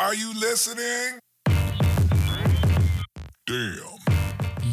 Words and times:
Are 0.00 0.14
you 0.14 0.32
listening? 0.32 1.18
Damn. 3.46 3.98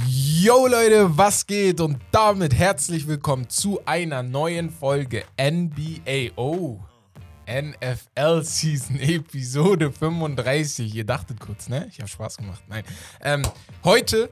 Yo 0.07 0.67
Leute, 0.67 1.17
was 1.17 1.47
geht? 1.47 1.81
Und 1.81 1.97
damit 2.11 2.53
herzlich 2.53 3.07
willkommen 3.07 3.49
zu 3.49 3.83
einer 3.87 4.21
neuen 4.21 4.69
Folge 4.69 5.23
NBA. 5.41 6.33
Oh, 6.35 6.79
NFL 7.47 8.43
Season 8.43 8.99
Episode 8.99 9.91
35. 9.91 10.93
Ihr 10.93 11.05
dachtet 11.05 11.39
kurz, 11.39 11.69
ne? 11.69 11.87
Ich 11.89 11.97
habe 11.97 12.07
Spaß 12.07 12.37
gemacht. 12.37 12.61
Nein. 12.67 12.83
Ähm, 13.21 13.41
heute 13.83 14.29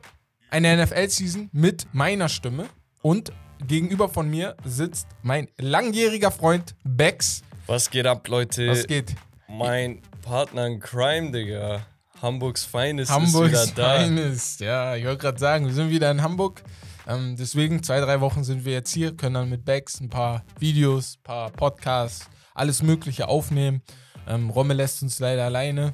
eine 0.51 0.77
NFL 0.77 1.09
Season 1.09 1.49
mit 1.51 1.87
meiner 1.91 2.29
Stimme 2.29 2.69
und 3.01 3.33
gegenüber 3.67 4.09
von 4.09 4.29
mir 4.29 4.55
sitzt 4.63 5.07
mein 5.23 5.47
langjähriger 5.57 6.29
Freund 6.29 6.75
Bex. 6.83 7.41
Was 7.65 7.89
geht 7.89 8.05
ab, 8.05 8.27
Leute? 8.27 8.67
Was 8.69 8.85
geht? 8.85 9.15
Mein 9.47 10.03
Partner 10.23 10.65
in 10.67 10.79
Crime, 10.79 11.31
Digga. 11.31 11.85
Hamburgs 12.21 12.63
Feines 12.63 13.09
Hamburgs 13.09 13.53
ist 13.53 13.75
wieder 13.75 13.83
da. 13.83 13.95
Feines. 13.97 14.59
Ja, 14.59 14.95
ich 14.95 15.03
wollte 15.05 15.17
gerade 15.17 15.37
sagen, 15.37 15.65
wir 15.67 15.73
sind 15.73 15.89
wieder 15.89 16.09
in 16.09 16.21
Hamburg. 16.21 16.63
Ähm, 17.05 17.35
deswegen, 17.37 17.83
zwei, 17.83 17.99
drei 17.99 18.21
Wochen 18.21 18.45
sind 18.45 18.63
wir 18.63 18.71
jetzt 18.71 18.93
hier, 18.93 19.15
können 19.17 19.35
dann 19.35 19.49
mit 19.49 19.65
Bex 19.65 19.99
ein 19.99 20.09
paar 20.09 20.43
Videos, 20.57 21.17
ein 21.17 21.23
paar 21.23 21.49
Podcasts, 21.51 22.29
alles 22.55 22.81
Mögliche 22.81 23.27
aufnehmen. 23.27 23.81
Ähm, 24.25 24.49
Romme 24.49 24.73
lässt 24.73 25.03
uns 25.03 25.19
leider 25.19 25.43
alleine. 25.43 25.93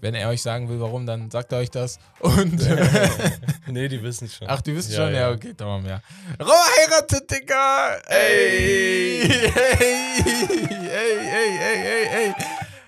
Wenn 0.00 0.14
er 0.14 0.28
euch 0.28 0.42
sagen 0.42 0.68
will, 0.68 0.78
warum, 0.78 1.04
dann 1.04 1.30
sagt 1.32 1.50
er 1.50 1.58
euch 1.58 1.70
das. 1.70 1.98
Und. 2.20 2.60
nee, 3.66 3.88
die 3.88 4.00
wissen 4.02 4.28
schon. 4.28 4.46
Ach, 4.48 4.60
die 4.60 4.76
wissen 4.76 4.92
Ja, 4.92 4.96
schon? 4.98 5.12
Ja, 5.14 5.20
ja. 5.20 5.30
okay, 5.32 5.54
tamam, 5.54 5.84
ja. 5.84 6.00
Romme 6.38 6.52
heiratet, 6.78 7.28
Digga! 7.28 7.96
Ey! 8.06 9.26
Hey! 9.26 10.22
Hey, 10.22 10.46
hey, 10.86 11.58
hey, 11.58 11.76
hey, 11.76 12.06
hey! 12.08 12.34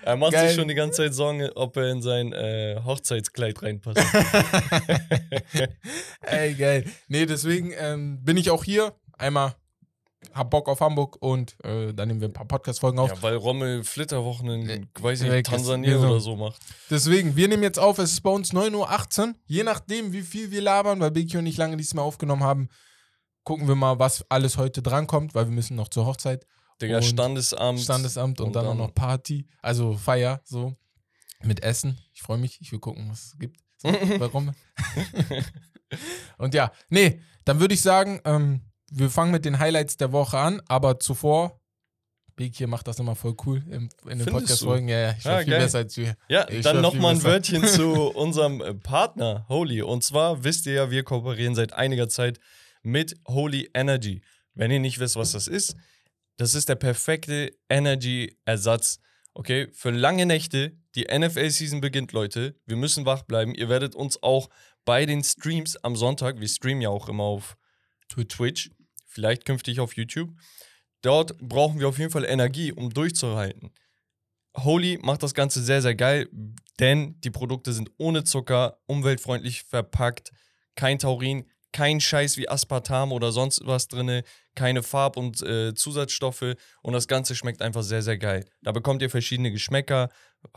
Er 0.09 0.17
macht 0.17 0.31
Geil. 0.31 0.47
sich 0.47 0.55
schon 0.57 0.67
die 0.67 0.73
ganze 0.73 1.03
Zeit 1.03 1.13
Sorgen, 1.13 1.47
ob 1.55 1.77
er 1.77 1.91
in 1.91 2.01
sein 2.01 2.33
äh, 2.33 2.79
Hochzeitskleid 2.83 3.61
reinpasst. 3.61 4.01
Ey, 6.21 6.53
geil. 6.55 6.85
Nee, 7.07 7.25
deswegen 7.27 7.71
ähm, 7.77 8.23
bin 8.23 8.35
ich 8.37 8.49
auch 8.49 8.63
hier. 8.63 8.93
Einmal 9.19 9.53
hab 10.33 10.49
Bock 10.49 10.67
auf 10.67 10.81
Hamburg 10.81 11.17
und 11.21 11.55
äh, 11.63 11.93
dann 11.93 12.07
nehmen 12.07 12.21
wir 12.21 12.27
ein 12.27 12.33
paar 12.33 12.47
Podcast-Folgen 12.47 12.99
auf. 12.99 13.09
ja, 13.09 13.21
weil 13.21 13.35
Rommel 13.35 13.83
Flitterwochen 13.83 14.49
in, 14.49 14.69
Äh, 14.69 14.81
weiß 14.99 15.21
ich. 15.21 15.43
Tansania 15.43 15.95
Genau. 15.95 16.09
oder 16.09 16.19
so 16.19 16.35
macht. 16.35 16.59
Deswegen, 16.89 17.35
wir 17.35 17.47
nehmen 17.47 17.63
jetzt 17.63 17.79
auf, 17.79 17.99
es 17.99 18.11
ist 18.13 18.21
bei 18.21 18.29
uns 18.31 18.51
9.18 18.51 19.27
Uhr. 19.29 19.35
Je 19.45 19.63
nachdem, 19.63 20.11
wie 20.11 20.21
viel 20.21 20.51
wir 20.51 20.61
labern, 20.61 20.99
weil 20.99 21.11
Biggie 21.11 21.37
und 21.37 21.45
ich 21.45 21.57
lange 21.57 21.75
nichts 21.77 21.93
mehr 21.93 22.03
aufgenommen 22.03 22.43
haben, 22.43 22.67
gucken 23.43 23.67
wir 23.67 23.75
mal, 23.75 23.99
was 23.99 24.25
alles 24.29 24.57
heute 24.57 24.81
drankommt, 24.81 25.35
weil 25.35 25.45
wir 25.45 25.53
müssen 25.53 25.75
noch 25.75 25.87
zur 25.89 26.05
Hochzeit. 26.05 26.45
Digga, 26.81 27.01
Standesamt. 27.01 27.79
Standesamt 27.81 28.39
und, 28.39 28.47
und 28.47 28.53
dann, 28.55 28.65
auch 28.65 28.69
dann- 28.69 28.77
noch 28.77 28.93
Party, 28.95 29.45
also 29.61 29.93
Feier, 29.97 30.41
so 30.45 30.75
mit 31.43 31.63
Essen. 31.63 31.97
Ich 32.13 32.21
freue 32.21 32.37
mich, 32.37 32.59
ich 32.61 32.71
will 32.71 32.79
gucken, 32.79 33.09
was 33.09 33.25
es 33.27 33.37
gibt. 33.39 33.57
So, 33.77 33.89
warum? 34.19 34.53
und 36.37 36.53
ja, 36.53 36.71
nee, 36.89 37.19
dann 37.45 37.59
würde 37.59 37.73
ich 37.73 37.81
sagen, 37.81 38.19
ähm, 38.25 38.61
wir 38.91 39.09
fangen 39.09 39.31
mit 39.31 39.45
den 39.45 39.59
Highlights 39.59 39.97
der 39.97 40.11
Woche 40.11 40.37
an, 40.37 40.61
aber 40.67 40.99
zuvor, 40.99 41.59
Big 42.35 42.55
hier 42.55 42.67
macht 42.67 42.87
das 42.87 42.99
immer 42.99 43.15
voll 43.15 43.35
cool 43.45 43.61
im, 43.69 43.89
in 44.07 44.19
den 44.19 44.27
Podcast-Folgen. 44.27 44.87
Ja, 44.87 44.99
ja, 44.99 45.15
ich 45.17 45.25
war 45.25 45.33
Ja, 45.33 45.39
viel 45.43 45.51
geil. 45.51 45.61
besser 45.61 45.77
als 45.79 45.97
wir. 45.97 46.15
Ja, 46.29 46.47
Ich 46.49 46.61
dann 46.63 46.81
nochmal 46.81 47.15
ein. 47.15 47.23
Wörtchen 47.23 47.65
zu 47.65 47.91
unserem 48.15 48.61
äh, 48.61 48.73
Partner 48.73 49.45
Holy. 49.49 49.81
Und 49.81 50.05
zwar 50.05 50.43
wisst 50.45 50.65
ihr 50.65 50.73
ja, 50.73 50.89
wir 50.91 51.03
kooperieren 51.03 51.53
seit 51.53 51.73
einiger 51.73 52.07
Zeit 52.07 52.39
mit 52.81 53.15
Holy 53.27 53.69
Energy. 53.73 54.21
Wenn 54.53 54.71
ihr 54.71 54.79
nicht 54.79 54.99
wisst, 54.99 55.17
was 55.17 55.33
das 55.33 55.47
ist, 55.47 55.75
das 56.39 56.55
ist 56.55 56.69
der 56.69 56.75
perfekte 56.75 57.51
Energy-Ersatz. 57.67 59.01
Okay, 59.33 59.67
für 59.73 59.91
lange 59.91 60.25
Nächte. 60.25 60.77
Die 60.95 61.03
NFL-Season 61.03 61.81
beginnt, 61.81 62.13
Leute. 62.13 62.55
Wir 62.65 62.77
müssen 62.77 63.05
wach 63.05 63.23
bleiben. 63.23 63.53
Ihr 63.53 63.67
werdet 63.67 63.93
uns 63.93 64.23
auch 64.23 64.49
bei 64.85 65.05
den 65.05 65.21
Streams 65.21 65.75
am 65.83 65.97
Sonntag, 65.97 66.39
wir 66.39 66.47
streamen 66.47 66.81
ja 66.81 66.89
auch 66.89 67.09
immer 67.09 67.25
auf 67.25 67.57
Twitch, 68.07 68.71
vielleicht 69.05 69.45
künftig 69.45 69.81
auf 69.81 69.97
YouTube. 69.97 70.31
Dort 71.01 71.37
brauchen 71.37 71.79
wir 71.79 71.89
auf 71.89 71.99
jeden 71.99 72.09
Fall 72.09 72.25
Energie, 72.25 72.71
um 72.71 72.89
durchzuhalten. 72.89 73.71
Holy 74.57 74.97
macht 75.01 75.21
das 75.21 75.33
Ganze 75.33 75.61
sehr, 75.61 75.81
sehr 75.81 75.93
geil, 75.93 76.29
denn 76.79 77.19
die 77.19 77.29
Produkte 77.31 77.73
sind 77.73 77.91
ohne 77.97 78.23
Zucker, 78.23 78.79
umweltfreundlich 78.87 79.63
verpackt, 79.63 80.31
kein 80.75 80.99
Taurin, 80.99 81.45
kein 81.71 82.01
Scheiß 82.01 82.37
wie 82.37 82.49
Aspartam 82.49 83.11
oder 83.11 83.31
sonst 83.31 83.61
was 83.65 83.87
drin, 83.87 84.23
keine 84.55 84.83
Farb- 84.83 85.17
und 85.17 85.41
äh, 85.41 85.73
Zusatzstoffe 85.73 86.55
und 86.81 86.93
das 86.93 87.07
Ganze 87.07 87.35
schmeckt 87.35 87.61
einfach 87.61 87.83
sehr, 87.83 88.01
sehr 88.01 88.17
geil. 88.17 88.45
Da 88.61 88.71
bekommt 88.71 89.01
ihr 89.01 89.09
verschiedene 89.09 89.51
Geschmäcker, 89.51 90.09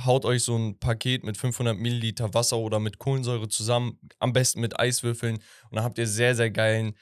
haut 0.05 0.25
euch 0.25 0.43
so 0.45 0.56
ein 0.56 0.78
Paket 0.78 1.25
mit 1.25 1.37
500 1.37 1.77
Milliliter 1.77 2.33
Wasser 2.34 2.59
oder 2.59 2.81
mit 2.81 2.99
Kohlensäure 2.99 3.49
zusammen, 3.49 3.99
am 4.19 4.33
besten 4.33 4.61
mit 4.61 4.78
Eiswürfeln 4.78 5.37
und 5.37 5.77
dann 5.77 5.84
habt 5.84 5.99
ihr 5.99 6.06
sehr, 6.06 6.34
sehr 6.34 6.50
geilen 6.50 6.95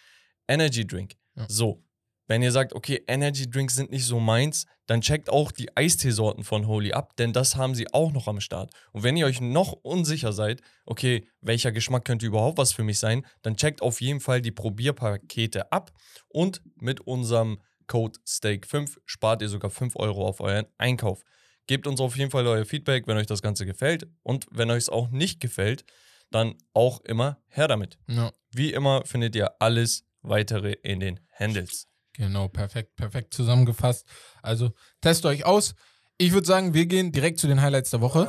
Energy 0.48 0.86
Drink. 0.86 1.14
Ja. 1.36 1.46
So, 1.48 1.84
wenn 2.30 2.42
ihr 2.42 2.52
sagt, 2.52 2.74
okay, 2.74 3.02
Energy 3.08 3.50
Drinks 3.50 3.74
sind 3.74 3.90
nicht 3.90 4.04
so 4.04 4.20
meins, 4.20 4.66
dann 4.86 5.00
checkt 5.00 5.28
auch 5.28 5.50
die 5.50 5.76
Eisteesorten 5.76 6.44
von 6.44 6.68
Holy 6.68 6.92
ab, 6.92 7.16
denn 7.16 7.32
das 7.32 7.56
haben 7.56 7.74
sie 7.74 7.92
auch 7.92 8.12
noch 8.12 8.28
am 8.28 8.40
Start. 8.40 8.70
Und 8.92 9.02
wenn 9.02 9.16
ihr 9.16 9.26
euch 9.26 9.40
noch 9.40 9.72
unsicher 9.72 10.32
seid, 10.32 10.60
okay, 10.86 11.26
welcher 11.40 11.72
Geschmack 11.72 12.04
könnte 12.04 12.26
überhaupt 12.26 12.58
was 12.58 12.72
für 12.72 12.84
mich 12.84 13.00
sein, 13.00 13.26
dann 13.42 13.56
checkt 13.56 13.82
auf 13.82 14.00
jeden 14.00 14.20
Fall 14.20 14.42
die 14.42 14.52
Probierpakete 14.52 15.72
ab 15.72 15.90
und 16.28 16.62
mit 16.76 17.00
unserem 17.00 17.60
Code 17.88 18.20
STEAK5 18.24 18.98
spart 19.06 19.42
ihr 19.42 19.48
sogar 19.48 19.72
5 19.72 19.96
Euro 19.96 20.24
auf 20.24 20.38
euren 20.38 20.66
Einkauf. 20.78 21.24
Gebt 21.66 21.88
uns 21.88 22.00
auf 22.00 22.16
jeden 22.16 22.30
Fall 22.30 22.46
euer 22.46 22.64
Feedback, 22.64 23.08
wenn 23.08 23.16
euch 23.16 23.26
das 23.26 23.42
Ganze 23.42 23.66
gefällt 23.66 24.06
und 24.22 24.46
wenn 24.52 24.70
euch 24.70 24.84
es 24.84 24.88
auch 24.88 25.10
nicht 25.10 25.40
gefällt, 25.40 25.84
dann 26.30 26.54
auch 26.74 27.00
immer 27.00 27.42
her 27.48 27.66
damit. 27.66 27.98
Ja, 28.06 28.30
Wie 28.52 28.72
immer 28.72 29.04
findet 29.04 29.34
ihr 29.34 29.60
alles 29.60 30.04
weitere 30.22 30.74
in 30.74 31.00
den 31.00 31.18
Handles. 31.32 31.89
Genau, 32.20 32.48
perfekt, 32.48 32.96
perfekt 32.96 33.34
zusammengefasst. 33.34 34.06
Also 34.42 34.72
testet 35.00 35.26
euch 35.26 35.44
aus. 35.44 35.74
Ich 36.18 36.32
würde 36.32 36.46
sagen, 36.46 36.74
wir 36.74 36.86
gehen 36.86 37.12
direkt 37.12 37.38
zu 37.38 37.46
den 37.46 37.60
Highlights 37.62 37.90
der 37.90 38.02
Woche. 38.02 38.28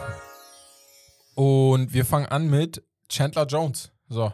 Und 1.35 1.93
wir 1.93 2.05
fangen 2.05 2.25
an 2.27 2.49
mit 2.49 2.83
Chandler 3.09 3.45
Jones. 3.45 3.91
So, 4.07 4.33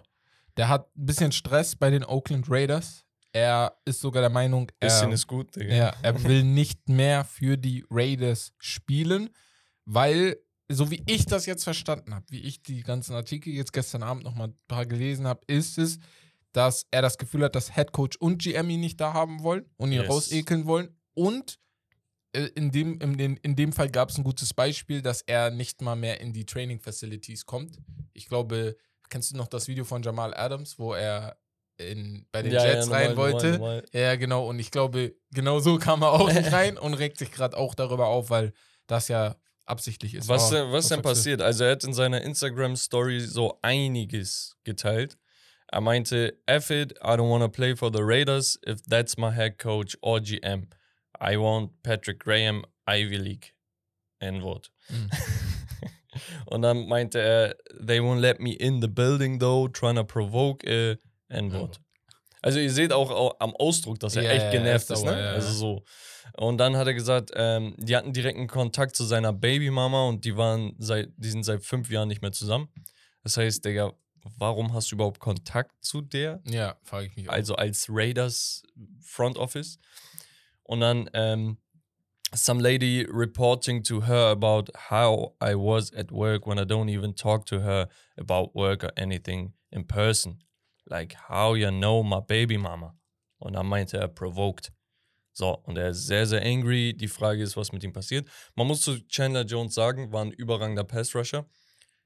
der 0.57 0.69
hat 0.69 0.96
ein 0.96 1.06
bisschen 1.06 1.31
Stress 1.31 1.75
bei 1.75 1.90
den 1.90 2.06
Oakland 2.06 2.50
Raiders. 2.50 3.03
Er 3.34 3.78
ist 3.85 4.01
sogar 4.01 4.22
der 4.22 4.29
Meinung, 4.29 4.72
Bisschen 4.79 5.09
er, 5.09 5.13
ist 5.13 5.28
gut, 5.28 5.56
Digga. 5.56 5.75
ja, 5.75 5.94
er 6.01 6.23
will 6.23 6.44
nicht 6.44 6.88
mehr 6.90 7.23
für 7.23 7.57
die 7.57 7.85
Raiders 7.90 8.53
spielen, 8.57 9.29
weil, 9.85 10.38
so 10.69 10.90
wie 10.90 11.03
ich 11.07 11.25
das 11.25 11.46
jetzt 11.46 11.63
verstanden 11.63 12.16
habe, 12.16 12.25
wie 12.29 12.41
ich 12.41 12.63
die 12.63 12.81
ganzen 12.81 13.13
Artikel 13.13 13.53
jetzt 13.53 13.73
gestern 13.73 14.01
Abend 14.01 14.23
nochmal 14.23 14.47
ein 14.47 14.57
paar 14.67 14.85
gelesen 14.85 15.28
habe, 15.28 15.41
ist 15.47 15.78
es, 15.78 16.00
dass 16.57 16.88
er 16.90 17.01
das 17.03 17.18
Gefühl 17.19 17.44
hat, 17.44 17.56
dass 17.56 17.75
Head 17.75 17.91
Coach 17.91 18.18
und 18.18 18.41
GM 18.41 18.69
ihn 18.72 18.79
nicht 18.79 19.00
da 19.00 19.13
haben 19.13 19.44
wollen 19.44 19.66
und 19.78 19.91
ihn 19.91 20.01
Yes. 20.01 20.09
rausekeln 20.09 20.66
wollen. 20.66 20.90
Und 21.13 21.59
äh, 22.34 22.45
in 22.56 22.72
dem, 22.72 23.00
in, 23.00 23.18
den, 23.18 23.38
in 23.38 23.56
dem 23.56 23.72
Fall 23.72 23.90
gab 23.90 24.09
es 24.09 24.18
ein 24.18 24.23
gutes 24.23 24.53
Beispiel, 24.53 25.01
dass 25.01 25.22
er 25.22 25.51
nicht 25.51 25.81
mal 25.81 25.96
mehr 25.96 26.19
in 26.19 26.34
die 26.34 26.46
Training 26.46 26.79
Facilities 26.79 27.46
kommt. 27.46 27.78
Ich 28.13 28.28
glaube, 28.28 28.75
kennst 29.09 29.31
du 29.31 29.38
noch 29.38 29.47
das 29.47 29.67
Video 29.67 29.85
von 29.85 30.01
Jamal 30.01 30.34
Adams, 30.34 30.79
wo 30.79 30.94
er 30.94 31.38
in, 31.78 32.25
bei 32.31 32.41
den 32.41 32.51
Ja, 32.53 32.66
ja, 32.66 32.73
Jets 32.73 32.88
normal, 32.88 33.06
rein 33.07 33.17
wollte? 33.17 33.51
normal, 33.51 33.59
normal. 33.81 33.85
Ja, 33.94 34.16
genau. 34.16 34.47
Und 34.50 34.57
ich 34.59 34.72
glaube, 34.72 35.16
genau 35.31 35.59
so 35.59 35.78
kam 35.78 36.01
er 36.01 36.12
auch 36.13 36.31
nicht 36.34 36.51
rein 36.51 36.78
und 36.79 36.96
regt 36.96 37.19
sich 37.19 37.31
gerade 37.31 37.56
auch 37.56 37.75
darüber 37.75 38.07
auf, 38.07 38.31
weil 38.31 38.51
das 38.88 39.09
ja 39.09 39.35
absichtlich 39.66 40.16
ist. 40.16 40.28
Was, 40.28 40.51
Aber 40.51 40.63
denn, 40.63 40.72
was 40.73 40.88
denn 40.88 40.97
sagst 40.97 41.06
du? 41.06 41.09
passiert? 41.09 41.41
Also 41.41 41.66
er 41.66 41.73
hat 41.73 41.84
in 41.84 41.94
seiner 41.94 42.22
Instagram-Story 42.22 43.19
so 43.19 43.59
einiges 43.62 44.57
geteilt. 44.63 45.17
Er 45.72 45.81
meinte, 45.81 46.38
F 46.45 46.69
it, 46.69 46.94
I 47.03 47.16
don't 47.17 47.29
want 47.29 47.44
to 47.44 47.50
play 47.50 47.75
for 47.75 47.91
the 47.91 48.01
Raiders 48.01 48.57
if 48.66 48.81
that's 48.88 49.17
my 49.17 49.31
head 49.31 49.57
coach 49.57 49.97
or 50.01 50.19
GM. 50.19 50.67
I 51.19 51.35
want 51.38 51.72
Patrick 51.83 52.19
Graham, 52.19 52.63
Ivy 52.88 53.17
League. 53.17 53.53
N-Wort. 54.19 54.72
Mhm. 54.89 55.09
Und 56.47 56.61
dann 56.63 56.88
meinte 56.88 57.19
er, 57.19 57.55
they 57.85 57.99
won't 57.99 58.19
let 58.22 58.40
me 58.40 58.53
in 58.53 58.81
the 58.81 58.87
building 58.87 59.40
though, 59.40 59.67
trying 59.67 59.96
to 59.96 60.03
provoke 60.03 60.66
a 60.67 60.96
N-Wort. 61.29 61.79
Also 62.41 62.59
ihr 62.59 62.72
seht 62.72 62.93
auch 62.93 63.11
au- 63.11 63.35
am 63.40 63.55
Ausdruck, 63.55 63.99
dass 63.99 64.16
er 64.16 64.23
Ja, 64.23 64.31
echt 64.31 64.52
genervt 64.52 64.90
er 64.90 64.93
ist 64.96 64.99
ist, 64.99 64.99
sauer, 65.02 65.11
ne? 65.16 65.22
ja, 65.22 65.31
Also 65.34 65.47
ja. 65.49 65.53
so. 65.53 65.84
Und 66.37 66.58
dann 66.59 66.75
hat 66.78 66.87
er 66.87 66.93
gesagt, 66.93 67.31
ähm, 67.35 67.75
die 67.78 67.96
hatten 67.96 68.14
direkten 68.14 68.47
Kontakt 68.47 68.96
zu 68.96 69.03
seiner 69.05 69.34
Babymama 69.34 70.08
und 70.08 70.23
die 70.25 70.35
waren 70.37 70.75
seit, 70.79 71.09
die 71.17 71.29
sind 71.29 71.43
seit 71.43 71.64
fünf 71.64 71.90
Jahren 71.91 72.08
nicht 72.08 72.22
mehr 72.22 72.31
zusammen. 72.31 72.69
Das 73.23 73.37
heißt, 73.37 73.64
Digga, 73.66 73.93
warum 74.38 74.74
hast 74.74 74.91
du 74.91 74.96
überhaupt 74.96 75.20
Kontakt 75.20 75.84
zu 75.84 76.02
der? 76.02 76.41
Ja, 76.46 76.78
frage 76.84 77.08
ich 77.08 77.16
mich 77.16 77.29
auch. 77.29 77.34
Also 77.34 77.56
als 77.56 77.88
Raiders 77.90 78.64
Front 79.02 79.38
Office. 79.38 79.79
Und 80.64 80.82
dann 80.82 81.09
ähm, 81.14 81.58
some 82.34 82.62
lady 82.62 83.06
reporting 83.09 83.84
to 83.84 84.02
her 84.02 84.32
about 84.32 84.66
how 84.90 85.34
I 85.41 85.56
was 85.56 85.94
at 85.94 86.12
work 86.12 86.46
when 86.46 86.58
I 86.58 86.66
don't 86.66 86.90
even 86.90 87.14
talk 87.16 87.46
to 87.47 87.59
her 87.62 87.88
about 88.18 88.52
work 88.53 88.84
or 88.84 88.91
anything 88.97 89.53
in 89.72 89.85
person. 89.85 90.44
Like 90.85 91.14
how 91.29 91.56
you 91.56 91.70
know 91.72 92.03
my 92.03 92.20
baby 92.20 92.58
mama. 92.58 92.96
Und 93.40 93.53
dann 93.53 93.68
meinte 93.68 93.97
er 93.97 94.08
provoked. 94.08 94.72
So, 95.34 95.56
und 95.66 95.78
er 95.78 95.90
ist 95.90 96.08
sehr, 96.08 96.26
sehr 96.26 96.41
angry. 96.44 96.94
Die 96.94 97.08
Frage 97.08 97.44
ist, 97.44 97.56
was 97.56 97.72
mit 97.72 97.84
ihm 97.84 97.94
passiert. 97.94 98.28
Man 98.56 98.66
muss 98.66 98.82
zu 98.82 99.00
Chandler 99.08 99.46
Jones 99.46 99.76
sagen, 99.76 100.12
war 100.12 100.26
ein 100.26 100.32
überragender 100.32 100.84
Pass-Rusher, 100.84 101.46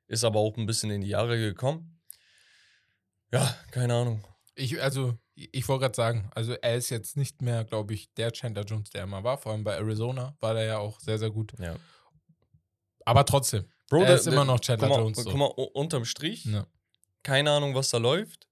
ist 0.08 0.26
aber 0.26 0.40
auch 0.40 0.58
ein 0.58 0.66
bisschen 0.66 0.92
in 0.92 1.00
die 1.00 1.08
Jahre 1.08 1.38
gekommen. 1.38 1.91
Ja, 3.34 3.56
keine 3.72 3.94
Ahnung. 3.96 4.24
Ich, 4.56 4.82
also, 4.82 5.18
ich 5.36 5.68
wollte 5.68 5.84
gerade 5.84 5.96
sagen, 5.96 6.30
also 6.36 6.54
er 6.54 6.76
ist 6.76 6.90
jetzt 6.90 7.16
nicht 7.18 7.42
mehr, 7.42 7.64
glaube 7.64 7.94
ich, 7.94 8.14
der 8.16 8.32
Chandler 8.32 8.64
Jones, 8.64 8.90
der 8.90 9.04
immer 9.04 9.24
war. 9.24 9.38
Vor 9.38 9.54
allem 9.54 9.64
bei 9.64 9.76
Arizona 9.76 10.36
war 10.42 10.54
der 10.54 10.66
ja 10.66 10.78
auch 10.78 11.00
sehr, 11.00 11.18
sehr 11.18 11.32
gut. 11.32 11.54
Ja. 11.60 11.76
Aber 13.06 13.26
trotzdem, 13.26 13.66
Bro, 13.90 14.02
er 14.02 14.06
der- 14.08 14.16
ist 14.16 14.28
immer 14.28 14.38
der- 14.38 14.46
noch 14.46 14.60
Chandler 14.60 14.90
mal, 14.90 15.00
Jones. 15.00 15.18
So. 15.20 15.30
Guck 15.30 15.40
mal, 15.40 15.46
unterm 15.46 16.06
Strich, 16.06 16.46
Ja. 16.46 16.68
keine 17.24 17.52
Ahnung, 17.52 17.74
was 17.74 17.90
da 17.90 17.98
läuft, 17.98 18.48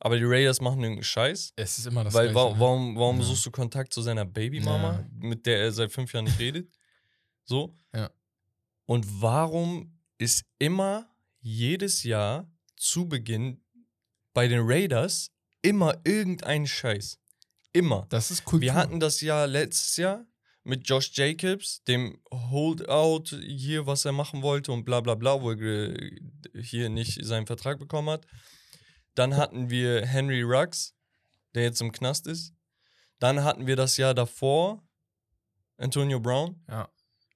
aber 0.00 0.16
die 0.18 0.24
Raiders 0.24 0.60
machen 0.60 0.80
irgendeinen 0.80 1.04
Scheiß. 1.04 1.52
Es 1.56 1.78
ist 1.78 1.86
immer 1.86 2.04
das 2.04 2.14
Weil 2.14 2.32
Gleiche. 2.32 2.54
wa 2.54 2.58
warum, 2.58 2.96
warum 2.96 3.18
Ja. 3.20 3.24
suchst 3.24 3.46
du 3.46 3.50
Kontakt 3.50 3.92
zu 3.92 4.02
seiner 4.02 4.24
Babymama, 4.24 4.92
Ja. 4.94 5.06
mit 5.12 5.46
der 5.46 5.60
er 5.60 5.72
seit 5.72 5.92
fünf 5.92 6.12
Jahren 6.12 6.24
nicht 6.24 6.38
redet? 6.38 6.68
So. 7.44 7.76
Ja. 7.94 8.08
Und 8.86 9.04
warum 9.20 9.98
ist 10.18 10.44
immer 10.60 11.08
jedes 11.40 12.04
Jahr 12.04 12.48
zu 12.76 13.08
Beginn 13.08 13.61
bei 14.34 14.48
den 14.48 14.60
Raiders 14.62 15.30
immer 15.62 16.00
irgendein 16.04 16.66
Scheiß? 16.66 17.18
Immer. 17.72 18.06
Das 18.10 18.30
ist 18.30 18.44
cool. 18.52 18.60
Wir 18.60 18.74
hatten 18.74 19.00
das 19.00 19.20
ja 19.20 19.44
letztes 19.44 19.96
Jahr 19.96 20.26
mit 20.64 20.88
Josh 20.88 21.10
Jacobs, 21.14 21.82
dem 21.84 22.20
Holdout 22.32 23.36
hier, 23.46 23.86
was 23.86 24.04
er 24.04 24.12
machen 24.12 24.42
wollte 24.42 24.72
und 24.72 24.84
bla 24.84 25.00
bla 25.00 25.14
bla, 25.14 25.40
wo 25.40 25.52
er 25.52 25.94
hier 26.60 26.88
nicht 26.88 27.24
seinen 27.24 27.46
Vertrag 27.46 27.78
bekommen 27.78 28.10
hat. 28.10 28.26
Dann 29.14 29.36
hatten 29.36 29.70
wir 29.70 30.06
Henry 30.06 30.42
Ruggs, 30.42 30.94
der 31.54 31.64
jetzt 31.64 31.80
im 31.80 31.92
Knast 31.92 32.26
ist. 32.26 32.54
Dann 33.18 33.44
hatten 33.44 33.66
wir 33.66 33.76
das 33.76 33.96
Jahr 33.96 34.14
davor 34.14 34.82
Antonio 35.76 36.20
Brown. 36.20 36.62
Ja. 36.68 36.88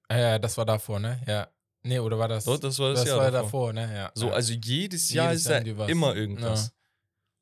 Ja, 0.09 0.39
das 0.39 0.57
war 0.57 0.65
davor, 0.65 0.99
ne? 0.99 1.21
Ja. 1.27 1.49
Nee, 1.83 1.99
oder 1.99 2.17
war 2.17 2.27
das? 2.27 2.45
Dort, 2.45 2.63
das 2.63 2.79
war 2.79 2.91
das, 2.91 3.01
das 3.01 3.09
Jahr 3.09 3.17
war 3.17 3.31
davor. 3.31 3.73
davor, 3.73 3.73
ne? 3.73 3.95
Ja. 3.95 4.11
So, 4.13 4.27
ja. 4.27 4.33
also 4.33 4.53
jedes 4.53 5.11
Jahr 5.11 5.31
Jedes 5.31 5.43
ist 5.43 5.49
Jahr 5.49 5.61
da 5.61 5.85
immer 5.87 6.15
irgendwas. 6.15 6.67
Das 6.67 6.76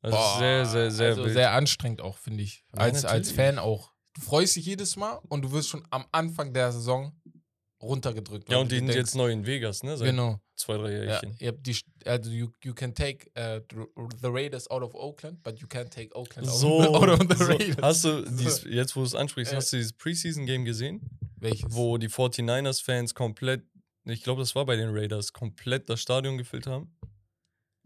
ist 0.02 0.10
Boah, 0.10 0.38
sehr, 0.38 0.66
sehr, 0.66 0.90
sehr 0.90 1.08
also 1.08 1.24
wild. 1.24 1.34
sehr 1.34 1.52
anstrengend 1.52 2.00
auch, 2.00 2.16
finde 2.18 2.42
ich. 2.42 2.64
Ja, 2.74 2.80
Als, 2.80 3.04
als 3.04 3.28
natürlich. 3.28 3.34
Fan 3.34 3.58
auch. 3.58 3.92
Du 4.14 4.20
freust 4.22 4.56
dich 4.56 4.66
jedes 4.66 4.96
Mal 4.96 5.20
und 5.28 5.42
du 5.42 5.52
wirst 5.52 5.68
schon 5.68 5.86
am 5.90 6.06
Anfang 6.12 6.52
der 6.54 6.72
Saison 6.72 7.12
runtergedrückt. 7.82 8.48
ja, 8.50 8.58
und 8.58 8.72
die 8.72 8.76
sind 8.76 8.88
jetzt 8.88 9.14
neu 9.14 9.30
in 9.30 9.44
Vegas, 9.46 9.82
ne? 9.82 9.96
Seit 9.96 10.08
Genau. 10.08 10.40
zwei, 10.54 10.78
drei 10.78 10.92
Ja, 10.92 11.20
Jährchen. 11.22 11.36
die, 11.62 11.76
also 12.06 12.30
you, 12.30 12.48
you 12.64 12.72
can 12.72 12.94
take 12.94 13.28
uh, 13.38 13.60
the 14.22 14.28
Raiders 14.28 14.70
out 14.70 14.82
of 14.82 14.94
Oakland, 14.94 15.42
but 15.42 15.58
you 15.60 15.66
can't 15.66 15.90
take 15.90 16.14
Oakland 16.14 16.48
out, 16.48 16.54
So, 16.56 16.80
out 16.94 17.08
of 17.08 17.20
the 17.28 17.36
so. 17.36 17.44
Raiders. 17.44 17.76
hast 17.82 18.04
du, 18.04 18.24
So. 18.24 18.30
dies, 18.36 18.64
jetzt 18.68 18.96
wo 18.96 19.00
du 19.00 19.06
es 19.06 19.14
ansprichst, 19.14 19.52
Äh. 19.52 19.56
hast 19.56 19.72
du 19.72 19.76
dieses 19.76 19.92
Preseason-Game 19.92 20.64
gesehen? 20.64 21.02
Welches? 21.38 21.74
wo 21.74 21.98
die 21.98 22.08
49ers-Fans 22.08 23.14
komplett, 23.14 23.62
ich 24.04 24.22
glaube, 24.22 24.40
das 24.40 24.54
war 24.54 24.64
bei 24.64 24.76
den 24.76 24.88
Raiders, 24.96 25.32
komplett 25.34 25.90
das 25.90 26.00
Stadion 26.00 26.38
gefüllt 26.38 26.66
haben. 26.66 26.96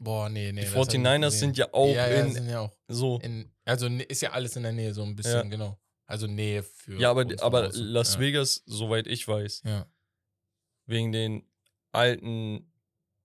Boah, 0.03 0.29
nee, 0.31 0.51
nee. 0.53 0.63
Die 0.63 0.67
das 0.67 0.75
hab 0.75 0.89
ich 0.89 0.95
nicht 0.99 1.07
49ers 1.07 1.21
gesehen. 1.27 1.39
sind 1.41 1.57
ja 1.59 1.69
auch 1.73 1.87
ja, 1.95 2.09
ja, 2.09 2.21
in 2.25 2.33
sind 2.33 2.49
ja 2.49 2.61
auch 2.61 2.73
so. 2.89 3.19
in, 3.23 3.53
also 3.67 3.87
ist 3.87 4.23
ja 4.23 4.31
alles 4.31 4.57
in 4.57 4.63
der 4.63 4.73
Nähe 4.73 4.95
so 4.95 5.03
ein 5.03 5.15
bisschen, 5.15 5.33
Ja. 5.35 5.43
genau. 5.43 5.79
Also 6.07 6.27
Nähe 6.27 6.63
für 6.63 6.99
Ja, 6.99 7.11
aber, 7.11 7.27
aber 7.41 7.61
von 7.65 7.69
außen. 7.71 7.87
Las. 7.87 8.19
Vegas, 8.19 8.63
soweit 8.67 9.07
ich 9.07 9.29
weiß, 9.29 9.63
wegen 10.87 11.13
den 11.13 11.47
alten 11.93 12.67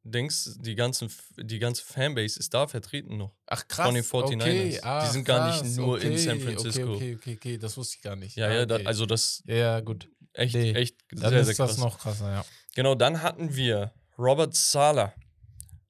Dings, 0.03 0.57
die, 0.61 0.75
ganzen, 0.75 1.11
die 1.37 1.57
ganze 1.57 1.83
Fanbase 1.83 2.39
ist 2.39 2.53
da 2.53 2.67
vertreten 2.67 3.17
noch. 3.17 3.35
Ach 3.47 3.67
krass. 3.67 3.85
Von 3.87 3.95
den 3.95 4.03
49ers. 4.03 4.33
Okay. 4.43 4.69
Die 4.69 4.83
Ah, 4.83 5.05
sind 5.09 5.23
gar 5.25 5.47
nicht 5.47 5.61
krass. 5.61 5.75
nur 5.77 5.99
in 5.99 6.09
okay. 6.11 6.17
San 6.17 6.39
Francisco. 6.41 6.93
Okay, 6.93 6.93
okay, 6.93 7.15
okay, 7.15 7.35
okay, 7.37 7.57
das 7.57 7.75
wusste 7.75 7.95
ich 7.97 8.01
gar 8.03 8.15
nicht. 8.15 8.35
Ja, 8.35 8.47
Ah, 8.47 8.53
ja, 8.53 8.65
da, 8.67 8.75
okay. 8.75 8.85
also 8.85 9.05
das 9.07 9.41
Ja, 9.47 9.79
gut. 9.79 10.07
echt, 10.33 10.53
Nee, 10.53 10.73
echt 10.73 10.97
Dann 11.11 11.29
sehr, 11.31 11.39
ist 11.39 11.47
sehr 11.47 11.55
das 11.65 11.69
krass. 11.75 11.77
noch 11.79 11.97
krasser, 11.97 12.31
ja. 12.31 12.45
Genau, 12.75 12.93
dann 12.93 13.23
hatten 13.23 13.55
wir 13.55 13.93
Robert 14.19 14.53
Sala, 14.53 15.15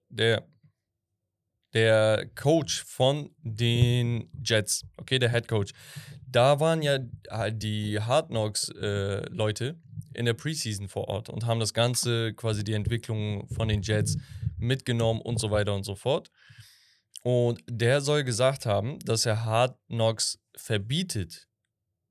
der, 0.08 0.48
der 1.76 2.26
Coach 2.36 2.84
von 2.86 3.30
den 3.44 4.30
Jets, 4.44 4.86
okay, 4.98 5.20
der 5.20 5.30
Head 5.30 5.48
Coach. 5.48 5.74
Da 6.26 6.60
waren 6.60 6.82
ja 6.82 7.00
äh, 7.30 7.52
die 7.54 8.00
Hard 8.00 8.30
Knocks 8.30 8.70
äh, 8.70 9.28
Leute 9.30 9.78
in 10.14 10.26
der 10.26 10.34
Preseason 10.34 10.88
vor 10.88 11.10
Ort 11.10 11.30
und 11.30 11.46
haben 11.46 11.60
das 11.60 11.74
Ganze, 11.74 12.34
quasi 12.34 12.64
die 12.64 12.74
Entwicklung 12.74 13.48
von 13.50 13.68
den 13.68 13.82
Jets 13.82 14.18
mitgenommen 14.58 15.22
und 15.22 15.38
so 15.40 15.52
weiter 15.52 15.76
und 15.76 15.84
so 15.84 15.96
fort. 15.96 16.32
Und 17.24 17.62
der 17.70 18.00
soll 18.00 18.24
gesagt 18.24 18.66
haben, 18.66 18.98
dass 19.00 19.26
er 19.26 19.44
Hard 19.44 19.78
Knocks 19.88 20.40
verbietet, 20.56 21.48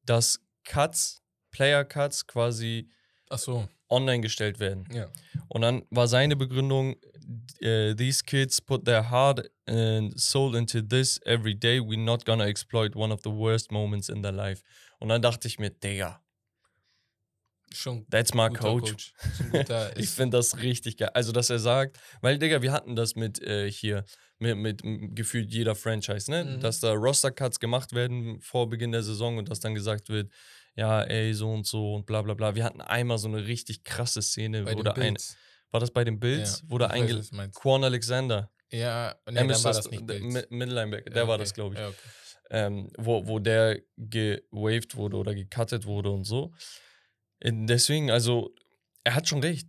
dass 0.05 0.41
Cuts, 0.65 1.23
Player 1.51 1.85
Cuts 1.85 2.27
quasi 2.27 2.91
so, 3.35 3.67
online 3.89 4.21
gestellt 4.21 4.61
werden. 4.61 4.87
ja. 4.93 5.09
Und 5.49 5.63
dann 5.63 5.85
war 5.91 6.09
seine 6.09 6.37
Begründung, 6.37 6.97
äh, 7.61 7.95
these 7.95 8.23
kids 8.23 8.61
put 8.61 8.85
their 8.85 9.11
heart 9.11 9.49
and 9.67 10.19
soul 10.19 10.55
into 10.55 10.81
this 10.81 11.21
every 11.25 11.55
day. 11.55 11.81
We're 11.81 12.03
not 12.03 12.25
gonna 12.25 12.47
exploit 12.47 12.95
one 12.95 13.13
of 13.13 13.21
the 13.23 13.31
worst 13.31 13.71
moments 13.71 14.09
in 14.09 14.23
their 14.23 14.33
life. 14.33 14.63
Und 14.99 15.09
dann 15.09 15.23
dachte 15.23 15.49
ich 15.49 15.59
mir, 15.59 15.71
Digga, 15.71 16.21
Schon 17.75 18.07
that's 18.09 18.35
my 18.35 18.49
coach. 18.49 19.13
Guter, 19.51 19.97
Ich 19.99 20.11
finde 20.11 20.37
das 20.37 20.59
richtig 20.59 20.97
geil. 20.97 21.11
Also, 21.13 21.33
dass 21.33 21.51
er 21.51 21.59
sagt, 21.59 21.99
weil, 22.21 22.39
Digga, 22.39 22.63
wir 22.63 22.73
hatten 22.73 22.95
das 22.95 23.17
mit 23.17 23.43
äh, 23.43 23.71
hier, 23.71 24.05
mit, 24.39 24.57
mit 24.57 24.83
gefühlt 25.17 25.51
jeder 25.51 25.75
Franchise, 25.75 26.31
ne? 26.31 26.45
Mhm. 26.45 26.61
Dass 26.61 26.81
da 26.81 26.93
Roster-Cuts 26.93 27.59
gemacht 27.59 27.93
werden 27.93 28.41
vor 28.41 28.69
Beginn 28.69 28.93
der 28.93 29.03
Saison 29.03 29.39
und 29.39 29.49
dass 29.49 29.59
dann 29.59 29.75
gesagt 29.75 30.09
wird, 30.09 30.31
ja, 30.77 31.03
ey, 31.03 31.35
so 31.35 31.53
und 31.53 31.67
so 31.67 31.95
und 31.95 32.07
bla 32.07 32.23
bla 32.23 32.35
bla. 32.35 32.55
Wir 32.55 32.65
hatten 32.65 32.81
einmal 32.81 33.19
so 33.19 33.29
eine 33.29 33.45
richtig 33.47 33.83
krasse 33.83 34.23
Szene, 34.23 34.63
bei 34.63 34.75
da 34.75 34.93
ein, 34.93 35.15
Bills. 35.15 35.37
War 35.75 35.81
das 35.81 35.91
bei 35.91 36.05
den 36.05 36.21
Bills? 36.21 36.61
Ja, 36.63 36.67
wo 36.71 36.79
da 36.79 36.87
ich 36.87 36.93
weiß, 36.93 37.01
einge 37.03 37.19
was 37.19 37.31
du 37.31 37.37
meinst. 37.37 37.61
Quan 37.61 37.83
Alexander, 37.85 38.51
Ja, 38.71 39.15
nee, 39.29 39.35
dann 39.35 39.49
war 39.49 39.73
das, 39.73 39.91
nicht 39.91 40.01
der 40.09 40.15
Bills. 40.21 40.35
Mi- 40.35 40.47
Mittellinebacker, 40.51 41.11
der 41.11 41.23
Ja, 41.23 41.29
war 41.29 41.35
okay. 41.35 41.43
das, 41.43 41.55
glaube 41.55 41.75
ich. 41.75 41.81
Ja, 41.81 41.89
okay. 41.89 41.99
Ähm, 42.51 42.91
wo, 42.97 43.27
wo 43.27 43.39
der 43.41 43.81
gewaved 43.97 44.95
wurde 44.97 45.17
oder 45.17 45.35
gecuttet 45.35 45.85
wurde 45.87 46.11
und 46.11 46.25
so. 46.25 46.53
Deswegen, 47.43 48.11
also, 48.11 48.55
er 49.03 49.15
hat 49.17 49.29
schon 49.29 49.41
recht. 49.43 49.69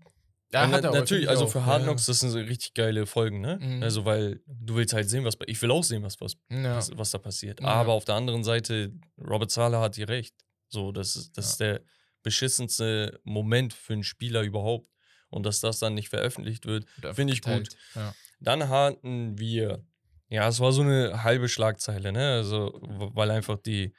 Ja, 0.54 0.68
na- 0.68 0.78
er 0.80 0.92
natürlich, 0.92 1.28
also 1.28 1.48
für 1.48 1.66
Hard. 1.66 1.84
Knocks, 1.84 2.06
das 2.06 2.20
sind 2.20 2.30
so 2.30 2.38
richtig 2.38 2.74
geile 2.76 3.06
Folgen, 3.08 3.42
ne? 3.42 3.58
Mhm. 3.60 3.82
Also, 3.84 4.06
weil 4.06 4.42
du 4.46 4.76
willst 4.76 4.94
halt 4.94 5.10
sehen, 5.10 5.26
was 5.26 5.36
ich 5.48 5.62
will 5.62 5.72
auch 5.72 5.84
sehen, 5.84 6.04
was, 6.04 6.22
was, 6.22 6.36
Ja. 6.52 6.76
was, 6.78 6.96
was 6.96 7.12
da 7.12 7.18
passiert. 7.18 7.60
Ja. 7.62 7.68
Aber 7.68 7.94
auf 7.94 8.06
der 8.06 8.16
anderen 8.16 8.44
Seite, 8.44 8.94
Robert 9.18 9.50
Sala 9.52 9.82
hat 9.82 9.96
hier 9.96 10.08
recht. 10.08 10.36
So, 10.70 10.92
das 10.92 11.16
ist, 11.16 11.38
das 11.38 11.50
ist 11.52 11.60
der 11.60 11.82
beschissenste 12.24 13.20
Moment 13.24 13.74
für 13.74 13.94
einen 13.94 14.04
Spieler 14.04 14.42
überhaupt. 14.44 14.88
Und 15.36 15.46
dass 15.46 15.60
das 15.60 15.80
dann 15.80 15.94
nicht 15.96 16.08
veröffentlicht 16.10 16.66
wird, 16.66 16.86
finde 17.14 17.34
ich 17.34 17.42
gut. 17.42 17.68
Ja. 17.94 18.14
Dann 18.40 18.70
hatten 18.70 19.38
wir, 19.38 19.84
ja, 20.30 20.48
es 20.48 20.62
war 20.62 20.72
so 20.72 20.82
eine 20.82 21.24
halbe 21.24 21.50
Schlagzeile, 21.50 22.14
ne? 22.14 22.36
Also, 22.36 22.80
weil 23.14 23.30
einfach 23.32 23.58
die 23.58 23.94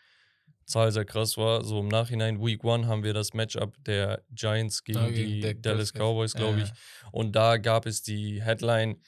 Zahl 0.64 0.90
sehr 0.92 1.04
krass 1.04 1.37
war. 1.37 1.62
So 1.62 1.80
im 1.80 1.88
Nachhinein, 1.88 2.40
Week 2.40 2.64
One 2.64 2.87
haben 2.87 3.04
wir 3.04 3.12
das 3.12 3.34
Matchup 3.34 3.76
der 3.84 4.22
Giants 4.30 4.82
gegen 4.82 5.12
gegen 5.12 5.30
die 5.30 5.40
Dak 5.40 5.62
Dallas. 5.62 5.92
Cowboys, 5.92 6.32
glaube 6.32 6.58
Ja, 6.60 6.64
ich. 6.64 6.70
Und 7.12 7.32
da 7.37 7.58
gab 7.58 7.84
es 7.84 8.02
die 8.02 8.42
Headline: 8.42 9.00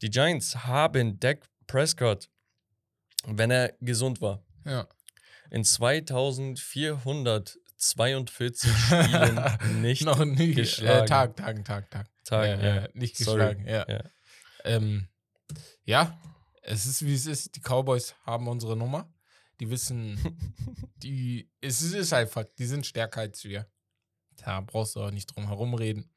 Die 0.00 0.10
Giants 0.10 0.64
haben 0.64 1.18
Dak 1.18 1.44
Prescott, 1.66 2.28
wenn 3.26 3.50
er 3.50 3.74
gesund 3.80 4.20
war, 4.20 4.44
Ja. 4.64 4.86
in 5.50 5.64
2442 7.90 8.72
Spielen 8.72 9.80
nicht 9.82 10.04
Noch 10.04 10.24
nie 10.24 10.54
geschlagen. 10.54 11.04
Äh, 11.04 11.06
Tag, 11.06 11.36
Tag, 11.36 11.64
Tag, 11.64 11.90
Tag. 11.90 12.08
Tagen, 12.24 12.60
ja, 12.60 12.74
ja. 12.76 12.88
nicht 12.94 13.16
Sorry. 13.16 13.54
geschlagen, 13.54 13.66
ja. 13.66 13.86
Ja. 13.88 14.04
Ähm, 14.64 15.08
ja, 15.84 16.18
es 16.62 16.86
ist 16.86 17.04
wie 17.04 17.14
es 17.14 17.26
ist. 17.26 17.56
Die 17.56 17.60
Cowboys 17.60 18.14
haben 18.24 18.48
unsere 18.48 18.76
Nummer. 18.76 19.12
Die 19.60 19.70
wissen, 19.70 20.18
die, 20.96 21.50
es 21.60 21.82
ist 21.82 22.12
einfach, 22.12 22.44
die 22.58 22.66
sind 22.66 22.86
stärker 22.86 23.20
als 23.20 23.44
wir. 23.44 23.70
Da 24.36 24.60
brauchst 24.60 24.96
du 24.96 25.00
auch 25.00 25.10
nicht 25.10 25.34
drum 25.34 25.46
herum 25.46 25.74
reden. 25.74 26.10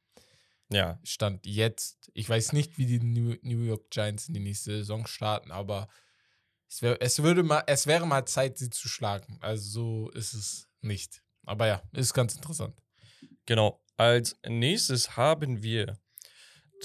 Ja, 0.69 1.00
Stand 1.03 1.45
jetzt, 1.45 2.12
ich 2.13 2.27
weiß 2.27 2.51
nicht, 2.53 2.77
wie 2.77 2.86
die 2.86 3.00
New, 3.00 3.36
New 3.41 3.63
York 3.63 3.89
Giants 3.89 4.27
in 4.27 4.33
die 4.33 4.39
nächste 4.41 4.77
Saison 4.77 5.07
starten, 5.07 5.51
aber 5.51 5.88
es, 6.69 6.81
wär, 6.81 7.01
es, 7.01 7.24
würde 7.24 7.43
mal, 7.43 7.63
es 7.67 7.88
wäre 7.88 8.05
mal 8.05 8.25
Zeit, 8.25 8.57
sie 8.57 8.69
zu 8.69 8.89
schlagen. 8.89 9.38
Also 9.41 9.69
so 9.69 10.09
ist 10.12 10.33
es 10.33 10.67
nicht. 10.81 11.24
Aber 11.48 11.66
ja, 11.66 11.82
ist 11.94 12.13
ganz 12.13 12.36
interessant. 12.36 12.77
Genau. 13.46 13.82
Als 13.96 14.38
nächstes 14.48 15.16
haben 15.18 15.63
wir 15.63 15.98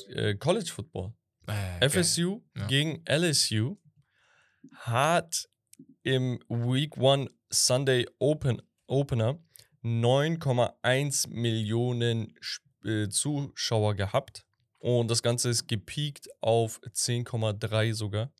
äh, 0.08 0.34
College 0.36 0.70
Football. 0.72 1.12
Äh, 1.46 1.80
geil. 1.80 1.90
FSU 1.90 2.40
Ja. 2.56 2.66
gegen 2.68 3.02
LSU 3.06 3.76
hat 4.76 5.48
im 6.04 6.38
Week 6.48 6.96
One 6.96 7.28
Sunday 7.50 8.06
Open, 8.18 8.62
Opener 8.86 9.38
9,1 9.82 11.28
Millionen 11.28 12.34
äh, 12.84 13.08
Zuschauer 13.08 13.94
gehabt. 13.96 14.46
Und 14.78 15.10
das 15.10 15.22
Ganze 15.22 15.50
ist 15.50 15.66
gepiekt 15.66 16.28
auf 16.40 16.80
10,3 16.82 17.94
sogar. 17.94 18.32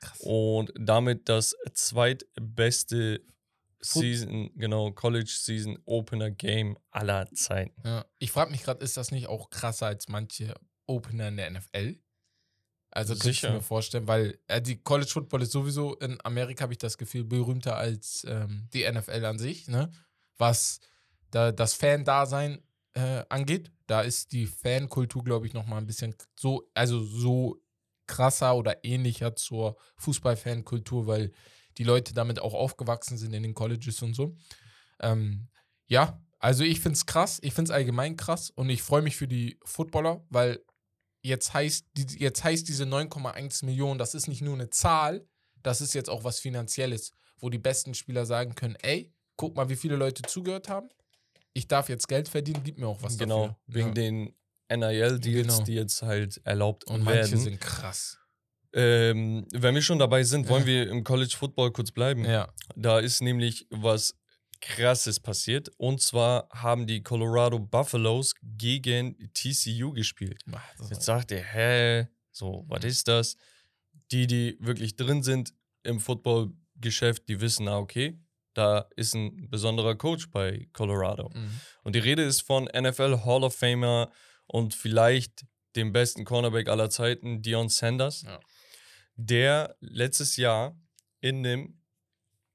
Krass. 0.00 0.20
Und 0.20 0.72
damit 0.78 1.28
das 1.28 1.54
zweitbeste 1.74 3.20
Season, 3.80 4.50
genau, 4.56 4.90
College 4.92 5.30
Season 5.30 5.78
Opener 5.84 6.30
Game 6.30 6.78
aller 6.90 7.30
Zeiten. 7.32 7.80
Ja. 7.84 8.04
Ich 8.18 8.32
frage 8.32 8.50
mich 8.50 8.62
gerade, 8.62 8.82
ist 8.82 8.96
das 8.96 9.10
nicht 9.10 9.28
auch 9.28 9.50
krasser 9.50 9.86
als 9.86 10.08
manche 10.08 10.54
Opener 10.86 11.28
in 11.28 11.36
der 11.36 11.50
NFL? 11.50 11.98
Also 12.90 13.14
kann 13.14 13.30
ich 13.30 13.42
mir 13.42 13.60
vorstellen, 13.60 14.08
weil 14.08 14.38
äh, 14.46 14.62
die 14.62 14.82
College 14.82 15.10
Football 15.10 15.42
ist 15.42 15.52
sowieso 15.52 15.96
in 15.96 16.18
Amerika, 16.24 16.62
habe 16.62 16.72
ich 16.72 16.78
das 16.78 16.96
Gefühl, 16.96 17.24
berühmter 17.24 17.76
als 17.76 18.24
ähm, 18.26 18.68
die 18.72 18.90
NFL 18.90 19.24
an 19.24 19.38
sich, 19.38 19.68
ne? 19.68 19.90
Was 20.38 20.80
da, 21.30 21.52
das 21.52 21.74
Fan-Dasein 21.74 22.62
äh, 22.96 23.24
angeht. 23.28 23.70
Da 23.86 24.00
ist 24.00 24.32
die 24.32 24.46
Fankultur, 24.46 25.22
glaube 25.22 25.46
ich, 25.46 25.52
nochmal 25.52 25.80
ein 25.80 25.86
bisschen 25.86 26.14
so, 26.34 26.68
also 26.74 27.02
so 27.02 27.62
krasser 28.06 28.56
oder 28.56 28.84
ähnlicher 28.84 29.36
zur 29.36 29.76
Fußball-Fankultur, 29.98 31.06
weil 31.06 31.32
die 31.78 31.84
Leute 31.84 32.14
damit 32.14 32.38
auch 32.40 32.54
aufgewachsen 32.54 33.18
sind 33.18 33.32
in 33.34 33.42
den 33.42 33.54
Colleges 33.54 34.02
und 34.02 34.14
so. 34.14 34.34
Ähm, 35.00 35.48
ja, 35.86 36.20
also 36.38 36.64
ich 36.64 36.80
finde 36.80 36.96
es 36.96 37.06
krass, 37.06 37.38
ich 37.42 37.52
finde 37.54 37.70
es 37.70 37.74
allgemein 37.74 38.16
krass 38.16 38.50
und 38.50 38.70
ich 38.70 38.82
freue 38.82 39.02
mich 39.02 39.16
für 39.16 39.28
die 39.28 39.58
Footballer, 39.64 40.24
weil 40.30 40.60
jetzt 41.22 41.54
heißt, 41.54 41.86
jetzt 42.18 42.44
heißt 42.44 42.68
diese 42.68 42.84
9,1 42.84 43.64
Millionen, 43.64 43.98
das 43.98 44.14
ist 44.14 44.28
nicht 44.28 44.42
nur 44.42 44.54
eine 44.54 44.70
Zahl, 44.70 45.26
das 45.62 45.80
ist 45.80 45.94
jetzt 45.94 46.08
auch 46.08 46.24
was 46.24 46.38
Finanzielles, 46.38 47.12
wo 47.38 47.50
die 47.50 47.58
besten 47.58 47.94
Spieler 47.94 48.26
sagen 48.26 48.54
können, 48.54 48.76
ey, 48.82 49.12
guck 49.36 49.56
mal, 49.56 49.68
wie 49.68 49.76
viele 49.76 49.96
Leute 49.96 50.22
zugehört 50.22 50.68
haben. 50.68 50.88
Ich 51.52 51.66
darf 51.68 51.88
jetzt 51.88 52.06
Geld 52.08 52.28
verdienen, 52.28 52.62
gib 52.62 52.78
mir 52.78 52.86
auch 52.86 53.02
was 53.02 53.18
genau, 53.18 53.48
dafür. 53.48 53.56
wegen 53.66 53.88
ja. 53.88 53.94
den 53.94 54.34
NIL-Deals, 54.70 55.46
Genau. 55.48 55.64
die 55.64 55.74
jetzt 55.74 56.02
halt 56.02 56.40
erlaubt 56.44 56.84
Und 56.84 57.02
manche 57.02 57.20
werden. 57.30 57.38
sind 57.40 57.60
krass. 57.60 58.18
Ähm, 58.76 59.46
wenn 59.54 59.74
wir 59.74 59.80
schon 59.80 59.98
dabei 59.98 60.22
sind, 60.22 60.48
wollen 60.50 60.66
wir 60.66 60.88
im 60.90 61.02
College 61.02 61.34
Football 61.34 61.72
kurz 61.72 61.90
bleiben. 61.90 62.26
Ja. 62.26 62.46
Da 62.76 62.98
ist 62.98 63.22
nämlich 63.22 63.66
was 63.70 64.14
Krasses 64.60 65.18
passiert. 65.18 65.70
Und 65.78 66.02
zwar 66.02 66.46
haben 66.52 66.86
die 66.86 67.02
Colorado 67.02 67.58
Buffaloes 67.58 68.34
gegen 68.42 69.16
TCU 69.32 69.92
gespielt. 69.92 70.42
Ach, 70.52 70.90
Jetzt 70.90 71.06
sagt 71.06 71.30
ihr, 71.30 71.42
hä, 71.42 72.08
so, 72.32 72.66
was 72.68 72.84
ist 72.84 73.08
das? 73.08 73.36
Die, 74.12 74.26
die 74.26 74.58
wirklich 74.60 74.94
drin 74.94 75.22
sind 75.22 75.54
im 75.82 75.98
Footballgeschäft, 75.98 77.26
die 77.30 77.40
wissen, 77.40 77.68
ah, 77.68 77.78
okay, 77.78 78.20
da 78.52 78.88
ist 78.94 79.14
ein 79.14 79.48
besonderer 79.48 79.94
Coach 79.94 80.30
bei 80.30 80.68
Colorado. 80.74 81.30
Mhm. 81.32 81.60
Und 81.82 81.94
die 81.94 82.00
Rede 82.00 82.22
ist 82.22 82.42
von 82.42 82.64
NFL 82.64 83.24
Hall 83.24 83.42
of 83.42 83.54
Famer 83.54 84.10
und 84.46 84.74
vielleicht 84.74 85.46
dem 85.76 85.92
besten 85.92 86.26
Cornerback 86.26 86.68
aller 86.68 86.90
Zeiten, 86.90 87.40
Dion 87.40 87.70
Sanders, 87.70 88.22
Ja. 88.22 88.38
Der 89.16 89.76
letztes 89.80 90.36
Jahr 90.36 90.78
in 91.20 91.42
dem 91.42 91.80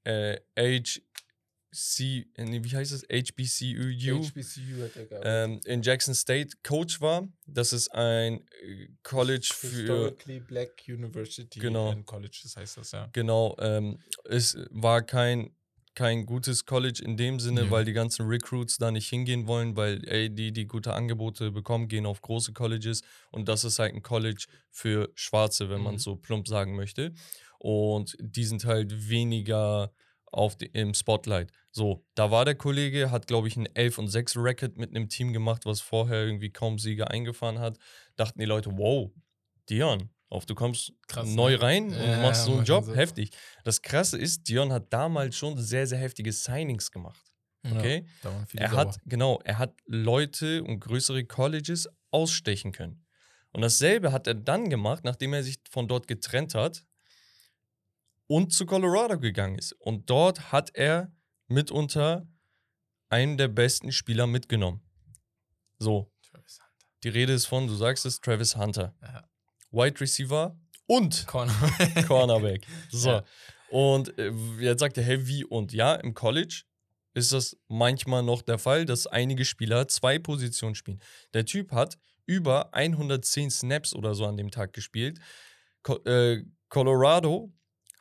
äh, 0.04 0.38
HC, 0.58 2.26
nee, 2.36 2.62
wie 2.64 2.76
heißt 2.76 2.92
es? 2.92 3.02
HBCU 3.04 3.90
HBCU 4.28 4.88
ähm, 5.22 5.60
in 5.64 5.82
Jackson 5.82 6.14
State 6.14 6.56
Coach 6.62 7.00
war. 7.00 7.28
Das 7.46 7.72
ist 7.72 7.88
ein 7.94 8.46
äh, 8.62 8.88
College 9.02 9.48
für 9.54 9.68
Historically 9.68 10.40
Black 10.40 10.70
University 10.88 11.58
Genau. 11.60 11.90
and 11.90 12.06
College, 12.06 12.40
das 12.42 12.56
heißt 12.56 12.76
das, 12.78 12.92
ja. 12.92 13.08
Genau, 13.12 13.56
ähm, 13.58 13.98
es 14.24 14.56
war 14.70 15.02
kein, 15.02 15.54
kein 15.94 16.26
gutes 16.26 16.64
College 16.66 17.02
in 17.04 17.16
dem 17.16 17.38
Sinne, 17.40 17.64
Nee. 17.64 17.70
weil 17.70 17.84
die 17.84 17.92
ganzen 17.92 18.26
Recruits 18.26 18.78
da 18.78 18.90
nicht 18.90 19.08
hingehen 19.08 19.46
wollen, 19.46 19.76
weil 19.76 20.02
ey, 20.08 20.30
die, 20.30 20.52
die 20.52 20.66
gute 20.66 20.94
Angebote 20.94 21.50
bekommen, 21.50 21.88
gehen 21.88 22.06
auf 22.06 22.20
große 22.22 22.52
Colleges 22.52 23.02
und 23.30 23.48
das 23.48 23.64
ist 23.64 23.78
halt 23.78 23.94
ein 23.94 24.02
College 24.02 24.46
für 24.70 25.10
Schwarze, 25.14 25.68
wenn 25.68 25.82
man 25.82 25.92
Mhm. 25.94 25.96
es 25.98 26.02
so 26.04 26.16
plump 26.16 26.48
sagen 26.48 26.76
möchte. 26.76 27.12
Und 27.58 28.16
die 28.20 28.44
sind 28.44 28.64
halt 28.64 29.08
weniger 29.08 29.92
auf 30.32 30.56
die, 30.56 30.66
im 30.66 30.94
Spotlight. 30.94 31.52
So, 31.70 32.04
da 32.14 32.30
war 32.30 32.44
der 32.46 32.54
Kollege, 32.54 33.10
hat 33.10 33.26
glaube 33.26 33.48
ich 33.48 33.56
ein 33.56 33.66
11 33.74 33.98
und 33.98 34.08
6 34.08 34.36
Record 34.36 34.78
mit 34.78 34.90
einem 34.90 35.08
Team 35.08 35.32
gemacht, 35.32 35.66
was 35.66 35.80
vorher 35.82 36.24
irgendwie 36.24 36.50
kaum 36.50 36.78
Siege 36.78 37.10
eingefahren 37.10 37.58
hat. 37.58 37.78
Dachten 38.16 38.38
die 38.40 38.46
Leute, 38.46 38.70
wow, 38.78 39.10
Dion, 39.68 40.08
auf 40.32 40.46
du 40.46 40.54
kommst 40.54 40.92
Krass, 41.06 41.28
neu 41.28 41.52
ne? 41.52 41.62
rein 41.62 41.90
Ja, 41.90 41.96
und 42.16 42.22
machst 42.22 42.44
so 42.44 42.54
einen 42.54 42.64
Job, 42.64 42.84
so. 42.86 42.94
heftig. 42.94 43.30
Das 43.64 43.82
Krasse 43.82 44.18
ist, 44.18 44.48
Dion 44.48 44.72
hat 44.72 44.92
damals 44.92 45.36
schon 45.36 45.58
sehr, 45.58 45.86
sehr 45.86 45.98
heftige 45.98 46.32
Signings 46.32 46.90
gemacht. 46.90 47.22
Okay? 47.64 48.06
Ja, 48.06 48.12
da 48.22 48.34
waren 48.34 48.46
viele 48.46 48.64
er 48.64 48.70
sauer. 48.70 48.80
hat, 48.80 49.00
genau, 49.04 49.40
er 49.44 49.58
hat 49.58 49.74
Leute 49.86 50.64
und 50.64 50.80
größere 50.80 51.24
Colleges 51.24 51.88
ausstechen 52.10 52.72
können. 52.72 53.04
Und 53.52 53.60
dasselbe 53.60 54.10
hat 54.10 54.26
er 54.26 54.34
dann 54.34 54.70
gemacht, 54.70 55.04
nachdem 55.04 55.34
er 55.34 55.42
sich 55.42 55.60
von 55.70 55.86
dort 55.86 56.08
getrennt 56.08 56.54
hat 56.54 56.84
und 58.26 58.52
zu 58.52 58.64
Colorado 58.64 59.18
gegangen 59.18 59.58
ist. 59.58 59.72
Und 59.74 60.08
dort 60.08 60.50
hat 60.50 60.74
er 60.74 61.12
mitunter 61.46 62.26
einen 63.10 63.36
der 63.36 63.48
besten 63.48 63.92
Spieler 63.92 64.26
mitgenommen. 64.26 64.80
So, 65.78 66.10
Travis 66.22 66.58
Hunter. 66.58 66.86
die 67.04 67.08
Rede 67.10 67.34
ist 67.34 67.44
von, 67.44 67.66
du 67.66 67.74
sagst 67.74 68.06
es, 68.06 68.20
Travis 68.20 68.56
Hunter. 68.56 68.94
Ja. 69.02 69.28
Wide 69.72 70.00
Receiver 70.00 70.56
und 70.86 71.26
Corner. 71.26 71.54
Cornerback. 72.06 72.66
So. 72.90 73.10
Ja. 73.10 73.24
Und 73.70 74.18
äh, 74.18 74.30
jetzt 74.60 74.80
sagt 74.80 74.98
er, 74.98 75.04
hey, 75.04 75.26
wie 75.26 75.44
und? 75.44 75.72
Ja, 75.72 75.94
im 75.94 76.14
College 76.14 76.64
ist 77.14 77.32
das 77.32 77.56
manchmal 77.68 78.22
noch 78.22 78.42
der 78.42 78.58
Fall, 78.58 78.84
dass 78.84 79.06
einige 79.06 79.44
Spieler 79.44 79.88
zwei 79.88 80.18
Positionen 80.18 80.74
spielen. 80.74 81.00
Der 81.34 81.44
Typ 81.44 81.72
hat 81.72 81.98
über 82.26 82.74
110 82.74 83.50
Snaps 83.50 83.94
oder 83.94 84.14
so 84.14 84.26
an 84.26 84.36
dem 84.36 84.50
Tag 84.50 84.72
gespielt. 84.72 85.18
Co 85.82 85.96
äh, 86.04 86.44
Colorado 86.68 87.52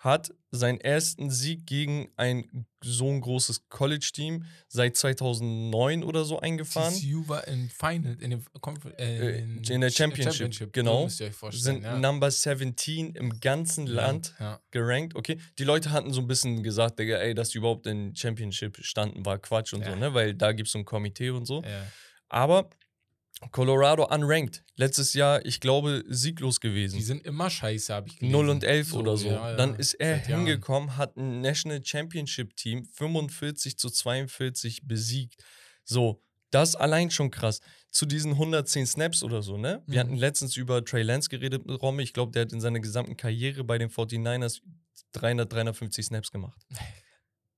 hat 0.01 0.33
seinen 0.49 0.81
ersten 0.81 1.29
Sieg 1.29 1.65
gegen 1.67 2.09
ein 2.17 2.65
so 2.83 3.07
ein 3.07 3.21
großes 3.21 3.69
College-Team 3.69 4.43
seit 4.67 4.97
2009 4.97 6.03
oder 6.03 6.25
so 6.25 6.39
eingefahren. 6.39 6.91
TCU 6.93 7.27
war 7.27 7.47
in 7.47 7.69
Final, 7.69 8.17
in, 8.19 8.31
dem 8.31 8.41
Confer- 8.59 8.97
Äh, 8.99 9.37
äh, 9.41 9.43
in 9.69 9.79
der 9.81 9.91
Championship, 9.91 10.73
genau. 10.73 10.97
So 10.99 11.03
müsst 11.05 11.19
ihr 11.19 11.27
euch 11.27 11.33
vorstellen, 11.35 11.63
Sind 11.75 11.83
ja. 11.83 11.99
Number 11.99 12.31
17 12.31 13.11
im 13.11 13.39
ganzen 13.39 13.85
Land 13.85 14.33
Ja. 14.39 14.59
gerankt. 14.71 15.15
Okay, 15.15 15.37
die 15.59 15.63
Leute 15.63 15.91
hatten 15.91 16.11
so 16.11 16.21
ein 16.21 16.27
bisschen 16.27 16.63
gesagt, 16.63 16.97
Digga, 16.97 17.17
ey, 17.17 17.35
dass 17.35 17.49
die 17.49 17.59
überhaupt 17.59 17.85
in 17.85 18.15
Championship 18.15 18.77
standen, 18.83 19.23
war 19.23 19.37
Quatsch 19.37 19.73
und 19.73 19.81
Ja. 19.81 19.91
so, 19.91 19.95
ne? 19.95 20.13
Weil 20.15 20.33
da 20.33 20.51
gibt 20.51 20.65
es 20.67 20.73
so 20.73 20.79
ein 20.79 20.85
Komitee 20.85 21.29
und 21.29 21.45
so. 21.45 21.61
Ja. 21.61 21.85
Aber 22.29 22.69
Colorado 23.51 24.05
unranked. 24.05 24.63
Letztes 24.75 25.13
Jahr, 25.13 25.43
ich 25.45 25.59
glaube, 25.59 26.03
sieglos 26.07 26.59
Die 26.59 26.67
gewesen. 26.67 27.01
sind 27.01 27.25
immer 27.25 27.49
scheiße, 27.49 27.93
habe 27.93 28.07
ich 28.07 28.17
gelesen. 28.19 28.31
0 28.33 28.49
und 28.49 28.63
11 28.63 28.93
oder 28.93 29.17
so. 29.17 29.27
ja, 29.29 29.51
ja, 29.51 29.55
Dann 29.55 29.75
ist 29.75 29.95
er 29.95 30.17
seit 30.17 30.27
Jahren. 30.29 30.45
hingekommen, 30.45 30.97
hat 30.97 31.17
ein 31.17 31.41
National 31.41 31.83
Championship 31.83 32.55
Team 32.55 32.85
45 32.85 33.77
zu 33.77 33.89
42 33.89 34.81
besiegt. 34.87 35.43
So, 35.83 36.21
das 36.51 36.75
allein 36.75 37.09
schon 37.09 37.31
krass. 37.31 37.61
Zu 37.89 38.05
diesen 38.05 38.33
110 38.33 38.85
Snaps 38.85 39.23
oder 39.23 39.41
so, 39.41 39.57
ne? 39.57 39.81
Wir 39.87 39.95
Mhm. 39.95 40.07
hatten 40.07 40.15
letztens 40.17 40.55
über 40.55 40.85
Trey 40.85 41.01
Lance 41.01 41.29
geredet 41.29 41.65
mit 41.65 41.81
Romme. 41.81 42.03
Ich 42.03 42.13
glaube, 42.13 42.31
der 42.31 42.43
hat 42.43 42.53
in 42.53 42.61
seiner 42.61 42.79
gesamten 42.79 43.17
Karriere 43.17 43.63
bei 43.63 43.77
den 43.77 43.89
49ers 43.89 44.61
300, 45.13 45.51
350 45.51 46.05
Snaps 46.05 46.31
gemacht. 46.31 46.61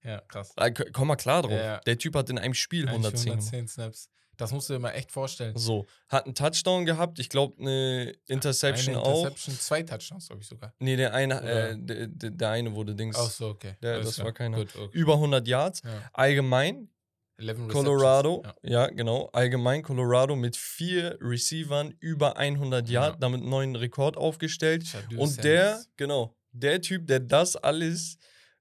Ja, 0.06 0.20
krass. 0.28 0.54
K- 0.58 0.90
Komm 0.92 1.08
mal 1.08 1.16
klar 1.16 1.44
drauf. 1.44 1.54
Ja. 1.54 1.80
Der 1.80 1.98
Typ 1.98 2.16
hat 2.16 2.30
in 2.30 2.38
einem 2.38 2.54
Spiel 2.54 2.90
110 2.90 3.24
gemacht. 3.32 3.54
110 3.54 3.68
Snaps. 3.70 4.10
Das 4.44 4.52
musst 4.52 4.70
du 4.70 4.74
dir 4.74 4.80
mal 4.80 4.92
echt 4.92 5.12
vorstellen. 5.12 5.56
So, 5.58 5.86
hat 6.10 6.26
einen 6.26 6.36
Touchdown 6.36 6.86
gehabt, 6.86 7.18
ich 7.20 7.30
glaube 7.30 7.56
eine 7.60 8.14
Interception, 8.28 8.96
Eine 8.96 9.04
auch. 9.06 9.20
Interception, 9.26 9.56
zwei 9.60 9.84
Touchdowns, 9.84 10.28
glaube 10.28 10.42
ich 10.42 10.48
sogar. 10.50 10.74
Nee, 10.80 10.96
der 10.98 11.14
eine, 11.14 11.42
äh, 11.42 11.76
der, 11.78 12.08
der 12.32 12.50
eine 12.50 12.76
wurde 12.76 12.94
Dings 12.96 13.16
Ach 13.18 13.30
so, 13.30 13.48
okay. 13.50 13.76
Der- 13.82 14.02
das 14.02 14.16
klar. 14.16 14.26
war 14.26 14.34
keiner. 14.34 14.58
Gut, 14.58 14.76
okay. 14.76 14.90
über 14.98 15.14
100 15.14 15.48
Yards. 15.48 15.82
Ja. 15.84 15.90
Allgemein 16.12 16.90
11 17.38 17.50
Receptions. 17.58 17.74
Colorado, 17.74 18.44
Ja. 18.46 18.56
ja. 18.64 18.88
genau, 18.88 19.30
allgemein 19.34 19.82
Colorado 19.82 20.36
mit 20.36 20.56
vier 20.56 21.18
Receivern 21.22 21.96
über 22.00 22.38
100 22.38 22.88
Ja. 22.90 23.06
Yards, 23.06 23.18
damit 23.20 23.42
einen 23.42 23.50
neuen 23.50 23.76
Rekord 23.76 24.18
aufgestellt. 24.18 24.84
Und 25.18 25.44
der, 25.44 25.82
genau, 25.98 26.36
der 26.52 26.82
Typ, 26.82 27.08
der 27.08 27.20
das 27.22 27.56
alles 27.56 28.18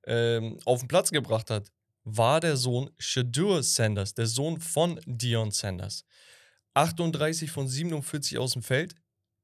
ähm, 0.06 0.58
auf 0.64 0.80
den 0.80 0.88
Platz 0.88 1.10
gebracht 1.10 1.50
hat, 1.50 1.70
war 2.04 2.40
der 2.40 2.56
Sohn 2.56 2.90
Shadur 2.98 3.62
Sanders, 3.62 4.14
der 4.14 4.26
Sohn 4.26 4.60
von 4.60 5.00
Dion 5.06 5.50
Sanders. 5.50 6.04
38 6.74 7.50
von 7.50 7.68
47 7.68 8.38
aus 8.38 8.54
dem 8.54 8.62
Feld, 8.62 8.94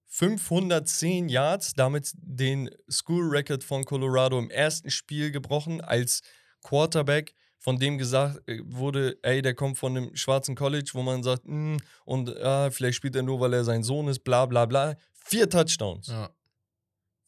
510 0.07 1.29
Yards, 1.29 1.75
damit 1.75 2.12
den 2.17 2.71
School 2.91 3.29
Record 3.29 3.62
von 3.62 3.85
Colorado 3.85 4.38
im 4.38 4.50
ersten 4.50 4.91
Spiel 4.91 5.31
gebrochen 5.31 5.81
als 5.83 6.23
Quarterback, 6.62 7.35
von 7.59 7.79
dem 7.79 7.99
gesagt 7.99 8.41
äh, 8.49 8.61
wurde, 8.65 9.19
ey, 9.23 9.43
der 9.43 9.55
kommt 9.55 9.79
von 9.79 9.97
einem 9.97 10.17
schwarzen 10.17 10.55
College, 10.55 10.91
wo 10.95 11.03
man 11.03 11.23
sagt, 11.23 11.45
"Hm, 11.45 11.79
und 12.05 12.35
ah, 12.38 12.71
vielleicht 12.71 12.97
spielt 12.97 13.17
er 13.17 13.23
nur, 13.23 13.41
weil 13.41 13.53
er 13.53 13.65
sein 13.65 13.83
Sohn 13.83 14.09
ist, 14.09 14.21
bla 14.21 14.47
bla 14.47 14.65
bla. 14.65 14.97
Vier 15.12 15.50
Touchdowns, 15.50 16.07
Ja, 16.07 16.31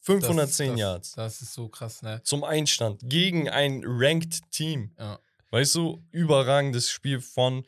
510 0.00 0.70
das, 0.70 0.78
Yards 0.78 1.12
Das 1.12 1.42
ist 1.42 1.52
so 1.52 1.68
krass, 1.68 2.02
ne? 2.02 2.20
zum 2.24 2.44
Einstand 2.44 3.00
gegen 3.04 3.48
ein 3.48 3.82
Ranked 3.84 4.50
Team. 4.50 4.92
Ja. 4.98 5.18
Weißt 5.50 5.74
du, 5.74 6.04
überragendes 6.10 6.90
Spiel 6.90 7.20
von 7.20 7.66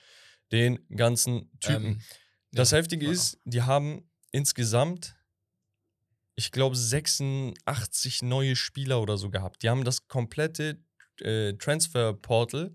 den 0.52 0.78
ganzen 0.94 1.50
Typen. 1.60 1.84
Ähm, 1.84 2.02
das 2.52 2.70
ja, 2.70 2.78
Heftige 2.78 3.08
ist, 3.08 3.38
die 3.44 3.62
haben 3.62 4.08
insgesamt, 4.30 5.16
ich 6.36 6.52
glaube, 6.52 6.76
86 6.76 8.22
neue 8.22 8.56
Spieler 8.56 9.00
oder 9.00 9.16
so 9.16 9.30
gehabt. 9.30 9.62
Die 9.62 9.70
haben 9.70 9.84
das 9.84 10.06
komplette 10.06 10.78
äh, 11.20 11.54
Transfer 11.54 12.12
Portal 12.12 12.74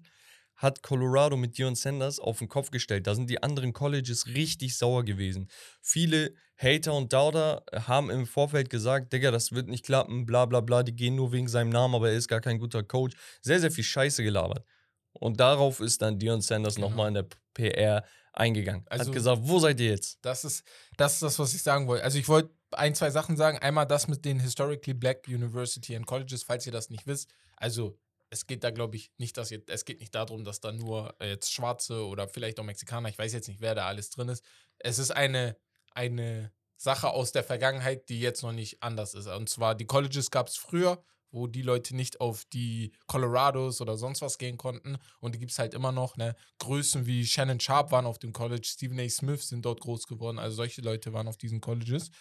hat 0.58 0.82
Colorado 0.84 1.38
mit 1.38 1.58
Dion 1.58 1.76
Sanders 1.76 2.20
auf 2.20 2.40
den 2.40 2.50
Kopf 2.50 2.72
gestellt. 2.72 3.08
Da 3.08 3.16
sind 3.16 3.30
die 3.30 3.42
anderen 3.42 3.74
Colleges 3.74 4.28
richtig 4.28 4.76
sauer 4.78 5.06
gewesen. 5.06 5.48
Viele 5.82 6.34
Hater 6.58 6.94
und 6.96 7.14
Doubter 7.14 7.64
haben 7.74 8.10
im 8.10 8.26
Vorfeld 8.26 8.70
gesagt, 8.70 9.14
Digga, 9.14 9.30
das 9.32 9.52
wird 9.52 9.68
nicht 9.68 9.86
klappen, 9.86 10.26
bla 10.26 10.46
bla 10.46 10.62
bla, 10.62 10.82
die 10.84 10.96
gehen 10.96 11.16
nur 11.16 11.32
wegen 11.32 11.48
seinem 11.48 11.70
Namen, 11.70 11.94
aber 11.96 12.10
er 12.10 12.18
ist 12.18 12.28
gar 12.28 12.42
kein 12.42 12.58
guter 12.58 12.82
Coach. 12.84 13.16
Sehr, 13.42 13.60
sehr 13.60 13.72
viel 13.72 13.84
Scheiße 13.84 14.24
gelabert. 14.24 14.66
Und 15.14 15.40
darauf 15.40 15.80
ist 15.80 16.02
dann 16.02 16.18
Dion 16.20 16.42
Sanders 16.42 16.76
Genau. 16.76 16.90
nochmal 16.90 17.10
in 17.10 17.14
der 17.16 17.28
PR 17.54 18.04
eingegangen. 18.34 18.86
Also- 18.90 19.06
hat 19.06 19.14
gesagt, 19.14 19.42
wo 19.44 19.60
seid 19.60 19.80
ihr 19.80 19.90
jetzt? 19.92 20.18
Das 20.24 20.44
ist, 20.44 20.64
das 20.98 21.14
ist 21.14 21.24
das, 21.24 21.40
was 21.40 21.54
ich 21.54 21.62
sagen 21.64 21.88
wollte. 21.88 22.04
Also 22.04 22.18
ich 22.18 22.28
wollte 22.28 22.52
ein, 22.72 22.96
zwei 22.96 23.10
Sachen 23.12 23.38
sagen. 23.38 23.58
Einmal 23.60 23.86
das 23.88 24.08
mit 24.08 24.26
den 24.26 24.40
Historically 24.40 24.94
Black 24.94 25.28
University 25.28 25.96
and 25.96 26.06
Colleges, 26.08 26.44
falls 26.44 26.66
ihr 26.66 26.72
das 26.72 26.90
nicht 26.90 27.06
wisst. 27.08 27.30
Also 27.56 27.98
es 28.30 28.48
geht 28.48 28.64
da, 28.64 28.72
glaube 28.72 28.96
ich, 28.96 29.12
nicht, 29.18 29.38
dass 29.38 29.52
ihr, 29.52 29.62
es 29.68 29.86
geht 29.86 30.00
nicht 30.00 30.14
darum, 30.14 30.44
dass 30.44 30.60
da 30.60 30.72
nur 30.72 31.16
äh, 31.20 31.30
jetzt 31.30 31.52
Schwarze 31.52 32.06
oder 32.06 32.28
vielleicht 32.28 32.60
auch 32.60 32.64
Mexikaner, 32.64 33.10
ich 33.10 33.18
weiß 33.18 33.34
jetzt 33.34 33.48
nicht, 33.48 33.62
wer 33.62 33.76
da 33.76 33.88
alles 33.88 34.10
drin 34.10 34.30
ist. 34.30 34.44
Es 34.80 35.00
ist 35.00 35.12
eine, 35.12 35.58
eine 35.92 36.52
Sache 36.76 37.10
aus 37.10 37.32
der 37.32 37.44
Vergangenheit, 37.44 38.10
die 38.10 38.20
jetzt 38.20 38.44
noch 38.44 38.52
nicht 38.52 38.84
anders 38.84 39.14
ist. 39.14 39.28
Und 39.28 39.50
zwar, 39.50 39.76
die 39.76 39.86
Colleges 39.86 40.30
gab 40.30 40.48
es 40.48 40.58
früher, 40.58 41.04
wo 41.32 41.48
die 41.48 41.62
Leute 41.62 41.96
nicht 41.96 42.22
auf 42.22 42.46
die 42.46 42.94
Colorados 43.08 43.82
oder 43.82 43.98
sonst 43.98 44.22
was 44.22 44.38
gehen 44.38 44.58
konnten. 44.58 44.98
Und 45.20 45.36
die 45.36 45.40
gibt 45.40 45.52
es 45.52 45.60
halt 45.60 45.74
immer 45.74 45.92
noch. 45.92 46.16
Ne? 46.18 46.36
Größen 46.60 47.06
wie 47.06 47.26
Shannon 47.26 47.60
Sharp 47.60 47.92
waren 47.92 48.06
auf 48.06 48.20
dem 48.20 48.32
College, 48.32 48.66
Stephen 48.66 49.00
A. 49.00 49.10
Smith 49.10 49.48
sind 49.48 49.66
dort 49.66 49.82
groß 49.82 50.08
geworden. 50.08 50.40
Also 50.40 50.58
solche 50.58 50.82
Leute 50.82 51.14
waren 51.14 51.28
auf 51.28 51.38
diesen 51.38 51.62
Colleges. 51.62 52.12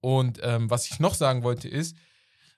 Und 0.00 0.40
ähm, 0.42 0.70
was 0.70 0.90
ich 0.90 0.98
noch 0.98 1.14
sagen 1.14 1.42
wollte 1.42 1.68
ist, 1.68 1.96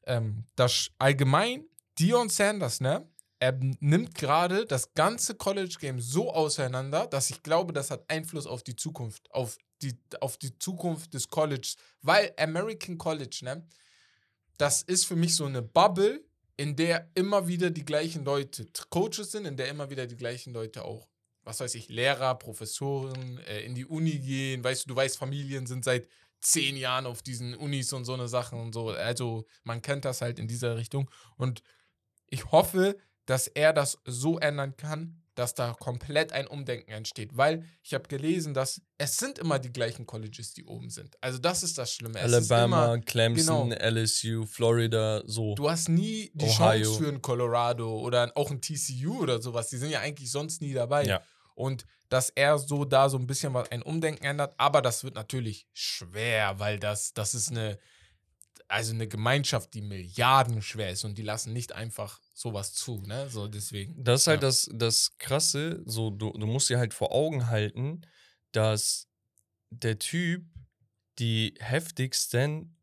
ähm, 0.07 0.47
dass 0.57 0.91
allgemein 0.99 1.65
Dion 2.01 2.31
Sanders, 2.31 2.81
ne, 2.81 3.07
er 3.41 3.53
nimmt 3.81 4.15
gerade 4.15 4.65
das 4.65 4.95
ganze 4.95 5.35
College-Game 5.35 6.01
so 6.01 6.33
auseinander, 6.33 7.07
dass 7.07 7.31
ich 7.31 7.43
glaube, 7.43 7.73
das 7.75 7.91
hat 7.91 8.05
Einfluss 8.09 8.47
auf 8.47 8.63
die 8.63 8.75
Zukunft, 8.75 9.31
auf 9.33 9.59
die, 9.83 9.99
auf 10.21 10.39
die 10.39 10.59
Zukunft 10.59 11.13
des 11.13 11.29
Colleges. 11.29 11.77
Weil 12.01 12.33
American 12.39 12.97
College, 12.99 13.41
ne, 13.43 13.67
das 14.57 14.83
ist 14.83 15.07
für 15.07 15.17
mich 15.17 15.37
so 15.37 15.45
eine 15.45 15.63
Bubble, 15.63 16.25
in 16.57 16.77
der 16.77 17.11
immer 17.15 17.49
wieder 17.49 17.71
die 17.71 17.85
gleichen 17.85 18.25
Leute 18.25 18.67
Coaches 18.91 19.33
sind, 19.33 19.47
in 19.47 19.57
der 19.57 19.69
immer 19.69 19.89
wieder 19.89 20.07
die 20.07 20.17
gleichen 20.17 20.53
Leute 20.53 20.85
auch, 20.85 21.09
was 21.43 21.61
weiß 21.61 21.75
ich, 21.75 21.89
Lehrer, 21.89 22.35
Professoren, 22.35 23.39
äh, 23.47 23.61
in 23.61 23.75
die 23.75 23.87
Uni 23.87 24.19
gehen. 24.19 24.63
Weißt 24.63 24.85
du, 24.85 24.89
du 24.89 24.97
weißt, 24.97 25.17
Familien 25.19 25.67
sind 25.67 25.85
seit 25.85 26.07
zehn 26.41 26.77
Jahren 26.77 27.07
auf 27.07 27.23
diesen 27.23 27.55
Unis 27.55 27.93
und 27.93 28.05
so 28.05 28.15
eine 28.15 28.29
Sachen 28.29 28.61
und 28.61 28.75
so. 28.75 28.91
Also 28.91 29.47
man 29.65 29.81
kennt 29.81 30.05
das 30.05 30.21
halt 30.21 30.39
in 30.39 30.49
dieser 30.49 30.77
Richtung. 30.77 31.11
Und 31.37 31.63
ich 32.31 32.51
hoffe, 32.51 32.97
dass 33.27 33.47
er 33.47 33.73
das 33.73 33.99
so 34.05 34.39
ändern 34.39 34.77
kann, 34.77 35.21
dass 35.35 35.55
da 35.55 35.73
komplett 35.73 36.33
ein 36.33 36.47
Umdenken 36.47 36.91
entsteht. 36.91 37.37
Weil 37.37 37.65
ich 37.83 37.95
habe 37.95 38.09
gelesen, 38.09 38.53
dass 38.53 38.83
es 38.99 39.17
sind 39.17 39.39
immer 39.39 39.59
die 39.59 39.73
gleichen 39.73 40.07
Colleges, 40.07 40.53
die 40.53 40.65
oben 40.65 40.91
sind. 40.91 41.17
Also 41.21 41.39
das 41.39 41.63
ist 41.63 41.79
das 41.79 41.93
Schlimme. 41.93 42.19
Es 42.19 42.33
Alabama, 42.33 42.95
immer, 42.95 43.05
Clemson, 43.05 43.71
genau. 43.71 43.89
LSU, 43.89 44.45
Florida, 44.47 45.23
so. 45.27 45.55
Du 45.55 45.71
hast 45.71 45.89
nie 45.89 46.31
die 46.35 46.45
Ohio. 46.45 46.85
Chance 46.85 47.03
für 47.03 47.09
ein 47.09 47.23
Colorado 47.23 48.01
oder 48.01 48.31
auch 48.35 48.51
ein 48.51 48.61
TCU 48.61 49.23
oder 49.23 49.41
sowas. 49.41 49.69
Die 49.69 49.79
sind 49.79 49.91
ja 49.91 50.01
eigentlich 50.01 50.31
sonst 50.31 50.61
nie 50.61 50.75
dabei. 50.75 51.05
Ja. 51.05 51.23
Und 51.55 51.87
dass 52.11 52.31
er 52.31 52.59
so 52.59 52.85
da 52.85 53.09
so 53.09 53.17
ein 53.17 53.27
bisschen 53.27 53.55
was 53.55 53.71
ein 53.71 53.83
Umdenken 53.83 54.25
ändert, 54.25 54.55
aber 54.59 54.83
das 54.83 55.05
wird 55.05 55.15
natürlich 55.15 55.67
schwer, 55.73 56.59
weil 56.59 56.79
das, 56.79 57.13
das 57.13 57.35
ist 57.35 57.51
eine, 57.51 57.79
also 58.71 58.93
eine 58.95 59.09
Gemeinschaft, 59.09 59.75
die 59.75 59.83
Milliarden 59.83 60.63
schwer 60.63 60.91
ist 60.91 61.05
und 61.05 61.19
die 61.19 61.23
lassen 61.23 61.53
nicht 61.53 61.73
einfach 61.73 62.21
sowas 62.35 62.73
zu, 62.73 63.03
ne? 63.03 63.29
So 63.29 63.49
deswegen. 63.49 64.03
Das 64.03 64.23
ist 64.23 64.27
halt 64.29 64.43
Ja. 64.43 64.49
das, 64.49 64.69
das 64.73 65.17
Krasse, 65.19 65.83
so, 65.87 66.11
du, 66.11 66.31
du 66.33 66.47
musst 66.47 66.71
dir 66.71 66.79
halt 66.79 66.95
vor 66.95 67.13
Augen 67.13 67.49
halten, 67.49 68.03
dass 68.53 69.09
der 69.71 69.99
Typ 69.99 70.45
die 71.19 71.55
heftigsten 71.59 72.77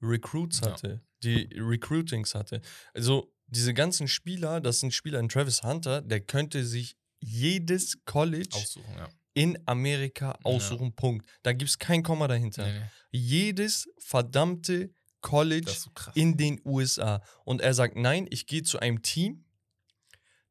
Recruits 0.00 0.60
Ja. 0.60 0.72
hatte, 0.72 1.02
die 1.22 1.48
Recruitings 1.54 2.34
hatte. 2.34 2.60
Also 2.94 3.32
diese 3.46 3.74
ganzen 3.74 4.08
Spieler, 4.08 4.60
das 4.60 4.80
sind 4.80 4.92
Spieler 4.94 5.20
in 5.20 5.28
Travis 5.28 5.62
Hunter, 5.62 6.00
der 6.00 6.20
könnte 6.20 6.64
sich 6.64 6.96
jedes 7.20 7.98
College 8.06 8.48
Aussuchen, 8.56 8.94
ja. 8.96 9.08
in 9.34 9.58
Amerika 9.66 10.38
aussuchen, 10.42 10.94
Punkt. 10.94 11.26
Da 11.42 11.52
gibt 11.52 11.70
es 11.70 11.78
kein 11.78 12.02
Komma 12.02 12.28
dahinter. 12.28 12.66
Nee, 12.66 12.82
Jedes 13.12 13.88
verdammte 13.98 14.90
College 15.22 15.72
so 15.72 15.90
in 16.14 16.36
den 16.36 16.60
USA. 16.64 17.22
Und 17.44 17.62
er 17.62 17.72
sagt, 17.72 17.96
nein, 17.96 18.26
ich 18.30 18.46
gehe 18.46 18.62
zu 18.62 18.78
einem 18.78 19.02
Team, 19.02 19.44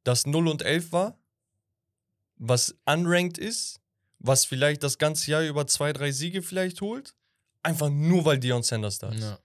das 0.03 0.25
0 0.25 0.47
und 0.47 0.63
11 0.63 0.91
war, 0.91 1.19
was 2.37 2.75
unranked 2.85 3.37
ist, 3.37 3.79
was 4.17 4.45
vielleicht 4.45 4.81
das 4.83 4.97
ganze 4.97 5.29
Jahr 5.29 5.43
über 5.43 5.67
zwei, 5.67 5.93
drei 5.93 6.11
Siege 6.11 6.41
vielleicht 6.41 6.81
holt, 6.81 7.13
einfach 7.61 7.89
nur, 7.89 8.25
weil 8.25 8.39
Dion 8.39 8.63
Sanders 8.63 8.97
da 8.97 9.09
ist. 9.09 9.21
ja. 9.21 9.39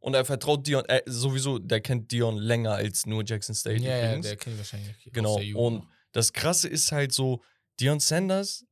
Und 0.00 0.14
er 0.14 0.24
vertraut 0.24 0.66
Dion, 0.66 0.82
äh, 0.86 1.02
sowieso, 1.04 1.58
der 1.58 1.82
kennt 1.82 2.10
Dion 2.10 2.38
länger 2.38 2.72
als 2.72 3.04
nur 3.04 3.22
Jackson 3.24 3.54
State 3.54 3.82
ja, 3.82 3.90
ja, 3.90 4.06
übrigens. 4.06 4.26
der 4.26 4.36
kennt 4.36 4.56
wahrscheinlich 4.56 4.96
Genau. 5.12 5.38
Und 5.54 5.86
das 6.12 6.32
Krasse 6.32 6.68
ist 6.68 6.90
halt 6.90 7.12
so, 7.12 7.42
Dion 7.78 8.00
Sanders, 8.00 8.64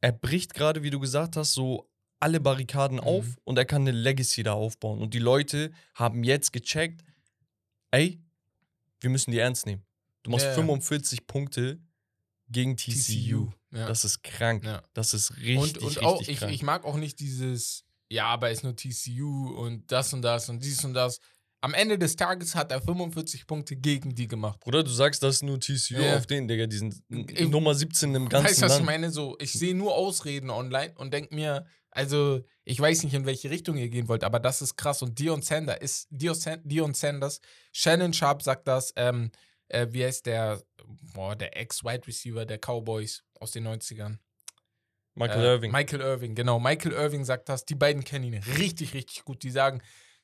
er 0.00 0.12
bricht 0.12 0.54
gerade, 0.54 0.82
wie 0.82 0.90
du 0.90 0.98
gesagt 0.98 1.36
hast, 1.36 1.52
so 1.52 1.88
alle 2.20 2.40
Barrikaden 2.40 2.98
auf 3.00 3.24
Mhm. 3.26 3.36
und 3.44 3.58
er 3.58 3.64
kann 3.64 3.82
eine 3.82 3.92
Legacy 3.92 4.42
da 4.42 4.52
aufbauen. 4.54 5.00
Und 5.00 5.12
die 5.14 5.18
Leute 5.18 5.70
haben 5.94 6.24
jetzt 6.24 6.52
gecheckt, 6.52 7.02
ey, 7.90 8.20
wir 9.00 9.10
müssen 9.10 9.30
die 9.30 9.38
ernst 9.38 9.66
nehmen. 9.66 9.84
Du 10.22 10.30
machst 10.30 10.44
Ja, 10.44 10.50
ja. 10.50 10.54
45 10.56 11.26
Punkte 11.26 11.78
gegen 12.48 12.76
TCU. 12.76 13.50
Ja. 13.72 13.86
Das 13.88 14.04
ist 14.04 14.22
krank. 14.22 14.64
Ja. 14.64 14.82
Das 14.94 15.12
ist 15.14 15.36
richtig, 15.36 15.56
und, 15.58 15.78
und 15.78 15.86
richtig 15.88 16.02
auch, 16.04 16.20
ich, 16.22 16.38
krank. 16.38 16.52
ich 16.52 16.62
mag 16.62 16.84
auch 16.84 16.96
nicht 16.96 17.20
dieses, 17.20 17.84
ja, 18.08 18.26
aber 18.26 18.50
ist 18.50 18.64
nur 18.64 18.74
TCU 18.74 19.50
und 19.56 19.90
das 19.92 20.12
und 20.12 20.22
das 20.22 20.48
und 20.48 20.62
dies 20.64 20.84
und 20.84 20.94
das. 20.94 21.18
Am 21.60 21.74
Ende 21.74 21.98
des 21.98 22.14
Tages 22.16 22.54
hat 22.54 22.70
er 22.70 22.80
45 22.80 23.46
Punkte 23.46 23.76
gegen 23.76 24.14
die 24.14 24.28
gemacht. 24.28 24.60
Bruder, 24.60 24.84
du 24.84 24.90
sagst 24.90 25.22
das 25.22 25.36
ist 25.36 25.42
nur 25.42 25.58
TCU 25.58 25.94
Ja. 26.00 26.16
auf 26.16 26.26
den, 26.26 26.46
Digga. 26.46 26.66
Die 26.66 26.76
sind 26.78 27.02
Ich- 27.08 27.48
Nummer 27.48 27.74
17 27.74 28.14
im 28.14 28.28
ganzen 28.28 28.48
weißt 28.50 28.62
du, 28.62 28.66
was 28.66 28.78
ich 28.78 28.84
meine? 28.84 29.10
So, 29.10 29.36
ich 29.40 29.52
sehe 29.52 29.74
nur 29.74 29.94
Ausreden 29.94 30.50
online 30.50 30.94
und 30.96 31.12
denke 31.12 31.34
mir, 31.34 31.66
also, 31.96 32.44
ich 32.64 32.78
weiß 32.78 33.02
nicht, 33.04 33.14
in 33.14 33.26
welche 33.26 33.50
Richtung 33.50 33.76
ihr 33.76 33.88
gehen 33.88 34.08
wollt, 34.08 34.22
aber 34.24 34.38
das 34.38 34.62
ist 34.62 34.76
krass. 34.76 35.02
Und 35.02 35.18
Dion 35.18 35.42
Sanders 35.42 35.78
ist, 35.80 36.06
Dion, 36.10 36.34
San- 36.34 36.60
Dion 36.64 36.94
Sanders, 36.94 37.40
Shannon 37.72 38.12
Sharp 38.12 38.42
sagt 38.42 38.68
das, 38.68 38.92
ähm, 38.96 39.30
äh, 39.68 39.86
wie 39.90 40.04
heißt 40.04 40.26
der, 40.26 40.62
boah, 41.14 41.34
der 41.34 41.56
Ex-Wide 41.56 42.06
Receiver 42.06 42.44
der 42.46 42.58
Cowboys 42.58 43.24
aus 43.40 43.50
den 43.52 43.66
90ern? 43.66 44.18
Michael 45.14 45.42
Äh, 45.44 45.46
Irving. 45.54 45.72
Michael 45.72 46.00
Irving, 46.02 46.34
genau. 46.34 46.60
Michael 46.60 46.92
Irving 46.92 47.24
sagt 47.24 47.48
das. 47.48 47.64
Die 47.64 47.74
beiden 47.74 48.04
kennen 48.04 48.24
ihn 48.32 48.34
richtig, 48.58 48.92
richtig 48.94 49.24
gut. 49.24 49.42
Die 49.42 49.50
sagen, 49.50 49.80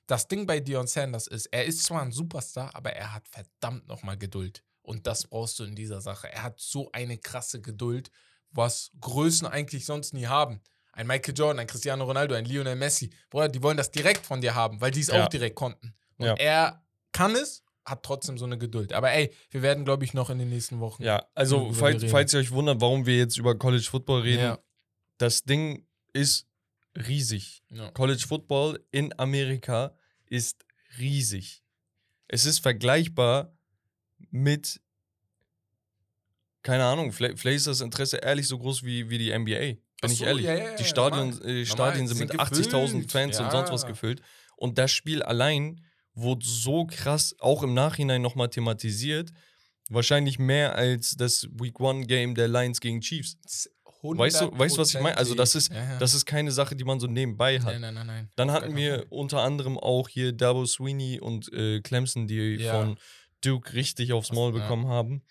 das 0.06 0.28
Ding 0.28 0.46
bei 0.46 0.60
Dion 0.60 0.86
Sanders 0.86 1.26
ist, 1.26 1.46
er 1.46 1.64
ist 1.64 1.84
zwar 1.84 2.02
ein 2.02 2.12
Superstar, 2.12 2.74
aber 2.74 2.92
er 2.92 3.14
hat 3.14 3.26
verdammt 3.28 3.86
nochmal 3.88 4.18
Geduld. 4.18 4.62
Und 4.82 5.06
das 5.06 5.26
brauchst 5.26 5.58
du 5.58 5.64
in 5.64 5.74
dieser 5.76 6.00
Sache. 6.00 6.30
Er 6.30 6.42
hat 6.42 6.60
so 6.60 6.90
eine 6.92 7.16
krasse 7.16 7.60
Geduld, 7.62 8.10
was 8.50 8.90
Größen 9.00 9.46
eigentlich 9.46 9.86
sonst 9.86 10.12
nie 10.12 10.26
haben. 10.26 10.60
Ein 10.92 11.06
Michael 11.06 11.34
Jordan, 11.36 11.58
ein 11.60 11.66
Cristiano 11.66 12.04
Ronaldo, 12.04 12.34
ein 12.34 12.44
Lionel 12.44 12.76
Messi. 12.76 13.10
Bruder, 13.30 13.48
die 13.48 13.62
wollen 13.62 13.76
das 13.76 13.90
direkt 13.90 14.26
von 14.26 14.40
dir 14.40 14.54
haben, 14.54 14.80
weil 14.80 14.90
die 14.90 15.00
es 15.00 15.06
Ja. 15.08 15.24
auch 15.24 15.28
direkt 15.28 15.56
konnten. 15.56 15.94
Und 16.18 16.26
Ja. 16.26 16.34
er 16.34 16.84
kann 17.12 17.34
es, 17.34 17.64
hat 17.84 18.02
trotzdem 18.02 18.36
so 18.38 18.44
eine 18.44 18.58
Geduld. 18.58 18.92
Aber 18.92 19.10
ey, 19.10 19.32
wir 19.50 19.62
werden, 19.62 19.84
glaube 19.84 20.04
ich, 20.04 20.14
noch 20.14 20.30
in 20.30 20.38
den 20.38 20.50
nächsten 20.50 20.80
Wochen. 20.80 21.02
Ja, 21.02 21.26
also 21.34 21.72
falls, 21.72 22.04
falls 22.10 22.32
ihr 22.34 22.40
euch 22.40 22.50
wundert, 22.52 22.80
warum 22.80 23.06
wir 23.06 23.16
jetzt 23.16 23.36
über 23.38 23.56
College 23.58 23.86
Football 23.90 24.20
reden, 24.20 24.42
Ja. 24.42 24.58
das 25.18 25.42
Ding 25.44 25.86
ist 26.12 26.46
riesig. 26.94 27.62
College 27.94 28.24
Football 28.28 28.84
in 28.90 29.18
Amerika 29.18 29.96
ist 30.26 30.64
riesig. 30.98 31.62
Es 32.28 32.44
ist 32.44 32.58
vergleichbar 32.60 33.56
mit, 34.30 34.80
keine 36.62 36.84
Ahnung, 36.84 37.12
vielleicht, 37.12 37.38
vielleicht 37.40 37.56
ist 37.58 37.66
das 37.66 37.80
Interesse 37.80 38.18
ehrlich 38.18 38.46
so 38.46 38.58
groß 38.58 38.84
wie, 38.84 39.10
wie 39.10 39.18
die 39.18 39.32
NBA. 39.32 39.78
Bin 40.02 40.10
Ach 40.10 40.12
ich 40.12 40.18
so, 40.18 40.24
ehrlich. 40.26 40.44
ja, 40.44 40.54
ja, 40.54 40.74
die 40.76 40.84
Stadion, 40.84 41.40
äh, 41.42 41.64
Stadien 41.64 42.06
sind 42.08 42.18
sind 42.18 42.32
mit 42.32 42.40
80.000 42.40 42.70
gefüllt. 42.92 43.12
Fans 43.12 43.40
und 43.40 43.50
sonst 43.50 43.70
was 43.72 43.86
gefüllt. 43.86 44.20
Und 44.56 44.76
das 44.76 44.90
Spiel 44.90 45.22
allein 45.22 45.80
wurde 46.14 46.44
so 46.44 46.84
krass 46.86 47.34
auch 47.38 47.62
im 47.62 47.72
Nachhinein 47.72 48.20
nochmal 48.20 48.48
thematisiert. 48.50 49.30
Wahrscheinlich 49.88 50.38
mehr 50.38 50.74
als 50.74 51.16
das 51.16 51.46
Week 51.52 51.78
One 51.80 52.06
Game 52.06 52.34
der 52.34 52.48
Lions 52.48 52.80
gegen 52.80 53.00
Chiefs. 53.00 53.36
Weißt 54.02 54.40
du, 54.40 54.58
weißt 54.58 54.76
du, 54.76 54.80
was 54.80 54.92
ich 54.94 55.00
meine? 55.00 55.16
Also, 55.16 55.34
das 55.36 55.54
ist, 55.54 55.72
Ja, 55.72 55.78
ja. 55.78 55.98
das 56.00 56.12
ist 56.14 56.26
keine 56.26 56.50
Sache, 56.50 56.74
die 56.74 56.82
man 56.82 56.98
so 56.98 57.06
nebenbei 57.06 57.60
hat. 57.60 57.66
Nein, 57.66 57.80
nein, 57.82 57.94
nein, 57.94 58.06
nein. 58.08 58.30
Dann 58.34 58.50
hatten 58.50 58.74
wir 58.74 59.06
unter 59.10 59.42
anderem 59.42 59.78
auch 59.78 60.08
hier 60.08 60.32
Dabo 60.32 60.66
Sweeney 60.66 61.20
und 61.20 61.52
äh, 61.52 61.80
Clemson, 61.80 62.26
die 62.26 62.56
Ja. 62.56 62.72
von 62.72 62.96
Duke 63.42 63.72
richtig 63.74 64.12
aufs 64.12 64.32
Maul 64.32 64.50
bekommen 64.52 64.88
haben. 64.88 65.22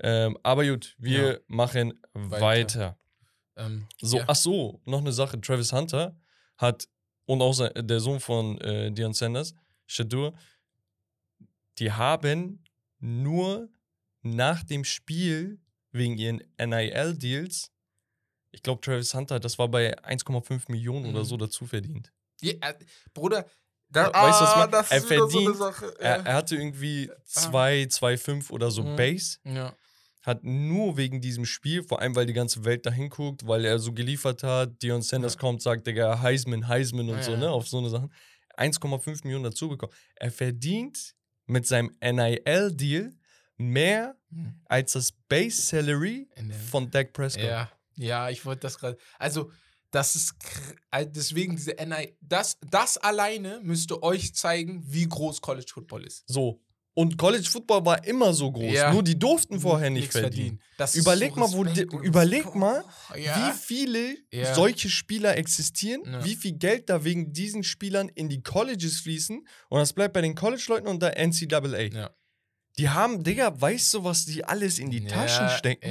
Ähm, 0.00 0.38
aber 0.44 0.64
gut, 0.64 0.94
wir 0.98 1.40
machen 1.48 1.94
weiter. 2.14 2.40
Weiter. 2.40 2.98
Ähm, 3.56 3.86
So, 4.00 4.18
ja. 4.18 4.24
ach 4.28 4.36
so, 4.36 4.80
noch 4.84 5.00
eine 5.00 5.12
Sache. 5.12 5.40
Travis 5.40 5.72
Hunter 5.72 6.16
hat 6.56 6.88
und 7.26 7.42
auch 7.42 7.52
sein, 7.52 7.70
der 7.76 8.00
Sohn 8.00 8.20
von 8.20 8.60
äh, 8.60 8.90
Deion 8.92 9.12
Sanders, 9.12 9.54
Shadur, 9.86 10.34
die 11.78 11.92
haben 11.92 12.64
nur 12.98 13.68
nach 14.22 14.62
dem 14.64 14.84
Spiel 14.84 15.60
wegen 15.92 16.18
ihren 16.18 16.42
NIL-Deals, 16.58 17.70
ich 18.52 18.62
glaube, 18.62 18.80
Travis 18.80 19.14
Hunter, 19.14 19.40
das 19.40 19.58
war 19.58 19.68
bei 19.68 19.96
1,5 20.04 20.70
Millionen 20.70 21.06
oder 21.06 21.20
Mhm. 21.20 21.24
so 21.24 21.36
dazu 21.36 21.66
verdient. 21.66 22.12
Ja, 22.42 22.52
äh, 22.60 22.74
Bruder, 23.14 23.46
da, 23.88 24.06
Weißt 24.12 24.40
was 24.40 24.50
ich 24.50 24.54
ah, 24.54 24.58
meine? 24.58 24.70
das 24.72 24.90
Er 24.90 24.98
ist 24.98 25.10
wieder 25.10 25.28
so 25.28 25.38
eine 25.38 25.46
verdient- 25.54 25.56
Sache. 25.56 25.94
Er, 26.00 26.16
ja. 26.18 26.22
er 26.24 26.34
hatte 26.34 26.56
irgendwie 26.56 27.10
2, 27.24 27.86
2,5 27.88 28.50
oder 28.50 28.70
so 28.70 28.82
Mhm. 28.82 28.96
Base, 28.96 29.38
ja. 29.44 29.74
Hat 30.22 30.44
nur 30.44 30.96
wegen 30.96 31.20
diesem 31.20 31.44
Spiel, 31.46 31.82
vor 31.82 32.00
allem 32.00 32.14
weil 32.14 32.26
die 32.26 32.32
ganze 32.32 32.64
Welt 32.64 32.84
dahin 32.86 33.08
guckt, 33.08 33.46
weil 33.46 33.64
er 33.64 33.78
so 33.78 33.92
geliefert 33.92 34.42
hat, 34.42 34.82
Dion 34.82 35.02
Sanders 35.02 35.34
Ja. 35.34 35.40
kommt, 35.40 35.62
sagt, 35.62 35.86
Digga, 35.86 36.20
Heisman, 36.20 36.68
Heisman 36.68 37.08
und 37.08 37.16
Ja, 37.16 37.22
so, 37.22 37.36
ne, 37.36 37.50
auf 37.50 37.68
so 37.68 37.78
eine 37.78 37.88
Sachen. 37.90 38.12
1,5 38.56 39.24
Millionen 39.24 39.44
dazu 39.44 39.68
bekommen. 39.68 39.92
Er 40.16 40.30
verdient 40.30 41.14
mit 41.46 41.66
seinem 41.66 41.96
NIL-Deal 42.02 43.12
mehr 43.56 44.16
Hm. 44.30 44.60
als 44.66 44.92
das 44.92 45.12
Base 45.28 45.60
Salary 45.62 46.28
von 46.70 46.90
Dak 46.90 47.12
Prescott. 47.12 47.42
Ja, 47.44 47.70
ja, 47.96 48.30
ich 48.30 48.44
wollte 48.44 48.60
das 48.60 48.78
gerade. 48.78 48.96
Also, 49.18 49.50
das 49.90 50.14
ist 50.14 50.34
äh, 50.92 51.04
deswegen 51.06 51.56
diese 51.56 51.72
NI. 51.84 52.16
Das, 52.20 52.58
das 52.70 52.96
alleine 52.96 53.60
müsste 53.62 54.02
euch 54.04 54.34
zeigen, 54.34 54.82
wie 54.86 55.08
groß 55.08 55.40
College 55.40 55.66
Football 55.72 56.04
ist. 56.04 56.22
So. 56.28 56.60
Und 56.94 57.16
College 57.16 57.48
Football 57.48 57.84
war 57.86 58.04
immer 58.04 58.32
so 58.34 58.50
groß. 58.50 58.72
Ja. 58.72 58.92
Nur 58.92 59.02
die 59.04 59.18
durften 59.18 59.60
vorher 59.60 59.90
nicht 59.90 60.02
Nichts 60.02 60.18
verdienen. 60.18 60.60
Das 60.76 60.94
ist 60.94 61.02
Überleg 61.02 61.34
so 61.34 61.40
mal, 61.40 61.52
wo 61.52 61.62
respektlos. 61.62 62.02
überleg 62.04 62.54
mal, 62.54 62.82
Boah, 63.08 63.16
ja. 63.16 63.36
Wie 63.54 63.58
viele 63.58 64.16
Ja. 64.32 64.54
solche 64.54 64.90
Spieler 64.90 65.36
existieren, 65.36 66.02
wie 66.24 66.34
viel 66.34 66.52
Geld 66.58 66.90
da 66.90 67.04
wegen 67.04 67.32
diesen 67.32 67.62
Spielern 67.62 68.08
in 68.08 68.28
die 68.28 68.42
Colleges 68.42 69.00
fließen 69.00 69.46
und 69.68 69.78
das 69.78 69.92
bleibt 69.92 70.14
bei 70.14 70.20
den 70.20 70.34
College-Leuten 70.34 70.88
und 70.88 71.00
der 71.00 71.16
NCAA. 71.16 72.10
Die 72.78 72.88
haben, 72.88 73.22
Digga, 73.22 73.58
weißt 73.60 73.94
du, 73.94 74.04
was 74.04 74.24
die 74.24 74.44
alles 74.44 74.78
in 74.78 74.90
die 74.90 75.04
Taschen 75.04 75.48
stecken? 75.50 75.90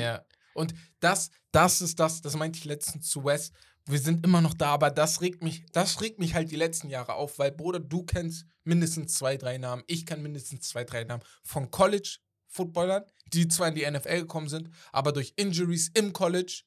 Und 0.53 0.73
das, 0.99 1.29
das 1.51 1.81
ist 1.81 1.99
das, 1.99 2.21
das 2.21 2.35
meinte 2.35 2.57
ich 2.59 2.65
letztens 2.65 3.07
zu 3.07 3.23
Wes. 3.23 3.51
Wir 3.89 3.99
sind 3.99 4.23
immer 4.25 4.41
noch 4.41 4.53
da, 4.53 4.67
aber 4.67 4.91
das 4.91 5.21
regt 5.21 5.43
mich, 5.43 5.65
das 5.71 5.99
regt 6.01 6.19
mich 6.19 6.35
halt 6.35 6.51
die 6.51 6.55
letzten 6.55 6.89
Jahre 6.89 7.13
auf, 7.15 7.39
weil, 7.39 7.51
Bruder, 7.51 7.79
du 7.79 8.03
kennst 8.03 8.45
mindestens 8.63 9.15
zwei, 9.15 9.35
drei 9.37 9.57
Namen, 9.57 9.83
ich 9.87 10.05
kann 10.05 10.21
mindestens 10.21 10.67
zwei, 10.69 10.83
drei 10.83 11.03
Namen 11.05 11.23
von 11.43 11.71
College-Footballern, 11.71 13.03
die 13.33 13.47
zwar 13.47 13.69
in 13.69 13.75
die 13.75 13.89
NFL 13.89 14.19
gekommen 14.21 14.47
sind, 14.49 14.69
aber 14.91 15.11
durch 15.11 15.33
Injuries 15.37 15.89
im 15.93 16.13
College 16.13 16.61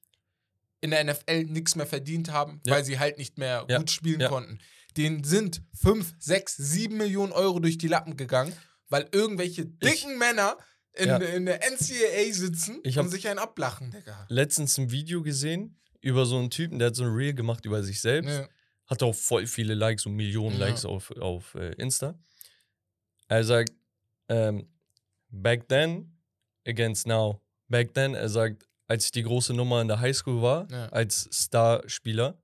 in 0.80 0.90
der 0.90 1.04
NFL 1.04 1.44
nichts 1.44 1.76
mehr 1.76 1.86
verdient 1.86 2.32
haben, 2.32 2.60
Ja. 2.64 2.74
weil 2.74 2.84
sie 2.84 2.98
halt 2.98 3.18
nicht 3.18 3.38
mehr 3.38 3.64
Ja. 3.68 3.78
gut 3.78 3.90
spielen 3.90 4.20
Ja. 4.20 4.28
konnten. 4.28 4.58
Denen 4.96 5.22
sind 5.24 5.62
5, 5.80 6.14
6, 6.18 6.56
7 6.56 6.96
Millionen 6.96 7.32
Euro 7.32 7.60
durch 7.60 7.78
die 7.78 7.88
Lappen 7.88 8.16
gegangen, 8.16 8.52
weil 8.88 9.08
irgendwelche 9.12 9.64
dicken 9.64 10.18
Männer 10.18 10.58
in, 10.94 11.08
in 11.08 11.46
der 11.46 11.60
NCAA 11.64 12.32
sitzen 12.32 12.80
Ich 12.82 12.98
hab- 12.98 13.04
und 13.06 13.10
sich 13.10 13.26
einen 13.28 13.38
ablachen, 13.38 13.90
Digga. 13.92 14.26
Letztens 14.28 14.76
ein 14.76 14.90
Video 14.90 15.22
gesehen 15.22 15.78
über 16.02 16.26
so 16.26 16.38
einen 16.38 16.50
Typen, 16.50 16.78
der 16.78 16.88
hat 16.88 16.96
so 16.96 17.04
ein 17.04 17.10
Reel 17.14 17.32
gemacht 17.34 17.64
über 17.64 17.82
sich 17.82 18.00
selbst. 18.00 18.30
Ja. 18.38 18.48
Hat 18.86 19.02
auch 19.02 19.14
voll 19.14 19.46
viele 19.46 19.74
Likes 19.74 20.04
und 20.06 20.14
Millionen 20.14 20.58
Ja. 20.58 20.66
Likes 20.66 20.84
auf, 20.84 21.10
auf 21.12 21.54
äh, 21.54 21.72
Insta. 21.74 22.18
Er 23.28 23.44
sagt, 23.44 23.72
ähm, 24.28 24.68
back 25.30 25.66
then 25.68 26.18
against 26.66 27.06
now. 27.06 27.40
Back 27.68 27.94
then, 27.94 28.14
er 28.14 28.28
sagt, 28.28 28.66
als 28.88 29.06
ich 29.06 29.12
die 29.12 29.22
große 29.22 29.54
Nummer 29.54 29.80
in 29.80 29.88
der 29.88 30.00
Highschool 30.00 30.42
war, 30.42 30.70
Ja. 30.70 30.88
als 30.90 31.28
Starspieler, 31.32 32.36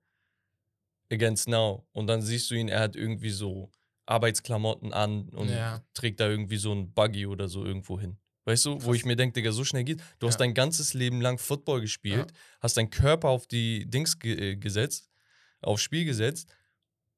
against 1.12 1.49
now. 1.49 1.87
Und 1.92 2.07
dann 2.07 2.23
siehst 2.23 2.51
du 2.51 2.55
ihn, 2.55 2.68
er 2.68 2.81
hat 2.81 2.97
irgendwie 2.97 3.31
so 3.31 3.71
Arbeitsklamotten 4.07 4.92
an 4.94 5.29
und 5.31 5.49
trägt 5.92 6.21
da 6.21 6.29
irgendwie 6.29 6.57
so 6.57 6.73
ein 6.73 6.92
Buggy 6.94 7.27
oder 7.27 7.49
so 7.49 7.64
irgendwo 7.64 8.01
hin. 8.01 8.16
Weißt 8.49 8.65
du, 8.65 8.75
wo 8.83 8.87
Krass. 8.89 8.97
ich 8.97 9.05
mir 9.05 9.15
denke, 9.15 9.35
Digga, 9.35 9.53
so 9.53 9.63
schnell 9.65 9.85
geht. 9.85 10.01
Du 10.19 10.27
hast 10.27 10.35
Ja. 10.35 10.39
dein 10.47 10.55
ganzes 10.55 10.95
Leben 10.95 11.21
lang 11.21 11.37
Football 11.39 11.83
gespielt, 11.83 12.33
hast 12.61 12.77
deinen 12.79 12.89
Körper 12.91 13.29
auf 13.29 13.47
die 13.47 13.85
Dings 13.89 14.19
ge 14.19 14.53
äh, 14.53 14.57
gesetzt, 14.57 15.11
aufs 15.61 15.83
Spiel 15.83 16.05
gesetzt 16.07 16.49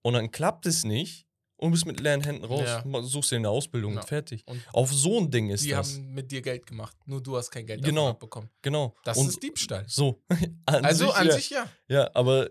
und 0.03 0.14
dann 0.14 0.31
klappt 0.33 0.66
es 0.66 0.85
nicht 0.85 1.27
und 1.57 1.71
bist 1.73 1.87
mit 1.87 2.01
leeren 2.01 2.23
Händen 2.23 2.45
raus. 2.45 2.62
Ja. 2.64 3.03
Suchst 3.03 3.31
dir 3.31 3.37
eine 3.37 3.49
Ausbildung 3.51 3.93
Ja. 3.95 4.01
und 4.01 4.07
fertig. 4.09 4.43
Und 4.47 4.61
Auf 4.73 4.93
so 4.93 5.19
ein 5.21 5.31
Ding 5.31 5.51
ist 5.51 5.62
die 5.64 5.71
das. 5.71 5.95
haben 5.95 6.14
mit 6.14 6.33
dir 6.33 6.43
Geld 6.43 6.66
gemacht. 6.66 6.97
Nur 7.07 7.23
du 7.23 7.37
hast 7.37 7.51
kein 7.51 7.64
Geld 7.66 7.85
Genau. 7.85 8.03
davon 8.07 8.11
abbekommen. 8.16 8.51
genau. 8.62 8.97
Das 9.05 9.16
und 9.19 9.29
ist 9.29 9.43
Diebstahl. 9.43 9.85
so. 9.87 10.23
an 10.66 10.85
Also 10.85 11.07
sich, 11.07 11.14
an 11.16 11.27
ja. 11.29 11.33
sich 11.35 11.51
ja. 11.51 11.69
Ja, 11.88 12.11
aber 12.14 12.51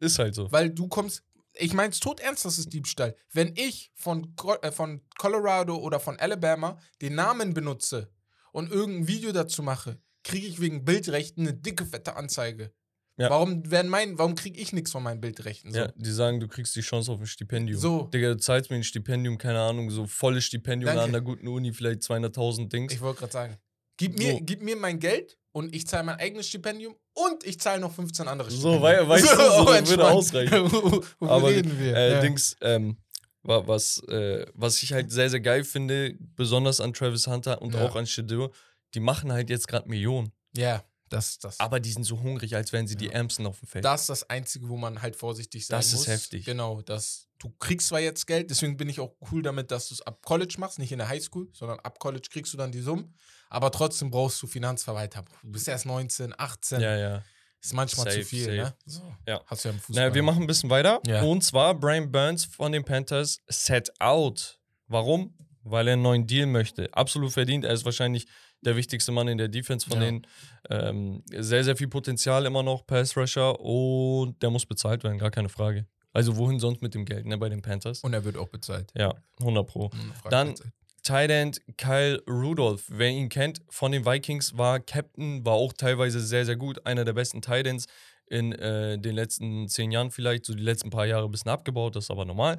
ist 0.00 0.18
halt 0.18 0.34
so. 0.34 0.50
Weil 0.52 0.68
du 0.70 0.88
kommst. 0.88 1.22
Ich 1.60 1.74
meine 1.74 1.90
es 1.90 2.00
tot 2.00 2.20
ernst, 2.20 2.44
das 2.44 2.58
ist 2.58 2.72
Diebstahl. 2.72 3.14
Wenn 3.32 3.54
ich 3.56 3.92
von, 3.94 4.34
äh, 4.62 4.72
von 4.72 5.02
Colorado 5.18 5.76
oder 5.76 6.00
von 6.00 6.18
Alabama 6.18 6.78
den 7.02 7.14
Namen 7.14 7.54
benutze 7.54 8.10
und 8.52 8.70
irgendein 8.70 9.06
Video 9.08 9.32
dazu 9.32 9.62
mache, 9.62 10.00
kriege 10.24 10.46
ich 10.46 10.60
wegen 10.60 10.84
Bildrechten 10.84 11.42
eine 11.46 11.54
dicke, 11.56 11.84
fette 11.86 12.16
Anzeige. 12.16 12.72
Ja. 13.16 13.28
Warum 13.28 13.70
werden 13.70 13.90
mein, 13.90 14.18
warum 14.18 14.34
kriege 14.34 14.58
ich 14.58 14.72
nichts 14.72 14.92
von 14.92 15.02
meinen 15.02 15.20
Bildrechten? 15.20 15.72
So. 15.72 15.78
Ja, 15.78 15.92
die 15.94 16.10
sagen, 16.10 16.40
du 16.40 16.48
kriegst 16.48 16.74
die 16.74 16.80
Chance 16.80 17.12
auf 17.12 17.20
ein 17.20 17.26
Stipendium. 17.26 17.78
So. 17.78 18.04
Digga, 18.04 18.28
du 18.28 18.38
zahlst 18.38 18.70
mir 18.70 18.76
ein 18.76 18.84
Stipendium, 18.84 19.36
keine 19.36 19.60
Ahnung, 19.60 19.90
so 19.90 20.06
volles 20.06 20.44
Stipendium 20.44 20.86
Danke. 20.88 21.02
an 21.02 21.12
der 21.12 21.20
guten 21.20 21.46
Uni, 21.46 21.72
vielleicht 21.74 22.00
200.000 22.00 22.68
Dings. 22.68 22.94
Ich 22.94 23.00
wollte 23.02 23.20
gerade 23.20 23.32
sagen. 23.32 23.56
Gib 23.98 24.18
mir, 24.18 24.32
So. 24.32 24.40
gib 24.42 24.62
mir 24.62 24.76
mein 24.76 24.98
Geld 24.98 25.38
und 25.52 25.74
ich 25.74 25.86
zahle 25.86 26.04
mein 26.04 26.16
eigenes 26.16 26.48
Stipendium 26.48 26.96
und 27.26 27.44
ich 27.44 27.60
zahle 27.60 27.80
noch 27.80 27.92
15 27.92 28.28
andere 28.28 28.50
So, 28.50 28.80
wei- 28.82 29.06
weißt 29.06 29.24
du, 29.32 29.36
so, 29.36 29.42
oh, 29.62 29.66
würde 29.66 30.08
ausreichen. 30.08 31.04
Aber 31.20 31.48
reden 31.48 31.78
wir? 31.78 31.94
Äh, 31.96 32.12
ja. 32.12 32.20
Dings, 32.20 32.56
ähm, 32.60 32.96
wa- 33.42 33.62
was, 33.66 34.02
äh, 34.08 34.46
was 34.54 34.82
ich 34.82 34.92
halt 34.92 35.10
sehr, 35.10 35.30
sehr 35.30 35.40
geil 35.40 35.64
finde, 35.64 36.14
besonders 36.36 36.80
an 36.80 36.92
Travis 36.92 37.26
Hunter 37.26 37.60
und 37.62 37.74
Ja. 37.74 37.86
auch 37.86 37.96
an 37.96 38.06
Shadur, 38.06 38.50
die 38.94 39.00
machen 39.00 39.32
halt 39.32 39.50
jetzt 39.50 39.68
gerade 39.68 39.88
Millionen. 39.88 40.32
ja, 40.56 40.82
das, 41.10 41.38
das, 41.38 41.60
Aber 41.60 41.78
die 41.80 41.92
sind 41.92 42.04
so 42.04 42.20
hungrig, 42.20 42.56
als 42.56 42.72
wären 42.72 42.86
sie 42.86 42.96
die 42.96 43.06
Ja. 43.06 43.12
Ärmsten 43.12 43.46
auf 43.46 43.58
dem 43.58 43.68
Feld. 43.68 43.84
das 43.84 44.02
ist 44.02 44.08
das 44.10 44.30
Einzige, 44.30 44.68
wo 44.68 44.76
man 44.76 45.02
halt 45.02 45.16
vorsichtig 45.16 45.66
sein 45.66 45.78
Das 45.78 45.92
muss. 45.92 46.02
ist 46.02 46.06
heftig. 46.08 46.44
Genau, 46.46 46.80
das, 46.82 47.26
du 47.38 47.50
kriegst 47.58 47.88
zwar 47.88 48.00
jetzt 48.00 48.26
Geld, 48.26 48.48
deswegen 48.50 48.76
bin 48.76 48.88
ich 48.88 49.00
auch 49.00 49.14
cool 49.30 49.42
damit, 49.42 49.70
dass 49.70 49.88
du 49.88 49.94
es 49.94 50.02
ab 50.02 50.24
College 50.24 50.54
machst, 50.58 50.78
nicht 50.78 50.92
in 50.92 50.98
der 50.98 51.08
Highschool, 51.08 51.48
sondern 51.52 51.78
ab 51.80 51.98
College 51.98 52.28
kriegst 52.30 52.52
du 52.52 52.56
dann 52.56 52.72
die 52.72 52.80
Summen. 52.80 53.14
Aber 53.48 53.70
trotzdem 53.70 54.10
brauchst 54.10 54.40
du 54.42 54.46
Finanzverwalter. 54.46 55.24
Du 55.42 55.50
bist 55.52 55.66
erst 55.68 55.84
19, 55.86 56.34
18. 56.38 56.80
ja, 56.80 56.96
ja. 56.96 57.22
Ist 57.62 57.74
manchmal 57.74 58.06
Safe, 58.06 58.20
zu 58.22 58.26
viel, 58.26 58.44
safe. 58.44 58.56
ne? 58.56 58.74
So. 58.86 59.14
Ja. 59.26 59.42
Hast 59.46 59.64
du 59.64 59.68
ja 59.68 59.74
im 59.74 59.80
Fußball. 59.80 60.04
Naja, 60.04 60.14
wir 60.14 60.22
machen 60.22 60.42
ein 60.44 60.46
bisschen 60.46 60.70
weiter. 60.70 60.98
Ja. 61.06 61.20
Und 61.22 61.42
zwar 61.44 61.74
Brian 61.74 62.10
Burns 62.10 62.46
von 62.46 62.72
den 62.72 62.84
Panthers 62.84 63.40
set 63.48 63.90
out. 64.00 64.58
Warum? 64.86 65.34
Weil 65.62 65.88
er 65.88 65.92
einen 65.92 66.00
neuen 66.02 66.26
Deal 66.26 66.46
möchte. 66.46 66.88
Absolut 66.94 67.32
verdient. 67.32 67.66
Er 67.66 67.74
ist 67.74 67.84
wahrscheinlich 67.84 68.26
der 68.62 68.76
wichtigste 68.76 69.12
Mann 69.12 69.28
in 69.28 69.38
der 69.38 69.48
Defense 69.48 69.88
von 69.88 69.98
Ja. 70.00 70.04
denen. 70.06 70.26
Ähm, 70.68 71.22
sehr, 71.34 71.64
sehr 71.64 71.76
viel 71.76 71.88
Potenzial 71.88 72.44
immer 72.46 72.62
noch, 72.62 72.86
Pass 72.86 73.16
Rusher. 73.16 73.58
Und 73.60 74.42
der 74.42 74.50
muss 74.50 74.66
bezahlt 74.66 75.02
werden, 75.04 75.18
gar 75.18 75.30
keine 75.30 75.48
Frage. 75.48 75.86
Also 76.12 76.36
wohin 76.36 76.58
sonst 76.58 76.82
mit 76.82 76.94
dem 76.94 77.04
Geld, 77.04 77.24
ne, 77.26 77.38
bei 77.38 77.48
den 77.48 77.62
Panthers? 77.62 78.00
Und 78.00 78.12
er 78.14 78.24
wird 78.24 78.36
auch 78.36 78.48
bezahlt. 78.48 78.90
ja, 78.96 79.14
100 79.40 79.66
Pro. 79.66 79.90
Dann-. 80.28 80.54
Tight 81.02 81.30
End 81.30 81.62
Kyle 81.78 82.22
Rudolph, 82.28 82.84
wer 82.88 83.08
ihn 83.08 83.30
kennt, 83.30 83.62
von 83.70 83.90
den 83.90 84.04
Vikings, 84.04 84.58
war 84.58 84.80
Captain, 84.80 85.42
war 85.46 85.54
auch 85.54 85.72
teilweise 85.72 86.20
sehr, 86.20 86.44
sehr 86.44 86.56
gut. 86.56 86.84
Einer 86.84 87.06
der 87.06 87.14
besten 87.14 87.40
Tight 87.40 87.66
Ends 87.66 87.86
in 88.26 88.52
äh, 88.52 88.98
den 88.98 89.14
letzten 89.14 89.66
zehn 89.68 89.90
Jahren 89.92 90.10
vielleicht. 90.10 90.44
So 90.44 90.52
die 90.54 90.62
letzten 90.62 90.90
paar 90.90 91.06
Jahre 91.06 91.24
ein 91.24 91.30
bisschen 91.30 91.50
abgebaut, 91.50 91.96
das 91.96 92.04
ist 92.04 92.10
aber 92.10 92.26
normal. 92.26 92.58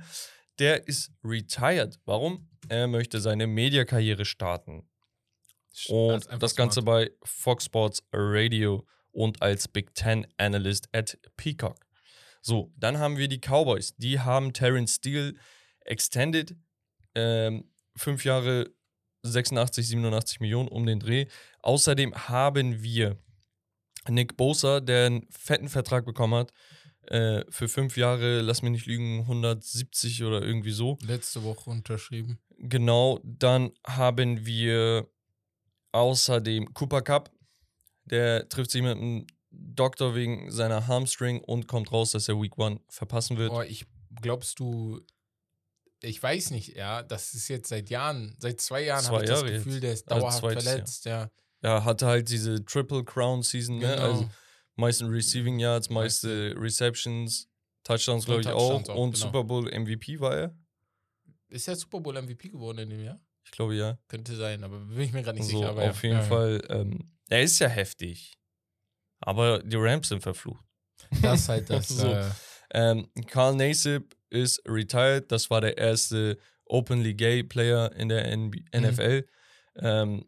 Der 0.57 0.87
ist 0.87 1.11
retired. 1.23 1.99
Warum? 2.05 2.47
Er 2.67 2.87
möchte 2.87 3.21
seine 3.21 3.45
Mediakarriere 3.45 4.25
starten. 4.25 4.83
Und 5.87 6.27
einfach 6.27 6.39
das 6.39 6.55
Ganze 6.55 6.81
bei 6.81 7.11
Fox 7.23 7.65
Sports 7.65 8.03
Radio 8.11 8.85
und 9.11 9.41
als 9.41 9.67
Big 9.67 9.93
Ten 9.93 10.27
Analyst 10.37 10.89
at 10.93 11.17
Peacock. 11.37 11.77
So, 12.41 12.71
dann 12.77 12.97
haben 12.97 13.17
wir 13.17 13.27
die 13.27 13.39
Cowboys. 13.39 13.95
Die 13.97 14.19
haben 14.19 14.53
Terrence 14.53 14.95
Steele 14.95 15.35
extended. 15.81 16.55
Ähm, 17.13 17.69
fünf 17.95 18.25
Jahre 18.25 18.71
86, 19.23 19.87
87 19.87 20.39
Millionen 20.39 20.67
um 20.67 20.85
den 20.85 20.99
Dreh. 20.99 21.27
Außerdem 21.59 22.13
haben 22.27 22.81
wir 22.81 23.17
Nick 24.09 24.37
Bosa, 24.37 24.79
der 24.79 25.05
einen 25.05 25.27
fetten 25.29 25.69
Vertrag 25.69 26.05
bekommen 26.05 26.33
hat. 26.33 26.51
Äh, 27.07 27.43
für 27.49 27.67
fünf 27.67 27.97
Jahre, 27.97 28.41
lass 28.41 28.61
mich 28.61 28.71
nicht 28.71 28.85
lügen, 28.85 29.21
170 29.21 30.23
oder 30.23 30.41
irgendwie 30.41 30.71
so. 30.71 30.97
Letzte 31.03 31.43
Woche 31.43 31.69
unterschrieben. 31.69 32.39
Genau, 32.57 33.19
dann 33.23 33.71
haben 33.85 34.45
wir 34.45 35.07
außerdem 35.91 36.73
Cooper 36.73 37.01
Cup. 37.01 37.31
Der 38.05 38.49
trifft 38.49 38.71
sich 38.71 38.81
mit 38.81 38.97
einem 38.97 39.27
Doktor 39.51 40.15
wegen 40.15 40.49
seiner 40.51 40.87
Hamstring 40.87 41.39
und 41.41 41.67
kommt 41.67 41.91
raus, 41.91 42.11
dass 42.11 42.27
er 42.27 42.41
Week 42.41 42.57
One 42.57 42.79
verpassen 42.89 43.37
wird. 43.37 43.51
Boah, 43.51 43.65
ich 43.65 43.85
glaubst 44.21 44.59
du, 44.59 45.01
ich 46.01 46.21
weiß 46.21 46.51
nicht, 46.51 46.75
ja, 46.75 47.03
das 47.03 47.33
ist 47.33 47.47
jetzt 47.47 47.69
seit 47.69 47.89
Jahren, 47.89 48.35
seit 48.39 48.59
zwei 48.61 48.83
Jahren 48.83 49.05
habe 49.05 49.23
ich 49.23 49.29
das 49.29 49.41
Jahre 49.41 49.53
Gefühl, 49.53 49.73
jetzt. 49.73 49.83
der 49.83 49.93
ist 49.93 50.11
Also 50.11 50.21
dauerhaft 50.21 50.43
Jahr. 50.43 50.61
verletzt, 50.61 51.05
ja. 51.05 51.29
Er 51.61 51.85
hatte 51.85 52.07
halt 52.07 52.29
diese 52.29 52.65
Triple 52.65 53.03
Crown 53.03 53.43
Season, 53.43 53.77
ne? 53.77 53.87
Genau. 53.95 54.01
also 54.01 54.29
meisten 54.75 55.05
Receiving 55.09 55.59
Yards, 55.59 55.89
meiste 55.89 56.55
Receptions, 56.57 57.47
Touchdowns, 57.83 58.25
glaube 58.25 58.41
ich, 58.41 58.47
Touchdowns 58.47 58.89
auch. 58.89 58.93
auch, 58.93 58.97
Und 58.97 59.13
genau. 59.13 59.25
Super 59.25 59.43
Bowl 59.43 59.65
MVP 59.65 60.19
war 60.19 60.35
er. 60.35 60.55
Ist 61.49 61.67
er 61.67 61.75
Super 61.75 61.99
Bowl 61.99 62.19
MVP 62.19 62.49
geworden 62.49 62.79
in 62.79 62.89
dem 62.89 63.03
Jahr? 63.03 63.19
Ich 63.43 63.51
glaube 63.51 63.75
ja. 63.75 63.97
Könnte 64.07 64.35
sein, 64.35 64.63
aber 64.63 64.79
bin 64.79 65.01
ich 65.01 65.11
mir 65.13 65.23
gerade 65.23 65.37
nicht 65.37 65.49
so, 65.49 65.57
sicher. 65.57 65.69
Aber 65.69 65.89
auf 65.89 66.03
ja. 66.03 66.09
jeden 66.09 66.21
ja, 66.21 66.27
Fall. 66.27 66.61
Ähm, 66.69 67.11
er 67.29 67.41
ist 67.43 67.59
ja 67.59 67.67
heftig. 67.67 68.37
Aber 69.19 69.59
die 69.59 69.77
Rams 69.77 70.09
sind 70.09 70.21
verflucht. 70.21 70.63
Das 71.21 71.41
ist 71.41 71.49
halt 71.49 71.69
das. 71.69 71.87
So. 71.89 72.07
äh, 72.07 72.29
Ähm, 72.73 73.07
Carl 73.27 73.55
Nassib 73.55 74.15
ist 74.29 74.61
retired. 74.65 75.31
Das 75.31 75.49
war 75.49 75.59
der 75.61 75.77
erste 75.77 76.37
openly 76.65 77.13
gay 77.13 77.43
Player 77.43 77.91
in 77.93 78.07
der 78.09 78.35
Mhm. 78.35 78.53
NFL. 78.73 79.25
Ähm, 79.75 80.25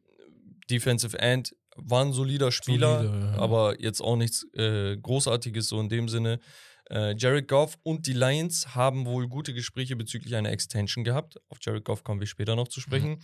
Defensive 0.70 1.18
End 1.20 1.56
war 1.76 2.04
ein 2.04 2.14
solider 2.14 2.52
Spieler, 2.52 3.04
Solide, 3.04 3.26
ja. 3.26 3.38
aber 3.40 3.82
jetzt 3.82 4.02
auch 4.02 4.16
nichts 4.16 4.46
äh, 4.54 4.98
Großartiges 4.98 5.68
so 5.68 5.80
in 5.80 5.90
dem 5.90 6.08
Sinne. 6.10 6.40
Äh, 6.94 7.16
Jared 7.18 7.48
Goff 7.48 7.78
und 7.84 8.06
die 8.06 8.14
Lions 8.14 8.76
haben 8.76 9.06
wohl 9.06 9.28
gute 9.28 9.54
Gespräche 9.54 9.96
bezüglich 9.96 10.36
einer 10.36 10.52
Extension 10.52 11.04
gehabt. 11.04 11.38
Auf 11.50 11.58
Jared 11.62 11.84
Goff 11.86 12.04
kommen 12.04 12.20
wir 12.20 12.28
später 12.28 12.56
noch 12.56 12.68
zu 12.68 12.80
Mhm. 12.80 12.84
sprechen. 12.84 13.22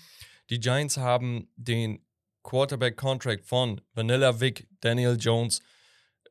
Die 0.49 0.60
Giants 0.60 0.97
haben 0.97 1.49
den 1.55 2.03
Quarterback-Contract 2.43 3.45
von 3.45 3.79
Vanilla 3.93 4.39
Vic, 4.41 4.67
Daniel 4.82 5.17
Jones 5.19 5.60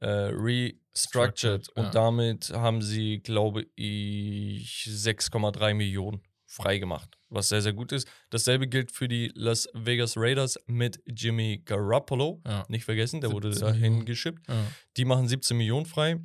äh, 0.00 0.06
restructured 0.06 0.78
Structured, 0.96 1.68
und 1.70 1.84
ja. 1.86 1.90
damit 1.90 2.50
haben 2.50 2.82
sie, 2.82 3.18
glaube 3.20 3.66
ich, 3.76 4.86
6,3 4.88 5.74
Millionen 5.74 6.22
freigemacht, 6.46 7.18
was 7.28 7.48
sehr, 7.50 7.60
sehr 7.62 7.72
gut 7.72 7.92
ist. 7.92 8.08
Dasselbe 8.30 8.68
gilt 8.68 8.90
für 8.90 9.06
die 9.06 9.30
Las 9.34 9.68
Vegas 9.74 10.14
Raiders 10.16 10.58
mit 10.66 11.00
Jimmy 11.06 11.62
Garoppolo. 11.64 12.40
ja. 12.46 12.64
Nicht 12.68 12.84
vergessen, 12.84 13.20
der 13.20 13.32
wurde 13.32 13.52
17 13.52 13.66
dahin 13.68 14.04
geschippt. 14.04 14.48
Ja. 14.48 14.66
Die 14.96 15.04
machen 15.04 15.28
17 15.28 15.56
Millionen 15.56 15.86
frei. 15.86 16.18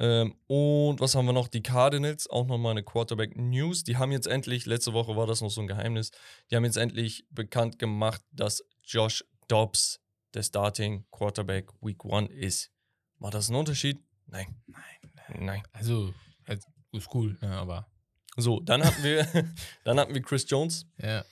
Ähm, 0.00 0.34
und 0.46 0.98
was 1.00 1.14
haben 1.14 1.26
wir 1.26 1.34
noch? 1.34 1.46
Die 1.46 1.62
Cardinals, 1.62 2.28
auch 2.28 2.46
nochmal 2.46 2.70
eine 2.70 2.82
Quarterback-News. 2.82 3.84
Die 3.84 3.98
haben 3.98 4.12
jetzt 4.12 4.26
endlich, 4.26 4.64
letzte 4.64 4.94
Woche 4.94 5.14
war 5.14 5.26
das 5.26 5.42
noch 5.42 5.50
so 5.50 5.60
ein 5.60 5.66
Geheimnis, 5.66 6.10
die 6.50 6.56
haben 6.56 6.64
jetzt 6.64 6.78
endlich 6.78 7.26
bekannt 7.30 7.78
gemacht, 7.78 8.22
dass 8.32 8.64
Josh 8.82 9.22
Dobbs 9.46 10.00
der 10.32 10.42
Starting 10.42 11.04
Quarterback 11.10 11.68
Week 11.82 11.98
1 12.02 12.30
ist. 12.32 12.70
Macht 13.18 13.34
das 13.34 13.48
einen 13.50 13.58
Unterschied? 13.58 13.98
Nein. 14.26 14.46
Nein. 14.66 15.44
Nein. 15.44 15.62
Also, 15.72 16.14
halt, 16.48 16.62
ist 16.92 17.08
cool, 17.14 17.36
ne, 17.42 17.50
aber. 17.50 17.86
So, 18.36 18.60
dann 18.60 18.82
hatten 18.82 19.02
wir, 19.02 19.26
dann 19.84 20.00
hatten 20.00 20.14
wir 20.14 20.22
Chris 20.22 20.46
Jones 20.48 20.86
Ja. 20.96 21.24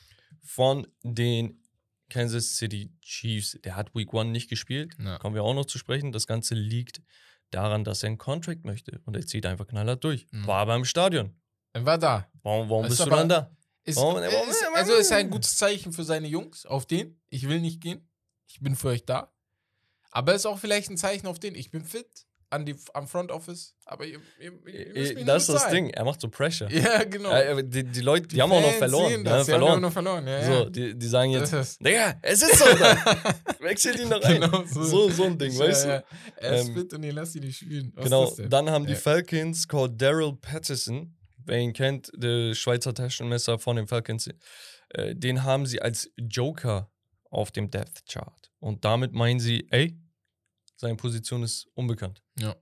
von 0.42 0.87
den 1.02 1.62
Kansas 2.11 2.57
City 2.57 2.92
Chiefs. 3.00 3.59
Der 3.64 3.76
hat 3.76 3.94
Week 3.94 4.12
1 4.12 4.31
nicht 4.31 4.50
gespielt. 4.50 4.94
Ja. 5.02 5.18
Kommen 5.18 5.35
wir 5.35 5.42
auch 5.44 5.54
noch 5.54 5.64
zu 5.66 5.78
sprechen. 5.78 6.12
Das 6.12 6.26
Ganze 6.26 6.54
liegt 6.54 7.00
daran, 7.51 7.85
dass 7.85 8.03
er 8.03 8.09
einen 8.09 8.19
Contract 8.19 8.65
möchte. 8.65 9.01
Und 9.05 9.17
er 9.17 9.27
zieht 9.27 9.47
einfach 9.47 9.67
knallhart 9.67 10.03
durch. 10.05 10.27
Mhm. 10.31 10.47
War 10.47 10.59
aber 10.61 10.75
im 10.77 10.85
Stadion. 10.85 11.35
Er 11.73 11.85
war 11.85 11.99
da. 11.99 12.29
Warum, 12.43 12.69
warum 12.71 12.85
Ist 12.85 12.91
bist 12.99 13.07
du 13.07 13.11
dann 13.11 13.29
da? 13.29 13.51
Ist, 13.85 13.97
Warum- 13.97 14.23
ist, 14.23 14.33
warum- 14.33 14.75
also 14.75 14.95
ist 14.95 15.13
ein 15.13 15.31
gutes 15.31 15.57
Zeichen 15.57 15.93
für 15.93 16.05
seine 16.05 16.29
Jungs, 16.29 16.67
auf 16.67 16.85
den. 16.87 17.21
Ich 17.29 17.49
will 17.49 17.61
nicht 17.61 17.81
gehen. 17.81 18.07
Ich 18.47 18.61
bin 18.61 18.77
für 18.77 18.89
euch 18.89 19.05
da. 19.07 19.33
Aber 20.11 20.35
ist 20.35 20.47
auch 20.47 20.59
vielleicht 20.59 20.91
ein 20.91 20.97
Zeichen 20.97 21.27
auf 21.27 21.39
den. 21.39 21.55
Ich 21.55 21.71
bin 21.71 21.85
fit 21.85 22.27
an 22.51 22.65
die, 22.65 22.75
am 22.95 23.07
Front 23.07 23.31
Office. 23.31 23.75
Aber 23.85 24.07
ihr, 24.07 24.19
ihr, 24.41 24.53
ihr 24.67 24.83
mich 24.95 25.11
Äh, 25.21 25.25
Das 25.25 25.49
ist 25.49 25.55
das. 25.55 25.69
Ding. 25.69 25.91
Er 25.91 26.05
macht 26.05 26.21
so 26.21 26.29
Pressure. 26.29 26.71
Ja, 26.71 27.05
genau. 27.05 27.31
Äh, 27.31 27.49
aber 27.49 27.63
die, 27.63 27.85
die 27.85 28.01
Leute, 28.01 28.27
die, 28.29 28.41
haben 28.41 28.51
auch 28.53 28.61
noch 28.61 28.73
verloren. 28.73 29.09
Die 29.11 29.15
haben 29.17 29.25
Das. 29.25 29.47
Die 29.47 29.53
haben 29.53 29.63
auch 29.63 29.67
verloren. 29.67 29.83
noch 29.83 29.93
verloren. 29.93 30.27
Ja, 30.27 30.43
So, 30.45 30.53
ja. 30.53 30.65
die, 30.71 30.99
die 30.99 31.07
sagen 31.07 31.31
jetzt, 31.33 31.85
Digga, 31.85 32.15
es 32.23 32.43
ist 32.43 32.59
so 32.59 32.65
da. 32.79 32.97
Wechselt 33.61 34.01
ihn 34.01 34.09
noch 34.09 34.23
ein. 34.23 34.41
Genau 34.41 34.65
so. 34.65 35.11
so 35.11 35.25
ein 35.25 35.39
Ding, 35.39 35.53
Ja, 35.53 35.59
weißt 35.61 35.87
ja. 35.87 35.99
du? 35.99 36.05
Er 36.37 36.55
ist 36.61 36.69
Ähm, 36.69 36.75
fit 36.75 36.95
und 36.95 37.03
ihr 37.03 37.13
lasst 37.13 37.35
ihn 37.37 37.43
nicht 37.45 37.57
spielen. 37.59 37.93
Was 37.95 38.05
genau, 38.05 38.35
dann 38.49 38.71
haben 38.71 38.87
die 38.87 38.93
Ja. 38.95 38.99
Falcons 38.99 39.67
called 39.69 40.01
Daryl 40.01 40.35
Patterson, 40.41 41.17
wer 41.45 41.59
ihn 41.59 41.73
kennt, 41.73 42.11
der 42.17 42.55
Schweizer 42.55 42.95
Taschenmesser 42.95 43.59
von 43.59 43.77
den 43.77 43.87
Falcons, 43.87 44.29
äh, 44.91 45.15
den 45.15 45.43
haben 45.45 45.67
sie 45.67 45.83
als 45.83 46.11
Joker 46.17 46.91
auf 47.31 47.51
dem 47.51 47.71
Death 47.71 48.07
Chart. 48.11 48.51
Und 48.59 48.85
damit 48.85 49.13
meinen 49.13 49.39
sie, 49.39 49.67
ey, 49.71 49.99
seine 50.81 50.97
Position 50.97 51.43
ist 51.43 51.67
unbekannt. 51.75 52.23
Ja. 52.38 52.57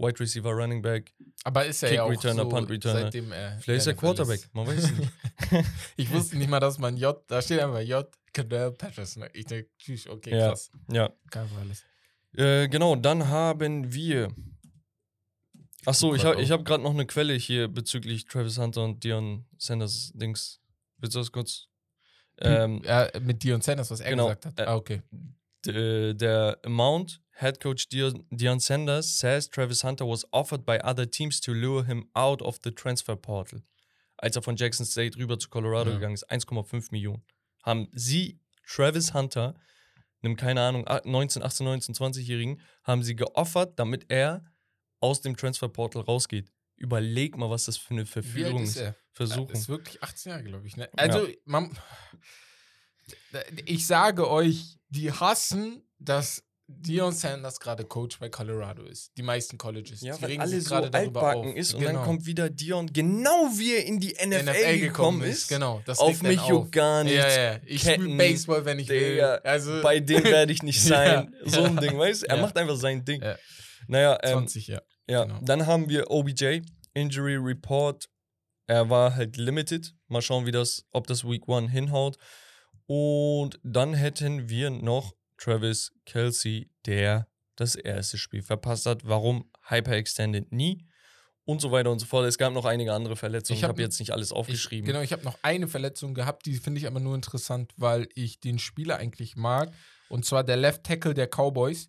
Wide 0.00 0.20
Receiver, 0.20 0.50
Running 0.52 0.80
Back, 0.80 1.12
Aber 1.42 1.66
ist 1.66 1.82
er 1.82 1.88
Kick 1.88 1.96
ja 1.96 2.02
auch 2.04 2.10
Returner, 2.10 2.42
so, 2.44 2.48
Punt 2.48 2.70
Returner. 2.70 3.00
seitdem 3.00 3.32
er 3.32 3.58
vielleicht 3.60 3.80
ist 3.80 3.86
er. 3.88 3.94
Quarterback, 3.94 4.48
man 4.52 4.66
weiß 4.66 4.84
es 4.84 4.92
nicht. 4.96 5.12
Ich 5.96 6.10
wusste 6.12 6.36
nicht 6.38 6.48
mal, 6.48 6.60
dass 6.60 6.78
man 6.78 6.96
J, 6.96 7.20
da 7.26 7.42
steht 7.42 7.58
einfach 7.60 7.80
J, 7.80 8.06
Cadell 8.32 8.70
Patterson. 8.72 9.24
Ich 9.32 9.46
denke, 9.46 9.70
tschüss, 9.78 10.06
okay, 10.06 10.36
Ja. 10.38 10.48
krass. 10.50 10.70
Ja, 10.92 11.12
Kein 11.30 11.48
alles. 11.60 11.82
Äh, 12.36 12.68
genau, 12.68 12.94
dann 12.94 13.26
haben 13.28 13.92
wir. 13.92 14.32
Achso, 15.84 16.14
ich 16.14 16.24
habe 16.24 16.40
ich 16.42 16.52
auch. 16.52 16.58
hab 16.58 16.64
gerade 16.64 16.82
noch 16.82 16.90
eine 16.92 17.06
Quelle 17.06 17.34
hier 17.34 17.68
bezüglich 17.68 18.24
Travis 18.26 18.58
Hunter 18.58 18.84
und 18.84 19.02
Dion 19.02 19.46
Sanders 19.56 20.12
Dings. 20.14 20.60
Willst 20.98 21.14
du 21.16 21.20
das 21.20 21.32
kurz? 21.32 21.68
Ähm, 22.40 22.82
ja, 22.84 23.08
mit 23.20 23.42
Dion 23.42 23.60
Sanders, 23.62 23.90
was 23.90 24.00
er 24.00 24.10
genau, 24.10 24.26
gesagt 24.26 24.46
hat. 24.46 24.60
äh, 24.60 24.62
ah, 24.64 24.76
okay. 24.76 25.02
d- 25.64 26.14
der 26.14 26.58
Amount, 26.64 27.20
Head 27.40 27.60
Coach 27.60 27.88
Dion, 27.88 28.26
Dion 28.30 28.58
Sanders 28.60 29.18
says 29.18 29.48
Travis 29.48 29.82
Hunter 29.84 30.04
was 30.06 30.26
offered 30.32 30.64
by 30.64 30.78
other 30.80 31.06
teams 31.08 31.40
to 31.40 31.52
lure 31.52 31.84
him 31.84 32.08
out 32.14 32.42
of 32.42 32.58
the 32.64 32.70
transfer 32.72 33.14
portal. 33.16 33.60
Als 34.16 34.34
er 34.34 34.42
von 34.42 34.56
Jackson 34.56 34.84
State 34.84 35.16
rüber 35.16 35.38
zu 35.38 35.48
Colorado 35.48 35.90
Ja. 35.90 35.96
gegangen 35.96 36.14
ist, 36.14 36.28
1,5 36.30 36.90
Millionen. 36.90 37.22
Haben 37.62 37.88
sie 37.92 38.40
Travis 38.66 39.14
Hunter, 39.14 39.54
einem, 40.22 40.34
keine 40.36 40.62
Ahnung, 40.62 40.86
a- 40.88 41.00
19, 41.04 41.42
18, 41.44 41.64
19, 41.64 41.94
20-Jährigen, 41.94 42.60
haben 42.82 43.04
sie 43.04 43.14
geoffert, 43.14 43.78
damit 43.78 44.06
er 44.10 44.44
aus 45.00 45.20
dem 45.20 45.36
Transfer 45.36 45.68
Portal 45.68 46.02
rausgeht. 46.02 46.50
Überleg 46.76 47.36
mal, 47.36 47.50
was 47.50 47.66
das 47.66 47.76
für 47.76 47.94
eine 47.94 48.06
Verführung 48.06 48.64
ist 48.64 48.76
er? 48.78 48.96
Versuchung. 49.12 49.50
Ist 49.50 49.68
wirklich 49.68 50.02
18 50.02 50.30
Jahre, 50.30 50.42
glaube 50.44 50.66
ich. 50.66 50.76
Ne? 50.76 50.88
Also, 50.96 51.28
man, 51.44 51.76
ich 53.66 53.86
sage 53.86 54.28
euch, 54.28 54.78
die 54.88 55.12
hassen, 55.12 55.82
dass 55.98 56.44
Dion 56.70 57.12
Sanders 57.12 57.58
gerade 57.58 57.84
Coach 57.84 58.18
bei 58.18 58.28
Colorado 58.28 58.84
ist. 58.84 59.10
Die 59.16 59.22
meisten 59.22 59.56
Colleges. 59.56 60.02
Ja, 60.02 60.16
die 60.16 60.22
weil 60.22 60.38
alle 60.38 60.50
sich 60.50 60.64
so 60.64 60.74
gerade 60.74 60.90
darüber 60.90 61.22
altbacken 61.22 61.50
auf. 61.52 61.56
ist 61.56 61.72
und 61.74 61.80
Genau. 61.80 61.92
dann 61.94 62.04
kommt 62.04 62.26
wieder 62.26 62.50
Dion, 62.50 62.92
genau 62.92 63.48
wie 63.56 63.74
er 63.76 63.86
in 63.86 63.98
die 63.98 64.14
NFL, 64.14 64.78
gekommen 64.78 65.22
ist. 65.22 65.48
Genau, 65.48 65.80
das 65.86 65.98
Auf 65.98 66.22
mich 66.22 66.40
juckt 66.42 66.72
gar 66.72 67.04
nichts. 67.04 67.18
Ja, 67.36 67.52
ja. 67.54 67.58
Ich 67.64 67.80
spiele 67.80 68.14
Baseball, 68.16 68.64
wenn 68.66 68.78
ich 68.80 68.88
will. 68.90 69.22
Also, 69.22 69.80
Bei 69.80 69.98
dem 69.98 70.22
werde 70.24 70.52
ich 70.52 70.62
nicht 70.62 70.82
sein. 70.84 71.32
Ja. 71.44 71.50
So 71.50 71.62
ein 71.64 71.76
Ding, 71.78 71.98
weißt 71.98 72.24
du? 72.24 72.26
Er 72.28 72.36
macht 72.36 72.56
einfach 72.58 72.76
sein 72.76 73.02
Ding. 73.02 73.22
Ja. 73.22 73.36
Naja, 73.86 74.18
ähm, 74.22 74.32
20, 74.32 74.66
ja. 74.66 74.82
ja. 75.08 75.24
genau. 75.24 75.40
Dann 75.42 75.66
haben 75.66 75.88
wir 75.88 76.10
OBJ, 76.10 76.60
Injury 76.92 77.36
Report. 77.36 78.06
Er 78.66 78.90
war 78.90 79.14
halt 79.14 79.38
limited. 79.38 79.94
Mal 80.08 80.20
schauen, 80.20 80.44
wie 80.44 80.52
das, 80.52 80.84
ob 80.92 81.06
das 81.06 81.24
Week 81.24 81.44
1 81.48 81.72
hinhaut. 81.72 82.18
Und 82.86 83.58
dann 83.62 83.94
hätten 83.94 84.50
wir 84.50 84.68
noch 84.68 85.14
Travis 85.38 85.92
Kelsey, 86.04 86.70
der 86.86 87.26
das 87.56 87.74
erste 87.74 88.18
Spiel 88.18 88.42
verpasst 88.42 88.86
hat. 88.86 89.06
Warum 89.08 89.50
Hyperextended 89.68 90.52
nie? 90.52 90.84
Und 91.44 91.62
so 91.62 91.72
weiter 91.72 91.90
und 91.90 91.98
so 91.98 92.04
fort. 92.04 92.26
Es 92.26 92.36
gab 92.36 92.52
noch 92.52 92.66
einige 92.66 92.92
andere 92.92 93.16
Verletzungen. 93.16 93.54
Ich 93.54 93.60
Ich 93.60 93.64
hab 93.64 93.70
habe 93.70 93.80
jetzt 93.82 93.98
nicht 94.00 94.12
alles 94.12 94.30
Ich, 94.32 94.36
aufgeschrieben. 94.36 94.86
genau, 94.86 95.00
ich 95.00 95.12
habe 95.12 95.24
noch 95.24 95.38
eine 95.42 95.66
Verletzung 95.66 96.12
gehabt, 96.12 96.44
die 96.44 96.54
finde 96.56 96.78
ich 96.78 96.86
aber 96.86 97.00
nur 97.00 97.14
interessant, 97.14 97.72
weil 97.78 98.06
ich 98.14 98.38
den 98.40 98.58
Spieler 98.58 98.98
eigentlich 98.98 99.34
mag. 99.34 99.72
Und 100.10 100.26
zwar 100.26 100.44
der 100.44 100.56
Left 100.56 100.84
Tackle 100.84 101.14
der 101.14 101.26
Cowboys. 101.26 101.88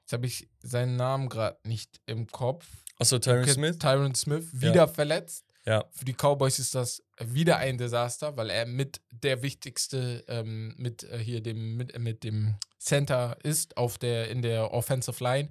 Jetzt 0.00 0.12
habe 0.12 0.26
ich 0.26 0.48
seinen 0.62 0.96
Namen 0.96 1.28
gerade 1.30 1.56
nicht 1.64 2.00
im 2.06 2.26
Kopf. 2.26 2.66
Achso, 2.98 3.18
Tyron 3.18 3.48
Smith? 3.48 3.78
Tyron 3.78 4.14
Smith, 4.14 4.48
wieder 4.52 4.86
verletzt. 4.86 5.46
Ja. 5.70 5.84
Für 5.92 6.04
die 6.04 6.14
Cowboys 6.14 6.58
ist 6.58 6.74
das 6.74 7.00
wieder 7.20 7.58
ein 7.58 7.78
Desaster, 7.78 8.36
weil 8.36 8.50
er 8.50 8.66
mit 8.66 9.00
der 9.10 9.40
wichtigste, 9.42 10.24
ähm, 10.26 10.74
mit 10.76 11.04
äh, 11.04 11.18
hier 11.18 11.40
dem, 11.42 11.76
mit, 11.76 11.96
mit 11.98 12.24
dem 12.24 12.56
Center 12.80 13.36
ist 13.44 13.76
auf 13.76 13.96
der, 13.96 14.28
in 14.30 14.42
der 14.42 14.72
Offensive 14.72 15.22
Line. 15.22 15.50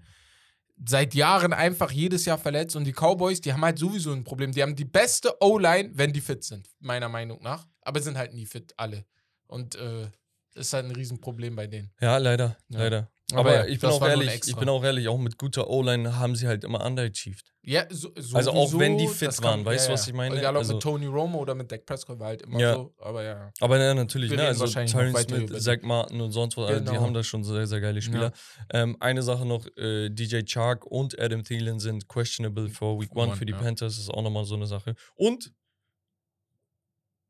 Seit 0.86 1.14
Jahren 1.14 1.54
einfach 1.54 1.92
jedes 1.92 2.26
Jahr 2.26 2.38
verletzt 2.38 2.76
und 2.76 2.84
die 2.84 2.92
Cowboys, 2.94 3.40
die 3.40 3.54
haben 3.54 3.64
halt 3.64 3.80
sowieso 3.80 4.12
ein 4.12 4.26
Problem. 4.26 4.52
Die 4.52 4.62
haben 4.62 4.76
die 4.76 4.86
beste 4.86 5.36
O-Line, 5.42 5.92
wenn 5.94 6.12
die 6.12 6.22
fit 6.22 6.44
sind, 6.44 6.70
meiner 6.80 7.08
Meinung 7.08 7.42
nach. 7.42 7.66
Aber 7.82 8.02
sind 8.02 8.18
halt 8.18 8.34
nie 8.34 8.46
fit, 8.46 8.74
alle. 8.76 9.06
Und 9.48 9.76
äh, 9.76 10.08
das 10.54 10.68
ist 10.68 10.74
halt 10.74 10.86
ein 10.86 10.92
Riesenproblem 10.92 11.56
bei 11.56 11.68
denen. 11.68 11.92
Ja, 12.02 12.18
leider, 12.18 12.58
Ja. 12.70 12.80
leider. 12.80 13.12
Aber 13.32 13.40
Aber, 13.42 13.56
ja, 13.56 13.66
ich 13.66 13.80
bin 13.80 13.90
auch 13.92 14.02
ehrlich, 14.08 14.42
ich 14.48 14.56
bin 14.56 14.68
auch 14.70 14.84
ehrlich, 14.84 15.08
auch 15.08 15.18
mit 15.18 15.38
guter 15.38 15.70
O-Line 15.70 16.18
haben 16.18 16.36
sie 16.36 16.48
halt 16.48 16.64
immer 16.64 16.84
underachieved. 16.86 17.46
Ja, 17.62 17.86
so, 17.90 18.10
sowieso, 18.16 18.36
Also 18.38 18.52
auch 18.54 18.80
wenn 18.80 18.98
die 18.98 19.08
fit 19.08 19.42
waren, 19.44 19.64
weißt 19.64 19.88
du, 19.90 19.94
was 19.94 20.08
ich 20.08 20.14
meine? 20.14 20.36
Egal 20.38 20.56
ob 20.56 20.60
Also- 20.60 20.74
mit 20.74 20.82
Tony 20.84 21.06
Romo 21.06 21.38
oder 21.40 21.54
mit 21.54 21.72
Dak 21.72 21.86
Prescott 21.86 22.18
war 22.20 22.28
halt 22.28 22.42
immer 22.42 22.60
Ja. 22.60 22.74
so, 22.74 22.94
aber 22.98 23.24
ja. 23.24 23.52
Aber 23.60 23.78
ja, 23.78 23.94
natürlich, 23.94 24.32
ne? 24.32 24.44
Also 24.44 24.64
weiter 24.74 25.22
Smith, 25.22 25.64
Zach 25.64 25.82
Martin 25.84 26.22
und 26.22 26.32
sonst 26.32 26.58
was, 26.58 26.70
also 26.70 26.80
die 26.80 26.86
Genau. 26.88 27.02
haben 27.02 27.14
da 27.14 27.24
schon 27.24 27.44
sehr, 27.44 27.68
sehr 27.68 27.82
geile 27.82 28.02
Spieler. 28.02 28.32
Ähm, 28.72 28.98
eine 29.00 29.22
Sache 29.22 29.46
noch, 29.46 29.68
äh, 29.78 30.10
DJ 30.10 30.42
Chark 30.46 30.86
und 30.86 31.20
Adam 31.20 31.44
Thielen 31.44 31.80
sind 31.80 32.08
questionable 32.08 32.70
for 32.70 33.00
Week 33.00 33.12
1 33.12 33.18
One, 33.28 33.36
für 33.36 33.46
die 33.46 33.54
ja. 33.54 33.60
Panthers, 33.60 33.96
das 33.96 34.04
ist 34.06 34.10
auch 34.10 34.24
nochmal 34.24 34.46
so 34.46 34.56
eine 34.56 34.66
Sache. 34.66 34.96
Und 35.16 35.52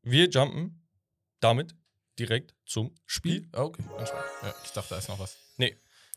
wir 0.03 0.29
jumpen 0.29 0.81
damit 1.41 1.75
direkt 2.17 2.55
zum 2.65 2.93
Spiel. 3.05 3.47
Ah, 3.51 3.63
okay. 3.63 3.83
Ja, 3.97 4.53
ich 4.63 4.71
dachte, 4.71 4.89
da 4.91 4.97
ist 4.97 5.09
noch 5.09 5.19
was. 5.19 5.37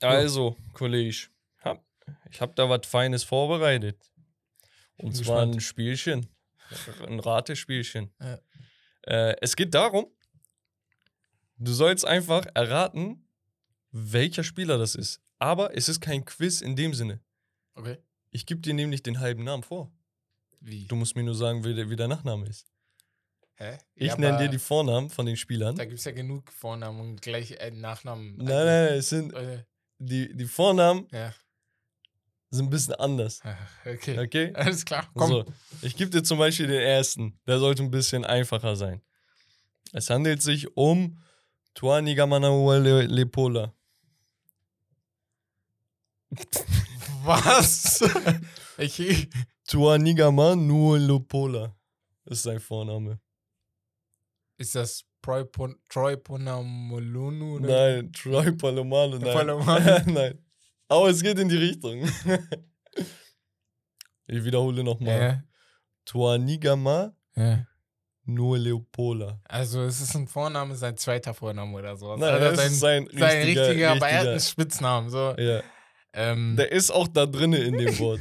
Also, 0.08 0.56
Kollege, 0.72 1.28
hab, 1.60 1.84
ich 2.30 2.40
habe 2.40 2.52
da 2.54 2.68
was 2.68 2.86
Feines 2.86 3.24
vorbereitet. 3.24 3.98
Und 4.96 5.14
zwar 5.16 5.46
gespannt. 5.46 5.54
ein 5.56 5.60
Spielchen. 5.60 6.26
Ein 7.06 7.20
Ratespielchen. 7.20 8.12
Ja. 8.20 8.38
Äh, 9.02 9.36
es 9.40 9.56
geht 9.56 9.74
darum, 9.74 10.06
Du 11.58 11.72
sollst 11.72 12.04
einfach 12.04 12.44
erraten, 12.54 13.24
welcher 13.92 14.42
Spieler 14.42 14.78
das 14.78 14.96
ist. 14.96 15.20
Aber 15.38 15.76
es 15.76 15.88
ist 15.88 16.00
kein 16.00 16.24
Quiz 16.24 16.60
in 16.60 16.74
dem 16.74 16.92
Sinne. 16.92 17.20
Okay. 17.74 17.98
Ich 18.30 18.46
gebe 18.46 18.60
dir 18.60 18.74
nämlich 18.74 19.02
den 19.04 19.20
halben 19.20 19.44
Namen 19.44 19.62
vor. 19.62 19.92
Wie? 20.60 20.86
Du 20.86 20.96
musst 20.96 21.14
mir 21.14 21.22
nur 21.22 21.36
sagen, 21.36 21.64
wie 21.64 21.74
der, 21.74 21.88
wie 21.88 21.94
der 21.94 22.08
Nachname 22.08 22.48
ist. 22.48 22.66
Hä? 23.56 23.78
Ich 23.94 24.08
Ja, 24.08 24.16
nenne 24.16 24.38
dir 24.38 24.48
die 24.48 24.58
Vornamen 24.58 25.08
von 25.08 25.24
den 25.26 25.36
Spielern. 25.36 25.76
Da 25.76 25.84
gibt 25.84 25.98
es 26.00 26.04
ja 26.04 26.10
genug 26.10 26.50
Vornamen 26.50 26.98
und 27.00 27.22
gleich 27.22 27.52
äh, 27.52 27.70
Nachnamen. 27.70 28.36
Nein, 28.38 28.46
nein, 28.46 28.66
nein, 28.66 28.94
es 28.98 29.08
sind 29.10 29.32
Äh, 29.34 29.64
die, 30.02 30.36
die 30.36 30.46
Vornamen 30.46 31.06
ja. 31.12 31.32
sind 32.50 32.66
ein 32.66 32.70
bisschen 32.70 32.94
anders. 32.94 33.40
Okay. 33.84 34.18
Okay? 34.18 34.52
Alles 34.54 34.84
klar. 34.84 35.08
Komm. 35.14 35.28
So, 35.28 35.44
ich 35.82 35.96
gebe 35.96 36.10
dir 36.10 36.22
zum 36.22 36.38
Beispiel 36.38 36.66
den 36.66 36.80
ersten. 36.82 37.38
Der 37.46 37.58
sollte 37.58 37.82
ein 37.82 37.90
bisschen 37.90 38.24
einfacher 38.24 38.76
sein. 38.76 39.00
Es 39.92 40.10
handelt 40.10 40.42
sich 40.42 40.76
um 40.76 41.22
Tuanigamanaua 41.74 42.76
Le 42.78 43.02
Lepola. 43.02 43.74
Was? 47.24 48.02
ich, 48.78 49.28
Tuanigamanaua 49.68 50.96
Lepola 50.96 51.76
ist 52.24 52.42
sein 52.42 52.60
Vorname. 52.60 53.20
ist 54.56 54.74
das 54.74 55.04
Troy 55.22 55.44
Pon- 55.44 55.76
Troy 55.88 56.16
Ponamolunu? 56.16 57.56
oder? 57.56 57.68
Nein, 57.68 58.12
Troy 58.12 58.52
Palomalo, 58.52 59.18
nein. 59.18 59.32
Palomalo? 59.34 60.00
nein. 60.06 60.38
Aber 60.88 61.08
es 61.08 61.22
geht 61.22 61.38
in 61.38 61.48
die 61.48 61.56
Richtung. 61.56 62.02
ich 64.26 64.44
wiederhole 64.44 64.84
nochmal. 64.84 65.20
Ja. 65.20 65.42
Tuanigama 66.04 67.14
ja. 67.36 67.66
nur 68.24 68.58
Leopola. 68.58 69.40
Also 69.44 69.82
es 69.82 70.00
ist 70.00 70.14
ein 70.16 70.26
Vorname, 70.26 70.74
sein 70.74 70.96
zweiter 70.96 71.32
Vorname 71.32 71.78
oder 71.78 71.96
sowas. 71.96 72.18
Nein, 72.20 72.34
Oder 72.36 72.50
das 72.52 72.66
ist 72.66 72.80
sein 72.80 73.04
richtiger, 73.04 73.28
sein 73.28 73.42
richtiger, 73.42 73.90
aber 73.92 74.08
er 74.08 74.18
hat 74.18 74.26
einen 74.26 74.34
richtiger 74.34 74.50
Spitznamen. 74.50 75.10
So. 75.10 75.34
ja. 75.38 75.62
Ähm, 76.14 76.56
Der 76.56 76.70
ist 76.72 76.90
auch 76.90 77.08
da 77.08 77.24
drinne 77.24 77.58
in 77.58 77.78
dem 77.78 77.98
Wort. 78.00 78.20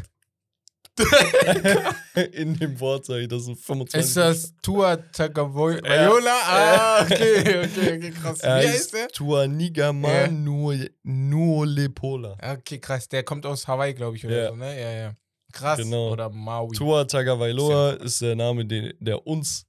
In 2.34 2.58
dem 2.58 2.80
Wort, 2.80 3.06
sag 3.06 3.18
ich, 3.18 3.28
das 3.28 3.46
sind 3.46 3.58
25. 3.60 4.00
ist 4.00 4.18
das 4.18 4.54
Tua 4.62 4.98
Tagovailoa? 4.98 6.20
Ja. 6.24 6.42
Ah, 6.46 7.02
okay, 7.04 7.40
okay, 7.66 7.98
okay, 7.98 8.12
krass. 8.12 8.40
Wie 8.42 8.46
er 8.46 8.56
heißt 8.70 8.94
der? 8.94 9.08
Tuanigama 9.10 10.12
Ja. 10.12 10.28
nur, 10.28 10.76
nur 11.04 11.66
Lepola. 11.66 12.36
Okay, 12.42 12.80
krass. 12.80 13.08
Der 13.08 13.24
kommt 13.24 13.46
aus 13.46 13.68
Hawaii, 13.68 13.94
glaube 13.94 14.18
ich, 14.18 14.26
oder 14.26 14.44
Ja. 14.44 14.50
so, 14.50 14.56
ne? 14.56 14.80
Ja, 14.82 14.92
ja. 14.92 15.16
Krass. 15.54 15.78
Genau. 15.80 16.12
Oder 16.12 16.30
Maui. 16.30 16.76
Tua 16.76 17.06
Tagovailoa 17.06 17.94
ist 17.94 18.22
der 18.22 18.36
Name, 18.36 18.66
den, 18.66 18.94
der 19.00 19.26
uns 19.28 19.66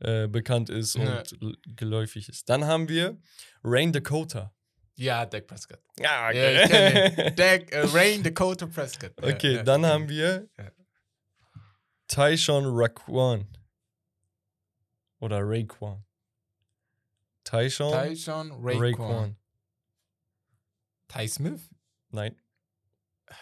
äh, 0.00 0.26
bekannt 0.28 0.70
ist 0.70 0.96
und 0.96 1.02
Ja. 1.06 1.22
geläufig 1.76 2.28
ist. 2.28 2.48
Dann 2.48 2.64
haben 2.66 2.88
wir 2.88 3.18
Rain 3.64 3.92
Dakota. 3.92 4.52
Ja, 4.98 5.24
Dak 5.26 5.46
Prescott. 5.46 5.78
Ja, 6.00 6.32
Ja, 6.32 6.66
kenn 6.66 7.14
den. 7.14 7.34
Dak, 7.36 7.70
äh, 7.72 7.86
Rain 7.92 8.22
Dakota 8.22 8.66
Prescott. 8.66 9.12
Ja, 9.20 9.28
Okay, 9.32 9.54
ja, 9.54 9.62
dann 9.62 9.84
okay. 9.84 9.92
haben 9.92 10.08
wir 10.08 10.48
Ja. 10.58 10.72
Tyshawn 12.08 12.64
Raquan. 12.66 13.46
Oder 15.20 15.40
Raekwon. 15.42 16.04
Tyshawn 17.44 17.92
Tyshawn 17.92 18.50
Raekwon. 18.50 18.80
Raekwon. 18.80 19.36
Ty 21.08 21.28
Smith? 21.28 21.70
Nein. 22.10 22.34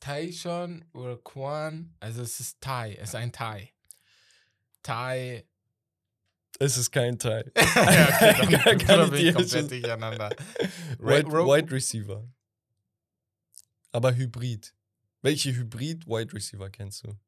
Tyshawn 0.00 0.84
Raekwon. 0.92 1.94
Also 2.00 2.22
es 2.22 2.40
ist 2.40 2.60
Ty. 2.60 2.96
Es 2.98 3.10
ist 3.10 3.14
ein 3.14 3.30
Ty. 3.32 3.72
Ty. 4.82 5.44
Es 6.62 6.76
ist 6.76 6.90
kein 6.90 7.18
Teil. 7.18 7.50
ja, 7.56 7.62
okay, 8.42 8.60
dann, 8.64 8.78
Kann- 8.78 8.78
kann 8.78 8.86
dann 8.86 9.04
ich 9.06 9.10
bin 9.10 9.18
dir 9.20 9.28
ich 9.30 9.34
komplett 9.34 9.70
durcheinander. 9.70 10.28
Wide, 10.98 11.26
Wide 11.32 11.70
Receiver. 11.72 12.28
Aber 13.92 14.14
Hybrid. 14.14 14.74
Welche 15.22 15.52
Hybrid 15.54 16.06
Wide 16.06 16.32
Receiver 16.34 16.68
kennst 16.68 17.04
du? 17.04 17.18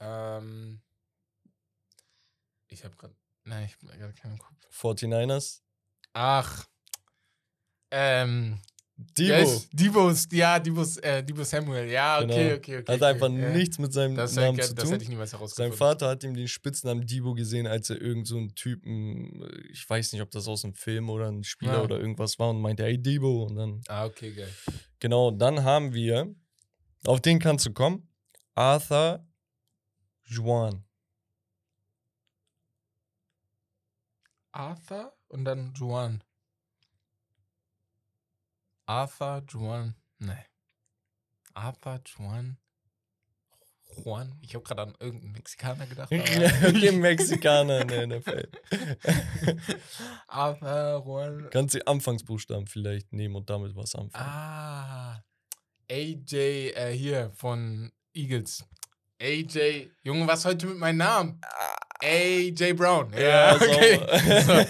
Ähm, 0.00 0.80
ich 2.68 2.82
habe 2.84 2.96
gerade. 2.96 3.14
Nein, 3.44 3.66
ich 3.66 3.74
habe 3.74 3.98
gerade 3.98 4.14
keinen 4.14 4.38
Kopf. 4.38 4.56
49ers? 4.72 5.60
Ach. 6.14 6.66
Ähm. 7.90 8.60
Debo. 9.00 9.28
Yes, 9.32 9.68
Dibos, 9.70 10.26
ja, 10.32 10.58
Dibos, 10.58 10.96
äh, 10.96 11.22
Dibo 11.22 11.44
Samuel. 11.44 11.88
Ja, 11.88 12.18
okay, 12.18 12.26
Genau. 12.26 12.56
okay, 12.56 12.78
okay. 12.78 12.92
Hat 12.92 12.96
okay. 12.96 13.04
einfach 13.04 13.28
ja. 13.30 13.50
nichts 13.50 13.78
mit 13.78 13.92
seinem 13.92 14.16
das, 14.16 14.34
Namen 14.34 14.56
hätte- 14.56 14.68
zu 14.70 14.74
das 14.74 14.84
tun. 14.84 14.92
hätte 14.92 15.04
ich 15.04 15.08
niemals 15.08 15.30
Sein 15.30 15.38
herausgefunden. 15.38 15.78
Vater 15.78 16.08
hat 16.08 16.24
ihm 16.24 16.34
den 16.34 16.48
Spitznamen 16.48 17.06
Debo 17.06 17.32
gesehen, 17.34 17.68
als 17.68 17.90
er 17.90 18.00
irgend 18.00 18.26
so 18.26 18.36
einen 18.38 18.54
Typen, 18.56 19.40
äh, 19.42 19.60
ich 19.70 19.88
weiß 19.88 20.12
nicht, 20.12 20.22
ob 20.22 20.32
das 20.32 20.48
aus 20.48 20.64
einem 20.64 20.74
Film 20.74 21.10
oder 21.10 21.28
ein 21.30 21.44
Spieler 21.44 21.74
Ja. 21.74 21.82
oder 21.82 22.00
irgendwas 22.00 22.40
war 22.40 22.50
und 22.50 22.60
meinte, 22.60 22.82
hey 22.82 23.00
Debo. 23.00 23.44
Und 23.44 23.54
dann, 23.54 23.80
Ah, 23.86 24.04
okay, 24.04 24.32
geil. 24.32 24.52
genau, 24.98 25.30
dann 25.30 25.62
haben 25.62 25.92
wir, 25.94 26.34
auf 27.06 27.20
den 27.20 27.38
kannst 27.38 27.66
du 27.66 27.72
kommen, 27.72 28.08
Arthur 28.56 29.24
Juan. 30.24 30.84
Arthur 34.50 35.16
und 35.28 35.44
dann 35.44 35.72
Juan. 35.76 36.24
Arthur, 38.88 39.42
Juan. 39.52 39.94
Nee. 40.18 40.46
Arthur, 41.52 42.00
Juan. 42.06 42.56
Juan. 43.96 44.34
Ich 44.40 44.54
habe 44.54 44.64
gerade 44.64 44.82
an 44.82 44.94
irgendeinen 44.98 45.32
Mexikaner 45.32 45.86
gedacht. 45.86 46.10
okay, 46.10 46.92
Mexikaner 46.92 47.82
in 47.82 47.88
der 47.88 48.06
NFL. 48.18 48.48
Arthur, 50.26 51.02
Juan. 51.04 51.50
Kannst 51.50 51.74
die 51.74 51.86
Anfangsbuchstaben 51.86 52.66
vielleicht 52.66 53.12
nehmen 53.12 53.36
und 53.36 53.50
damit 53.50 53.76
was 53.76 53.94
anfangen. 53.94 54.26
Ah. 54.26 55.22
AJ, 55.90 56.70
äh, 56.70 56.92
hier 56.96 57.30
von 57.36 57.92
Eagles. 58.14 58.64
AJ. 59.20 59.90
Junge, 60.02 60.26
was 60.26 60.46
heute 60.46 60.66
mit 60.66 60.78
meinem 60.78 60.98
Namen? 60.98 61.40
AJ 62.00 62.74
Brown. 62.74 63.12
Ja, 63.12 63.18
Ja, 63.18 63.56
okay. 63.56 63.96
sauber. 64.46 64.64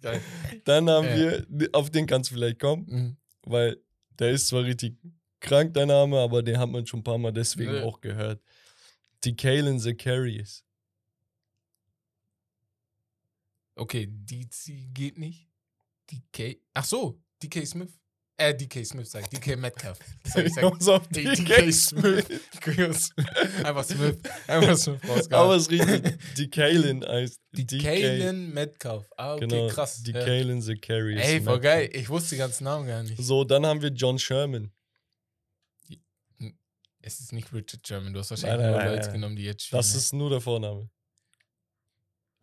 Geil. 0.00 0.20
Dann 0.64 0.88
haben 0.90 1.06
Ja. 1.06 1.42
wir, 1.48 1.68
auf 1.72 1.90
den 1.90 2.06
kannst 2.06 2.30
du 2.30 2.34
vielleicht 2.34 2.58
kommen, 2.58 2.86
Mhm. 2.88 3.16
weil 3.44 3.76
der 4.18 4.30
ist 4.30 4.48
zwar 4.48 4.64
richtig 4.64 4.96
krank, 5.40 5.74
der 5.74 5.86
Name, 5.86 6.18
aber 6.18 6.42
den 6.42 6.58
hat 6.58 6.68
man 6.70 6.86
schon 6.86 7.00
ein 7.00 7.04
paar 7.04 7.18
Mal 7.18 7.32
deswegen 7.32 7.74
Ja. 7.74 7.82
auch 7.82 8.00
gehört. 8.00 8.40
Die 9.24 9.36
Kalen 9.36 9.78
Zacharias. 9.78 10.64
Okay, 13.74 14.06
DC 14.06 14.88
geht 14.92 15.18
nicht. 15.18 15.48
DK. 16.10 16.60
Ach 16.74 16.84
so, 16.84 17.20
DK 17.42 17.64
Smith. 17.66 17.92
Äh, 18.48 18.54
DK 18.56 18.84
Smith, 18.84 19.10
sag 19.10 19.22
ich. 19.22 19.28
DK 19.40 19.56
Metcalf. 19.56 19.98
Sag 20.24 20.46
ich, 20.46 20.54
sag, 20.54 20.62
Kommst 20.64 20.88
auf 20.88 21.08
nee, 21.10 21.24
DK 21.24 21.36
DK 21.36 21.72
Smith. 21.72 22.26
Einfach 23.64 23.84
Smith. 23.84 24.18
Einfach 24.46 24.76
Smith 24.76 25.00
rausgehauen. 25.08 25.32
Aber 25.32 25.56
es 25.56 25.70
richtig. 25.70 26.18
Die 26.36 26.50
Kalen 26.50 27.04
heißt 27.04 27.40
Die 27.52 27.66
DK. 27.66 27.82
Kalen 27.82 28.52
Metcalf. 28.52 29.06
Ah, 29.16 29.34
okay, 29.34 29.46
Genau, 29.46 29.68
krass. 29.68 30.02
die 30.02 30.12
ja. 30.12 30.24
Kalen 30.24 30.60
Zacharias. 30.62 31.26
Ey, 31.26 31.40
voll 31.40 31.60
geil. 31.60 31.90
Ich 31.92 32.08
wusste 32.08 32.30
die 32.34 32.38
ganzen 32.38 32.64
Namen 32.64 32.86
gar 32.86 33.02
nicht. 33.02 33.22
So, 33.22 33.44
dann 33.44 33.64
haben 33.66 33.80
wir 33.82 33.90
John 33.90 34.18
Sherman. 34.18 34.72
Es 37.04 37.18
ist 37.18 37.32
nicht 37.32 37.52
Richard 37.52 37.86
Sherman. 37.86 38.12
Du 38.12 38.20
hast 38.20 38.30
wahrscheinlich 38.30 38.60
Nein, 38.60 38.70
nein, 38.70 38.72
nur 38.72 38.78
nein, 38.80 38.88
Leute 38.94 39.06
nein. 39.06 39.12
genommen, 39.14 39.36
die 39.36 39.44
jetzt 39.44 39.64
spielen. 39.66 39.78
Das 39.78 39.92
ne? 39.92 39.98
ist 39.98 40.12
nur 40.12 40.30
der 40.30 40.40
Vorname. 40.40 40.88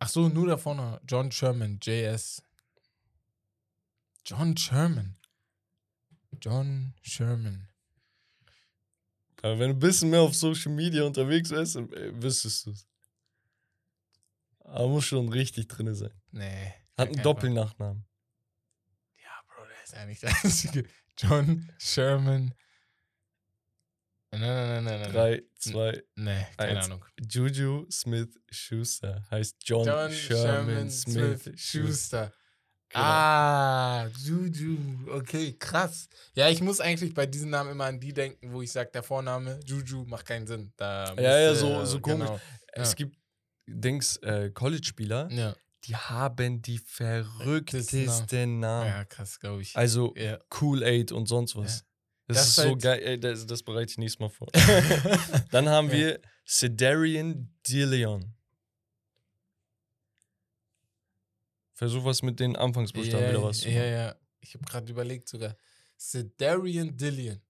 Ach 0.02 0.08
so, 0.08 0.28
nur 0.28 0.46
da 0.46 0.56
vorne. 0.56 0.98
John 1.06 1.30
Sherman. 1.30 1.78
JS. 1.82 2.42
John 4.24 4.56
Sherman. 4.56 5.16
John 6.40 6.94
Sherman. 7.02 7.68
Aber 9.42 9.58
wenn 9.58 9.70
du 9.70 9.76
ein 9.76 9.78
bisschen 9.78 10.10
mehr 10.10 10.20
auf 10.20 10.34
Social 10.34 10.72
Media 10.72 11.02
unterwegs 11.04 11.50
wärst, 11.50 11.76
äh, 11.76 12.22
wüsstest 12.22 12.66
du 12.66 12.70
es. 12.72 12.86
Aber 14.60 14.88
muss 14.88 15.06
schon 15.06 15.28
richtig 15.30 15.68
drin 15.68 15.94
sein. 15.94 16.12
Nee. 16.30 16.74
Hat 16.96 17.08
einen 17.08 17.22
Doppelnachnamen. 17.22 18.04
Ja, 19.22 19.30
Bro, 19.48 19.64
der 19.66 19.82
ist 19.82 19.94
eigentlich 19.94 20.20
der 20.20 20.34
einzige. 20.42 20.84
John 21.16 21.72
Sherman. 21.78 22.54
Nein, 24.32 24.40
nein, 24.42 24.84
nein, 24.84 24.84
nein, 24.84 25.00
nein. 25.02 25.12
3, 25.12 25.42
2, 25.56 26.02
Nee, 26.14 26.46
keine 26.56 26.76
Eins. 26.78 26.84
Ahnung. 26.86 27.04
Juju 27.20 27.90
Smith 27.90 28.38
Schuster. 28.50 29.26
Heißt 29.30 29.56
John, 29.64 29.84
John 29.86 30.12
Sherman, 30.12 30.90
Smith, 30.90 31.42
Schuster. 31.56 31.56
Schuster. 31.56 32.32
Genau. 32.92 33.04
Ah, 33.04 34.08
Juju. 34.24 34.76
Okay, 35.10 35.54
krass. 35.58 36.08
Ja, 36.34 36.48
ich 36.48 36.60
muss 36.60 36.80
eigentlich 36.80 37.14
bei 37.14 37.24
diesem 37.26 37.50
Namen 37.50 37.70
immer 37.70 37.84
an 37.84 38.00
die 38.00 38.12
denken, 38.12 38.52
wo 38.52 38.62
ich 38.62 38.72
sage, 38.72 38.90
der 38.92 39.02
Vorname 39.04 39.60
Juju 39.64 40.04
macht 40.06 40.26
keinen 40.26 40.46
Sinn. 40.46 40.72
Da 40.76 41.14
Ja, 41.14 41.38
ja, 41.38 41.54
so- 41.54 41.84
so 41.84 42.00
komisch. 42.00 42.26
Genau. 42.28 42.40
Es 42.72 42.90
Ja. 42.90 42.94
gibt, 42.96 43.16
Dings, 43.68 44.16
äh, 44.18 44.50
College-Spieler, 44.50 45.30
Ja, 45.30 45.54
die 45.84 45.94
haben 45.94 46.60
die 46.62 46.78
verrücktesten 46.78 48.58
Namen. 48.60 48.88
ja 48.88 49.04
krass, 49.04 49.38
glaube 49.38 49.62
ich. 49.62 49.76
Also 49.76 50.12
ja. 50.16 50.38
Kool-Aid 50.48 51.12
und 51.12 51.26
sonst 51.26 51.54
was. 51.56 51.84
Das, 52.26 52.36
Das 52.36 52.42
ist 52.42 52.48
ist 52.48 52.54
so 52.56 52.62
halt- 52.70 52.82
geil. 52.82 53.00
Ey, 53.04 53.20
das, 53.20 53.46
das 53.46 53.62
bereite 53.62 53.90
ich 53.92 53.98
nächstes 53.98 54.20
Mal 54.20 54.28
vor. 54.28 54.48
Dann 55.52 55.68
haben 55.68 55.90
wir 55.92 56.20
Cedarian 56.46 57.52
DeLeon. 57.68 58.34
Versuch 61.80 62.04
was 62.04 62.20
mit 62.20 62.38
den 62.38 62.56
Anfangsbuchstaben 62.56 63.24
ja, 63.24 63.30
wieder 63.30 63.42
was 63.42 63.60
zu 63.60 63.70
Ja, 63.70 63.80
machen. 63.80 63.92
ja. 63.92 64.14
Ich 64.40 64.52
habe 64.54 64.66
gerade 64.66 64.92
überlegt 64.92 65.26
sogar. 65.30 65.56
Sedarian 65.96 66.94
Dillian. 66.94 67.40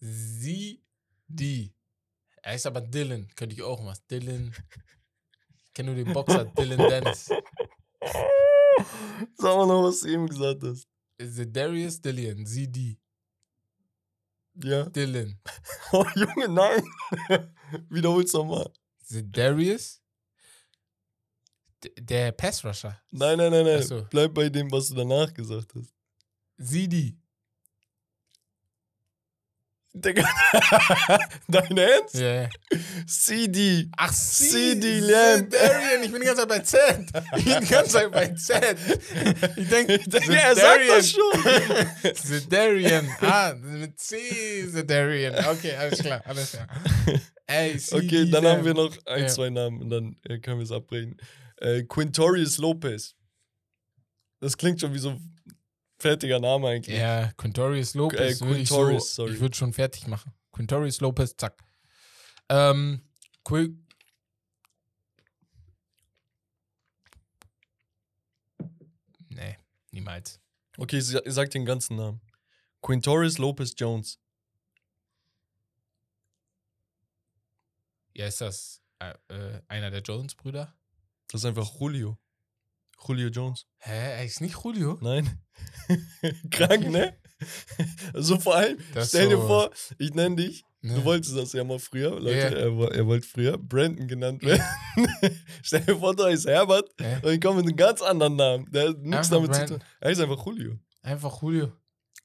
Sie, 0.00 0.82
die. 1.28 1.74
Er 2.42 2.54
ist 2.54 2.64
aber 2.64 2.80
Dylan. 2.80 3.28
Könnte 3.36 3.54
ich 3.54 3.60
auch 3.60 3.84
was. 3.84 4.02
Dylan. 4.06 4.54
Ich 5.66 5.74
kenne 5.74 5.92
nur 5.92 6.02
den 6.02 6.14
Boxer 6.14 6.46
Dylan 6.56 6.78
Dennis. 6.78 7.26
Sag 7.26 7.42
mal 9.56 9.66
noch, 9.66 9.82
was 9.84 10.00
du 10.00 10.08
eben 10.08 10.26
gesagt 10.28 10.62
hast. 10.62 10.88
Sedarius 11.20 12.00
Dillian. 12.00 12.46
Sie, 12.46 12.72
die. 12.72 12.98
Ja. 14.64 14.84
Dylan. 14.88 15.38
Oh, 15.92 16.06
Junge, 16.14 16.48
nein. 16.48 16.82
Wiederhol's 17.90 18.32
nochmal. 18.32 18.72
Sedarius. 19.02 20.00
Der 21.98 22.32
Passrusher. 22.32 23.00
Nein, 23.10 23.38
nein, 23.38 23.50
nein, 23.50 23.64
nein. 23.64 23.78
Ach 23.80 23.86
so. 23.86 24.06
Bleib 24.10 24.34
bei 24.34 24.48
dem, 24.48 24.70
was 24.70 24.88
du 24.88 24.94
danach 24.94 25.32
gesagt 25.32 25.72
hast. 25.74 25.92
Digga. 29.98 30.28
Dein 31.48 31.78
Ernst? 31.78 32.14
Ja, 32.16 32.42
ja. 32.42 32.48
CD. 33.06 33.88
Ach, 33.96 34.12
CD 34.12 35.00
Lamb. 35.00 35.50
Darian, 35.50 36.02
ich 36.04 36.12
bin 36.12 36.20
die 36.20 36.26
ganze 36.26 36.46
Zeit 36.46 36.48
bei 36.50 36.58
Z. 36.58 37.06
Ich 37.38 37.44
bin 37.46 37.60
die 37.62 37.66
ganze 37.66 37.90
Zeit 37.92 38.12
bei 38.12 38.28
Z. 38.34 38.76
Ich 39.56 39.68
denke, 39.68 39.98
Digga, 39.98 40.34
er 40.34 40.54
sagt 40.54 40.88
das 40.90 41.10
schon. 41.10 42.14
Zedarian. 42.14 43.08
Ah, 43.22 43.54
mit 43.54 43.98
C, 43.98 44.68
Zedarian. 44.70 45.34
Okay, 45.46 45.74
alles 45.76 46.00
klar, 46.00 46.22
alles 46.26 46.50
klar. 46.52 46.68
Ey, 47.46 47.78
CD 47.78 47.96
Okay, 48.06 48.30
dann 48.30 48.44
haben 48.46 48.64
wir 48.66 48.74
Lamb. 48.74 48.90
noch 48.96 49.06
ein, 49.06 49.22
Ja. 49.22 49.28
zwei 49.28 49.48
Namen 49.48 49.80
und 49.80 49.88
dann 49.88 50.16
äh, 50.28 50.38
können 50.40 50.58
wir 50.58 50.64
es 50.64 50.72
abbrechen. 50.72 51.16
Äh, 51.56 51.82
Quintorius 51.84 52.58
Lopez. 52.58 53.14
Das 54.40 54.56
klingt 54.56 54.80
schon 54.80 54.92
wie 54.92 54.98
so 54.98 55.10
ein 55.10 55.36
fertiger 55.98 56.38
Name 56.38 56.68
eigentlich. 56.68 56.98
Ja, 56.98 57.32
Quintorius 57.36 57.94
Lopez 57.94 58.20
Äh, 58.20 58.30
ich 58.32 58.38
so, 58.38 58.44
Quintorius, 58.46 59.14
sorry. 59.14 59.34
ich 59.34 59.40
würde 59.40 59.56
schon 59.56 59.72
fertig 59.72 60.06
machen. 60.06 60.32
Quintorius 60.52 61.00
Lopez, 61.00 61.34
zack. 61.36 61.62
Ähm, 62.48 63.02
Qui 63.44 63.76
Nee, 69.28 69.56
niemals. 69.90 70.40
Okay, 70.78 70.98
ich 70.98 71.06
sag 71.26 71.50
den 71.50 71.64
ganzen 71.64 71.96
Namen. 71.96 72.20
Quintorius 72.82 73.38
Lopez 73.38 73.74
Jones. 73.76 74.18
Ja, 78.14 78.26
ist 78.26 78.40
das 78.40 78.80
äh, 78.98 79.14
äh, 79.28 79.62
einer 79.68 79.90
der 79.90 80.00
Jones-Brüder? 80.00 80.74
Das 81.30 81.42
ist 81.42 81.44
einfach 81.44 81.70
Julio. 81.80 82.18
Julio 83.06 83.28
Jones. 83.28 83.66
Hä, 83.78 83.90
er 84.18 84.24
ist 84.24 84.40
nicht 84.40 84.56
Julio? 84.64 84.98
Nein. 85.00 85.40
Krank, 86.50 86.88
ne? 86.90 87.16
Also 88.14 88.38
vor 88.38 88.56
allem, 88.56 88.78
Das 88.94 89.08
stell 89.10 89.28
dir 89.28 89.36
so- 89.36 89.46
vor, 89.46 89.70
ich 89.98 90.14
nenne 90.14 90.36
dich, 90.36 90.64
Ne? 90.82 90.94
du 90.94 91.04
wolltest 91.04 91.36
das 91.36 91.52
ja 91.52 91.64
mal 91.64 91.78
früher, 91.78 92.10
Leute, 92.20 92.36
Ja. 92.36 92.48
er, 92.50 92.92
er 92.92 93.06
wollte 93.06 93.26
früher 93.26 93.58
Brandon 93.58 94.06
genannt 94.06 94.42
werden. 94.42 94.62
stell 95.62 95.80
dir 95.80 95.96
vor, 95.98 96.14
du 96.14 96.24
heißt 96.24 96.46
Herbert 96.46 96.88
Ja. 97.00 97.18
und 97.22 97.32
ich 97.32 97.40
komme 97.40 97.56
mit 97.56 97.66
einem 97.66 97.76
ganz 97.76 98.02
anderen 98.02 98.36
Namen. 98.36 98.70
Der 98.70 98.88
hat 98.90 98.98
nichts 98.98 99.28
damit 99.30 99.52
zu 99.52 99.58
Brandon. 99.60 99.80
tun. 99.80 99.88
Er 100.00 100.10
ist 100.10 100.20
einfach 100.20 100.46
Julio. 100.46 100.78
Einfach 101.02 101.42
Julio. 101.42 101.72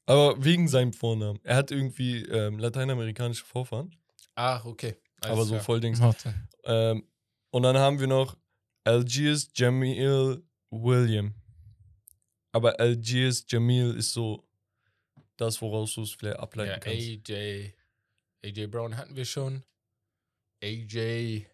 Aber 0.06 0.44
wegen 0.44 0.68
seinem 0.68 0.94
Vornamen. 0.94 1.40
Er 1.44 1.56
hat 1.56 1.72
irgendwie 1.72 2.24
ähm, 2.24 2.60
lateinamerikanische 2.60 3.46
Vorfahren, 3.46 3.96
Ach, 4.36 4.64
okay. 4.66 4.96
Alles 5.22 5.34
aber 5.34 5.44
so 5.46 5.52
klar. 5.56 5.64
voll 5.64 5.80
Dings. 5.82 6.00
Ähm, 6.66 7.08
und 7.52 7.64
dann 7.64 7.78
haben 7.78 8.00
wir 8.00 8.08
noch 8.08 8.38
Algiers 8.84 9.50
Jamil 9.54 10.44
William. 10.70 11.34
Aber 12.52 12.80
Algiers 12.80 13.46
Jamil 13.48 13.96
ist 13.96 14.12
so 14.14 14.44
das, 15.38 15.62
woraus 15.62 15.94
du 15.96 16.04
es 16.04 16.12
vielleicht 16.12 16.40
ableiten 16.40 16.72
Ja, 16.72 16.80
kannst. 16.80 17.00
AJ. 17.30 17.74
AJ 18.44 18.68
Brown 18.68 18.98
hatten 18.98 19.16
wir 19.16 19.26
schon. 19.26 19.64
AJ. 20.64 21.46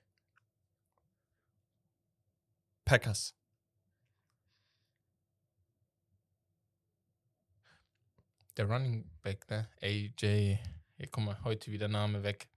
Packers. 2.85 3.33
Der 8.55 8.65
Running 8.65 9.09
Back, 9.21 9.49
ne? 9.49 9.69
AJ. 9.81 10.57
Hier, 10.97 11.07
guck 11.11 11.23
mal, 11.23 11.37
heute 11.43 11.71
wieder 11.71 11.87
Name 11.87 12.23
weg. 12.23 12.47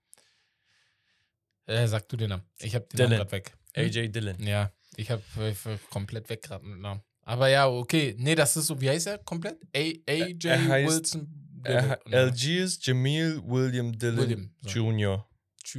Äh, 1.67 1.87
sag 1.87 2.09
du 2.09 2.17
den 2.17 2.29
Namen. 2.29 2.43
Ich 2.59 2.75
hab 2.75 2.89
den 2.89 2.97
Dylan. 2.97 3.09
Namen 3.11 3.19
grad 3.21 3.31
weg. 3.31 3.53
Hm? 3.75 3.83
AJ 3.85 4.09
Dillon. 4.09 4.35
Ja, 4.45 4.71
ich 4.97 5.09
hab 5.11 5.21
f- 5.37 5.79
komplett 5.89 6.29
weg 6.29 6.41
gerade 6.43 6.65
mit 6.65 6.79
Namen. 6.79 7.01
Aber 7.23 7.47
ja, 7.49 7.67
okay. 7.67 8.15
Nee, 8.17 8.35
das 8.35 8.57
ist 8.57 8.67
so, 8.67 8.79
wie 8.81 8.89
heißt 8.89 9.07
er 9.07 9.17
komplett? 9.19 9.57
A 9.75 9.79
AJ 10.09 10.45
Er 10.45 10.59
heißt- 10.67 10.87
Wilson. 10.89 11.37
Er. 11.63 11.99
Algiers 12.11 12.79
Jamil 12.81 13.39
William 13.45 13.95
Dillon 13.97 14.17
William, 14.17 14.55
so. 14.63 14.69
Jr. 14.69 15.27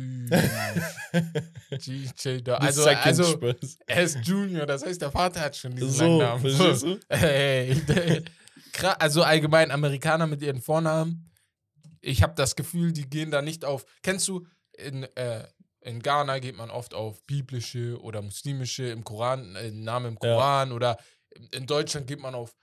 Also, 2.61 2.85
also 2.87 3.41
er 3.87 4.03
ist 4.03 4.19
Junior, 4.25 4.65
das 4.67 4.85
heißt, 4.85 5.01
der 5.03 5.11
Vater 5.11 5.41
hat 5.41 5.57
schon 5.57 5.75
diesen 5.75 5.91
So, 5.91 6.19
Namen. 6.19 6.43
du? 6.43 6.99
Ey, 7.09 7.75
der- 7.87 8.23
gra- 8.73 8.97
also 8.99 9.23
allgemein 9.23 9.71
Amerikaner 9.71 10.27
mit 10.27 10.41
ihren 10.43 10.61
Vornamen. 10.61 11.31
Ich 12.01 12.23
habe 12.23 12.35
das 12.37 12.57
Gefühl, 12.57 12.93
die 12.93 13.09
gehen 13.09 13.31
da 13.31 13.43
nicht 13.43 13.65
auf. 13.65 13.85
Kennst 14.03 14.29
du, 14.29 14.47
in, 14.77 15.05
äh, 15.17 15.47
in 15.85 16.01
Ghana 16.01 16.39
geht 16.39 16.57
man 16.57 16.71
oft 16.71 16.95
auf 16.95 17.23
biblische 17.27 18.01
oder 18.01 18.23
muslimische 18.23 18.85
im 18.89 19.05
Koran, 19.05 19.57
äh, 19.57 19.71
Namen 19.71 20.07
im 20.07 20.19
Ja. 20.23 20.35
Koran 20.35 20.73
oder 20.73 20.97
in 21.53 21.67
Deutschland 21.67 22.07
geht 22.07 22.21
man 22.21 22.35
auf 22.35 22.55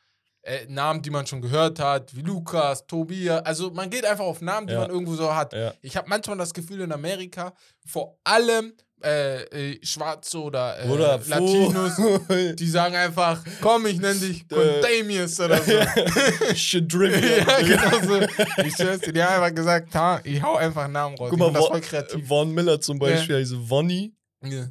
äh, 0.41 0.65
Namen, 0.67 1.01
die 1.01 1.09
man 1.09 1.27
schon 1.27 1.41
gehört 1.41 1.79
hat, 1.79 2.15
wie 2.15 2.21
Lukas, 2.21 2.87
Tobias. 2.87 3.45
Also 3.45 3.71
man 3.71 3.89
geht 3.89 4.05
einfach 4.05 4.23
auf 4.23 4.39
Namen, 4.41 4.67
die 4.67 4.73
Ja. 4.73 4.79
man 4.81 4.89
irgendwo 4.89 5.15
so 5.15 5.35
hat. 5.35 5.51
Ja. 5.53 5.73
Ich 5.81 5.97
habe 5.97 6.07
manchmal 6.07 6.37
das 6.37 6.53
Gefühl 6.53 6.79
in 6.81 6.91
Amerika, 6.93 7.53
vor 7.85 8.17
allem 8.23 8.73
äh, 9.03 9.43
äh, 9.73 9.79
Schwarze 9.85 10.39
oder, 10.39 10.83
äh, 10.83 10.87
Oder 10.89 11.19
Latinos, 11.25 11.93
die 12.55 12.67
sagen 12.69 12.95
einfach, 12.95 13.43
komm, 13.61 13.85
ich 13.85 13.99
nenne 13.99 14.19
dich. 14.19 14.47
Condamius 14.47 15.39
oder 15.39 15.61
so. 15.63 15.71
Shadrivian. 16.55 17.47
ja, 17.47 17.61
genau 17.61 18.05
so. 18.05 18.21
Ich 18.65 18.75
schwör's 18.75 19.01
dir, 19.01 19.13
die 19.13 19.23
haben 19.23 19.41
einfach 19.41 19.55
gesagt, 19.55 19.95
ha, 19.95 20.19
ich 20.23 20.41
hau 20.41 20.55
einfach 20.55 20.83
einen 20.83 20.93
Namen 20.93 21.17
raus. 21.17 21.29
Guck 21.29 21.39
mal, 21.39 21.51
das 21.51 21.61
Von, 21.61 21.71
voll 21.71 21.81
kreativ. 21.81 22.27
Von 22.27 22.53
Miller 22.53 22.81
zum 22.81 22.99
Beispiel 22.99 23.37
heißt 23.37 23.53
Vonnie 23.69 24.15
Ja. 24.43 24.67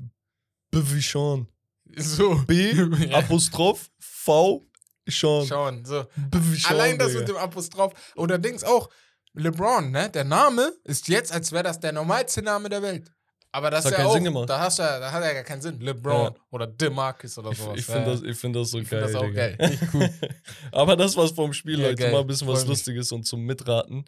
Bevichon. 0.71 1.49
So. 1.97 2.35
B, 2.47 2.73
Ja. 3.09 3.19
Apostroph, 3.19 3.91
V, 3.99 4.67
Sean. 5.09 5.47
Schauen, 5.47 5.85
so. 5.85 6.05
Bevichon, 6.31 6.73
Allein 6.73 6.99
das 6.99 7.09
Digga. 7.09 7.21
mit 7.21 7.29
dem 7.29 7.37
Apostroph. 7.37 7.95
Oder 8.17 8.39
Dings 8.39 8.63
auch, 8.63 8.91
LeBron, 9.33 9.91
ne? 9.91 10.11
Der 10.11 10.25
Name 10.25 10.73
ist 10.85 11.09
jetzt, 11.09 11.33
als 11.33 11.53
wäre 11.53 11.63
das 11.65 11.81
der 11.81 11.93
normalste 11.93 12.43
Name 12.43 12.69
der 12.69 12.83
Welt. 12.83 13.11
Aber 13.51 13.71
das 13.71 13.85
Das 13.85 13.93
ist 13.93 13.99
hat 13.99 13.99
ja 13.99 14.05
keinen 14.05 14.11
auch, 14.11 14.15
Sinn 14.15 14.25
gemacht. 14.25 14.49
Da, 14.51 14.61
hast 14.61 14.79
du, 14.79 14.83
ja- 14.83 15.01
da 15.01 15.11
hat 15.11 15.23
er 15.23 15.29
ja 15.29 15.35
gar 15.35 15.43
keinen 15.45 15.63
Sinn. 15.63 15.81
LeBron 15.81 16.25
Ja. 16.25 16.35
oder 16.51 16.67
DeMarcus 16.67 17.39
oder 17.39 17.51
Ich, 17.53 17.59
sowas. 17.59 17.79
ich 17.79 17.85
finde 17.87 18.01
Ja, 18.01 18.07
das, 18.13 18.23
ich 18.23 18.37
find 18.37 18.57
das 18.57 18.71
so 18.71 18.79
ich 18.79 18.89
geil. 18.91 19.01
das 19.01 19.15
auch 19.15 19.23
Digga. 19.25 19.49
geil. 19.57 19.79
Cool. 19.95 20.11
Aber 20.73 20.97
das 20.97 21.17
war's 21.17 21.31
vom 21.33 21.53
Spiel, 21.55 21.79
Ja, 21.81 21.87
Leute. 21.89 22.03
geil. 22.03 22.13
Mal 22.13 22.21
ein 22.21 22.27
bisschen 22.27 22.47
was 22.47 22.61
Freu 22.61 22.69
mich. 22.69 22.79
Lustiges 22.79 23.11
und 23.13 23.25
zum 23.25 23.41
Mitraten. 23.43 24.05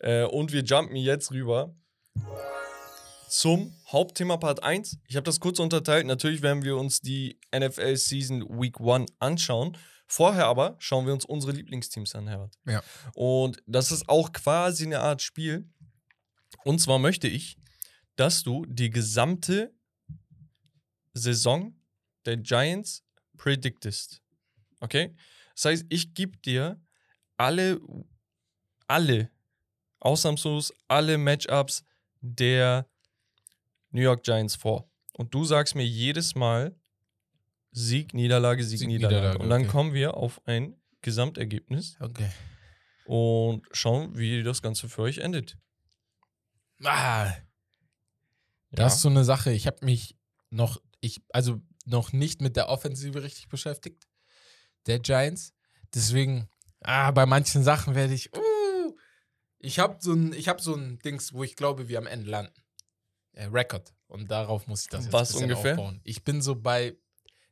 Äh, 0.00 0.24
und 0.24 0.52
wir 0.52 0.62
jumpen 0.62 0.96
jetzt 0.96 1.30
rüber 1.32 1.74
zum 3.28 3.74
Hauptthema 3.90 4.36
Part 4.36 4.62
1. 4.62 4.98
Ich 5.08 5.16
habe 5.16 5.24
das 5.24 5.40
kurz 5.40 5.58
unterteilt. 5.58 6.06
Natürlich 6.06 6.42
werden 6.42 6.62
wir 6.62 6.76
uns 6.76 7.00
die 7.00 7.38
NFL 7.54 7.96
Season 7.96 8.42
Week 8.60 8.78
1 8.80 9.10
anschauen. 9.20 9.76
Vorher 10.06 10.46
aber 10.46 10.76
schauen 10.78 11.06
wir 11.06 11.14
uns 11.14 11.24
unsere 11.24 11.52
Lieblingsteams 11.52 12.14
an, 12.14 12.28
Herbert. 12.28 12.54
Ja. 12.66 12.82
Und 13.14 13.62
das 13.66 13.90
ist 13.90 14.08
auch 14.10 14.32
quasi 14.32 14.84
eine 14.84 15.00
Art 15.00 15.22
Spiel. 15.22 15.70
Und 16.64 16.80
zwar 16.80 16.98
möchte 16.98 17.28
ich, 17.28 17.56
dass 18.16 18.42
du 18.42 18.64
die 18.66 18.90
gesamte 18.90 19.74
Saison 21.14 21.74
der 22.24 22.36
Giants 22.38 23.04
prediktest. 23.36 24.22
Okay? 24.80 25.14
Das 25.54 25.64
heißt, 25.66 25.86
ich 25.88 26.14
gebe 26.14 26.36
dir 26.38 26.80
alle, 27.36 27.80
alle, 28.86 29.30
ausnahmslos 30.00 30.72
alle 30.88 31.18
Matchups 31.18 31.84
der 32.20 32.88
New 33.90 34.00
York 34.02 34.22
Giants 34.22 34.54
vor. 34.56 34.88
Und 35.14 35.34
du 35.34 35.44
sagst 35.44 35.74
mir 35.74 35.84
jedes 35.86 36.34
Mal 36.34 36.74
Sieg, 37.72 38.14
Niederlage, 38.14 38.64
Sieg, 38.64 38.80
Sieg, 38.80 38.88
Niederlage. 38.88 39.16
Niederlage, 39.16 39.42
Und 39.42 39.50
dann 39.50 39.62
okay. 39.62 39.70
kommen 39.70 39.92
wir 39.94 40.14
auf 40.14 40.40
ein 40.46 40.76
Gesamtergebnis 41.00 41.96
Okay. 42.00 42.30
und 43.06 43.66
schauen, 43.72 44.16
wie 44.16 44.42
das 44.42 44.62
Ganze 44.62 44.88
für 44.88 45.02
euch 45.02 45.18
endet. 45.18 45.58
Ah, 46.84 47.32
das 48.72 48.96
ist 48.96 49.02
so 49.02 49.08
eine 49.08 49.24
Sache. 49.24 49.52
Ich 49.52 49.66
habe 49.66 49.84
mich 49.84 50.16
noch, 50.50 50.80
ich, 51.00 51.22
also 51.30 51.60
noch 51.84 52.12
nicht 52.12 52.40
mit 52.40 52.56
der 52.56 52.68
Offensive 52.68 53.22
richtig 53.22 53.48
beschäftigt, 53.48 54.06
der 54.86 54.98
Giants. 54.98 55.52
Deswegen, 55.94 56.48
ah, 56.80 57.10
bei 57.10 57.26
manchen 57.26 57.62
Sachen 57.62 57.94
werde 57.94 58.14
ich, 58.14 58.34
uh, 58.36 58.96
ich 59.58 59.78
habe 59.78 59.98
so 60.00 60.12
ein, 60.12 60.32
ich 60.32 60.48
habe 60.48 60.62
so 60.62 60.74
ein 60.74 60.98
Dings, 61.00 61.32
wo 61.32 61.44
ich 61.44 61.56
glaube, 61.56 61.88
wir 61.88 61.98
am 61.98 62.06
Ende 62.06 62.30
landen. 62.30 62.52
Äh, 63.32 63.46
Record. 63.46 63.94
Und 64.08 64.30
darauf 64.30 64.66
muss 64.66 64.82
ich 64.82 64.88
das 64.88 65.04
jetzt 65.04 65.12
Was 65.12 65.34
ungefähr? 65.34 65.72
aufbauen. 65.72 66.00
Ich 66.04 66.22
bin 66.22 66.42
so 66.42 66.54
bei 66.54 66.96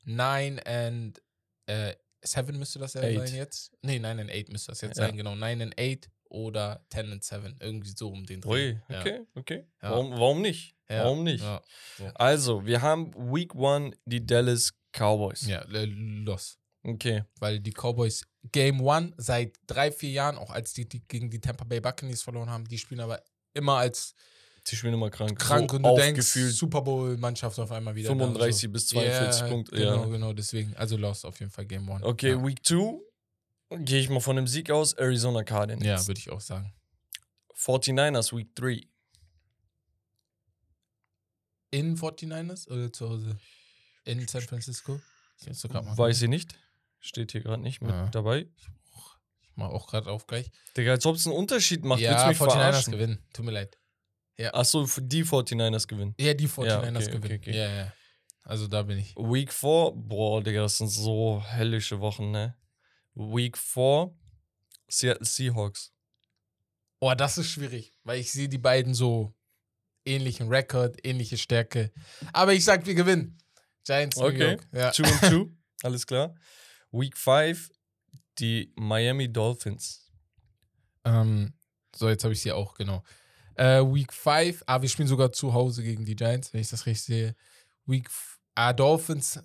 9 0.04 0.58
and 0.60 1.22
äh, 1.66 1.94
7 2.22 2.58
müsste 2.58 2.78
das 2.78 2.94
ja 2.94 3.00
Eight. 3.02 3.28
sein 3.28 3.36
jetzt. 3.36 3.72
Nee, 3.82 3.98
9 3.98 4.20
and 4.20 4.30
8 4.30 4.50
müsste 4.50 4.72
das 4.72 4.80
jetzt 4.82 4.98
Ja. 4.98 5.06
sein, 5.06 5.16
genau. 5.16 5.34
9 5.34 5.62
and 5.62 5.74
8 5.80 6.10
oder 6.31 6.85
10 6.91 7.12
and 7.12 7.22
7. 7.24 7.57
Irgendwie 7.61 7.93
so 7.95 8.09
um 8.09 8.24
den 8.24 8.41
Dreh. 8.41 8.51
Ui, 8.51 8.81
Ja. 8.89 9.01
okay, 9.01 9.20
okay. 9.35 9.66
Ja. 9.83 9.91
Warum, 9.91 10.11
warum 10.12 10.41
nicht? 10.43 10.74
Ja. 10.89 11.05
Warum 11.05 11.24
nicht? 11.24 11.45
So. 11.99 12.05
Also, 12.14 12.64
wir 12.66 12.81
haben 12.83 13.12
Week 13.14 13.55
1 13.55 13.95
die 14.07 14.24
Dallas 14.24 14.72
Cowboys. 14.93 15.47
ja 15.47 15.64
los. 15.68 16.57
Okay. 16.83 17.24
Weil 17.39 17.61
die 17.61 17.72
Cowboys 17.72 18.24
Game 18.53 18.81
One 18.81 19.12
seit 19.18 19.57
drei, 19.66 19.93
vier 19.93 20.11
Jahren, 20.11 20.39
auch 20.39 20.51
als 20.51 20.72
die, 20.72 20.89
die 20.89 21.07
gegen 21.07 21.28
die 21.31 21.39
Tampa 21.41 21.64
Bay 21.64 21.81
Buccaneers 21.81 22.22
verloren 22.22 22.49
haben, 22.49 22.64
die 22.66 22.78
spielen 22.78 23.01
aber 23.01 23.22
immer 23.55 23.76
als 23.76 24.14
Sie 24.64 24.76
spielen 24.76 24.95
immer 24.95 25.11
krank. 25.11 25.39
krank 25.39 25.70
so 25.70 25.76
und 25.78 25.83
du 25.85 25.97
denkst, 25.97 26.26
Super 26.26 26.83
Bowl-Mannschaft 26.83 27.59
auf 27.59 27.72
einmal 27.72 27.95
wieder. 27.95 28.09
da 28.09 28.12
und 28.12 28.20
35 28.20 28.61
so. 28.62 28.68
bis 28.70 28.87
42 28.89 29.41
Ja, 29.43 29.49
Punkte. 29.49 29.76
Genau, 29.76 30.03
Ja. 30.05 30.07
genau, 30.07 30.33
deswegen. 30.35 30.74
Also 30.76 30.97
lost 30.99 31.24
auf 31.24 31.41
jeden 31.41 31.51
Fall 31.51 31.64
Game 31.66 31.89
One. 31.89 32.05
Okay, 32.05 32.31
ja. 32.33 32.47
Week 32.47 32.64
2 32.64 32.99
gehe 33.78 34.00
ich 34.00 34.08
mal 34.08 34.20
von 34.20 34.36
einem 34.38 34.46
Sieg 34.46 34.70
aus. 34.70 34.92
Arizona 34.94 35.44
Cardinals. 35.44 35.84
Ja, 35.86 36.06
würde 36.06 36.18
ich 36.18 36.30
auch 36.30 36.40
sagen. 36.40 36.72
49ers 37.56 38.36
Week 38.36 38.54
3. 38.54 38.80
In 41.70 41.96
49ers 41.96 42.68
oder 42.68 42.92
zu 42.92 43.08
Hause? 43.08 43.38
In 44.04 44.26
San 44.26 44.42
Francisco? 44.42 45.00
Ich 45.46 45.64
Weiß 45.64 46.22
ich 46.22 46.28
nicht. 46.28 46.54
Steht 46.98 47.32
hier 47.32 47.40
gerade 47.42 47.62
nicht 47.62 47.80
mit 47.80 47.90
Ja. 47.92 48.08
dabei. 48.08 48.48
Ich 49.42 49.56
mach 49.56 49.68
auch 49.70 49.86
gerade 49.86 50.10
auf 50.10 50.26
gleich. 50.26 50.50
Digga, 50.76 50.92
als 50.92 51.06
ob 51.06 51.16
es 51.16 51.26
einen 51.26 51.36
Unterschied 51.36 51.84
macht. 51.84 52.00
ja, 52.00 52.28
Willst 52.28 52.40
du 52.40 52.44
49ers 52.44 52.46
mich 52.46 52.52
verarschen? 52.54 52.92
gewinnen. 52.92 53.26
Tut 53.32 53.44
mir 53.44 53.52
leid. 53.52 53.78
Achso, 54.52 54.86
die 55.00 55.22
49ers 55.24 55.86
gewinnen. 55.86 56.14
Ja, 56.18 56.32
die 56.34 56.48
49ers 56.48 56.88
okay, 56.88 56.96
okay, 56.96 57.10
gewinnen. 57.10 57.38
okay. 57.40 57.56
Ja, 57.58 57.68
ja. 57.84 57.92
Also 58.42 58.66
da 58.66 58.82
bin 58.82 58.98
ich. 58.98 59.14
Week 59.16 59.52
4, 59.52 59.92
boah, 59.94 60.42
Digga, 60.42 60.62
das 60.62 60.78
sind 60.78 60.88
so 60.88 61.42
hellische 61.44 62.00
Wochen, 62.00 62.30
ne? 62.30 62.56
Week 63.20 63.56
4, 63.58 64.10
Seattle 64.88 65.26
Seahawks. 65.26 65.92
Oh, 67.00 67.12
das 67.14 67.36
ist 67.38 67.50
schwierig, 67.50 67.92
weil 68.02 68.18
ich 68.18 68.32
sehe 68.32 68.48
die 68.48 68.58
beiden 68.58 68.94
so 68.94 69.34
ähnlichen 70.06 70.48
Rekord, 70.48 70.98
ähnliche 71.04 71.36
Stärke. 71.36 71.92
Aber 72.32 72.54
ich 72.54 72.64
sag, 72.64 72.86
wir 72.86 72.94
gewinnen. 72.94 73.38
Giants 73.84 74.16
New 74.16 74.24
Okay. 74.26 74.50
York. 74.52 74.68
Ja. 74.72 74.92
2 74.92 75.02
und 75.12 75.18
2, 75.20 75.56
alles 75.82 76.06
klar. 76.06 76.34
Week 76.92 77.16
5, 77.16 77.70
die 78.38 78.72
Miami 78.76 79.30
Dolphins. 79.30 80.10
Ähm, 81.04 81.52
so, 81.94 82.08
jetzt 82.08 82.24
habe 82.24 82.32
ich 82.32 82.40
sie 82.40 82.52
auch, 82.52 82.74
genau. 82.74 83.02
Äh, 83.54 83.80
Week 83.82 84.12
5, 84.12 84.62
ah, 84.66 84.80
wir 84.80 84.88
spielen 84.88 85.08
sogar 85.08 85.32
zu 85.32 85.52
Hause 85.52 85.82
gegen 85.82 86.04
die 86.06 86.16
Giants, 86.16 86.52
wenn 86.52 86.60
ich 86.62 86.68
das 86.70 86.86
richtig 86.86 87.04
sehe. 87.04 87.36
Week, 87.84 88.08
ah, 88.54 88.72
Dolphins, 88.72 89.42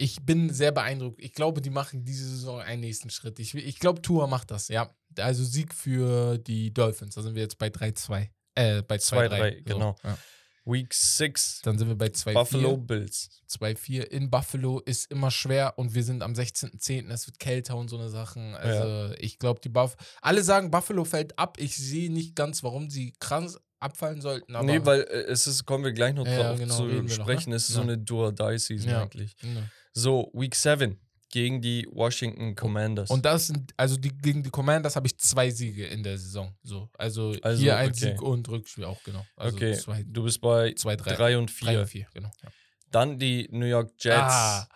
ich 0.00 0.22
bin 0.24 0.50
sehr 0.52 0.72
beeindruckt. 0.72 1.20
Ich 1.22 1.34
glaube, 1.34 1.60
die 1.60 1.68
machen 1.70 2.04
diese 2.04 2.26
Saison 2.26 2.60
einen 2.60 2.80
nächsten 2.80 3.10
Schritt. 3.10 3.38
Ich, 3.38 3.54
ich 3.54 3.78
glaube, 3.78 4.00
Tua 4.00 4.26
macht 4.26 4.50
das, 4.50 4.68
ja. 4.68 4.94
Also 5.18 5.44
Sieg 5.44 5.74
für 5.74 6.38
die 6.38 6.72
Dolphins. 6.72 7.14
Da 7.16 7.22
sind 7.22 7.34
wir 7.34 7.42
jetzt 7.42 7.58
bei 7.58 7.68
3-2. 7.68 8.28
Äh, 8.54 8.82
bei 8.82 8.96
2-3. 8.96 9.28
2-3, 9.28 9.62
genau. 9.62 9.96
Ja. 10.02 10.16
Week 10.64 10.92
6, 10.94 11.62
Dann 11.62 11.78
sind 11.78 11.88
wir 11.88 11.96
bei 11.96 12.06
2-4. 12.06 12.32
Buffalo 12.32 12.76
Bills. 12.76 13.42
2-4 13.50 14.02
in 14.04 14.30
Buffalo 14.30 14.78
ist 14.80 15.10
immer 15.10 15.30
schwer 15.30 15.74
und 15.78 15.94
wir 15.94 16.04
sind 16.04 16.22
am 16.22 16.32
16.10. 16.32 17.10
Es 17.10 17.26
wird 17.26 17.38
kälter 17.38 17.76
und 17.76 17.88
so 17.88 17.98
eine 17.98 18.08
Sachen. 18.08 18.54
Also 18.54 19.14
ich 19.18 19.38
glaube, 19.38 19.60
die 19.60 19.68
Buff 19.70 19.96
alle 20.22 20.42
sagen, 20.42 20.70
Buffalo 20.70 21.04
fällt 21.04 21.38
ab. 21.38 21.56
Ich 21.58 21.76
sehe 21.76 22.10
nicht 22.12 22.36
ganz, 22.36 22.62
warum 22.62 22.88
sie 22.90 23.12
krass 23.20 23.58
abfallen 23.80 24.20
sollten. 24.20 24.54
Aber 24.54 24.64
nee, 24.66 24.80
weil 24.84 25.00
äh, 25.00 25.22
es 25.32 25.46
ist, 25.46 25.64
kommen 25.64 25.84
wir 25.84 25.92
gleich 25.92 26.14
noch 26.14 26.26
Ja, 26.26 26.42
drauf 26.50 26.58
genau, 26.58 26.76
zu 26.76 26.88
wir 26.90 27.02
noch, 27.02 27.10
sprechen. 27.10 27.50
ne? 27.50 27.56
Es 27.56 27.68
ist 27.68 27.74
so 27.74 27.80
Ja. 27.80 27.84
eine 27.84 27.98
Do-or-Die-Season 27.98 28.90
Ja. 28.90 29.02
eigentlich. 29.02 29.34
Ja. 29.42 29.62
So, 29.92 30.30
Week 30.34 30.54
7 30.54 30.98
gegen 31.30 31.62
die 31.62 31.86
Washington 31.90 32.54
Commanders. 32.54 33.10
Und 33.10 33.24
das 33.24 33.46
sind, 33.46 33.72
also 33.76 33.96
die, 33.96 34.10
gegen 34.10 34.42
die 34.42 34.50
Commanders 34.50 34.96
habe 34.96 35.06
ich 35.06 35.16
zwei 35.18 35.50
Siege 35.50 35.86
in 35.86 36.02
der 36.02 36.18
Saison. 36.18 36.56
So, 36.62 36.90
also, 36.98 37.36
Also, 37.42 37.62
hier 37.62 37.76
ein 37.76 37.90
okay. 37.90 38.12
Sieg 38.12 38.22
und 38.22 38.48
Rückspiel 38.48 38.84
auch, 38.84 39.02
genau. 39.04 39.24
Also 39.36 39.56
okay, 39.56 39.76
zwei, 39.76 40.02
du 40.04 40.24
bist 40.24 40.40
bei 40.40 40.72
zwei 40.74 40.96
drei, 40.96 41.14
3 41.14 41.38
und 41.38 41.50
drei 41.60 41.72
4. 41.72 41.80
und 41.80 41.86
vier, 41.86 42.06
genau. 42.12 42.30
Ja. 42.42 42.48
Dann 42.90 43.18
die 43.18 43.48
New 43.52 43.66
York 43.66 43.92
Jets. 44.00 44.16
Ah, 44.18 44.68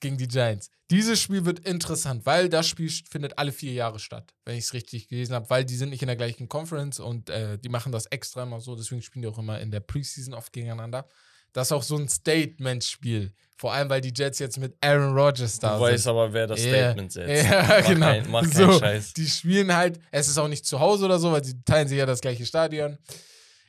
gegen 0.00 0.16
die 0.16 0.28
Giants. 0.28 0.70
Dieses 0.90 1.20
Spiel 1.20 1.44
wird 1.44 1.60
interessant, 1.60 2.24
weil 2.24 2.48
das 2.48 2.66
Spiel 2.66 2.88
findet 2.88 3.36
alle 3.36 3.52
vier 3.52 3.72
Jahre 3.72 3.98
statt, 3.98 4.32
wenn 4.44 4.56
ich 4.56 4.64
es 4.64 4.72
richtig 4.72 5.08
gelesen 5.08 5.34
habe, 5.34 5.50
weil 5.50 5.64
die 5.64 5.76
sind 5.76 5.90
nicht 5.90 6.02
in 6.02 6.06
der 6.06 6.16
gleichen 6.16 6.48
Conference 6.48 7.00
und 7.00 7.28
äh, 7.28 7.58
die 7.58 7.68
machen 7.68 7.92
das 7.92 8.06
extra 8.06 8.44
immer 8.44 8.60
so, 8.60 8.74
deswegen 8.74 9.02
spielen 9.02 9.22
die 9.22 9.28
auch 9.28 9.38
immer 9.38 9.60
in 9.60 9.70
der 9.70 9.80
Preseason 9.80 10.34
oft 10.34 10.52
gegeneinander. 10.52 11.06
Das 11.52 11.68
ist 11.68 11.72
auch 11.72 11.82
so 11.82 11.96
ein 11.96 12.08
Statement-Spiel. 12.08 13.32
Vor 13.56 13.72
allem, 13.72 13.88
weil 13.90 14.00
die 14.00 14.12
Jets 14.14 14.38
jetzt 14.38 14.58
mit 14.58 14.76
Aaron 14.80 15.18
Rodgers 15.18 15.58
da 15.58 15.76
Du 15.76 15.82
weißt 15.82 16.04
sind. 16.04 16.10
aber, 16.10 16.32
wer 16.32 16.46
das 16.46 16.60
Statement 16.60 17.10
setzt. 17.10 17.44
Ja, 17.50 17.62
mach 17.66 17.86
genau. 17.88 18.06
Kein, 18.06 18.30
mach 18.30 18.42
keinen 18.42 18.52
so, 18.52 18.78
Scheiß. 18.78 19.12
Die 19.14 19.26
spielen 19.26 19.74
halt, 19.74 19.98
es 20.12 20.28
ist 20.28 20.38
auch 20.38 20.46
nicht 20.46 20.64
zu 20.64 20.78
Hause 20.78 21.06
oder 21.06 21.18
so, 21.18 21.32
weil 21.32 21.42
sie 21.42 21.60
teilen 21.64 21.88
sich 21.88 21.98
ja 21.98 22.06
das 22.06 22.20
gleiche 22.20 22.46
Stadion. 22.46 22.98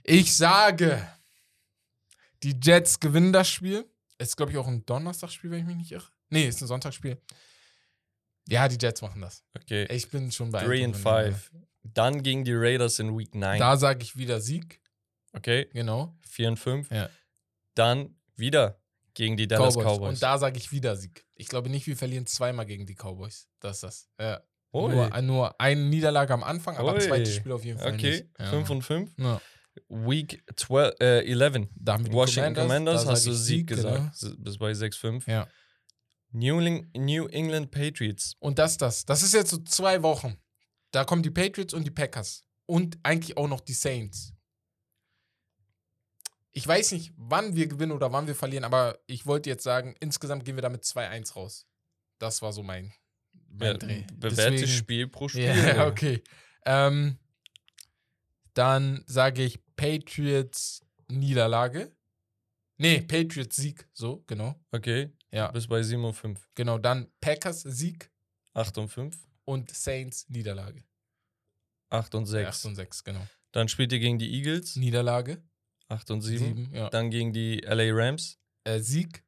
Ich 0.04 0.36
sage, 0.36 1.08
die 2.44 2.56
Jets 2.62 3.00
gewinnen 3.00 3.34
das 3.34 3.50
Spiel. 3.50 3.86
Ist, 4.20 4.38
glaube 4.38 4.52
ich, 4.52 4.58
auch 4.58 4.68
ein 4.68 4.86
Donnerstagsspiel, 4.86 5.50
wenn 5.50 5.60
ich 5.62 5.66
mich 5.66 5.78
nicht 5.78 5.92
irre. 5.92 6.06
Nee, 6.30 6.48
ist 6.48 6.62
ein 6.62 6.68
Sonntagsspiel. 6.68 7.20
Ja, 8.48 8.68
die 8.68 8.78
Jets 8.80 9.02
machen 9.02 9.22
das. 9.22 9.44
Okay. 9.56 9.86
Ich 9.90 10.10
bin 10.10 10.32
schon 10.32 10.52
bei 10.52 10.64
3 10.66 10.86
und 10.86 10.96
5. 10.98 11.52
Dann 11.84 12.22
gegen 12.22 12.44
die 12.44 12.54
Raiders 12.54 13.00
in 13.00 13.18
Week 13.18 13.34
9. 13.34 13.60
Da 13.60 13.78
sage 13.78 14.04
ich 14.04 14.18
wieder 14.18 14.42
Sieg. 14.42 14.82
Okay. 15.34 15.68
Genau. 15.74 16.16
4 16.28 16.50
und 16.50 16.58
5. 16.58 16.92
Ja. 16.92 17.10
Dann 17.76 18.16
wieder 18.36 18.80
gegen 19.14 19.38
die 19.38 19.48
Dallas 19.48 19.76
Cowboys. 19.76 19.86
Cowboys. 19.86 20.10
Und 20.10 20.24
da 20.24 20.38
sage 20.38 20.58
ich 20.58 20.72
wieder 20.72 20.96
Sieg. 20.96 21.26
Ich 21.36 21.48
glaube 21.48 21.70
nicht, 21.70 21.88
wir 21.88 21.98
verlieren 21.98 22.26
zweimal 22.26 22.66
gegen 22.66 22.86
die 22.86 22.96
Cowboys. 22.96 23.48
Das 23.60 23.78
ist 23.78 23.84
das. 23.84 24.10
Ja. 24.20 24.42
Nur, 24.72 25.22
nur 25.22 25.60
eine 25.60 25.82
Niederlage 25.82 26.32
am 26.34 26.44
Anfang, 26.44 26.78
aber 26.78 26.94
Ui. 26.94 27.00
zweites 27.02 27.36
Spiel 27.36 27.52
auf 27.52 27.66
jeden 27.66 27.80
Fall 27.80 27.94
Okay, 27.96 28.12
nicht. 28.12 28.26
Ja. 28.38 28.46
5 28.52 28.70
und 28.70 28.82
5. 28.84 29.12
Ja. 29.18 29.42
Week 29.88 30.44
12, 30.56 30.94
äh, 31.00 31.26
11. 31.32 31.68
Da 31.76 31.94
haben 31.94 32.04
wir 32.06 32.10
die 32.12 32.16
Washington 32.16 32.54
Commanders, 32.54 33.06
da 33.06 33.12
hast 33.12 33.26
du 33.26 33.34
Sieg 33.34 33.68
genau. 33.68 33.82
gesagt. 33.82 34.14
S- 34.24 34.36
Bis 34.38 34.58
bei 34.58 34.72
6-5. 34.72 35.28
Ja. 35.30 35.48
New, 36.32 36.60
New 36.96 37.26
England 37.28 37.72
Patriots. 37.72 38.36
Und 38.40 38.60
das, 38.60 38.78
das. 38.78 39.06
Das 39.06 39.24
ist 39.24 39.34
jetzt 39.34 39.50
so 39.50 39.58
zwei 39.64 40.04
Wochen. 40.04 40.38
Da 40.92 41.04
kommen 41.04 41.24
die 41.24 41.32
Patriots 41.32 41.74
und 41.74 41.84
die 41.86 41.92
Packers. 41.92 42.44
Und 42.68 43.00
eigentlich 43.02 43.38
auch 43.38 43.48
noch 43.48 43.62
die 43.62 43.74
Saints. 43.74 44.34
Ich 46.60 46.68
weiß 46.68 46.92
nicht, 46.92 47.14
wann 47.16 47.56
wir 47.56 47.68
gewinnen 47.68 47.94
oder 47.94 48.12
wann 48.12 48.28
wir 48.28 48.36
verlieren, 48.36 48.66
aber 48.66 49.00
ich 49.08 49.26
wollte 49.26 49.50
jetzt 49.50 49.64
sagen, 49.64 49.96
insgesamt 50.02 50.44
gehen 50.44 50.56
wir 50.58 50.62
damit 50.62 50.84
2-1 50.84 51.34
raus. 51.36 51.66
Das 52.18 52.42
war 52.42 52.52
so 52.52 52.64
mein, 52.64 52.92
mein 53.48 53.68
Ja, 53.72 53.74
Dreh. 53.78 54.04
bewährtes 54.14 54.70
Spiel 54.70 55.08
pro 55.08 55.30
Spiel. 55.30 55.46
Ja, 55.78 55.88
okay. 55.88 56.22
Ähm, 56.66 57.18
dann 58.56 59.06
sage 59.08 59.42
ich 59.44 59.62
Patriots 59.78 60.82
Niederlage. 61.08 61.96
Nee, 62.76 63.04
Patriots 63.04 63.56
Sieg. 63.56 63.88
So, 63.94 64.26
genau. 64.28 64.60
Okay, 64.74 65.14
Ja, 65.32 65.50
bis 65.52 65.66
bei 65.66 65.82
7 65.82 66.04
und 66.04 66.14
5. 66.14 66.46
genau. 66.56 66.78
Dann 66.78 67.10
Packers 67.22 67.62
Sieg 67.62 68.12
8 68.54 68.78
und 68.80 68.90
5. 68.90 69.18
und 69.46 69.72
Saints 69.74 70.28
Niederlage. 70.28 70.84
8 71.90 72.16
und 72.16 72.26
6. 72.26 72.50
8 72.50 72.66
und 72.66 72.76
6, 72.76 73.04
genau. 73.06 73.26
Dann 73.54 73.70
spielt 73.70 73.94
ihr 73.94 74.00
gegen 74.00 74.20
die 74.20 74.34
Eagles. 74.34 74.76
Niederlage 74.76 75.42
8 75.90 76.12
und 76.12 76.22
7. 76.22 76.40
7, 76.40 76.74
ja. 76.74 76.90
Dann 76.90 77.10
gegen 77.10 77.34
die 77.34 77.60
LA 77.62 77.92
Rams. 77.92 78.38
Äh, 78.64 78.80
Sieg, 78.80 79.24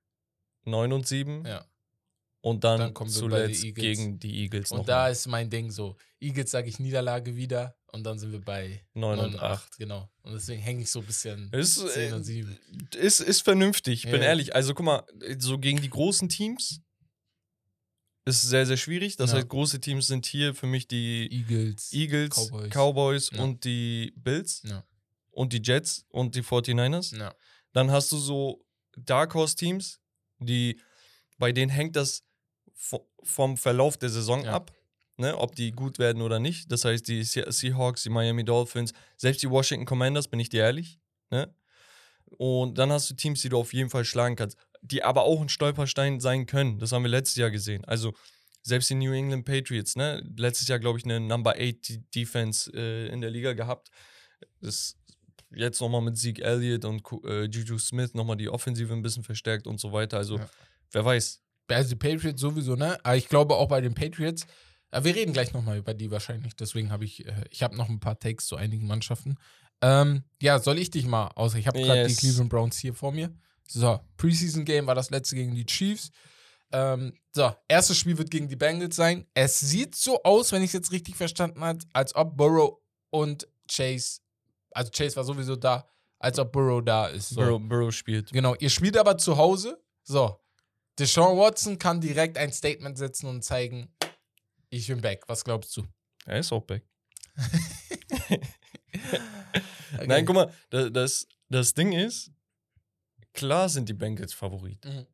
9 0.65 0.93
und 0.93 1.07
7. 1.07 1.45
ja. 1.45 1.65
Und 2.43 2.63
dann, 2.63 2.91
Dann 2.95 3.07
zuletzt 3.07 3.63
Eagles. 3.63 3.81
gegen 3.83 4.17
die 4.17 4.39
Eagles 4.41 4.71
Und 4.71 4.89
da 4.89 5.03
mal. 5.03 5.11
ist 5.11 5.27
mein 5.27 5.51
Ding 5.51 5.69
so. 5.69 5.95
Eagles 6.19 6.49
sage 6.49 6.69
ich 6.69 6.79
Niederlage 6.79 7.35
wieder 7.35 7.75
und 7.91 8.03
dann 8.03 8.17
sind 8.17 8.31
wir 8.31 8.41
bei 8.41 8.83
9 8.95 9.15
9 9.15 9.19
und 9.27 9.33
und 9.35 9.39
8. 9.39 9.63
8. 9.65 9.77
Genau. 9.77 10.09
Und 10.23 10.33
deswegen 10.33 10.59
hänge 10.59 10.81
ich 10.81 10.89
so 10.89 11.01
ein 11.01 11.05
bisschen 11.05 11.51
Ist, 11.53 11.75
10 11.87 12.13
und 12.13 12.21
äh, 12.21 12.23
7. 12.23 12.57
ist, 12.95 13.19
ist 13.19 13.41
vernünftig, 13.43 14.05
ich 14.05 14.11
bin 14.11 14.21
Ja. 14.21 14.29
ehrlich. 14.29 14.55
Also 14.55 14.73
guck 14.73 14.85
mal, 14.87 15.03
so 15.37 15.59
gegen 15.59 15.81
die 15.83 15.89
großen 15.91 16.29
Teams 16.29 16.81
ist 18.25 18.41
sehr, 18.41 18.65
sehr 18.65 18.77
schwierig. 18.77 19.17
Das 19.17 19.31
Ja. 19.31 19.37
heißt, 19.37 19.49
große 19.49 19.79
Teams 19.79 20.07
sind 20.07 20.25
hier 20.25 20.55
für 20.55 20.65
mich 20.67 20.87
die 20.87 21.27
Eagles. 21.31 21.91
Eagles, 21.93 22.35
Cowboys, 22.35 22.69
Cowboys. 22.73 23.29
Ja. 23.33 23.43
und 23.43 23.63
die 23.65 24.13
Bills 24.15 24.63
Ja. 24.65 24.83
Und 25.31 25.53
die 25.53 25.61
Jets 25.63 26.05
und 26.09 26.35
die 26.35 26.43
49ers. 26.43 27.17
Ja. 27.17 27.33
Dann 27.73 27.91
hast 27.91 28.11
du 28.11 28.17
so 28.17 28.63
Dark 28.97 29.33
Horse 29.33 29.55
Teams, 29.55 29.99
die 30.39 30.79
bei 31.37 31.51
denen 31.51 31.71
hängt 31.71 31.95
das 31.95 32.23
vo- 32.77 33.07
vom 33.23 33.57
Verlauf 33.57 33.97
der 33.97 34.09
Saison 34.09 34.43
Ja. 34.43 34.53
ab, 34.53 34.71
ne, 35.17 35.37
ob 35.37 35.55
die 35.55 35.71
gut 35.71 35.97
werden 35.99 36.21
oder 36.21 36.39
nicht. 36.39 36.71
Das 36.71 36.83
heißt, 36.85 37.07
die 37.07 37.23
Se- 37.23 37.49
Seahawks, 37.51 38.03
die 38.03 38.09
Miami 38.09 38.43
Dolphins, 38.43 38.93
selbst 39.17 39.41
die 39.43 39.49
Washington 39.49 39.85
Commanders, 39.85 40.27
bin 40.27 40.39
ich 40.39 40.49
dir 40.49 40.63
ehrlich, 40.63 40.99
ne? 41.29 41.53
Und 42.37 42.77
dann 42.77 42.91
hast 42.91 43.09
du 43.09 43.13
Teams, 43.15 43.41
die 43.41 43.49
du 43.49 43.57
auf 43.59 43.73
jeden 43.73 43.89
Fall 43.89 44.05
schlagen 44.05 44.35
kannst, 44.37 44.57
die 44.81 45.03
aber 45.03 45.23
auch 45.23 45.41
ein 45.41 45.49
Stolperstein 45.49 46.19
sein 46.21 46.45
können. 46.45 46.79
Das 46.79 46.91
haben 46.93 47.03
wir 47.03 47.09
letztes 47.09 47.35
Jahr 47.35 47.51
gesehen. 47.51 47.83
Also 47.85 48.13
selbst 48.63 48.89
die 48.89 48.95
New 48.95 49.11
England 49.11 49.45
Patriots, 49.45 49.95
ne? 49.95 50.23
Letztes 50.37 50.67
Jahr, 50.67 50.79
glaube 50.79 50.97
ich, 50.97 51.05
eine 51.05 51.19
Number 51.19 51.55
8 51.57 51.99
Defense 52.15 52.71
äh, 52.73 53.07
in 53.09 53.19
der 53.21 53.31
Liga 53.31 53.53
gehabt. 53.53 53.89
Das 54.61 54.95
jetzt 55.53 55.81
nochmal 55.81 56.01
mit 56.01 56.17
Zeke 56.17 56.43
Elliott 56.43 56.85
und 56.85 57.03
äh, 57.25 57.43
Juju 57.45 57.77
Smith 57.77 58.13
nochmal 58.13 58.37
die 58.37 58.49
Offensive 58.49 58.91
ein 58.93 59.01
bisschen 59.01 59.23
verstärkt 59.23 59.67
und 59.67 59.79
so 59.79 59.91
weiter. 59.91 60.17
Also, 60.17 60.37
Ja. 60.37 60.49
wer 60.91 61.05
weiß. 61.05 61.41
Also 61.69 61.89
die 61.89 61.95
Patriots 61.95 62.41
sowieso, 62.41 62.75
ne? 62.75 62.97
Aber 63.03 63.15
ich 63.15 63.29
glaube 63.29 63.55
auch 63.55 63.67
bei 63.67 63.79
den 63.81 63.93
Patriots, 63.93 64.45
äh, 64.91 65.03
wir 65.03 65.15
reden 65.15 65.31
gleich 65.33 65.53
nochmal 65.53 65.77
über 65.77 65.93
die 65.93 66.11
wahrscheinlich, 66.11 66.55
deswegen 66.55 66.91
habe 66.91 67.05
ich, 67.05 67.25
äh, 67.25 67.45
ich 67.49 67.63
habe 67.63 67.77
noch 67.77 67.87
ein 67.89 67.99
paar 67.99 68.19
Takes 68.19 68.45
zu 68.47 68.55
einigen 68.57 68.87
Mannschaften. 68.87 69.37
Ähm, 69.81 70.23
ja, 70.41 70.59
soll 70.59 70.77
ich 70.77 70.91
dich 70.91 71.05
mal 71.05 71.27
aus? 71.35 71.55
Ich 71.55 71.67
habe 71.67 71.79
gerade 71.81 72.03
die 72.05 72.09
Yes. 72.11 72.19
Cleveland 72.19 72.49
Browns 72.49 72.77
hier 72.77 72.93
vor 72.93 73.11
mir. 73.11 73.33
So, 73.67 73.99
Preseason 74.17 74.65
Game 74.65 74.85
war 74.87 74.95
das 74.95 75.09
letzte 75.11 75.35
gegen 75.35 75.55
die 75.55 75.65
Chiefs. 75.65 76.11
Ähm, 76.73 77.13
so, 77.33 77.53
erstes 77.67 77.97
Spiel 77.97 78.17
wird 78.17 78.29
gegen 78.31 78.47
die 78.49 78.55
Bengals 78.57 78.95
sein. 78.97 79.25
Es 79.33 79.59
sieht 79.59 79.95
so 79.95 80.21
aus, 80.23 80.51
wenn 80.51 80.61
ich 80.61 80.67
es 80.69 80.73
jetzt 80.73 80.91
richtig 80.91 81.15
verstanden 81.15 81.61
habe, 81.61 81.79
als 81.93 82.13
ob 82.15 82.35
Burrow 82.37 82.79
und 83.09 83.47
Chase, 83.69 84.19
also 84.71 84.91
Chase 84.91 85.15
war 85.15 85.23
sowieso 85.23 85.55
da, 85.55 85.87
als 86.19 86.37
ob 86.39 86.51
Burrow 86.51 86.83
da 86.83 87.07
ist. 87.07 87.29
So. 87.29 87.35
Burrow, 87.41 87.59
Burrow 87.61 87.91
spielt. 87.93 88.31
Genau, 88.31 88.55
ihr 88.55 88.69
spielt 88.69 88.97
aber 88.97 89.17
zu 89.17 89.37
Hause. 89.37 89.81
So, 90.03 90.39
Deshaun 90.99 91.37
Watson 91.37 91.77
kann 91.79 92.01
direkt 92.01 92.37
ein 92.37 92.51
Statement 92.51 92.97
setzen 92.97 93.27
und 93.27 93.43
zeigen, 93.43 93.93
ich 94.69 94.87
bin 94.87 95.01
back. 95.01 95.23
Was 95.27 95.43
glaubst 95.43 95.75
du? 95.77 95.85
Er 96.25 96.39
ist 96.39 96.51
auch 96.51 96.61
back. 96.63 96.83
Okay. 99.93 100.07
Nein, 100.07 100.25
guck 100.25 100.35
mal, 100.35 100.53
da- 100.69 100.89
das, 100.89 101.27
das 101.49 101.73
Ding 101.73 101.91
ist, 101.91 102.31
klar 103.33 103.67
sind 103.69 103.89
die 103.89 103.93
Bengals 103.93 104.33
Favorit. 104.33 104.83
Mhm. 104.85 105.05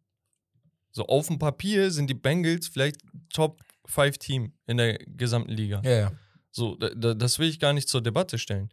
So 0.91 1.05
auf 1.08 1.28
dem 1.28 1.39
Papier 1.39 1.91
sind 1.91 2.08
die 2.10 2.14
Bengals 2.16 2.68
vielleicht 2.68 3.01
Top 3.34 3.62
5 3.86 4.18
Team 4.20 4.53
in 4.68 4.78
der 4.78 4.97
gesamten 4.99 5.51
Liga. 5.51 5.82
Ja, 5.84 5.91
ja. 5.91 6.12
So, 6.51 6.76
da, 6.76 6.89
da, 6.89 7.14
das 7.14 7.38
will 7.39 7.49
ich 7.49 7.60
gar 7.60 7.74
nicht 7.74 7.88
zur 7.89 8.01
Debatte 8.01 8.38
stellen. 8.38 8.72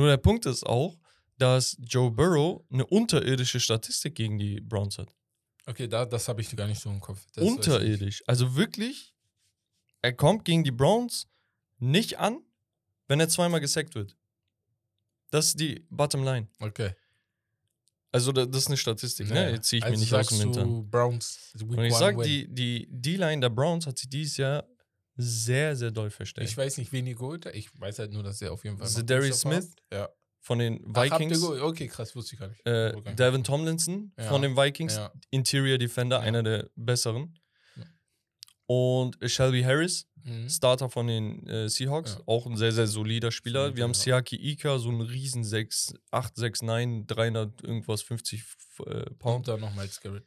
Nur 0.00 0.08
der 0.08 0.16
Punkt 0.16 0.46
ist 0.46 0.64
auch, 0.64 0.96
dass 1.36 1.76
Joe 1.80 2.10
Burrow 2.10 2.64
eine 2.72 2.86
unterirdische 2.86 3.60
Statistik 3.60 4.14
gegen 4.14 4.38
die 4.38 4.62
Browns 4.62 4.96
hat. 4.96 5.14
Okay, 5.66 5.86
da, 5.88 6.06
das 6.06 6.26
habe 6.26 6.40
ich 6.40 6.56
gar 6.56 6.66
nicht 6.66 6.80
so 6.80 6.88
im 6.88 7.00
Kopf. 7.00 7.20
Das. 7.34 7.44
Unterirdisch. 7.44 8.22
Also 8.26 8.56
wirklich, 8.56 9.14
er 10.00 10.14
kommt 10.14 10.46
gegen 10.46 10.64
die 10.64 10.70
Browns 10.70 11.28
nicht 11.78 12.18
an, 12.18 12.42
wenn 13.08 13.20
er 13.20 13.28
zweimal 13.28 13.60
gesackt 13.60 13.94
wird. 13.94 14.16
Das 15.30 15.48
ist 15.48 15.60
die 15.60 15.86
Bottom 15.90 16.24
Line. 16.24 16.48
Okay. 16.60 16.94
Also 18.10 18.32
da- 18.32 18.46
das 18.46 18.62
ist 18.62 18.66
eine 18.68 18.78
Statistik, 18.78 19.28
Ja, 19.28 19.34
ne? 19.34 19.50
Jetzt 19.52 19.68
ziehe 19.68 19.78
ich 19.80 19.84
also 19.84 19.94
mir 19.96 20.00
nicht 20.00 20.14
aus 20.14 20.28
dem 20.28 20.38
Hintern. 20.38 20.90
Browns 20.90 21.52
Und 21.60 21.72
ich 21.72 21.78
one 21.78 21.90
sag, 21.92 22.16
win. 22.16 22.24
die, 22.24 22.48
die 22.48 22.88
D-Line 22.90 23.40
der 23.42 23.50
Browns 23.50 23.86
hat 23.86 23.98
sich 23.98 24.08
dieses 24.08 24.38
Jahr 24.38 24.66
sehr, 25.20 25.76
sehr 25.76 25.90
doll 25.90 26.10
verstärkt. 26.10 26.50
Ich 26.50 26.56
weiß 26.56 26.78
nicht, 26.78 26.92
wen 26.92 27.06
ihr 27.06 27.14
geholt 27.14 27.46
habt. 27.46 27.54
Ich 27.56 27.68
weiß 27.78 27.98
halt 28.00 28.12
nur, 28.12 28.22
dass 28.22 28.40
er 28.42 28.52
auf 28.52 28.64
jeden 28.64 28.78
Fall. 28.78 28.88
Zedarius 28.88 29.42
Christopher 29.42 29.62
Smith. 29.62 29.76
Ja. 29.92 30.08
Von 30.42 30.58
den 30.58 30.92
Ach, 30.94 31.02
Vikings, 31.04 31.40
geholt? 31.40 31.60
Okay, 31.62 31.86
krass, 31.88 32.16
wusste 32.16 32.34
ich 32.34 32.40
gar 32.40 32.48
nicht. 32.48 32.60
äh, 32.66 32.94
Okay. 32.96 33.14
Devin 33.14 33.44
Tomlinson 33.44 34.12
Ja. 34.18 34.24
von 34.28 34.40
den 34.42 34.56
Vikings, 34.56 34.96
Ja. 34.96 35.12
Interior 35.30 35.76
Defender, 35.78 36.20
einer 36.20 36.42
der 36.42 36.70
besseren. 36.76 37.38
Und 38.66 39.18
Shelby 39.28 39.62
Harris, 39.62 40.06
Mhm. 40.22 40.50
Starter 40.50 40.90
von 40.90 41.06
den 41.06 41.46
äh, 41.46 41.66
Seahawks, 41.70 42.18
auch 42.26 42.44
ein 42.46 42.54
sehr, 42.56 42.72
sehr 42.72 42.86
solider 42.86 43.30
Spieler. 43.30 43.74
Wir 43.74 43.84
haben. 43.84 43.94
Siaki 43.94 44.36
Ika, 44.36 44.78
so 44.78 44.90
ein 44.90 45.00
riesen 45.00 45.44
6, 45.44 45.94
8, 46.10 46.36
6, 46.36 46.60
9, 46.60 47.06
300 47.06 47.62
irgendwas, 47.64 48.02
50 48.02 48.44
äh, 48.80 48.82
Und 48.82 49.18
Pound. 49.18 49.48
dann 49.48 49.60
noch 49.60 49.74
Miles 49.74 49.98
Garrett. 50.00 50.26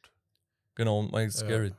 Genau, 0.74 1.00
und 1.00 1.12
Miles. 1.12 1.42
Garrett. 1.42 1.76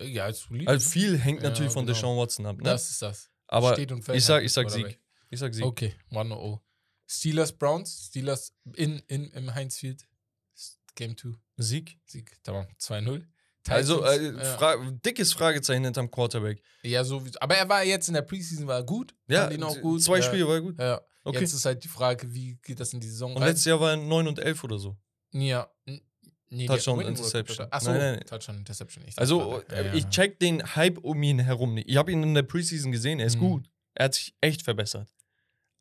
Ja, 0.00 0.24
als. 0.24 0.46
Also 0.66 0.90
viel 0.90 1.18
hängt 1.18 1.42
Ja, 1.42 1.50
natürlich 1.50 1.72
von 1.72 1.86
genau. 1.86 1.94
Deshaun 1.96 2.18
Watson 2.18 2.46
ab, 2.46 2.56
ne? 2.56 2.62
Das 2.64 2.90
ist 2.90 3.02
das. 3.02 3.30
Aber 3.46 3.72
Steht 3.74 3.92
und 3.92 4.02
fällt 4.02 4.18
ich 4.18 4.24
sag, 4.24 4.36
halt 4.36 4.44
ich 4.46 4.52
sag 4.52 4.70
Sieg. 4.70 4.82
Quarterback. 4.82 5.00
Ich 5.30 5.38
sag 5.40 5.54
Sieg. 5.54 5.64
Okay, 5.64 5.94
1-0. 6.10 6.60
Steelers, 7.06 7.52
Browns. 7.52 8.06
Steelers 8.08 8.52
in, 8.74 8.98
in, 9.06 9.30
im 9.30 9.54
Heinz 9.54 9.78
Field. 9.78 10.06
Game 10.94 11.16
2. 11.16 11.30
Sieg. 11.58 11.98
Sieg. 12.06 12.36
Tamam, 12.42 12.66
2-0. 12.80 13.24
Also, 13.68 14.04
äh, 14.04 14.32
ja. 14.32 14.44
Fra 14.56 14.76
dickes 15.04 15.32
Fragezeichen 15.32 15.84
hinterm 15.84 16.10
Quarterback. 16.10 16.62
ja, 16.82 17.02
so 17.02 17.24
wie, 17.24 17.30
aber 17.40 17.56
er 17.56 17.68
war 17.68 17.82
jetzt 17.84 18.08
in 18.08 18.14
der 18.14 18.22
Preseason 18.22 18.66
war 18.66 18.76
er 18.76 18.84
gut. 18.84 19.14
Ja, 19.28 19.50
ihn 19.50 19.62
auch 19.62 19.80
gut. 19.80 20.02
zwei 20.02 20.18
ja, 20.18 20.22
Spiele 20.22 20.46
war 20.46 20.54
er 20.54 20.60
gut. 20.60 20.78
Ja. 20.78 21.00
Okay. 21.24 21.40
Jetzt 21.40 21.52
ist 21.52 21.64
halt 21.64 21.82
die 21.82 21.88
Frage, 21.88 22.32
wie 22.32 22.56
geht 22.62 22.78
das 22.78 22.92
in 22.92 23.00
die 23.00 23.08
Saison 23.08 23.32
Und 23.34 23.42
rein? 23.42 23.48
letztes 23.48 23.64
Jahr 23.64 23.80
war 23.80 23.90
er 23.90 23.96
9 23.96 24.28
und 24.28 24.38
11 24.38 24.62
oder 24.62 24.78
so. 24.78 24.96
Ja. 25.32 25.68
Nee, 26.48 26.66
Touchdown, 26.66 26.98
Winning 27.00 27.16
Interception. 27.16 27.66
Achso, 27.72 27.90
Nein, 27.90 28.00
nein. 28.16 28.20
Touchdown, 28.26 28.56
Interception. 28.58 29.04
Ich 29.06 29.18
Also, 29.18 29.62
ja, 29.70 29.76
äh, 29.76 29.96
ich 29.98 30.08
check 30.10 30.38
den 30.38 30.62
Hype 30.76 30.98
um 30.98 31.20
ihn 31.22 31.40
herum 31.40 31.74
nicht. 31.74 31.88
Ich 31.88 31.96
habe 31.96 32.12
ihn 32.12 32.22
in 32.22 32.34
der 32.34 32.42
Preseason 32.44 32.92
gesehen, 32.92 33.18
er 33.20 33.26
ist 33.26 33.36
Mhm. 33.36 33.40
gut. 33.40 33.70
Er 33.94 34.04
hat 34.06 34.14
sich 34.14 34.34
echt 34.40 34.62
verbessert. 34.62 35.08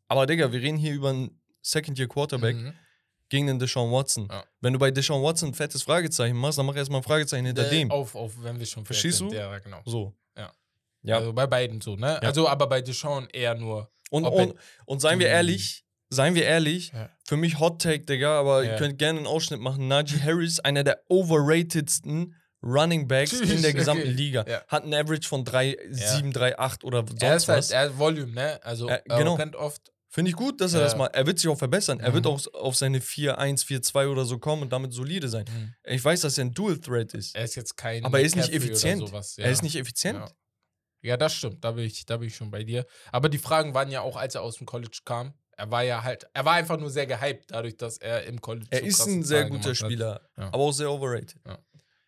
Aber, 0.07 0.25
Digga, 0.25 0.51
wir 0.51 0.61
reden 0.61 0.77
hier 0.77 0.93
über 0.93 1.09
einen 1.09 1.39
Second-Year-Quarterback 1.61 2.55
Mhm. 2.55 2.73
gegen 3.29 3.47
den 3.47 3.59
Deshaun 3.59 3.91
Watson. 3.91 4.27
Ja. 4.31 4.43
Wenn 4.61 4.73
du 4.73 4.79
bei 4.79 4.91
Deshaun 4.91 5.21
Watson 5.23 5.49
ein 5.49 5.53
fettes 5.53 5.83
Fragezeichen 5.83 6.35
machst, 6.35 6.57
dann 6.57 6.65
mach 6.65 6.75
erstmal 6.75 7.01
ein 7.01 7.03
Fragezeichen 7.03 7.45
hinter 7.45 7.67
Äh, 7.67 7.69
dem. 7.69 7.91
Auf, 7.91 8.15
auf, 8.15 8.33
wenn 8.41 8.57
wir 8.59 8.65
schon 8.65 8.85
Verstehst 8.85 9.19
du? 9.21 9.31
Ja, 9.31 9.57
genau. 9.59 9.81
So. 9.85 10.13
Ja. 10.37 10.51
Ja. 11.03 11.17
Also 11.17 11.33
bei 11.33 11.45
beiden 11.47 11.81
so, 11.81 11.95
ne? 11.95 12.07
Ja. 12.21 12.27
Also, 12.29 12.47
aber 12.47 12.67
bei 12.67 12.81
Deshaun 12.81 13.27
eher 13.31 13.55
nur. 13.55 13.91
Und, 14.09 14.25
und, 14.25 14.55
und 14.85 14.99
seien 14.99 15.19
wir 15.19 15.27
die- 15.27 15.31
ehrlich, 15.33 15.85
seien 16.09 16.33
wir 16.35 16.43
ehrlich, 16.45 16.91
Ja. 16.93 17.09
Für 17.27 17.37
mich 17.37 17.59
Hot 17.59 17.81
Take, 17.81 18.05
Digga, 18.05 18.39
aber 18.39 18.63
Ja. 18.63 18.71
ihr 18.73 18.77
könnt 18.77 18.97
gerne 18.99 19.19
einen 19.19 19.27
Ausschnitt 19.27 19.59
machen. 19.59 19.87
Najee 19.87 20.19
Harris, 20.21 20.59
einer 20.59 20.83
der 20.83 21.01
overratedsten 21.09 22.35
Running 22.63 23.07
Backs 23.07 23.33
in 23.33 23.47
der 23.47 23.57
Tschüss, 23.57 23.73
gesamten 23.75 24.03
okay. 24.07 24.11
Liga. 24.11 24.45
Ja. 24.47 24.63
Hat 24.67 24.83
ein 24.85 24.93
Average 24.93 25.27
von 25.27 25.45
3, 25.45 25.77
7, 25.89 26.31
3, 26.33 26.57
8 26.57 26.83
oder 26.83 27.05
sonst 27.07 27.21
Er 27.23 27.35
ist 27.35 27.47
was. 27.47 27.55
halt, 27.55 27.71
er 27.71 27.89
hat 27.91 27.97
Volume, 27.99 28.31
ne? 28.33 28.59
Also, 28.63 28.87
er 28.87 29.01
genau. 29.17 29.35
rennt 29.35 29.55
oft. 29.55 29.91
Finde 30.09 30.29
ich 30.29 30.35
gut, 30.37 30.61
dass 30.61 30.73
er 30.73 30.79
Ja. 30.79 30.85
das 30.85 30.95
mal. 30.95 31.07
Er 31.07 31.27
wird 31.27 31.39
sich 31.39 31.49
auch 31.49 31.57
verbessern. 31.57 31.99
Er 31.99 32.13
wird 32.13 32.23
Mhm. 32.25 32.31
auch 32.31 32.53
auf 32.53 32.75
seine 32.75 33.01
4-1, 33.01 33.63
4-2 33.65 34.07
oder 34.07 34.23
so 34.25 34.39
kommen 34.39 34.61
und 34.63 34.71
damit 34.71 34.93
solide 34.93 35.27
sein. 35.27 35.45
Mhm. 35.47 35.73
Ich 35.83 36.03
weiß, 36.03 36.21
dass 36.21 36.37
er 36.37 36.45
ein 36.45 36.53
Dual 36.53 36.79
Threat 36.79 37.13
ist. 37.13 37.35
Er 37.35 37.43
ist 37.43 37.55
jetzt 37.55 37.75
kein. 37.75 38.05
Aber 38.05 38.19
er 38.19 38.25
ist 38.25 38.35
nicht 38.35 38.47
McCaffrey 38.47 38.65
oder 38.69 38.73
effizient. 38.75 39.07
Sowas. 39.09 39.35
Ja. 39.35 39.45
Er 39.45 39.51
ist 39.51 39.61
nicht 39.61 39.75
effizient. 39.75 40.19
Ja. 40.19 40.29
ja, 41.01 41.17
das 41.17 41.33
stimmt. 41.33 41.63
Da 41.63 41.71
bin, 41.71 41.83
ich, 41.85 42.05
da 42.05 42.15
bin 42.17 42.29
ich 42.29 42.35
schon 42.35 42.49
bei 42.49 42.63
dir. 42.63 42.85
Aber 43.11 43.27
die 43.29 43.37
Fragen 43.37 43.73
waren 43.73 43.91
ja 43.91 44.01
auch, 44.01 44.15
als 44.15 44.35
er 44.35 44.41
aus 44.41 44.55
dem 44.57 44.65
College 44.65 44.99
kam. 45.03 45.33
Er 45.57 45.71
war 45.71 45.83
ja 45.83 46.03
halt, 46.03 46.27
er 46.33 46.43
war 46.45 46.53
einfach 46.55 46.77
nur 46.77 46.89
sehr 46.89 47.07
gehypt, 47.07 47.45
dadurch, 47.51 47.77
dass 47.77 47.97
er 47.97 48.23
im 48.25 48.41
College. 48.41 48.67
Er 48.71 48.79
so 48.79 48.85
ist 48.85 49.07
ein 49.07 49.23
sehr 49.23 49.49
guter. 49.49 49.73
Spieler, 49.73 50.21
Ja. 50.37 50.47
aber 50.47 50.57
auch 50.57 50.71
sehr 50.71 50.91
overrated. 50.91 51.35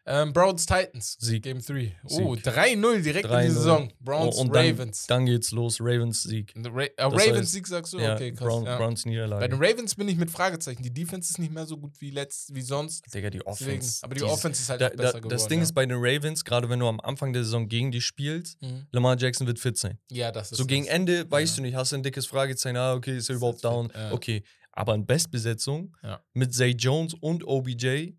Ähm, 0.10 0.32
Browns 0.32 0.66
Titans. 0.66 1.18
Sieg. 1.20 1.44
Game 1.44 1.60
3. 1.62 1.94
Oh, 2.06 2.36
Sieg. 2.36 2.46
3-0 2.48 3.02
direkt 3.02 3.26
in 3.26 3.32
3-0. 3.32 3.42
die 3.44 3.50
Saison. 3.52 3.92
Browns, 4.00 4.36
Oh, 4.38 4.42
und 4.42 4.56
dann, 4.56 4.66
Ravens. 4.66 5.06
Dann 5.08 5.26
geht's 5.26 5.52
los. 5.52 5.80
Ravens 5.82 6.24
Sieg. 6.24 6.54
Ra 6.56 6.84
äh, 6.84 6.92
Ravens 6.98 7.22
heißt- 7.24 7.44
Sieg 7.44 7.68
sagst 7.68 7.92
du? 7.92 8.00
ja, 8.00 8.16
okay, 8.16 8.32
krass. 8.32 8.48
Brown, 8.48 8.64
ja. 8.66 8.78
Browns 8.78 9.04
Bei 9.04 9.10
Niederlage. 9.10 9.50
den 9.50 9.58
Ravens 9.62 9.96
bin 9.96 10.08
ich 10.08 10.16
mit 10.18 10.32
Fragezeichen. 10.32 10.82
Die 10.82 10.94
Defense 10.94 11.30
ist 11.32 11.40
nicht 11.40 11.52
mehr 11.54 11.66
so 11.66 11.78
gut 11.78 12.00
wie, 12.00 12.12
letzt, 12.12 12.56
wie 12.56 12.62
sonst. 12.62 13.04
Digga, 13.14 13.30
die 13.30 13.40
Deswegen, 13.40 13.50
Offense. 13.80 14.00
aber 14.04 14.16
die 14.16 14.22
dieses- 14.22 14.34
Offense 14.34 14.62
ist 14.62 14.70
halt 14.70 14.80
da, 14.82 14.90
besser 14.90 15.04
da, 15.04 15.20
geworden. 15.20 15.30
Das 15.30 15.48
Ding 15.48 15.60
ja. 15.60 15.64
ist 15.64 15.74
bei 15.74 15.86
den 15.86 15.98
Ravens, 16.00 16.46
gerade 16.46 16.70
wenn 16.70 16.80
du 16.80 16.88
am 16.88 17.02
Anfang 17.02 17.34
der 17.34 17.44
Saison 17.44 17.68
gegen 17.68 17.92
die 17.92 18.00
spielst, 18.02 18.62
Mhm. 18.62 18.88
Lamar 18.94 19.18
Jackson 19.18 19.46
wird 19.46 19.60
fit 19.60 19.78
sein. 19.78 20.00
Ja, 20.10 20.32
das 20.32 20.52
ist 20.54 20.58
So 20.58 20.66
gegen 20.66 20.86
das. 20.86 20.94
Ende 20.94 21.30
weißt 21.30 21.58
du 21.58 21.62
nicht, 21.62 21.76
hast 21.76 21.92
du 21.92 21.98
ein 21.98 22.04
dickes 22.04 22.26
Fragezeichen, 22.28 22.78
ah, 22.78 22.94
okay, 22.94 23.18
ist 23.18 23.30
er 23.30 23.36
überhaupt 23.36 23.64
down? 23.64 23.92
Okay. 24.12 24.44
Aber 24.72 24.96
in 24.96 25.06
Bestbesetzung 25.06 25.96
mit 26.34 26.54
Zay 26.54 26.70
Jones 26.72 27.14
und 27.20 27.44
OBJ 27.46 28.14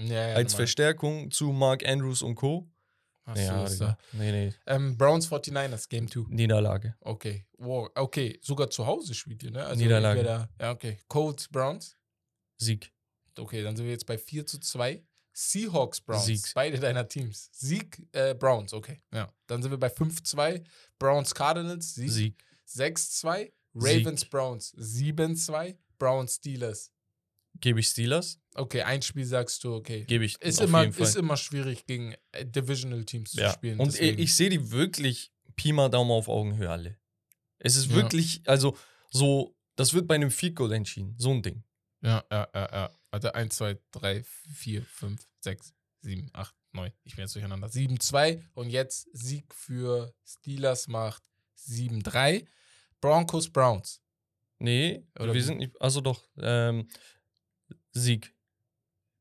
Ja, 0.00 0.06
ja, 0.06 0.34
als 0.34 0.52
normal. 0.52 0.56
Verstärkung 0.66 1.30
zu 1.30 1.52
Mark 1.52 1.86
Andrews 1.86 2.22
und 2.22 2.34
Co. 2.34 2.68
Ach 3.26 3.36
so, 3.36 3.64
ist 3.64 3.74
Digga. 3.74 3.86
da. 3.86 3.98
nee, 4.18 4.30
nee. 4.32 4.54
Ähm, 4.66 4.98
Browns 4.98 5.28
49ers, 5.30 5.88
Game 5.88 6.10
2. 6.10 6.26
Niederlage. 6.28 6.94
Okay. 7.00 7.46
Wow. 7.56 7.88
Okay, 7.94 8.38
sogar 8.42 8.68
zu 8.68 8.86
Hause 8.86 9.14
spielt 9.14 9.42
ihr, 9.42 9.50
ne? 9.50 9.64
Also 9.64 9.82
Niederlage. 9.82 10.20
entweder- 10.20 10.48
Ja, 10.60 10.72
okay. 10.72 10.98
Colts, 11.08 11.48
Browns. 11.48 11.96
Sieg. 12.58 12.92
Okay, 13.38 13.62
dann 13.62 13.76
sind 13.76 13.86
wir 13.86 13.92
jetzt 13.92 14.06
bei 14.06 14.18
4 14.18 14.46
zu 14.46 14.58
2. 14.60 15.02
Seahawks, 15.32 16.00
Browns. 16.00 16.26
Sieg. 16.26 16.42
Beide 16.54 16.78
deiner 16.78 17.08
Teams. 17.08 17.48
Sieg, 17.52 18.00
äh, 18.12 18.34
Browns, 18.34 18.72
okay. 18.72 19.00
Ja. 19.12 19.32
Dann 19.46 19.62
sind 19.62 19.70
wir 19.72 19.78
bei 19.78 19.88
5-2. 19.90 20.62
Browns, 20.98 21.34
Cardinals. 21.34 21.94
Sieg. 21.94 22.10
Sieg. 22.10 22.44
6-2. 22.66 23.52
Ravens, 23.74 24.24
Browns. 24.26 24.72
7-2. 24.76 25.76
Browns, 25.98 26.34
Steelers. 26.36 26.92
Gebe 27.60 27.80
ich 27.80 27.88
Steelers? 27.88 28.40
Okay, 28.54 28.82
ein 28.82 29.02
Spiel 29.02 29.24
sagst 29.24 29.64
du, 29.64 29.74
okay. 29.74 30.04
Gebe 30.04 30.24
ich 30.24 30.40
Ist 30.40 30.60
immer, 30.60 30.84
ist 30.84 31.16
immer 31.16 31.36
schwierig, 31.36 31.86
gegen 31.86 32.14
äh, 32.32 32.44
Divisional 32.44 33.04
Teams 33.04 33.32
ja. 33.34 33.48
zu 33.48 33.54
spielen. 33.54 33.80
Und 33.80 33.88
ich, 33.88 33.98
deswegen. 34.00 34.22
ich 34.22 34.34
sehe 34.36 34.50
die 34.50 34.70
wirklich 34.70 35.32
Pi 35.56 35.72
mal 35.72 35.88
Daumen 35.88 36.10
auf 36.10 36.28
Augenhöhe 36.28 36.70
alle. 36.70 36.98
Es 37.58 37.76
ist 37.76 37.90
Ja. 37.90 37.96
wirklich, 37.96 38.42
also 38.46 38.76
so, 39.10 39.56
das 39.76 39.94
wird 39.94 40.06
bei 40.06 40.14
einem 40.16 40.30
Field 40.30 40.56
Goal 40.56 40.72
entschieden. 40.72 41.14
So 41.18 41.30
ein 41.32 41.42
Ding. 41.42 41.62
Ja, 42.02 42.24
ja, 42.30 42.48
ja, 42.54 42.68
ja. 42.72 42.90
Warte, 43.10 43.34
1, 43.34 43.56
2, 43.56 43.78
3, 43.92 44.24
4, 44.54 44.82
5, 44.82 45.26
6, 45.40 45.72
7, 46.02 46.30
8, 46.32 46.54
9. 46.72 46.92
Ich 47.04 47.14
bin 47.16 47.22
jetzt 47.24 47.34
durcheinander. 47.34 47.68
7, 47.68 47.98
2 47.98 48.42
und 48.54 48.68
jetzt 48.70 49.08
Sieg 49.12 49.54
für 49.54 50.12
Steelers 50.26 50.88
macht 50.88 51.22
7, 51.54 52.02
3. 52.02 52.44
Broncos, 53.00 53.48
Browns. 53.50 54.00
Nee, 54.58 55.02
Oder 55.18 55.34
wir 55.34 55.42
sind 55.42 55.58
nicht, 55.58 55.80
also 55.80 56.00
doch, 56.00 56.22
ähm, 56.38 56.88
Sieg. 57.92 58.34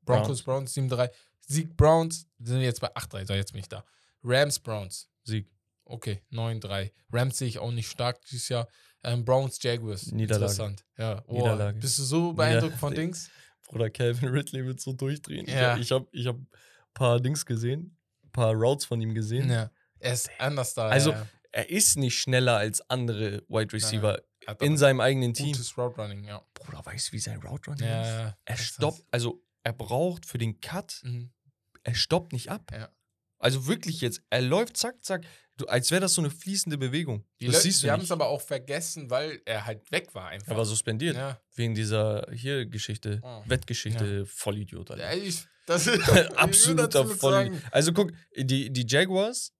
Broncos, 0.05 0.43
Browns, 0.43 0.73
7, 0.73 0.89
3. 0.89 1.09
Sieg, 1.47 1.75
Browns. 1.77 2.27
Sind 2.39 2.59
wir 2.59 2.65
jetzt 2.65 2.81
bei 2.81 2.93
8, 2.93 3.13
3. 3.13 3.25
So, 3.25 3.33
jetzt 3.33 3.51
bin 3.53 3.61
ich 3.61 3.69
da. 3.69 3.83
Rams, 4.23 4.59
Browns. 4.59 5.09
Sieg. 5.23 5.49
Okay, 5.85 6.21
9, 6.29 6.59
3. 6.59 6.91
Rams 7.11 7.37
sehe 7.37 7.47
ich 7.47 7.59
auch 7.59 7.71
nicht 7.71 7.89
stark 7.89 8.21
dieses 8.25 8.49
Jahr. 8.49 8.67
Ähm, 9.03 9.25
Browns, 9.25 9.61
Jaguars. 9.61 10.11
Niederlage. 10.11 10.43
Interessant. 10.43 10.85
Ja, 10.97 11.23
oh, 11.27 11.37
Niederlage. 11.37 11.79
Bist 11.79 11.99
du 11.99 12.03
so 12.03 12.33
beeindruckt 12.33 12.77
von 12.77 12.93
Dings? 12.93 13.29
Bruder, 13.67 13.89
Calvin 13.89 14.29
Ridley 14.29 14.65
wird 14.65 14.79
so 14.79 14.93
durchdrehen. 14.93 15.45
Ja. 15.47 15.77
Ich, 15.77 15.91
habe 15.91 16.07
ich 16.11 16.27
hab 16.27 16.37
ein 16.37 16.47
paar 16.93 17.19
Dings 17.19 17.45
gesehen. 17.45 17.97
paar 18.31 18.53
Routes 18.53 18.85
von 18.85 19.01
ihm 19.01 19.13
gesehen. 19.13 19.49
Ja. 19.49 19.71
Er 19.99 20.13
ist 20.13 20.29
anders 20.37 20.73
da. 20.73 20.87
Also, 20.87 21.11
ja. 21.11 21.27
Er 21.55 21.69
ist 21.69 21.97
nicht 21.97 22.17
schneller 22.17 22.57
als 22.57 22.81
andere 22.89 23.43
Wide 23.47 23.73
Receiver 23.73 24.13
Er 24.13 24.13
hat 24.17 24.25
in 24.59 24.77
seinem 24.77 24.99
eigenen 24.99 25.33
Team. 25.33 25.51
gutes 25.53 25.77
Route 25.77 26.01
Running, 26.01 26.23
ja. 26.25 26.41
Bruder, 26.53 26.85
weißt 26.85 27.09
du, 27.09 27.11
wie 27.13 27.19
sein 27.19 27.39
Route 27.41 27.71
Running 27.71 27.87
Ja, 27.87 28.01
ist? 28.01 28.07
ja. 28.09 28.37
Er 28.45 28.57
stoppt, 28.57 28.99
ist- 28.99 29.07
also 29.11 29.43
er 29.63 29.73
braucht 29.73 30.25
für 30.25 30.37
den 30.37 30.59
Cut, 30.61 30.99
Mhm. 31.03 31.31
er 31.83 31.95
stoppt 31.95 32.33
nicht 32.33 32.49
ab. 32.49 32.71
Ja. 32.71 32.89
Also 33.39 33.67
wirklich 33.67 33.99
jetzt, 34.01 34.21
er 34.29 34.41
läuft 34.41 34.77
zack, 34.77 35.03
zack, 35.03 35.25
du, 35.57 35.65
als 35.65 35.91
wäre 35.91 35.99
das 36.01 36.13
so 36.13 36.21
eine 36.21 36.29
fließende 36.29 36.77
Bewegung. 36.77 37.25
Die 37.41 37.45
das 37.47 37.55
Leute, 37.55 37.63
siehst 37.63 37.83
du 37.83 37.91
haben 37.91 38.01
es 38.01 38.11
aber 38.11 38.27
auch 38.27 38.41
vergessen, 38.41 39.09
weil 39.09 39.41
er 39.45 39.65
halt 39.65 39.91
weg 39.91 40.15
war 40.15 40.29
einfach. 40.29 40.51
Er 40.51 40.57
war 40.57 40.65
suspendiert. 40.65 41.15
ja. 41.17 41.39
Wegen 41.55 41.75
dieser 41.75 42.25
hier 42.31 42.65
Geschichte, 42.65 43.19
Ah. 43.21 43.43
Wettgeschichte, 43.45 44.25
Vollidiot. 44.25 44.91
Alter. 44.91 45.13
Ja, 45.13 45.21
ich, 45.21 45.45
das 45.65 45.87
ist 45.87 46.37
Absoluter. 46.37 47.05
Vollidiot. 47.05 47.61
Also 47.71 47.91
guck, 47.91 48.11
die, 48.37 48.71
die 48.71 48.85
Jaguars, 48.87 49.51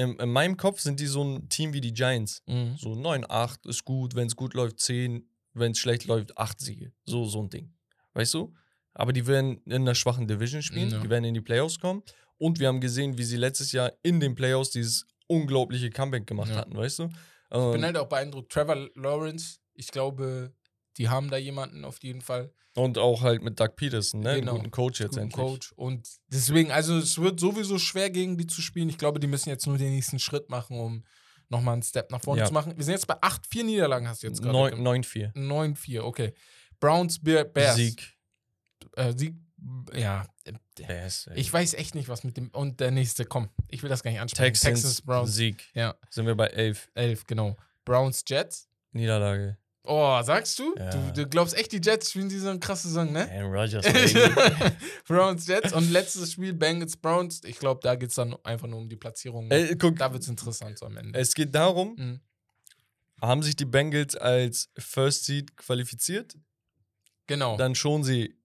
in, 0.00 0.16
in 0.18 0.30
meinem 0.32 0.56
Kopf 0.56 0.80
sind 0.80 0.98
die 1.00 1.06
so 1.06 1.22
ein 1.22 1.48
Team 1.48 1.72
wie 1.72 1.80
die 1.80 1.92
Giants. 1.92 2.42
Mhm. 2.46 2.76
So 2.76 2.94
9, 2.94 3.24
8 3.28 3.66
ist 3.66 3.84
gut, 3.84 4.14
wenn 4.14 4.26
es 4.26 4.36
gut 4.36 4.54
läuft, 4.54 4.80
10, 4.80 5.28
wenn 5.54 5.72
es 5.72 5.78
schlecht 5.78 6.06
läuft, 6.06 6.36
8 6.38 6.60
Siege. 6.60 6.92
So, 7.04 7.24
so 7.24 7.42
ein 7.42 7.50
Ding. 7.50 7.72
Weißt 8.14 8.34
du? 8.34 8.54
Aber 8.94 9.12
die 9.12 9.26
werden 9.26 9.58
in 9.66 9.72
einer 9.82 9.94
schwachen 9.94 10.26
Division 10.26 10.62
spielen, 10.62 10.90
Ja. 10.90 11.00
die 11.00 11.10
werden 11.10 11.24
in 11.24 11.34
die 11.34 11.40
Playoffs 11.40 11.78
kommen. 11.78 12.02
Und 12.38 12.58
wir 12.58 12.68
haben 12.68 12.80
gesehen, 12.80 13.18
wie 13.18 13.24
sie 13.24 13.36
letztes 13.36 13.72
Jahr 13.72 13.92
in 14.02 14.18
den 14.20 14.34
Playoffs 14.34 14.70
dieses 14.70 15.06
unglaubliche 15.28 15.90
Comeback 15.90 16.26
gemacht 16.26 16.50
Ja. 16.50 16.56
hatten, 16.56 16.76
weißt 16.76 17.00
du? 17.00 17.04
Ich 17.04 17.56
Ähm, 17.56 17.72
bin 17.72 17.84
halt 17.84 17.96
auch 17.96 18.08
beeindruckt. 18.08 18.50
Trevor 18.52 18.88
Lawrence, 18.94 19.58
ich 19.74 19.88
glaube, 19.88 20.52
die 21.00 21.08
haben 21.08 21.30
da 21.30 21.38
jemanden 21.38 21.84
auf 21.86 22.02
jeden 22.02 22.20
Fall. 22.20 22.52
und 22.76 22.98
auch 22.98 23.22
halt 23.22 23.42
mit 23.42 23.58
Doug 23.58 23.70
Peterson, 23.74 24.20
ne? 24.20 24.34
Genau. 24.38 24.52
Einen 24.52 24.58
guten 24.60 24.70
Coach 24.70 25.00
jetzt 25.00 25.10
Guten 25.12 25.22
endlich. 25.22 25.44
Coach. 25.46 25.72
Und 25.72 26.06
deswegen, 26.28 26.70
also 26.70 26.96
es 26.98 27.18
wird 27.18 27.40
sowieso 27.40 27.78
schwer 27.78 28.10
gegen 28.10 28.36
die 28.36 28.46
zu 28.46 28.60
spielen. 28.62 28.88
Ich 28.90 28.98
glaube, 28.98 29.18
die 29.18 29.26
müssen 29.26 29.48
jetzt 29.48 29.66
nur 29.66 29.78
den 29.78 29.90
nächsten 29.94 30.18
Schritt 30.18 30.50
machen, 30.50 30.78
um 30.78 31.04
nochmal 31.48 31.72
einen 31.72 31.82
Step 31.82 32.10
nach 32.12 32.20
vorne 32.20 32.42
Ja. 32.42 32.46
zu 32.46 32.52
machen. 32.52 32.76
Wir 32.76 32.84
sind 32.84 32.92
jetzt 32.94 33.06
bei 33.06 33.16
8, 33.20 33.46
4 33.46 33.64
Niederlagen 33.64 34.06
hast 34.06 34.22
du 34.22 34.26
jetzt 34.28 34.40
gerade. 34.42 34.52
Neun- 34.56 34.70
gemacht. 34.70 35.04
9-4. 35.06 35.32
9-4, 35.34 36.00
okay. 36.02 36.34
Browns, 36.78 37.18
Bear, 37.18 37.44
Bears. 37.44 37.76
Sieg. 37.76 38.16
Äh, 38.96 39.14
Sieg. 39.16 39.34
Ja, 39.94 40.26
Bears, 40.76 41.26
ey. 41.26 41.38
ich 41.38 41.52
weiß 41.52 41.74
echt 41.74 41.94
nicht, 41.94 42.08
was 42.08 42.24
mit 42.24 42.36
dem. 42.36 42.48
Und 42.50 42.80
der 42.80 42.90
nächste, 42.92 43.24
komm, 43.26 43.48
ich 43.68 43.82
will 43.82 43.90
das 43.90 44.02
gar 44.02 44.10
nicht 44.10 44.20
ansprechen. 44.20 44.54
Texans, 44.54 45.02
Browns. 45.02 45.34
Sieg. 45.34 45.64
Ja, 45.74 45.96
Sind 46.08 46.26
wir 46.26 46.34
bei 46.36 46.46
11. 46.46 46.88
11, 46.94 47.26
genau. 47.26 47.56
Browns, 47.84 48.22
Jets. 48.26 48.68
Niederlage. 48.92 49.58
Oh, 49.92 50.22
sagst 50.22 50.58
du? 50.58 50.74
Ja. 50.78 50.90
du? 50.90 51.12
Du 51.12 51.26
glaubst 51.28 51.54
echt, 51.56 51.72
die 51.72 51.80
Jets 51.82 52.10
spielen 52.10 52.28
diese 52.28 52.56
krasse 52.60 52.88
Saison, 52.88 53.10
ne? 53.12 53.28
Aaron 53.30 53.52
Rodgers. 53.52 53.84
Browns, 55.08 55.46
Jets. 55.46 55.72
Und 55.72 55.90
letztes 55.90 56.32
Spiel, 56.32 56.52
Bengals, 56.52 56.96
Browns. 56.96 57.42
Ich 57.44 57.58
glaube, 57.58 57.80
da 57.82 57.94
geht 57.96 58.10
es 58.10 58.14
dann 58.14 58.36
einfach 58.44 58.66
nur 58.68 58.78
um 58.78 58.88
die 58.88 58.96
Platzierung. 58.96 59.50
äh, 59.50 59.74
guck, 59.76 59.96
da 59.96 60.12
wird 60.12 60.22
es 60.22 60.28
interessant 60.28 60.78
so 60.78 60.86
am 60.86 60.96
Ende. 60.96 61.18
es 61.18 61.34
geht 61.34 61.54
darum, 61.54 61.94
Mhm. 61.96 62.20
haben 63.20 63.42
sich 63.42 63.56
die 63.56 63.64
Bengals 63.64 64.16
als 64.16 64.70
First 64.78 65.24
Seed 65.24 65.56
qualifiziert, 65.56 66.36
Genau. 67.26 67.56
dann 67.56 67.74
schon 67.74 68.04
sie 68.04 68.36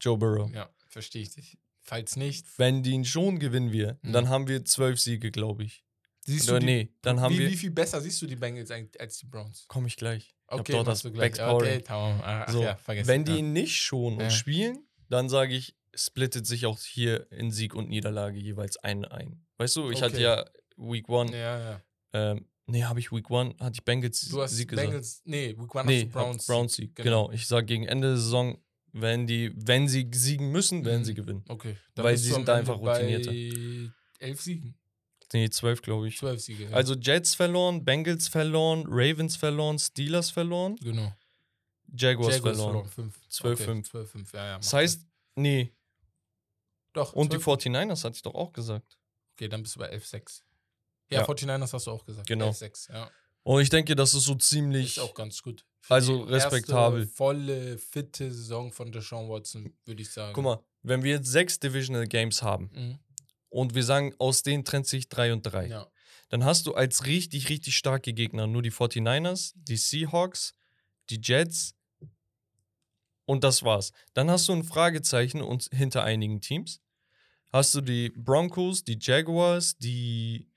Joe 0.00 0.16
Burrow. 0.18 0.50
ja, 0.52 0.68
verstehe 0.88 1.22
ich 1.22 1.30
dich. 1.34 1.58
Falls 1.82 2.16
nicht, 2.16 2.46
Wenn 2.58 2.82
die 2.82 2.92
ihn 2.92 3.04
schon 3.04 3.38
gewinnen 3.38 3.70
wir, 3.72 3.98
Mhm. 4.02 4.12
dann 4.12 4.28
haben 4.30 4.48
wir 4.48 4.64
zwölf 4.64 4.98
Siege, 5.00 5.30
glaube 5.30 5.64
ich. 5.64 5.84
siehst 6.26 6.48
Oder 6.48 6.60
du 6.60 6.66
die, 6.66 6.72
nee, 6.72 6.88
dann 7.02 7.20
haben 7.20 7.34
wie, 7.34 7.40
wir. 7.40 7.50
wie 7.50 7.56
viel 7.58 7.70
besser 7.70 8.00
siehst 8.00 8.22
du 8.22 8.26
die 8.26 8.36
Bengals 8.36 8.70
als 8.70 9.18
die 9.18 9.26
Browns? 9.26 9.66
Komme 9.68 9.88
ich 9.88 9.96
gleich. 9.98 10.34
Ich 10.54 10.58
hab 10.58 10.60
Okay, 10.60 10.72
dort 10.72 10.88
das. 10.88 11.02
Backscoring. 11.02 11.80
Okay. 11.80 11.84
Ach, 11.88 12.48
So, 12.48 12.62
ja. 12.62 12.78
Wenn 12.86 13.24
die 13.24 13.38
ihn 13.38 13.52
nicht 13.52 13.80
schon 13.80 14.18
Ja. 14.18 14.24
und 14.26 14.30
spielen, 14.32 14.86
dann 15.08 15.28
sage 15.28 15.54
ich, 15.54 15.76
splittet 15.94 16.46
sich 16.46 16.66
auch 16.66 16.78
hier 16.80 17.30
in 17.30 17.50
Sieg 17.52 17.74
und 17.74 17.88
Niederlage 17.88 18.38
jeweils 18.38 18.76
ein 18.78 19.04
ein. 19.04 19.44
Weißt 19.58 19.76
du, 19.76 19.90
ich 19.90 20.02
hatte 20.02 20.14
Okay. 20.14 20.22
ja 20.24 20.44
Week 20.76 21.08
One, 21.08 21.30
Ja, 21.36 21.58
ja. 21.60 21.80
ähm, 22.12 22.46
nee, 22.66 22.82
habe 22.82 22.98
ich 22.98 23.12
Week 23.12 23.30
One, 23.30 23.54
hatte 23.60 23.74
ich 23.74 23.84
Bengals 23.84 24.20
Du 24.28 24.42
hast 24.42 24.56
Sieg 24.56 24.68
gesagt. 24.70 24.88
Bengals, 24.88 25.22
nee, 25.24 25.50
Week 25.56 25.72
One 25.74 25.84
Nee, 25.86 26.04
Browns. 26.06 26.46
Browns, 26.46 26.74
Sieg. 26.74 26.96
Genau. 26.96 27.26
Genau. 27.28 27.32
Ich 27.32 27.46
sage 27.46 27.66
gegen 27.66 27.84
Ende 27.86 28.08
der 28.08 28.16
Saison, 28.16 28.58
wenn 28.92 29.26
die, 29.28 29.52
wenn 29.54 29.86
sie 29.88 30.08
siegen 30.12 30.50
müssen, 30.50 30.84
werden 30.84 31.00
Mhm. 31.00 31.04
sie 31.04 31.14
gewinnen. 31.14 31.44
Okay. 31.48 31.76
Weil 31.94 32.12
bist 32.14 32.24
sie 32.24 32.32
sind 32.32 32.48
da 32.48 32.54
einfach 32.56 32.78
routinierter. 32.78 33.30
Bei 33.30 33.90
elf 34.26 34.40
Siegen. 34.40 34.74
Nee, 35.34 35.50
zwölf, 35.50 35.82
glaube 35.82 36.06
ich. 36.08 36.18
Zwölf 36.18 36.40
Siege. 36.40 36.64
Ja. 36.64 36.70
Also 36.70 36.94
Jets 36.94 37.34
verloren, 37.34 37.84
Bengals 37.84 38.28
verloren, 38.28 38.84
Ravens 38.86 39.34
verloren, 39.36 39.78
Steelers 39.80 40.30
verloren, 40.30 40.76
genau. 40.76 41.12
Jaguars, 41.92 42.36
Jaguars 42.36 42.56
verloren. 42.56 42.88
Fünf. 42.88 43.20
12-5. 43.30 43.90
12-5, 43.90 44.34
ja, 44.36 44.46
ja. 44.46 44.56
Das 44.58 44.72
heißt, 44.72 45.06
nee. 45.34 45.74
Doch. 46.92 47.12
Und 47.14 47.32
die 47.32 47.38
12. 47.38 47.66
49ers 47.66 48.04
hatte 48.04 48.14
ich 48.16 48.22
doch 48.22 48.34
auch 48.34 48.52
gesagt. 48.52 48.96
Okay, 49.36 49.48
dann 49.48 49.62
bist 49.62 49.74
du 49.74 49.80
bei 49.80 49.92
11-6. 49.92 50.42
Ja, 51.10 51.20
Ja. 51.20 51.26
49ers 51.26 51.72
hast 51.72 51.86
du 51.86 51.90
auch 51.90 52.04
gesagt. 52.04 52.28
Genau. 52.28 52.50
11-6, 52.50 52.92
ja. 52.92 53.10
Und 53.42 53.60
ich 53.60 53.68
denke, 53.68 53.94
das 53.96 54.14
ist 54.14 54.24
so 54.24 54.36
ziemlich. 54.36 54.96
Ist 54.96 55.02
auch 55.02 55.14
ganz 55.14 55.42
gut. 55.42 55.66
Für 55.80 55.94
Also 55.94 56.24
die 56.24 56.32
respektabel. 56.32 57.00
Erste 57.00 57.14
volle, 57.14 57.78
fitte 57.78 58.32
Saison 58.32 58.72
von 58.72 58.90
Deshaun 58.90 59.28
Watson, 59.28 59.76
würde 59.84 60.00
ich 60.00 60.10
sagen. 60.10 60.32
Guck 60.32 60.44
mal, 60.44 60.64
wenn 60.82 61.02
wir 61.02 61.16
jetzt 61.16 61.26
sechs 61.30 61.58
Divisional 61.58 62.06
Games 62.06 62.40
haben 62.42 62.70
Mhm. 62.72 62.98
Und 63.54 63.74
wir 63.74 63.84
sagen, 63.84 64.14
aus 64.18 64.42
denen 64.42 64.64
trennt 64.64 64.86
sich 64.86 65.08
drei 65.08 65.32
und 65.32 65.42
drei, 65.42 65.68
Ja. 65.68 65.86
dann 66.28 66.44
hast 66.44 66.66
du 66.66 66.74
als 66.74 67.06
richtig, 67.06 67.48
richtig 67.48 67.76
starke 67.76 68.12
Gegner 68.12 68.46
nur 68.46 68.62
die 68.62 68.72
49ers, 68.72 69.52
die 69.54 69.76
Seahawks, 69.76 70.54
die 71.10 71.20
Jets 71.22 71.74
und 73.26 73.44
das 73.44 73.62
war's. 73.62 73.92
Dann 74.12 74.30
hast 74.30 74.48
du 74.48 74.52
ein 74.52 74.64
Fragezeichen 74.64 75.40
und 75.40 75.68
hinter 75.72 76.02
einigen 76.04 76.40
Teams. 76.40 76.80
Hast 77.52 77.74
du 77.74 77.80
die 77.80 78.10
Broncos, 78.10 78.82
die 78.84 78.98
Jaguars, 79.00 79.76
die. 79.78 80.48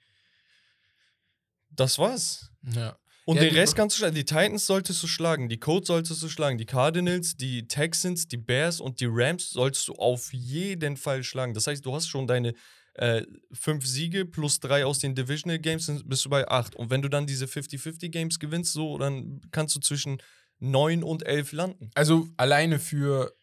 Das 1.69 1.97
war's. 1.99 2.49
ja. 2.73 2.97
Und 3.25 3.35
Ja, 3.35 3.43
den 3.43 3.55
Rest 3.55 3.75
kannst 3.75 3.95
du 3.95 3.99
schlagen. 3.99 4.15
Die 4.15 4.23
Titans 4.23 4.65
solltest 4.65 5.03
du 5.03 5.07
schlagen, 5.07 5.49
die 5.49 5.59
Colts 5.59 5.87
solltest 5.87 6.23
du 6.23 6.29
schlagen, 6.29 6.57
die 6.57 6.65
Cardinals, 6.65 7.35
die 7.35 7.67
Texans, 7.67 8.25
die 8.29 8.37
Bears 8.37 8.79
und 8.79 9.01
die 9.01 9.07
Rams 9.09 9.49
solltest 9.49 9.89
du 9.89 9.93
auf 9.95 10.31
jeden 10.31 10.95
Fall 10.95 11.23
schlagen. 11.23 11.53
Das 11.53 11.67
heißt, 11.67 11.85
du 11.85 11.93
hast 11.93 12.07
schon 12.07 12.25
deine 12.25 12.53
äh, 12.97 13.25
fünf 13.51 13.85
Siege 13.85 14.25
plus 14.25 14.59
drei 14.59 14.85
aus 14.85 14.99
den 14.99 15.15
Divisional 15.15 15.59
Games, 15.59 15.85
dann 15.85 16.01
bist 16.05 16.25
du 16.25 16.29
bei 16.29 16.47
acht. 16.47 16.75
Und 16.75 16.89
wenn 16.89 17.01
du 17.01 17.09
dann 17.09 17.27
diese 17.27 17.45
50-50 17.45 18.09
Games 18.09 18.39
gewinnst, 18.39 18.73
so, 18.73 18.97
dann 18.97 19.41
kannst 19.51 19.75
du 19.75 19.79
zwischen 19.79 20.21
neun 20.59 21.03
und 21.03 21.25
elf 21.25 21.51
landen. 21.51 21.91
Also 21.93 22.27
alleine 22.37 22.79
für, 22.79 23.35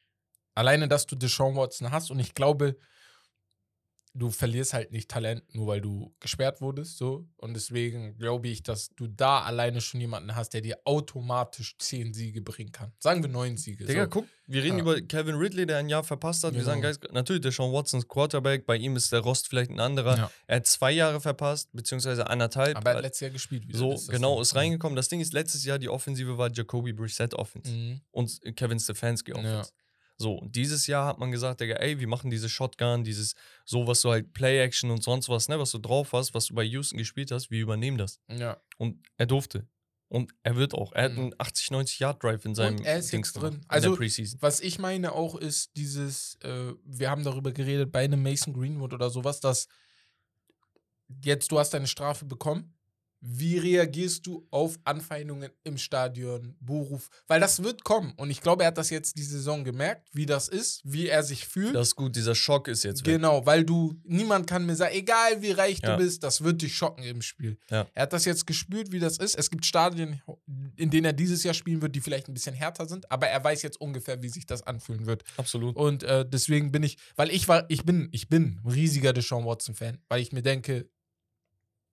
alleine, 0.55 0.89
dass 0.89 1.07
du 1.07 1.17
Deshaun 1.17 1.57
Watson 1.57 1.91
hast 1.91 2.11
und 2.11 2.19
ich 2.19 2.35
glaube, 2.35 2.77
du 4.17 4.31
verlierst 4.31 4.73
halt 4.75 4.93
nicht 4.93 5.11
Talent, 5.11 5.43
nur 5.55 5.67
weil 5.67 5.81
du 5.81 6.15
gesperrt 6.21 6.61
wurdest, 6.61 6.99
so. 6.99 7.27
Und 7.37 7.55
deswegen 7.55 8.17
glaube 8.17 8.47
ich, 8.49 8.63
dass 8.63 8.91
du 8.95 9.09
da 9.09 9.43
alleine 9.43 9.81
schon 9.81 10.01
jemanden 10.01 10.37
hast, 10.37 10.51
der 10.55 10.61
dir 10.61 10.79
automatisch 10.85 11.77
zehn 11.79 12.15
Siege 12.15 12.41
bringen 12.41 12.71
kann. 12.73 12.93
Sagen 12.99 13.23
wir 13.23 13.29
neun 13.29 13.57
Siege. 13.57 13.85
Digga, 13.85 14.05
so. 14.05 14.11
guck, 14.11 14.27
wir 14.47 14.63
reden 14.63 14.77
Ja. 14.79 14.83
über 14.83 15.01
Kevin 15.01 15.35
Ridley, 15.35 15.67
der 15.67 15.79
ein 15.79 15.89
Jahr 15.89 16.05
verpasst 16.05 16.45
hat. 16.45 16.53
Wir 16.55 16.61
Genau. 16.61 16.71
sagen, 16.71 16.83
Guys, 16.83 16.99
natürlich, 17.13 17.43
der 17.43 17.53
Sean 17.53 17.73
Watsons 17.73 18.07
Quarterback, 18.07 18.67
bei 18.67 18.77
ihm 18.77 18.95
ist 18.97 19.11
der 19.13 19.21
Rost 19.21 19.49
vielleicht 19.49 19.71
ein 19.71 19.81
anderer. 19.81 20.17
Ja. 20.17 20.31
Er 20.47 20.57
hat 20.57 20.67
zwei 20.67 20.93
Jahre 20.93 21.21
verpasst, 21.21 21.71
beziehungsweise 21.73 22.29
anderthalb. 22.29 22.77
Aber 22.77 22.91
er 22.91 22.97
hat 22.97 23.03
letztes 23.03 23.21
Jahr 23.21 23.31
gespielt 23.31 23.67
wieder. 23.67 23.79
So, 23.79 23.93
ist 23.95 24.09
genau, 24.11 24.41
ist 24.41 24.55
reingekommen. 24.55 24.97
Das 24.97 25.09
Ding 25.09 25.21
ist, 25.21 25.33
letztes 25.33 25.65
Jahr 25.65 25.79
die 25.79 25.89
Offensive 25.89 26.39
war 26.39 26.51
Jacoby 26.53 26.93
Brissett 26.93 27.35
Offense 27.35 27.71
Mhm. 27.71 28.01
und 28.13 28.41
Kevin 28.57 28.79
Stefanski 28.79 29.33
Offense. 29.33 29.71
So, 30.17 30.35
und 30.37 30.55
dieses 30.55 30.87
Jahr 30.87 31.07
hat 31.07 31.19
man 31.19 31.33
gesagt, 31.33 31.61
Digga, 31.61 31.75
ey, 31.77 31.99
wir 31.99 32.07
machen 32.07 32.31
diese 32.31 32.49
Shotgun, 32.49 33.03
dieses, 33.03 33.35
so 33.65 33.87
was 33.89 34.01
du 34.01 34.11
halt 34.11 34.33
Play-Action 34.33 34.91
und 34.91 35.03
sonst 35.03 35.29
was, 35.29 35.49
ne, 35.49 35.59
was 35.59 35.73
du 35.73 35.79
drauf 35.79 36.13
hast, 36.13 36.35
was 36.35 36.47
du 36.47 36.55
bei 36.55 36.63
Houston 36.65 36.99
gespielt 36.99 37.31
hast, 37.33 37.51
wir 37.51 37.61
übernehmen 37.61 37.99
das. 37.99 38.21
Ja. 38.31 38.61
Und 38.79 39.03
er 39.17 39.27
durfte. 39.27 39.67
Und 40.09 40.33
er 40.45 40.55
wird 40.55 40.75
auch. 40.75 40.93
Er 40.93 41.05
hat 41.05 41.13
Mhm. 41.15 41.19
einen 41.19 41.35
80, 41.39 41.71
90 41.73 41.99
Yard 41.99 42.23
Drive 42.23 42.45
in 42.45 42.55
seinem 42.55 42.77
Und 42.77 42.85
er 42.85 42.99
ist 42.99 43.13
Dings 43.13 43.33
drin. 43.33 43.51
gemacht, 43.55 43.65
in 43.65 43.71
Also, 43.71 43.91
der 43.91 43.97
Preseason. 43.97 44.41
Was 44.43 44.61
ich 44.61 44.79
meine 44.79 45.11
auch 45.13 45.35
ist 45.35 45.77
dieses, 45.77 46.37
äh, 46.43 46.75
wir 46.85 47.11
haben 47.11 47.25
darüber 47.25 47.51
geredet 47.51 47.91
bei 47.91 48.05
einem 48.05 48.23
Mason 48.23 48.53
Greenwood 48.55 48.93
oder 48.93 49.11
sowas, 49.11 49.41
dass 49.41 49.67
jetzt 51.25 51.51
du 51.51 51.59
hast 51.59 51.71
deine 51.75 51.87
Strafe 51.89 52.25
bekommen. 52.25 52.74
Wie 53.27 53.57
reagierst 53.57 54.27
du 54.27 54.47
auf 54.51 54.79
Anfeindungen 54.85 55.51
im 55.65 55.79
Stadion, 55.79 56.55
Beruf? 56.61 57.09
Weil 57.27 57.41
das 57.41 57.63
wird 57.63 57.83
kommen. 57.83 58.13
Und 58.19 58.29
ich 58.31 58.43
glaube, 58.43 58.65
er 58.65 58.67
hat 58.67 58.77
das 58.77 58.91
jetzt 58.91 59.17
die 59.17 59.23
Saison 59.23 59.65
gemerkt, 59.65 60.09
wie 60.13 60.27
das 60.27 60.49
ist, 60.49 60.83
wie 60.85 61.09
er 61.09 61.23
sich 61.23 61.47
fühlt. 61.47 61.75
Das 61.75 61.89
ist 61.89 61.97
gut, 61.97 62.15
dieser 62.17 62.35
Schock 62.35 62.69
ist 62.69 62.83
jetzt 62.85 63.07
weg. 63.07 63.15
Genau, 63.15 63.47
weil 63.47 63.65
du, 63.65 63.99
niemand 64.05 64.47
kann 64.47 64.67
mir 64.67 64.77
sagen, 64.77 64.95
egal 64.95 65.41
wie 65.41 65.53
reich 65.53 65.79
Ja. 65.83 65.97
du 65.97 66.03
bist, 66.05 66.23
das 66.23 66.45
wird 66.45 66.61
dich 66.61 66.75
schocken 66.75 67.03
im 67.03 67.23
Spiel. 67.23 67.57
Ja. 67.71 67.87
Er 67.95 68.03
hat 68.03 68.13
das 68.13 68.27
jetzt 68.27 68.47
gespürt, 68.47 68.93
wie 68.93 68.99
das 69.01 69.17
ist. 69.17 69.37
Es 69.39 69.49
gibt 69.49 69.65
Stadien, 69.65 70.21
in 70.77 70.91
denen 70.91 71.07
er 71.07 71.13
dieses 71.15 71.45
Jahr 71.45 71.55
spielen 71.55 71.81
wird, 71.81 71.95
die 71.97 72.03
vielleicht 72.03 72.29
ein 72.29 72.35
bisschen 72.35 72.55
härter 72.55 72.87
sind, 72.87 73.11
aber 73.11 73.27
er 73.29 73.43
weiß 73.43 73.63
jetzt 73.63 73.81
ungefähr, 73.81 74.23
wie 74.23 74.29
sich 74.29 74.45
das 74.45 74.63
anfühlen 74.63 75.07
wird. 75.07 75.25
Absolut. 75.39 75.77
Und 75.77 76.03
äh, 76.03 76.27
deswegen 76.29 76.73
bin 76.73 76.83
ich, 76.83 76.99
weil 77.17 77.31
ich 77.31 77.49
war, 77.49 77.65
ich 77.71 77.85
bin, 77.87 78.09
ich 78.13 78.29
bin 78.29 78.61
ein 78.65 78.71
riesiger 78.71 79.15
Deshaun 79.15 79.47
Watson-Fan, 79.47 79.97
weil 80.09 80.21
ich 80.21 80.33
mir 80.33 80.43
denke, 80.43 80.91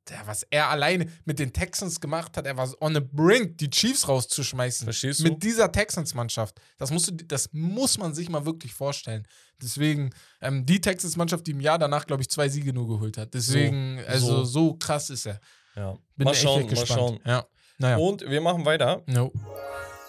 der, 0.10 0.26
was 0.26 0.44
er 0.50 0.70
alleine 0.70 1.08
mit 1.26 1.40
den 1.40 1.54
Texans 1.54 2.00
gemacht 2.00 2.36
hat, 2.36 2.46
er 2.46 2.58
war 2.58 2.70
on 2.82 2.94
the 2.94 3.02
brink, 3.02 3.58
die 3.60 3.70
Chiefs 3.70 4.08
rauszuschmeißen. 4.08 4.86
Verstehst 4.86 5.20
du? 5.20 5.24
Mit 5.24 5.44
dieser 5.44 5.72
Texans-Mannschaft. 5.72 6.60
Das, 6.78 6.92
musst 6.92 7.10
du, 7.10 7.14
das 7.14 7.50
muss 7.54 7.98
man 7.98 8.14
sich 8.14 8.30
mal 8.30 8.46
wirklich 8.46 8.74
vorstellen. 8.74 9.28
Deswegen, 9.62 10.10
ähm, 10.42 10.66
die 10.66 10.82
Texans-Mannschaft, 10.82 11.46
die 11.46 11.52
im 11.52 11.60
Jahr 11.62 11.78
danach, 11.78 12.08
glaube 12.08 12.24
ich, 12.24 12.30
zwei 12.30 12.50
Siege 12.50 12.74
nur 12.74 12.88
geholt 12.88 13.18
hat. 13.18 13.34
Deswegen, 13.34 14.00
So, 14.00 14.06
also 14.08 14.28
so. 14.38 14.44
so 14.46 14.74
krass 14.76 15.10
ist 15.12 15.28
er. 15.28 15.40
Ja. 15.76 15.94
Bin 16.16 16.26
mal 16.26 16.32
echt 16.32 16.42
schauen, 16.42 16.64
mal 16.64 16.70
gespannt. 16.70 16.90
schauen. 16.90 17.20
Ja. 17.26 17.46
Naja. 17.78 17.98
Und 17.98 18.22
wir 18.30 18.42
machen 18.42 18.66
weiter 18.66 19.04
no. 19.08 19.32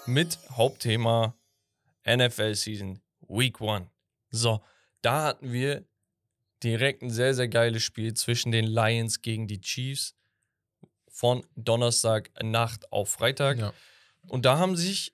mit 0.06 0.38
Hauptthema 0.50 1.34
NFL 2.06 2.54
Season 2.54 2.98
Week 3.28 3.60
1. 3.60 3.86
So, 4.30 4.60
da 5.02 5.24
hatten 5.24 5.52
wir 5.52 5.84
direkt 6.62 7.02
ein 7.02 7.10
sehr, 7.10 7.34
sehr 7.34 7.48
geiles 7.48 7.82
Spiel 7.82 8.14
zwischen 8.14 8.52
den 8.52 8.66
Lions 8.66 9.22
gegen 9.22 9.46
die 9.48 9.60
Chiefs 9.60 10.14
von 11.08 11.44
Donnerstag 11.56 12.30
Nacht 12.42 12.90
auf 12.92 13.10
Freitag. 13.10 13.58
Ja. 13.58 13.72
Und 14.28 14.44
da 14.44 14.58
haben 14.58 14.76
sich, 14.76 15.12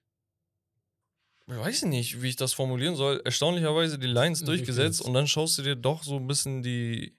ich 1.47 1.57
weiß 1.57 1.83
nicht, 1.85 2.21
wie 2.23 2.29
ich 2.29 2.37
das 2.37 2.53
formulieren 2.53 2.95
soll, 2.97 3.21
erstaunlicherweise 3.25 3.99
die 3.99 4.07
Lions 4.07 4.45
durchgesetzt 4.45 5.01
und 5.01 5.15
dann 5.15 5.27
schaust 5.27 5.59
du 5.59 5.63
dir 5.63 5.77
doch 5.77 6.03
so 6.03 6.17
ein 6.17 6.27
bisschen 6.27 6.63
die, 6.63 7.17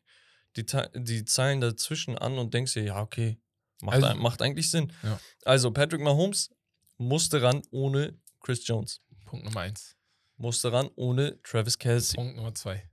die, 0.55 0.65
die 0.95 1.25
Zeilen 1.25 1.61
dazwischen 1.61 2.17
an 2.17 2.37
und 2.37 2.53
denkst 2.53 2.73
dir, 2.73 2.83
ja, 2.83 3.01
okay, 3.01 3.39
macht, 3.81 4.03
Also- 4.03 4.15
macht 4.19 4.41
eigentlich 4.41 4.69
Sinn. 4.69 4.93
Ja. 5.03 5.19
Also, 5.45 5.71
Patrick 5.71 6.01
Mahomes 6.01 6.51
musste 6.97 7.41
ran 7.41 7.61
ohne 7.71 8.17
Chris 8.39 8.65
Jones, 8.67 9.01
Punkt 9.25 9.45
Nummer 9.45 9.61
eins. 9.61 9.95
musste 10.37 10.71
ran 10.71 10.89
ohne 10.95 11.41
Travis 11.43 11.77
Kelsey, 11.77 12.15
Punkt 12.15 12.35
Nummer 12.35 12.53
zwei. 12.53 12.89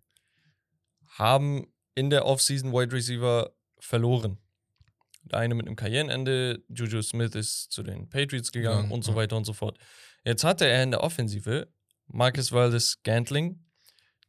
Haben 1.19 1.67
in 1.95 2.11
der 2.11 2.27
Offseason 2.27 2.73
Wide 2.73 2.93
Receiver 2.93 3.53
verloren. 3.79 4.39
Der 5.25 5.41
eine 5.41 5.55
mit 5.55 5.67
einem 5.67 5.77
Karrierenende, 5.77 6.63
Juju 6.69 7.03
Smith 7.03 7.35
ist 7.35 7.73
zu 7.73 7.83
den 7.83 8.09
Patriots 8.09 8.53
gegangen 8.53 8.89
Ja, 8.89 8.95
und 8.95 9.03
so 9.03 9.13
ja. 9.13 9.17
weiter 9.17 9.37
und 9.37 9.45
so 9.45 9.53
fort. 9.53 9.79
Jetzt 10.25 10.45
hatte 10.45 10.67
er 10.67 10.83
in 10.83 10.91
der 10.91 11.03
Offensive 11.03 11.69
Marcus 12.07 12.53
Valdez 12.53 12.91
Scantling, 12.91 13.65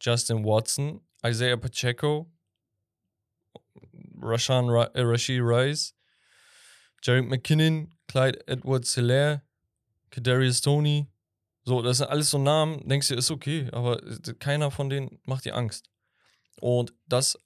Justin 0.01 0.43
Watson, 0.43 1.01
Isaiah 1.25 1.57
Pacheco, 1.57 2.31
Rashan 4.19 4.69
Ra 4.69 4.85
äh, 4.93 5.01
Rashid 5.01 5.41
Rice, 5.41 5.93
Jared 7.03 7.25
McKinnon, 7.25 7.93
Clyde 8.07 8.47
Edwards 8.47 8.95
Hilaire, 8.95 9.43
Kadarius 10.09 10.61
Tony. 10.61 11.07
So, 11.63 11.81
das 11.81 11.97
sind 11.97 12.09
alles 12.09 12.29
so 12.29 12.37
Namen, 12.37 12.87
denkst 12.87 13.09
du, 13.09 13.15
ist 13.15 13.29
okay, 13.29 13.67
aber 13.71 14.01
keiner 14.39 14.71
von 14.71 14.89
denen 14.89 15.19
macht 15.25 15.45
dir 15.45 15.55
Angst. 15.55 15.89
Und 16.61 16.93
das 17.07 17.37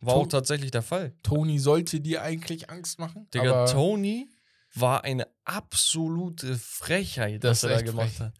war 0.00 0.14
To- 0.14 0.20
auch 0.20 0.26
tatsächlich 0.26 0.70
der 0.70 0.82
Fall. 0.82 1.12
Tony 1.22 1.58
sollte 1.58 2.00
dir 2.00 2.22
eigentlich 2.22 2.70
Angst 2.70 2.98
machen. 2.98 3.26
Digga, 3.34 3.66
Tony 3.66 4.28
war 4.74 5.02
eine 5.04 5.26
absolute 5.44 6.56
Frechheit, 6.56 7.42
Das 7.44 7.62
was 7.64 7.70
er 7.70 7.76
da 7.78 7.82
gemacht 7.82 8.10
frech. 8.10 8.20
hat. 8.28 8.34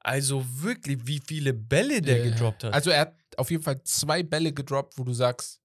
Also 0.00 0.44
wirklich, 0.62 1.06
wie 1.06 1.20
viele 1.24 1.52
Bälle 1.54 2.02
der 2.02 2.18
Ja. 2.18 2.24
gedroppt 2.30 2.64
hat. 2.64 2.74
Also 2.74 2.90
er 2.90 3.00
hat 3.00 3.14
auf 3.36 3.50
jeden 3.50 3.62
Fall 3.62 3.82
zwei 3.84 4.22
Bälle 4.22 4.52
gedroppt, 4.52 4.98
wo 4.98 5.04
du 5.04 5.12
sagst, 5.12 5.60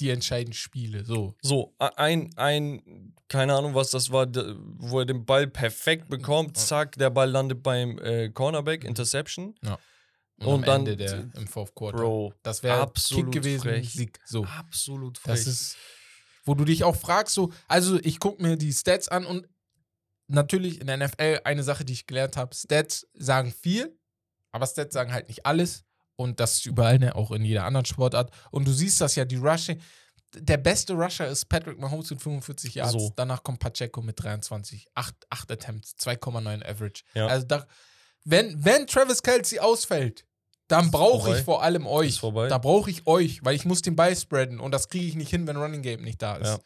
die 0.00 0.10
entscheiden 0.10 0.52
Spiele. 0.52 1.04
So. 1.04 1.34
so, 1.42 1.74
ein, 1.78 2.30
ein, 2.36 3.14
keine 3.26 3.54
Ahnung, 3.54 3.74
was 3.74 3.90
das 3.90 4.12
war, 4.12 4.28
wo 4.78 5.00
er 5.00 5.06
den 5.06 5.24
Ball 5.24 5.48
perfekt 5.48 6.08
bekommt, 6.08 6.56
Ja. 6.56 6.64
zack, 6.64 6.92
der 6.96 7.10
Ball 7.10 7.28
landet 7.28 7.62
beim 7.64 7.98
äh, 7.98 8.28
Cornerback, 8.30 8.84
Interception. 8.84 9.56
Und 10.46 10.54
am 10.54 10.62
dann- 10.64 10.80
Ende 10.80 10.96
der, 10.96 11.28
im 11.36 11.46
Fourth 11.48 11.74
Quarter. 11.74 11.98
Bro, 11.98 12.32
das 12.42 12.62
wäre 12.62 12.80
absolut 12.80 13.32
Kick 13.32 13.42
gewesen, 13.42 13.62
frech. 13.62 13.92
Sieg. 13.92 14.18
So. 14.24 14.44
absolut 14.44 15.18
frech. 15.18 15.36
Das 15.36 15.46
ist, 15.46 15.76
wo 16.44 16.54
du 16.54 16.64
dich 16.64 16.84
auch 16.84 16.96
fragst, 16.96 17.34
so, 17.34 17.52
also 17.66 17.98
ich 18.02 18.20
gucke 18.20 18.42
mir 18.42 18.56
die 18.56 18.72
Stats 18.72 19.08
an 19.08 19.26
und 19.26 19.48
natürlich 20.28 20.80
in 20.80 20.86
der 20.86 20.96
NFL 20.96 21.40
eine 21.44 21.62
Sache, 21.62 21.84
die 21.84 21.92
ich 21.94 22.06
gelernt 22.06 22.36
habe, 22.36 22.54
Stats 22.54 23.06
sagen 23.14 23.52
viel, 23.52 23.98
aber 24.52 24.66
Stats 24.66 24.94
sagen 24.94 25.12
halt 25.12 25.28
nicht 25.28 25.44
alles 25.46 25.84
und 26.16 26.38
das 26.40 26.54
ist 26.54 26.66
überall, 26.66 26.98
ne, 26.98 27.14
auch 27.16 27.30
in 27.32 27.44
jeder 27.44 27.64
anderen 27.64 27.86
Sportart 27.86 28.30
und 28.50 28.66
du 28.66 28.72
siehst 28.72 29.00
das 29.00 29.16
ja, 29.16 29.24
die 29.24 29.36
Rushing, 29.36 29.80
der 30.34 30.58
beste 30.58 30.92
Rusher 30.92 31.26
ist 31.26 31.46
Patrick 31.48 31.78
Mahomes 31.80 32.10
mit 32.10 32.20
45 32.20 32.74
Yards, 32.74 32.92
So. 32.92 33.12
danach 33.16 33.42
kommt 33.42 33.60
Pacheco 33.60 34.02
mit 34.02 34.22
23, 34.22 34.86
8, 34.94 35.14
8 35.30 35.50
Attempts, 35.52 35.96
2,9 35.98 36.62
Average. 36.66 37.02
Ja. 37.14 37.26
Also 37.28 37.46
da, 37.46 37.66
wenn, 38.24 38.62
wenn 38.62 38.86
Travis 38.86 39.22
Kelsey 39.22 39.58
ausfällt, 39.58 40.26
dann 40.68 40.90
brauche 40.90 41.36
ich 41.36 41.44
vor 41.44 41.62
allem 41.62 41.86
euch. 41.86 42.20
Da 42.20 42.58
brauche 42.58 42.90
ich 42.90 43.06
euch, 43.06 43.44
weil 43.44 43.54
ich 43.56 43.64
muss 43.64 43.82
den 43.82 43.96
Ball 43.96 44.14
spreaden 44.16 44.60
und 44.60 44.70
das 44.72 44.88
kriege 44.88 45.06
ich 45.06 45.14
nicht 45.16 45.30
hin, 45.30 45.46
wenn 45.46 45.56
Running 45.56 45.82
Game 45.82 46.02
nicht 46.02 46.20
da 46.22 46.36
ist. 46.36 46.46
Ja. 46.48 46.58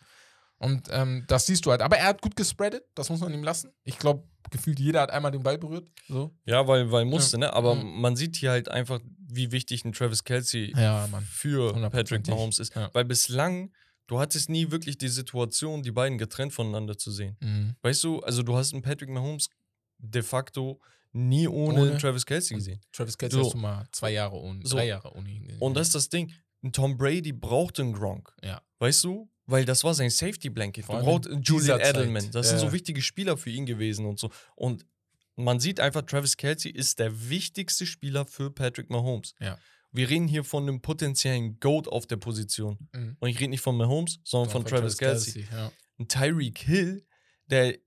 Und 0.58 0.88
ähm, 0.92 1.24
das 1.26 1.46
siehst 1.46 1.66
du 1.66 1.70
halt. 1.72 1.82
Aber 1.82 1.96
er 1.98 2.06
hat 2.06 2.22
gut 2.22 2.36
gespreadet, 2.36 2.84
das 2.94 3.10
muss 3.10 3.18
man 3.20 3.34
ihm 3.34 3.42
lassen. 3.42 3.70
Ich 3.82 3.98
glaube, 3.98 4.22
gefühlt 4.50 4.78
jeder 4.78 5.00
hat 5.00 5.10
einmal 5.10 5.32
den 5.32 5.42
Ball 5.42 5.58
berührt. 5.58 5.88
So. 6.08 6.30
ja, 6.44 6.66
weil, 6.68 6.90
weil 6.92 7.04
musste, 7.04 7.36
ne? 7.38 7.52
Aber 7.52 7.74
Mhm. 7.74 8.00
man 8.00 8.14
sieht 8.16 8.36
hier 8.36 8.50
halt 8.52 8.68
einfach, 8.68 9.00
wie 9.28 9.50
wichtig 9.50 9.84
ein 9.84 9.92
Travis 9.92 10.22
Kelsey 10.22 10.72
Ja, 10.76 11.08
für 11.28 11.72
Patrick. 11.90 12.28
Mahomes 12.28 12.60
ist. 12.60 12.74
Ja. 12.76 12.90
Weil 12.92 13.04
bislang, 13.04 13.72
du 14.06 14.20
hattest 14.20 14.50
nie 14.50 14.70
wirklich 14.70 14.98
die 14.98 15.08
Situation, 15.08 15.82
die 15.82 15.90
beiden 15.90 16.16
getrennt 16.16 16.52
voneinander 16.52 16.96
zu 16.96 17.10
sehen. 17.10 17.36
Mhm. 17.40 17.74
Weißt 17.82 18.04
du, 18.04 18.20
also 18.20 18.42
du 18.44 18.54
hast 18.56 18.72
einen 18.72 18.82
Patrick 18.82 19.10
Mahomes 19.10 19.48
de 19.98 20.22
facto 20.22 20.80
nie 21.12 21.46
ohne, 21.48 21.80
Ohne. 21.80 21.98
Travis 21.98 22.24
Kelsey 22.26 22.56
gesehen. 22.56 22.80
Travis 22.92 23.16
Kelsey 23.18 23.38
So. 23.38 23.44
hast 23.46 23.54
du 23.54 23.58
mal 23.58 23.86
zwei 23.92 24.12
Jahre 24.12 24.36
ohne, 24.36 24.66
So. 24.66 24.76
drei 24.76 24.86
Jahre 24.86 25.14
ohne 25.14 25.28
ihn 25.30 25.44
gesehen. 25.46 25.60
Und 25.60 25.74
das 25.74 25.88
ist 25.88 25.94
das 25.94 26.08
Ding. 26.08 26.32
Tom 26.72 26.96
Brady 26.96 27.32
braucht 27.32 27.80
einen 27.80 27.92
Gronk. 27.92 28.32
Ja. 28.42 28.62
Weißt 28.78 29.04
du? 29.04 29.28
Weil 29.46 29.64
das 29.64 29.82
war 29.84 29.92
sein 29.94 30.10
Safety 30.10 30.48
Blanket. 30.48 30.84
Vor 30.84 31.00
Du 31.00 31.06
allem 31.10 31.22
brauchst 31.22 31.48
Julian. 31.48 31.80
Edelman. 31.80 32.30
Das 32.30 32.48
sind 32.48 32.58
Ja. 32.60 32.66
so 32.66 32.72
wichtige 32.72 33.02
Spieler 33.02 33.36
für 33.36 33.50
ihn 33.50 33.66
gewesen 33.66 34.06
und 34.06 34.18
so. 34.20 34.30
Und 34.54 34.86
man 35.36 35.58
sieht 35.60 35.80
einfach, 35.80 36.02
Travis 36.02 36.36
Kelsey 36.36 36.70
ist 36.70 36.98
der 37.00 37.28
wichtigste 37.28 37.84
Spieler 37.84 38.24
für 38.24 38.50
Patrick 38.50 38.88
Mahomes. 38.90 39.34
Ja. 39.40 39.58
Wir 39.90 40.08
reden 40.08 40.28
hier 40.28 40.44
von 40.44 40.62
einem 40.62 40.80
potenziellen 40.80 41.58
Goat 41.58 41.88
auf 41.88 42.06
der 42.06 42.16
Position. 42.16 42.78
Mhm. 42.92 43.16
Und 43.18 43.28
ich 43.28 43.40
rede 43.40 43.50
nicht 43.50 43.60
von 43.60 43.76
Mahomes, 43.76 44.20
sondern 44.24 44.50
von, 44.50 44.64
Travis, 44.64 44.96
Kelsey. 44.96 45.46
Ja. 45.52 45.70
Ein 45.98 46.08
Tyreek 46.08 46.58
Hill, 46.58 47.04
der 47.52 47.78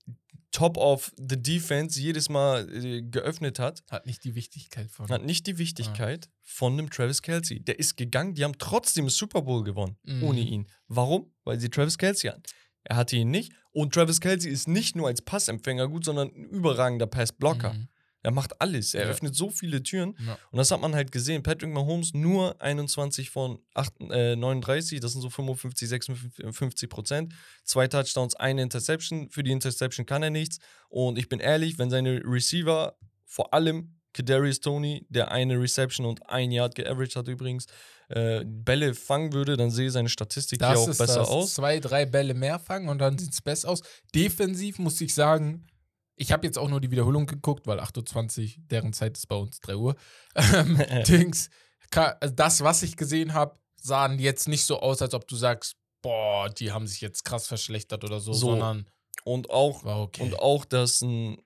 Top 0.52 0.78
of 0.78 1.12
the 1.18 1.36
Defense 1.42 2.00
jedes 2.00 2.30
Mal 2.30 2.70
äh, 2.74 3.02
geöffnet 3.02 3.60
hat, 3.60 3.84
Hat 3.92 4.06
nicht 4.06 4.24
die 4.24 4.36
Wichtigkeit 4.36 4.90
von. 4.90 5.10
hat 5.10 5.26
nicht 5.26 5.48
die 5.48 5.58
Wichtigkeit 5.58 6.30
von 6.44 6.74
einem 6.74 6.90
Travis 6.90 7.22
Kelsey. 7.22 7.60
Der 7.62 7.78
ist 7.78 7.98
gegangen, 7.98 8.36
die 8.36 8.46
haben 8.46 8.58
trotzdem 8.58 9.10
Super 9.10 9.42
Bowl 9.42 9.64
gewonnen, 9.66 9.98
Mhm. 10.04 10.24
ohne 10.24 10.40
ihn. 10.40 10.68
Warum? 10.88 11.34
Weil 11.44 11.60
sie 11.60 11.70
Travis 11.70 11.98
Kelsey 11.98 12.30
hatten. 12.30 12.44
Er 12.86 12.96
hatte 12.96 13.18
ihn 13.18 13.32
nicht. 13.32 13.52
Und 13.72 13.94
Travis 13.94 14.22
Kelsey 14.22 14.50
ist 14.50 14.70
nicht 14.70 14.96
nur 14.96 15.08
als 15.08 15.22
Passempfänger 15.24 15.90
gut, 15.90 16.06
sondern 16.06 16.30
ein 16.30 16.46
überragender 16.46 17.08
Passblocker. 17.08 17.74
Mhm. 17.74 17.88
Er 18.26 18.32
macht 18.32 18.60
alles. 18.60 18.94
Er 18.94 19.04
Ja. 19.06 19.10
öffnet 19.12 19.36
so 19.36 19.50
viele 19.50 19.84
Türen. 19.84 20.16
Ja. 20.26 20.38
Und 20.52 20.58
das 20.58 20.72
hat 20.72 20.82
man 20.82 20.94
halt 20.96 21.12
gesehen. 21.12 21.44
Patrick 21.44 21.70
Mahomes 21.72 22.14
nur 22.14 22.60
21 22.62 23.30
von 23.30 23.60
8, 23.74 23.94
äh, 24.10 24.36
39, 24.36 25.00
das 25.00 25.14
sind 25.14 25.22
so 25.22 25.30
55, 25.30 25.88
56 25.88 26.90
Prozent. 26.90 27.34
Zwei 27.64 27.88
Touchdowns, 27.88 28.36
eine 28.36 28.62
Interception. 28.64 29.30
Für 29.30 29.44
die 29.44 29.52
Interception 29.52 30.06
kann 30.06 30.24
er 30.24 30.30
nichts. 30.32 30.60
Und 30.90 31.18
ich 31.18 31.30
bin 31.30 31.40
ehrlich, 31.40 31.78
wenn 31.78 31.90
seine 31.90 32.22
Receiver, 32.26 32.98
vor 33.26 33.54
allem 33.54 33.92
Kadarius 34.14 34.62
Tony, 34.62 35.06
der 35.10 35.32
eine 35.32 35.60
Reception 35.60 36.06
und 36.06 36.30
ein 36.30 36.50
Yard 36.50 36.74
geaveraged 36.76 37.18
hat 37.18 37.28
übrigens, 37.28 37.66
äh, 38.08 38.46
Bälle 38.46 38.94
fangen 38.94 39.34
würde, 39.34 39.58
dann 39.58 39.72
sehe 39.72 39.92
seine 39.92 40.08
Statistik 40.10 40.60
Das 40.60 40.70
hier 40.70 40.80
auch 40.80 40.88
besser 40.88 41.06
das. 41.20 41.28
aus. 41.28 41.54
Zwei, 41.56 41.80
drei 41.82 42.06
Bälle 42.06 42.34
mehr 42.34 42.58
fangen 42.60 42.88
und 42.88 43.00
dann 43.00 43.18
sieht 43.18 43.34
es 43.34 43.42
besser 43.42 43.70
aus. 43.70 43.82
Defensiv 44.16 44.80
muss 44.80 45.02
ich 45.02 45.14
sagen, 45.14 45.68
ich 46.16 46.32
habe 46.32 46.46
jetzt 46.48 46.58
auch 46.58 46.70
nur 46.70 46.82
die 46.82 46.92
Wiederholung 46.92 47.26
geguckt, 47.26 47.68
weil 47.68 47.80
8.20 47.80 48.44
Uhr, 48.58 48.64
deren 48.72 48.94
Zeit 48.94 49.18
ist 49.18 49.28
bei 49.28 49.36
uns 49.36 49.60
3 49.62 49.76
Uhr. 49.76 49.96
Ähm, 50.36 50.78
Dings, 51.08 51.50
also 51.94 52.34
das, 52.36 52.62
was 52.62 52.84
ich 52.84 52.98
gesehen 52.98 53.34
habe, 53.34 53.58
sahen 53.82 54.20
jetzt 54.20 54.48
nicht 54.48 54.66
so 54.66 54.80
aus, 54.80 55.02
als 55.02 55.14
ob 55.14 55.28
du 55.28 55.36
sagst, 55.36 55.76
boah, 56.02 56.50
die 56.50 56.72
haben 56.72 56.88
sich 56.88 57.02
jetzt 57.02 57.24
krass 57.26 57.48
verschlechtert 57.48 58.04
oder 58.04 58.20
so, 58.20 58.34
So. 58.34 58.50
sondern 58.52 58.86
Und 59.24 59.50
auch, 59.50 59.84
okay. 59.86 60.24
und 60.24 60.40
auch, 60.40 60.66
dass 60.66 61.02
ein, 61.02 61.38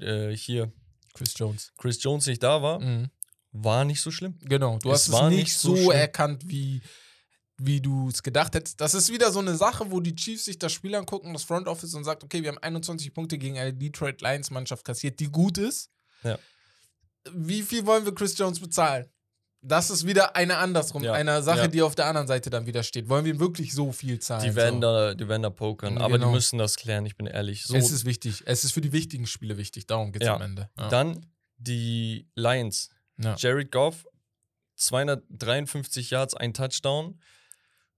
äh, 0.00 0.30
hier 0.36 0.72
Chris 1.14 1.34
Jones. 1.36 1.72
Chris 1.76 2.02
Jones 2.02 2.26
nicht 2.26 2.42
da 2.42 2.62
war, 2.62 2.78
Mhm. 2.80 3.10
war 3.52 3.84
nicht 3.84 4.00
so 4.00 4.10
schlimm. 4.10 4.38
Genau, 4.42 4.78
du 4.78 4.90
Es 4.90 5.08
hast 5.12 5.22
es 5.24 5.30
nicht 5.30 5.56
so 5.56 5.74
schlimm. 5.76 5.90
erkannt, 5.92 6.42
wie, 6.48 6.82
wie 7.62 7.80
du 7.80 8.08
es 8.08 8.22
gedacht 8.22 8.54
hättest. 8.54 8.80
Das 8.80 8.94
ist 8.94 9.12
wieder 9.12 9.30
so 9.32 9.38
eine 9.40 9.54
Sache, 9.56 9.90
wo 9.90 10.00
die 10.00 10.14
Chiefs 10.14 10.46
sich 10.46 10.58
das 10.58 10.72
Spiel 10.72 10.94
angucken, 10.94 11.32
das 11.32 11.44
Front 11.44 11.68
Office 11.68 11.94
und 11.94 12.04
sagt, 12.04 12.24
okay, 12.24 12.42
wir 12.42 12.48
haben 12.50 12.58
21 12.58 13.12
Punkte 13.12 13.36
gegen 13.38 13.58
eine 13.58 13.74
Detroit 13.74 14.20
Lions 14.22 14.50
Mannschaft 14.50 14.84
kassiert, 14.84 15.20
die 15.20 15.26
gut 15.30 15.58
ist. 15.58 15.90
Ja. 16.22 16.38
Wie 17.34 17.62
viel 17.62 17.84
wollen 17.86 18.04
wir 18.04 18.14
Chris 18.14 18.36
Jones 18.38 18.60
bezahlen? 18.60 19.06
Das 19.62 19.90
ist 19.90 20.06
wieder 20.06 20.36
eine 20.36 20.56
andersrum, 20.56 21.02
Ja, 21.02 21.12
eine 21.12 21.42
Sache, 21.42 21.58
ja. 21.58 21.68
die 21.68 21.82
auf 21.82 21.94
der 21.94 22.06
anderen 22.06 22.26
Seite 22.26 22.48
dann 22.48 22.64
wieder 22.64 22.82
steht. 22.82 23.10
Wollen 23.10 23.26
wir 23.26 23.34
ihm 23.34 23.40
wirklich 23.40 23.74
so 23.74 23.92
viel 23.92 24.18
zahlen? 24.18 24.42
Die 24.48 24.54
werden, 24.56 24.76
so. 24.76 24.80
da, 24.80 25.14
die 25.14 25.28
werden 25.28 25.42
da 25.42 25.50
pokern, 25.50 25.98
aber 25.98 26.14
Genau. 26.14 26.28
die 26.28 26.32
müssen 26.32 26.58
das 26.58 26.76
klären, 26.76 27.04
ich 27.04 27.14
bin 27.16 27.26
ehrlich. 27.26 27.64
So, 27.64 27.76
Es 27.76 27.90
ist 27.90 28.06
wichtig. 28.06 28.42
Es 28.46 28.64
ist 28.64 28.72
für 28.72 28.80
die 28.80 28.92
wichtigen 28.92 29.26
Spiele 29.26 29.58
wichtig. 29.58 29.86
Darum 29.86 30.12
geht 30.12 30.22
es 30.22 30.26
Ja. 30.28 30.36
am 30.36 30.40
Ende. 30.42 30.70
Dann 30.88 31.26
die 31.58 32.26
Lions. 32.36 32.88
Ja. 33.18 33.34
Jared 33.36 33.70
Goff, 33.70 34.06
253 34.76 36.10
Yards, 36.10 36.34
ein 36.34 36.54
Touchdown. 36.54 37.20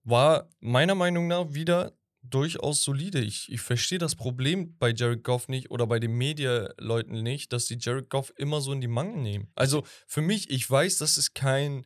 War 0.05 0.49
meiner 0.61 0.95
Meinung 0.95 1.29
nach 1.29 1.53
wieder 1.53 1.93
durchaus 2.23 2.83
solide. 2.83 3.21
Ich, 3.21 3.51
ich 3.51 3.61
verstehe 3.61 3.99
das 3.99 4.15
Problem 4.15 4.77
bei 4.79 4.93
Jared 4.93 5.25
Goff 5.25 5.49
nicht 5.49 5.71
oder 5.71 5.87
bei 5.87 5.99
den 5.99 6.13
Media-Leuten 6.13 7.23
nicht, 7.23 7.53
dass 7.53 7.67
die 7.67 7.79
Jared 7.81 8.09
Goff 8.11 8.33
immer 8.37 8.61
so 8.61 8.73
in 8.73 8.81
die 8.81 8.89
Mangel 8.89 9.21
nehmen. 9.21 9.49
Also 9.55 9.85
für 10.07 10.23
mich, 10.23 10.51
ich 10.51 10.69
weiß, 10.69 10.99
das 10.99 11.19
ist 11.19 11.35
kein 11.35 11.85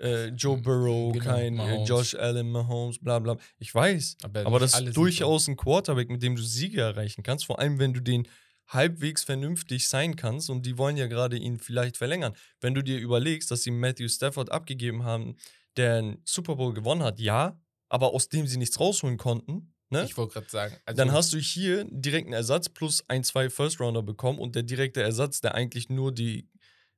äh, 0.00 0.28
Joe 0.28 0.58
Burrow, 0.58 1.12
Genau, 1.12 1.24
kein 1.24 1.58
äh. 1.58 1.84
Josh 1.84 2.14
Allen, 2.14 2.50
Mahomes, 2.50 2.98
bla 2.98 3.18
bla. 3.18 3.36
Ich 3.58 3.74
weiß. 3.74 4.18
Aber 4.24 4.46
Aber 4.46 4.58
das 4.58 4.78
ist 4.78 4.96
durchaus 4.96 5.48
ein 5.48 5.56
Quarterback, 5.56 6.10
mit 6.10 6.22
dem 6.22 6.36
du 6.36 6.42
Siege 6.42 6.80
erreichen 6.80 7.22
kannst. 7.22 7.46
Vor 7.46 7.58
allem, 7.58 7.78
wenn 7.78 7.94
du 7.94 8.00
den 8.00 8.28
halbwegs 8.68 9.22
vernünftig 9.22 9.86
sein 9.88 10.16
kannst 10.16 10.50
und 10.50 10.66
die 10.66 10.76
wollen 10.76 10.96
ja 10.96 11.06
gerade 11.06 11.36
ihn 11.36 11.58
vielleicht 11.58 11.96
verlängern. 11.96 12.34
Wenn 12.60 12.74
du 12.74 12.82
dir 12.82 12.98
überlegst, 12.98 13.50
dass 13.50 13.62
sie 13.62 13.70
Matthew 13.70 14.08
Stafford 14.08 14.50
abgegeben 14.50 15.04
haben, 15.04 15.36
der 15.76 15.96
einen 15.96 16.22
Super 16.24 16.56
Bowl 16.56 16.72
gewonnen 16.72 17.02
hat, 17.02 17.20
ja, 17.20 17.60
aber 17.88 18.12
aus 18.12 18.28
dem 18.28 18.46
sie 18.46 18.56
nichts 18.56 18.80
rausholen 18.80 19.16
konnten, 19.16 19.74
ne? 19.90 20.04
Ich 20.04 20.16
wollte 20.16 20.34
gerade 20.34 20.50
sagen. 20.50 20.76
Also, 20.84 20.96
dann 20.96 21.12
hast 21.12 21.32
du 21.32 21.38
hier 21.38 21.84
direkt 21.90 22.26
einen 22.26 22.34
Ersatz 22.34 22.68
plus 22.68 23.04
ein, 23.08 23.24
zwei 23.24 23.50
First-Rounder 23.50 24.02
bekommen 24.02 24.38
und 24.38 24.54
der 24.54 24.62
direkte 24.62 25.02
Ersatz, 25.02 25.40
der 25.40 25.54
eigentlich 25.54 25.88
nur 25.88 26.12
die, 26.12 26.48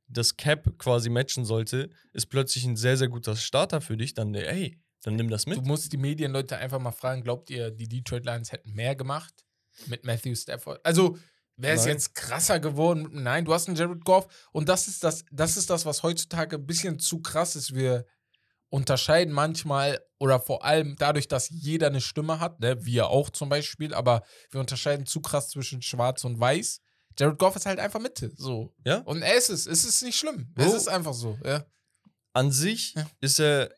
das 0.07 0.37
Cap 0.37 0.79
quasi 0.79 1.11
matchen 1.11 1.45
sollte, 1.45 1.91
ist 2.13 2.27
plötzlich 2.27 2.65
ein 2.65 2.77
sehr, 2.77 2.97
sehr 2.97 3.09
guter 3.09 3.37
Starter 3.37 3.81
für 3.81 3.97
dich. 3.97 4.15
Dann, 4.15 4.35
ey, 4.35 4.81
dann 5.03 5.17
nimm 5.17 5.29
das 5.29 5.45
du 5.45 5.51
mit. 5.51 5.67
musst 5.67 5.93
die 5.93 5.99
Medienleute 5.99 6.57
einfach 6.57 6.79
mal 6.79 6.93
fragen, 6.93 7.23
glaubt 7.23 7.51
ihr, 7.51 7.71
die 7.71 7.89
Detroit 7.89 8.25
Lions 8.25 8.53
hätten 8.53 8.73
mehr 8.73 8.97
gemacht 8.97 9.45
mit 9.87 10.05
Matthew 10.05 10.35
Stafford? 10.35 10.85
Also, 10.85 11.19
wäre 11.57 11.75
es 11.75 11.87
jetzt 11.87 12.15
krasser 12.15 12.61
geworden? 12.61 13.09
Nein, 13.13 13.45
du 13.45 13.53
hast 13.53 13.69
einen 13.69 13.77
Jared 13.77 14.05
Goff 14.05 14.29
und 14.53 14.69
das 14.69 14.89
ist 14.89 15.05
das, 15.05 15.25
das 15.31 15.57
ist 15.57 15.69
das, 15.71 15.85
was 15.85 16.03
heutzutage 16.03 16.57
ein 16.57 16.67
bisschen 16.67 16.99
zu 16.99 17.21
krass 17.21 17.57
ist. 17.57 17.75
Wir 17.75 18.07
unterscheiden 18.71 19.33
manchmal 19.33 20.01
oder 20.19 20.41
vor 20.41 20.65
allem 20.65 20.97
dadurch, 20.99 21.29
dass 21.29 21.49
jeder 21.51 21.87
eine 21.87 22.01
Stimme 22.01 22.41
hat, 22.41 22.61
ne, 22.61 22.85
wir 22.85 23.09
auch 23.09 23.31
zum 23.31 23.49
Beispiel, 23.49 23.95
aber 23.95 24.23
wir 24.51 24.61
unterscheiden 24.61 25.07
zu 25.07 25.21
krass 25.21 25.49
zwischen 25.51 25.81
Schwarz 25.83 26.25
und 26.25 26.39
Weiß. 26.39 26.81
Jared 27.19 27.39
Goff 27.39 27.57
ist 27.57 27.67
halt 27.67 27.81
einfach 27.81 28.01
Mitte, 28.01 28.31
so. 28.37 28.75
Ja? 28.85 28.99
Und 28.99 29.23
er 29.23 29.37
ist 29.37 29.49
es. 29.51 29.67
Es 29.67 29.85
ist 29.85 30.03
nicht 30.03 30.19
schlimm. 30.19 30.53
Es 30.57 30.67
Bro. 30.67 30.77
ist 30.77 30.89
einfach 30.89 31.15
so, 31.15 31.39
ja. 31.45 31.65
An 32.35 32.53
sich 32.53 32.95
Ja. 32.95 33.07
ist 33.21 33.41
er 33.41 33.71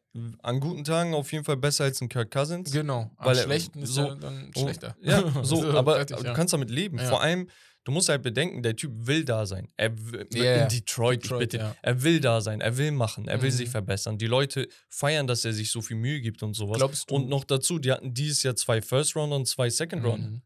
an 0.42 0.58
guten 0.60 0.82
Tagen 0.84 1.14
auf 1.14 1.30
jeden 1.32 1.44
Fall 1.44 1.56
besser 1.56 1.84
als 1.84 2.00
ein 2.00 2.08
Kirk 2.08 2.30
Cousins. 2.32 2.72
Genau. 2.72 3.10
Am 3.16 3.26
Weil 3.26 3.38
er 3.38 3.44
schlechten 3.44 3.80
ist 3.82 3.90
so- 3.94 4.08
er 4.08 4.16
dann 4.16 4.50
Oh, 4.56 4.60
schlechter. 4.62 4.96
Ja, 5.00 5.22
so, 5.44 5.64
aber 5.70 6.04
du 6.04 6.32
kannst 6.34 6.52
damit 6.52 6.68
leben. 6.68 6.98
Vor 6.98 7.22
allem, 7.22 7.48
du 7.84 7.92
musst 7.92 8.08
halt 8.08 8.22
bedenken, 8.22 8.62
der 8.62 8.76
Typ 8.76 8.92
will 8.94 9.24
da 9.24 9.46
sein. 9.46 9.68
Er 9.76 9.96
will, 9.98 10.26
ja. 10.32 10.62
in 10.62 10.68
Detroit, 10.68 11.22
Detroit, 11.24 11.40
bitte. 11.40 11.56
ja. 11.58 11.76
Er 11.82 12.02
will 12.02 12.20
da 12.20 12.40
sein, 12.40 12.60
er 12.60 12.76
will 12.76 12.92
machen, 12.92 13.26
er 13.28 13.40
will 13.42 13.50
Mhm. 13.50 13.54
sich 13.56 13.68
verbessern. 13.70 14.18
Die 14.18 14.26
Leute 14.26 14.68
feiern, 14.88 15.26
dass 15.26 15.44
er 15.44 15.52
sich 15.52 15.70
so 15.70 15.80
viel 15.80 15.96
Mühe 15.96 16.20
gibt 16.20 16.42
und 16.42 16.54
sowas. 16.54 16.76
Glaubst 16.78 17.10
du- 17.10 17.14
und 17.14 17.28
noch 17.28 17.44
dazu, 17.44 17.78
die 17.78 17.90
hatten 17.92 18.12
dieses 18.14 18.42
Jahr 18.42 18.56
zwei 18.56 18.82
First 18.82 19.16
Rounder 19.16 19.36
und 19.36 19.46
zwei 19.46 19.70
Second 19.70 20.04
Rounder. 20.04 20.28
Mhm. 20.28 20.42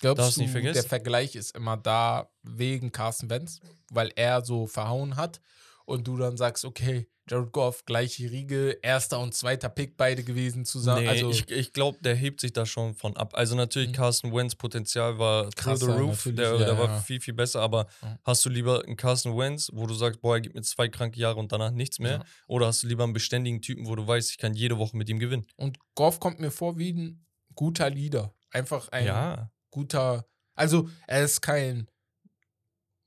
Glaubst 0.00 0.36
du, 0.38 0.40
nicht 0.40 0.50
vergessen. 0.50 0.74
der 0.80 0.84
Vergleich 0.84 1.36
ist 1.36 1.54
immer 1.54 1.76
da 1.76 2.30
wegen 2.42 2.90
Carson 2.90 3.28
Wentz, 3.28 3.60
weil 3.90 4.10
er 4.16 4.42
so 4.42 4.66
verhauen 4.66 5.16
hat 5.16 5.40
und 5.90 6.06
du 6.06 6.16
dann 6.16 6.36
sagst, 6.36 6.64
okay, 6.64 7.08
Jared 7.28 7.52
Goff, 7.52 7.84
gleiche 7.84 8.28
Riege, 8.30 8.78
erster 8.82 9.20
und 9.20 9.34
zweiter 9.34 9.68
Pick 9.68 9.96
beide 9.96 10.24
gewesen 10.24 10.64
zusammen. 10.64 11.02
Nee, 11.04 11.08
also, 11.08 11.30
ich, 11.30 11.48
ich 11.48 11.72
glaube, 11.72 11.98
der 12.00 12.16
hebt 12.16 12.40
sich 12.40 12.52
da 12.52 12.66
schon 12.66 12.94
von 12.96 13.16
ab. 13.16 13.34
Also 13.34 13.54
natürlich, 13.54 13.90
Mhm. 13.90 13.94
Carson 13.94 14.34
Wentz 14.34 14.56
Potenzial 14.56 15.18
war 15.18 15.42
through 15.50 15.54
Krasser, 15.54 15.86
the 15.96 16.00
roof, 16.02 16.28
der, 16.32 16.52
ja, 16.52 16.58
der 16.58 16.78
war 16.78 16.86
ja. 16.86 17.00
viel, 17.00 17.20
viel 17.20 17.34
besser, 17.34 17.60
aber 17.60 17.86
Ja. 18.02 18.18
hast 18.24 18.44
du 18.44 18.48
lieber 18.48 18.82
einen 18.84 18.96
Carson 18.96 19.36
Wentz, 19.38 19.70
wo 19.72 19.86
du 19.86 19.94
sagst, 19.94 20.20
boah, 20.22 20.36
er 20.36 20.40
gibt 20.40 20.56
mir 20.56 20.62
zwei 20.62 20.88
kranke 20.88 21.20
Jahre 21.20 21.38
und 21.38 21.52
danach 21.52 21.70
nichts 21.70 22.00
mehr? 22.00 22.24
Oder 22.48 22.66
hast 22.66 22.82
du 22.82 22.88
lieber 22.88 23.04
einen 23.04 23.12
beständigen 23.12 23.60
Typen, 23.62 23.86
wo 23.86 23.94
du 23.94 24.04
weißt, 24.06 24.30
ich 24.30 24.38
kann 24.38 24.54
jede 24.54 24.78
Woche 24.78 24.96
mit 24.96 25.08
ihm 25.08 25.18
gewinnen? 25.20 25.46
und 25.56 25.78
Goff 25.94 26.18
kommt 26.18 26.40
mir 26.40 26.50
vor 26.50 26.78
wie 26.78 26.92
ein 26.92 27.26
guter 27.54 27.90
Leader. 27.90 28.34
Einfach 28.50 28.88
ein 28.88 29.06
ja. 29.06 29.52
guter, 29.70 30.26
also 30.56 30.88
er 31.06 31.22
ist 31.22 31.42
kein 31.42 31.86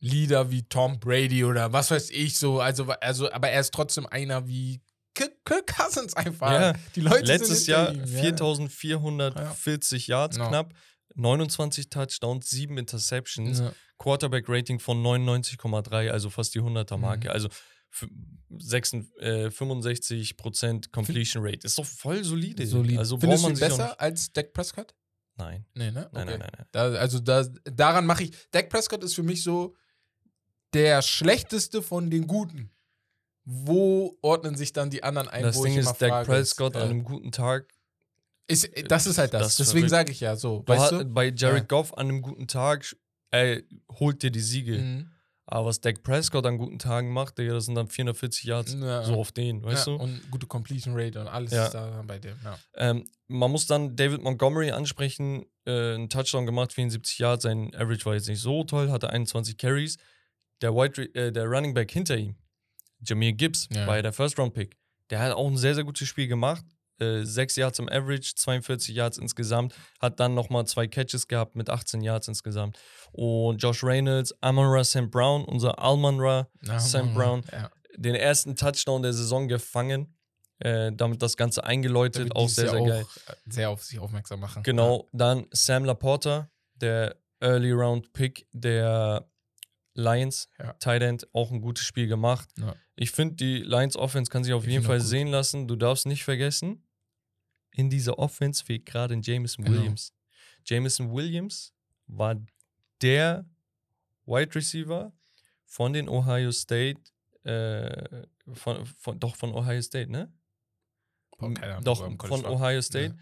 Leader 0.03 0.51
wie 0.51 0.63
Tom 0.63 0.99
Brady 0.99 1.43
oder 1.45 1.71
was 1.71 1.89
weiß 1.91 2.09
ich 2.09 2.37
so, 2.37 2.59
also, 2.59 2.85
also 2.99 3.31
aber 3.31 3.49
er 3.49 3.61
ist 3.61 3.73
trotzdem 3.73 4.05
einer 4.05 4.47
wie 4.47 4.81
Kirk 5.15 5.31
Cousins 5.67 6.13
einfach. 6.15 6.51
Ja. 6.51 6.73
Die 6.95 7.01
Leute 7.01 7.25
Letztes 7.25 7.59
sind 7.65 7.67
Jahr 7.67 7.91
hinter 7.91 8.07
ihm, 8.09 8.13
ja. 8.15 8.21
4440 8.21 10.07
Yards 10.07 10.37
Ja. 10.37 10.47
knapp, 10.47 10.73
29 11.15 11.89
Touchdowns, 11.89 12.49
7 12.49 12.77
Interceptions, 12.77 13.59
Ja. 13.59 13.71
Quarterback-Rating 13.99 14.79
von 14.79 15.01
99,3, 15.01 16.09
also 16.09 16.29
fast 16.29 16.53
die 16.55 16.59
100er-Marke. 16.61 17.27
Mhm. 17.29 17.33
Also 17.33 17.47
f- 17.91 18.07
66, 18.57 19.11
äh, 19.21 19.49
65% 19.51 20.91
Completion 20.91 21.45
Rate. 21.45 21.65
Ist 21.65 21.77
doch 21.77 21.85
voll 21.85 22.23
solide. 22.23 22.65
Solid. 22.65 22.97
Also 22.97 23.17
Findest 23.17 23.43
braucht 23.43 23.55
du 23.57 23.61
man 23.61 23.69
ihn 23.69 23.69
besser 23.77 24.01
als 24.01 24.33
Dak 24.33 24.51
Prescott? 24.53 24.93
Nein. 25.35 25.65
Nee, 25.73 25.91
ne? 25.91 26.09
Nein, 26.11 26.27
Okay. 26.27 26.37
nein, 26.37 26.39
nein, 26.39 26.49
nein. 26.57 26.65
Da, 26.71 26.81
also 26.93 27.19
da, 27.19 27.43
daran 27.65 28.05
mache 28.05 28.23
ich. 28.23 28.31
Dak 28.51 28.69
Prescott 28.69 29.03
ist 29.03 29.13
für 29.15 29.23
mich 29.23 29.41
so 29.43 29.75
der 30.73 31.01
schlechteste 31.01 31.81
von 31.81 32.09
den 32.09 32.27
Guten. 32.27 32.69
Wo 33.45 34.17
ordnen 34.21 34.55
sich 34.55 34.71
dann 34.73 34.89
die 34.89 35.03
anderen 35.03 35.27
ein? 35.27 35.43
Das 35.43 35.61
Ding 35.61 35.75
ist, 35.77 35.97
Dak 36.01 36.25
Prescott 36.25 36.75
ist, 36.75 36.81
an 36.81 36.89
einem 36.89 37.03
guten 37.03 37.31
Tag. 37.31 37.73
ist, 38.47 38.69
das 38.87 39.05
ist 39.05 39.17
halt 39.17 39.33
das. 39.33 39.57
Das 39.57 39.67
Deswegen 39.67 39.89
sage 39.89 40.11
ich 40.11 40.21
ja 40.21 40.35
so. 40.35 40.63
Weißt 40.65 40.91
du? 40.93 41.05
bei 41.05 41.25
Jared 41.27 41.63
Ja. 41.63 41.67
Goff 41.67 41.93
an 41.97 42.07
einem 42.07 42.21
guten 42.21 42.47
Tag, 42.47 42.95
ey, 43.31 43.65
holt 43.99 44.23
dir 44.23 44.31
die 44.31 44.39
Siege. 44.39 44.77
Mhm. 44.77 45.09
Aber 45.45 45.65
was 45.67 45.81
Dak 45.81 46.03
Prescott 46.03 46.45
an 46.45 46.57
guten 46.57 46.79
Tagen 46.79 47.11
macht, 47.11 47.37
Digga, 47.37 47.53
das 47.53 47.65
sind 47.65 47.75
dann 47.75 47.89
440 47.89 48.45
Yards. 48.45 48.77
Ja. 48.79 49.03
So 49.03 49.15
auf 49.15 49.33
den, 49.33 49.61
weißt 49.61 49.87
ja, 49.87 49.97
du? 49.97 50.01
Und 50.01 50.31
gute 50.31 50.47
Completion 50.47 50.93
Rate 50.97 51.19
und 51.19 51.27
alles 51.27 51.51
Ja. 51.51 51.65
ist 51.65 51.73
da 51.73 52.01
bei 52.07 52.17
dem. 52.17 52.37
Ja. 52.45 52.57
Ähm, 52.75 53.05
man 53.27 53.51
muss 53.51 53.67
dann 53.67 53.95
David 53.97 54.23
Montgomery 54.23 54.71
ansprechen. 54.71 55.45
Äh, 55.65 55.95
einen 55.95 56.09
Touchdown 56.09 56.45
gemacht, 56.45 56.71
74 56.71 57.19
Yards. 57.19 57.43
Sein 57.43 57.75
Average 57.75 58.05
war 58.05 58.13
jetzt 58.13 58.29
nicht 58.29 58.39
so 58.39 58.63
toll, 58.63 58.89
hatte 58.89 59.09
21 59.09 59.57
Carries. 59.57 59.97
Der, 60.63 60.73
Wide, 60.73 61.03
äh, 61.13 61.31
der 61.31 61.45
Running 61.45 61.73
Back 61.73 61.91
hinter 61.91 62.17
ihm, 62.17 62.35
Jameer 63.05 63.33
Gibbs, 63.33 63.67
Ja. 63.71 63.85
war 63.85 63.97
ja 63.97 64.01
der 64.01 64.13
First-Round-Pick. 64.13 64.75
Der 65.09 65.19
hat 65.19 65.33
auch 65.33 65.47
ein 65.47 65.57
sehr, 65.57 65.75
sehr 65.75 65.83
gutes 65.83 66.07
Spiel 66.07 66.27
gemacht. 66.27 66.63
Äh, 66.99 67.23
6 67.23 67.55
Yards 67.57 67.79
im 67.79 67.89
Average, 67.89 68.33
42 68.35 68.95
Yards 68.95 69.17
insgesamt. 69.17 69.75
Hat 69.99 70.19
dann 70.19 70.33
nochmal 70.35 70.65
zwei 70.65 70.87
Catches 70.87 71.27
gehabt 71.27 71.55
mit 71.55 71.69
18 71.69 72.01
Yards 72.01 72.27
insgesamt. 72.29 72.79
Und 73.11 73.57
Josh 73.61 73.83
Reynolds, 73.83 74.33
Amon-Ra 74.41 74.83
St. 74.83 75.11
Brown, 75.11 75.43
unser 75.43 75.77
Alman-Ra 75.79 76.47
Ja, 76.63 76.79
St. 76.79 76.93
Mann, 77.03 77.13
Brown, 77.13 77.43
Ja. 77.51 77.69
den 77.97 78.15
ersten 78.15 78.55
Touchdown 78.55 79.01
der 79.03 79.13
Saison 79.13 79.47
gefangen. 79.47 80.15
Äh, 80.59 80.93
damit 80.93 81.21
das 81.21 81.35
Ganze 81.35 81.63
eingeläutet, 81.65 82.23
wird 82.25 82.35
auch 82.37 82.47
sehr, 82.47 82.69
sehr 82.69 82.79
geil. 82.85 83.03
auch 83.03 83.33
äh, 83.33 83.35
sehr 83.47 83.69
auf 83.69 83.83
sich 83.83 83.99
aufmerksam 83.99 84.39
machen. 84.39 84.63
Genau, 84.63 85.09
dann 85.11 85.45
Sam 85.51 85.83
Laporta, 85.83 86.49
der 86.75 87.17
Early 87.41 87.71
Round 87.71 88.13
Pick 88.13 88.47
der 88.53 89.27
Lions, 89.95 90.49
Ja. 90.59 90.73
Tight 90.73 91.01
End, 91.03 91.27
auch 91.33 91.51
ein 91.51 91.61
gutes 91.61 91.85
Spiel 91.85 92.07
gemacht. 92.07 92.49
Ja. 92.57 92.75
Ich 92.95 93.11
finde, 93.11 93.35
die 93.35 93.57
Lions 93.59 93.95
Offense 93.95 94.29
kann 94.31 94.43
sich 94.43 94.53
auf 94.53 94.65
Ich 94.65 94.71
jeden 94.71 94.83
Fall 94.85 94.99
sehen 95.01 95.27
lassen. 95.27 95.67
Du 95.67 95.75
darfst 95.75 96.05
nicht 96.05 96.23
vergessen, 96.23 96.83
in 97.71 97.89
dieser 97.89 98.17
Offense 98.19 98.63
fehlt 98.63 98.85
gerade 98.85 99.13
ein 99.15 99.21
Jameson 99.21 99.65
Genau. 99.65 99.77
Williams. 99.77 100.13
Jameson 100.65 101.11
Williams 101.13 101.73
war 102.07 102.35
der 103.01 103.45
Wide 104.25 104.55
Receiver 104.55 105.11
von 105.65 105.91
den 105.93 106.07
Ohio 106.07 106.51
State, 106.51 107.01
äh, 107.43 108.25
von, 108.53 108.85
von, 108.85 109.19
doch 109.19 109.35
von 109.35 109.53
Ohio 109.53 109.81
State, 109.81 110.11
ne? 110.11 110.31
Boah, 111.37 111.53
keine 111.53 111.73
Ahnung, 111.73 111.83
Doch, 111.83 112.27
von. 112.27 112.45
Ohio 112.45 112.81
State. 112.81 113.15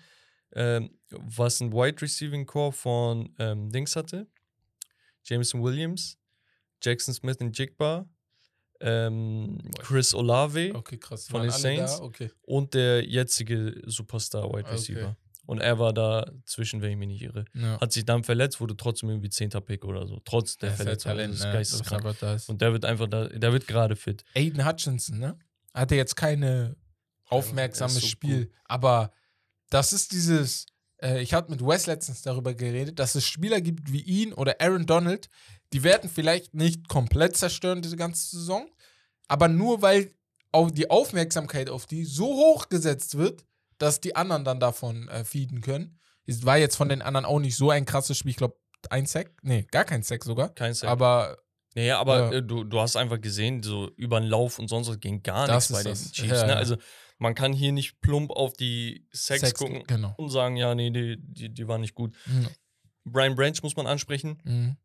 Ähm, 0.54 1.00
was 1.10 1.62
ein 1.62 1.72
Wide 1.72 2.02
Receiving 2.02 2.46
Core 2.46 2.74
von 2.74 3.34
ähm, 3.40 3.72
Dings 3.72 3.96
hatte. 3.96 4.28
Jameson 5.24 5.64
Williams, 5.64 6.18
Jackson 6.82 7.14
Smith 7.14 7.38
in 7.40 7.52
Jigba, 7.52 8.06
ähm. 8.80 9.60
Chris 9.80 10.14
Olave 10.14 10.72
Okay, 10.74 10.98
krass. 10.98 11.28
von 11.28 11.42
den 11.44 11.52
Saints. 11.52 12.00
Okay. 12.00 12.32
und 12.42 12.74
der 12.74 13.06
jetzige 13.08 13.82
Superstar 13.86 14.46
Wide 14.50 14.60
Okay. 14.66 14.72
Receiver. 14.72 15.18
Und 15.46 15.60
er 15.60 15.80
war 15.80 15.92
da 15.92 16.32
zwischen, 16.46 16.82
wenn 16.82 16.92
ich 16.92 16.98
mich 16.98 17.08
nicht 17.08 17.22
irre. 17.24 17.46
Ja. 17.54 17.80
Hat 17.82 17.92
sich 17.92 18.06
dann 18.06 18.24
verletzt, 18.24 18.62
wurde 18.62 18.78
trotzdem 18.78 19.10
irgendwie 19.10 19.30
10. 19.30 19.50
Pick 19.66 19.84
oder 19.86 20.08
so. 20.08 20.20
Trotz 20.24 20.56
der 20.58 20.70
ist 20.70 20.78
halt 20.80 20.86
Verletzung. 21.02 21.12
Talent, 21.12 21.34
das 21.34 21.40
ist 21.40 21.46
ne? 21.46 21.54
Das 21.54 21.74
ist 21.74 21.92
einfach 21.92 22.16
das. 22.16 22.50
Und 22.50 22.62
der 22.62 22.72
wird 22.72 22.86
einfach 22.86 23.08
da, 23.08 23.28
der 23.28 23.52
wird 23.52 23.68
gerade 23.68 23.96
fit. 23.96 24.24
Aiden 24.36 24.66
Hutchinson, 24.66 25.20
ne? 25.20 25.38
Hatte 25.74 25.96
jetzt 25.96 26.16
keine 26.16 26.76
aufmerksames 27.28 27.96
er 27.96 28.02
so 28.02 28.08
Spiel, 28.08 28.52
aber 28.66 29.12
das 29.70 29.94
ist 29.94 30.12
dieses. 30.12 30.66
Äh, 31.02 31.22
ich 31.22 31.34
hatte 31.34 31.52
mit 31.52 31.62
Wes 31.66 31.86
letztens 31.88 32.22
darüber 32.22 32.54
geredet, 32.54 32.99
dass 32.99 33.16
es 33.16 33.26
Spieler 33.26 33.62
gibt 33.62 33.91
wie 33.91 34.02
ihn 34.02 34.34
oder 34.34 34.56
Aaron 34.60 34.86
Donald, 34.86 35.30
die 35.74 35.84
werden 35.84 36.10
vielleicht 36.10 36.54
nicht 36.54 36.88
komplett 36.88 37.38
zerstören 37.38 37.82
diese 37.82 37.97
ganze 37.97 38.36
Saison, 38.38 38.70
aber 39.28 39.47
nur 39.47 39.82
weil 39.82 40.14
auch 40.52 40.70
die 40.70 40.89
Aufmerksamkeit 40.89 41.70
auf 41.70 41.86
die 41.86 42.04
so 42.04 42.26
hoch 42.26 42.68
gesetzt 42.70 43.18
wird, 43.18 43.45
dass 43.78 44.02
die 44.02 44.16
anderen 44.16 44.43
dann 44.43 44.60
davon 44.60 45.08
äh, 45.08 45.24
feeden 45.24 45.62
können. 45.62 45.97
Es 46.26 46.45
war 46.45 46.58
jetzt 46.58 46.76
von 46.76 46.89
den 46.89 47.02
anderen 47.02 47.26
auch 47.26 47.39
nicht 47.39 47.56
so 47.56 47.70
ein 47.70 47.86
krasses 47.86 48.18
Spiel. 48.18 48.32
Ich 48.32 48.38
glaube, 48.38 48.58
ein 48.89 49.06
Sack? 49.06 49.32
Nee, 49.43 49.66
gar 49.72 49.86
kein 49.86 50.04
Sack 50.04 50.24
sogar. 50.24 50.49
Kein 50.54 50.74
Sack. 50.74 50.89
Aber 50.89 51.38
Nee, 51.74 51.91
aber 51.91 52.20
Ja. 52.20 52.32
äh, 52.34 52.43
du, 52.43 52.66
du 52.66 52.82
hast 52.82 52.97
einfach 52.97 53.22
gesehen, 53.22 53.64
so 53.64 53.89
über 53.95 54.20
den 54.20 54.28
Lauf 54.28 54.60
und 54.60 54.68
sonst 54.68 54.89
was 54.89 54.99
ging 54.99 55.24
gar 55.24 55.47
Das 55.47 55.70
nichts 55.70 55.84
bei 55.86 55.89
den 55.89 55.97
das. 55.97 56.12
Chiefs. 56.12 56.41
Ja, 56.41 56.47
ne? 56.47 56.56
Also 56.58 56.76
man 57.22 57.36
kann 57.36 57.54
hier 57.54 57.72
nicht 57.72 58.02
plump 58.02 58.32
auf 58.32 58.54
die 58.54 59.06
Sex, 59.12 59.42
Sex, 59.42 59.60
gucken 59.60 59.84
Genau. 59.86 60.14
und 60.18 60.30
sagen, 60.30 60.58
ja, 60.58 60.74
nee, 60.74 60.90
die, 60.90 61.18
die, 61.20 61.50
die 61.50 61.68
war 61.68 61.78
nicht 61.78 61.94
gut. 61.94 62.16
Mhm. 62.26 62.48
Brian 63.06 63.36
Branch 63.36 63.54
muss 63.62 63.76
man 63.76 63.86
ansprechen. 63.88 64.40
Mhm. 64.44 64.78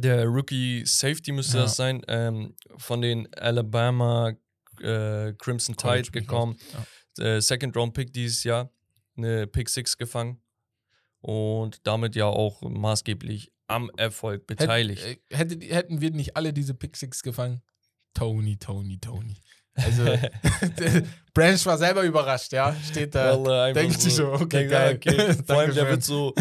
Der 0.00 0.24
Rookie 0.26 0.84
Safety 0.84 1.30
müsste 1.30 1.58
Ja. 1.58 1.62
das 1.62 1.76
sein, 1.76 2.02
ähm, 2.08 2.54
von 2.76 3.00
den 3.00 3.32
Alabama 3.34 4.32
äh, 4.80 5.32
Crimson 5.34 5.76
Tide 5.76 6.10
gekommen. 6.10 6.56
Ja. 7.18 7.36
Äh, 7.36 7.40
Second 7.40 7.76
Round 7.76 7.94
Pick 7.94 8.12
dieses 8.12 8.42
Jahr, 8.44 8.70
eine 9.16 9.46
Pick 9.46 9.68
6 9.68 9.96
gefangen 9.96 10.42
und 11.20 11.86
damit 11.86 12.16
ja 12.16 12.26
auch 12.26 12.62
maßgeblich 12.62 13.52
am 13.68 13.90
Erfolg 13.96 14.46
beteiligt. 14.46 15.04
Hätt, 15.04 15.20
äh, 15.30 15.36
hätte, 15.36 15.66
hätten 15.74 16.00
wir 16.00 16.10
nicht 16.10 16.36
alle 16.36 16.52
diese 16.52 16.74
Pick 16.74 16.96
Six 16.96 17.22
gefangen? 17.22 17.62
Tony, 18.12 18.56
Tony, 18.56 18.98
Tony. 18.98 19.36
Also, 19.76 20.04
Branch 21.34 21.66
war 21.66 21.76
selber 21.78 22.02
überrascht, 22.02 22.52
ja. 22.52 22.74
Steht 22.88 23.14
da. 23.14 23.32
Er 23.34 23.62
einfach 23.64 23.80
denkt 23.82 24.00
sich 24.00 24.14
so, 24.14 24.32
okay, 24.32 24.66
ah, 24.66 24.70
geil. 24.70 24.96
okay. 24.96 25.34
Vor 25.46 25.58
allem, 25.58 25.74
der 25.74 25.88
wird 25.90 26.02
so, 26.02 26.34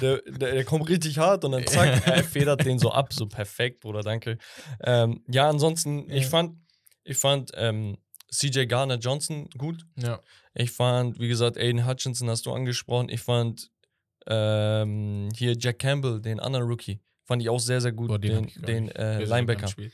der, 0.00 0.22
der, 0.26 0.52
der 0.52 0.64
kommt 0.64 0.88
richtig 0.88 1.18
hart 1.18 1.44
und 1.44 1.52
dann 1.52 1.66
zack, 1.66 2.06
er 2.06 2.22
federt 2.22 2.64
den 2.64 2.78
so 2.78 2.90
ab, 2.92 3.12
so 3.12 3.26
perfekt, 3.26 3.80
Bruder, 3.80 4.02
danke. 4.02 4.38
Ähm, 4.84 5.22
ja, 5.28 5.48
ansonsten, 5.48 6.08
ich 6.10 6.24
Ja. 6.24 6.28
fand, 6.30 6.56
ich 7.04 7.16
fand 7.18 7.50
ähm, 7.54 7.96
CJ 8.30 8.66
Garner 8.66 8.98
Johnson 8.98 9.48
gut. 9.58 9.84
Ja. 9.96 10.20
Ich 10.54 10.70
fand, 10.70 11.18
wie 11.18 11.28
gesagt, 11.28 11.58
Aiden 11.58 11.86
Hutchinson 11.86 12.30
hast 12.30 12.46
du 12.46 12.52
angesprochen. 12.52 13.08
Ich 13.08 13.20
fand 13.20 13.70
ähm, 14.26 15.28
hier 15.34 15.54
Jack 15.58 15.78
Campbell, 15.80 16.20
den 16.20 16.40
anderen 16.40 16.66
Rookie, 16.66 17.00
fand 17.26 17.42
ich 17.42 17.48
auch 17.50 17.60
sehr, 17.60 17.80
sehr 17.80 17.92
gut. 17.92 18.08
Boah, 18.08 18.18
den 18.18 18.46
den 18.46 18.62
den 18.66 18.88
äh, 18.90 19.24
Linebacker. 19.24 19.66
Okay. 19.66 19.90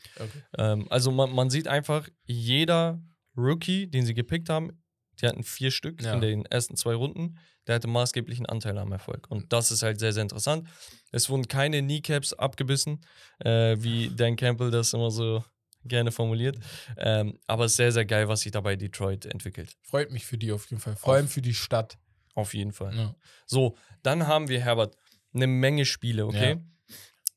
Ähm, 0.57 0.87
also 0.89 1.11
man, 1.11 1.31
man 1.33 1.49
sieht 1.49 1.67
einfach, 1.67 2.07
jeder 2.25 3.01
Rookie, 3.35 3.87
den 3.87 4.05
sie 4.05 4.13
gepickt 4.13 4.49
haben, 4.49 4.81
die 5.21 5.27
hatten 5.27 5.43
vier 5.43 5.71
Stück 5.71 6.01
Ja. 6.01 6.13
in 6.13 6.21
den 6.21 6.45
ersten 6.45 6.75
zwei 6.75 6.95
Runden, 6.95 7.37
der 7.67 7.75
hatte 7.75 7.87
maßgeblichen 7.87 8.45
Anteil 8.45 8.77
am 8.77 8.91
Erfolg. 8.91 9.29
Und 9.29 9.51
das 9.53 9.71
ist 9.71 9.83
halt 9.83 9.99
sehr, 9.99 10.11
sehr 10.13 10.23
interessant. 10.23 10.67
Es 11.11 11.29
wurden 11.29 11.47
keine 11.47 11.81
Kneecaps 11.81 12.33
abgebissen, 12.33 13.01
äh, 13.39 13.75
wie 13.79 14.09
Dan 14.09 14.35
Campbell 14.35 14.71
das 14.71 14.93
immer 14.93 15.11
so 15.11 15.43
gerne 15.85 16.11
formuliert. 16.11 16.57
Ähm, 16.97 17.37
aber 17.47 17.65
es 17.65 17.73
ist 17.73 17.77
sehr, 17.77 17.91
sehr 17.91 18.05
geil, 18.05 18.27
was 18.27 18.41
sich 18.41 18.51
da 18.51 18.61
bei 18.61 18.75
Detroit 18.75 19.25
entwickelt. 19.25 19.75
Freut 19.81 20.11
mich 20.11 20.25
für 20.25 20.37
die 20.37 20.51
auf 20.51 20.69
jeden 20.69 20.81
Fall. 20.81 20.95
Vor 20.95 21.13
allem 21.15 21.27
für 21.27 21.41
die 21.41 21.53
Stadt. 21.53 21.97
Auf 22.35 22.53
jeden 22.55 22.71
Fall. 22.71 22.95
Ja. 22.95 23.15
So, 23.45 23.77
dann 24.01 24.25
haben 24.27 24.47
wir, 24.49 24.59
Herbert, 24.59 24.95
eine 25.35 25.45
Menge 25.45 25.85
Spiele, 25.85 26.25
okay? 26.25 26.51
Ja. 26.53 26.61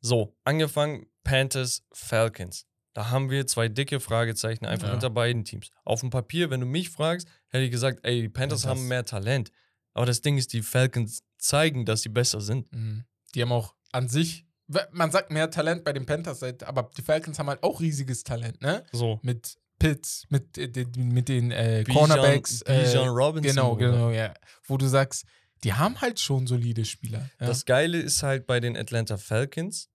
So, 0.01 0.37
angefangen 0.45 1.07
Panthers, 1.25 1.83
Falcons. 1.93 2.67
Da 2.95 3.11
haben 3.11 3.29
wir 3.31 3.47
zwei 3.47 3.69
dicke 3.69 4.01
Fragezeichen 4.01 4.65
einfach 4.65 4.87
Ja. 4.89 4.93
hinter 4.93 5.11
beiden 5.11 5.45
Teams. 5.45 5.71
Auf 5.85 6.01
dem 6.01 6.11
Papier, 6.11 6.51
wenn 6.51 6.61
du 6.61 6.67
mich 6.67 6.89
fragst, 6.91 7.29
hätte 7.49 7.65
ich 7.65 7.71
gesagt, 7.71 8.01
ey, 8.05 8.23
die 8.23 8.29
Panthers 8.29 8.63
Panthers. 8.63 8.79
haben 8.81 8.89
mehr 8.89 9.05
Talent. 9.05 9.51
Aber 9.93 10.07
das 10.07 10.21
Ding 10.23 10.39
ist, 10.39 10.53
die 10.53 10.63
Falcons 10.63 11.23
zeigen, 11.39 11.85
dass 11.85 12.03
sie 12.03 12.09
besser 12.09 12.41
sind. 12.41 12.73
Mhm. 12.73 13.05
Die 13.35 13.43
haben 13.43 13.53
auch 13.53 13.75
an 13.93 14.09
sich, 14.09 14.47
man 14.93 15.11
sagt 15.11 15.31
mehr 15.31 15.51
Talent 15.51 15.85
bei 15.85 15.93
den 15.93 16.07
Panthers, 16.07 16.43
aber 16.43 16.91
die 16.97 17.03
Falcons 17.03 17.39
haben 17.39 17.49
halt 17.49 17.63
auch 17.63 17.81
riesiges 17.81 18.25
Talent, 18.25 18.61
ne? 18.63 18.85
So. 18.93 19.21
Mit 19.23 19.59
Pitts, 19.79 20.25
mit, 20.31 20.57
äh, 20.57 20.69
den- 20.71 21.09
mit 21.13 21.29
den 21.29 21.51
äh, 21.51 21.85
Bijan- 21.87 21.93
Cornerbacks. 21.93 22.65
Bijan 22.65 22.77
äh, 22.95 23.07
Robinson. 23.09 23.43
Genau, 23.55 23.77
genau, 23.77 24.11
ja. 24.11 24.33
Wo 24.65 24.79
du 24.79 24.87
sagst, 24.87 25.27
die 25.65 25.73
haben 25.75 26.01
halt 26.01 26.21
schon 26.21 26.47
solide 26.47 26.85
Spieler. 26.85 27.31
Ja. 27.41 27.47
Das 27.47 27.65
Geile 27.65 27.99
ist 27.99 28.23
halt 28.23 28.47
bei 28.47 28.61
den 28.61 28.77
Atlanta 28.77 29.17
Falcons, 29.17 29.89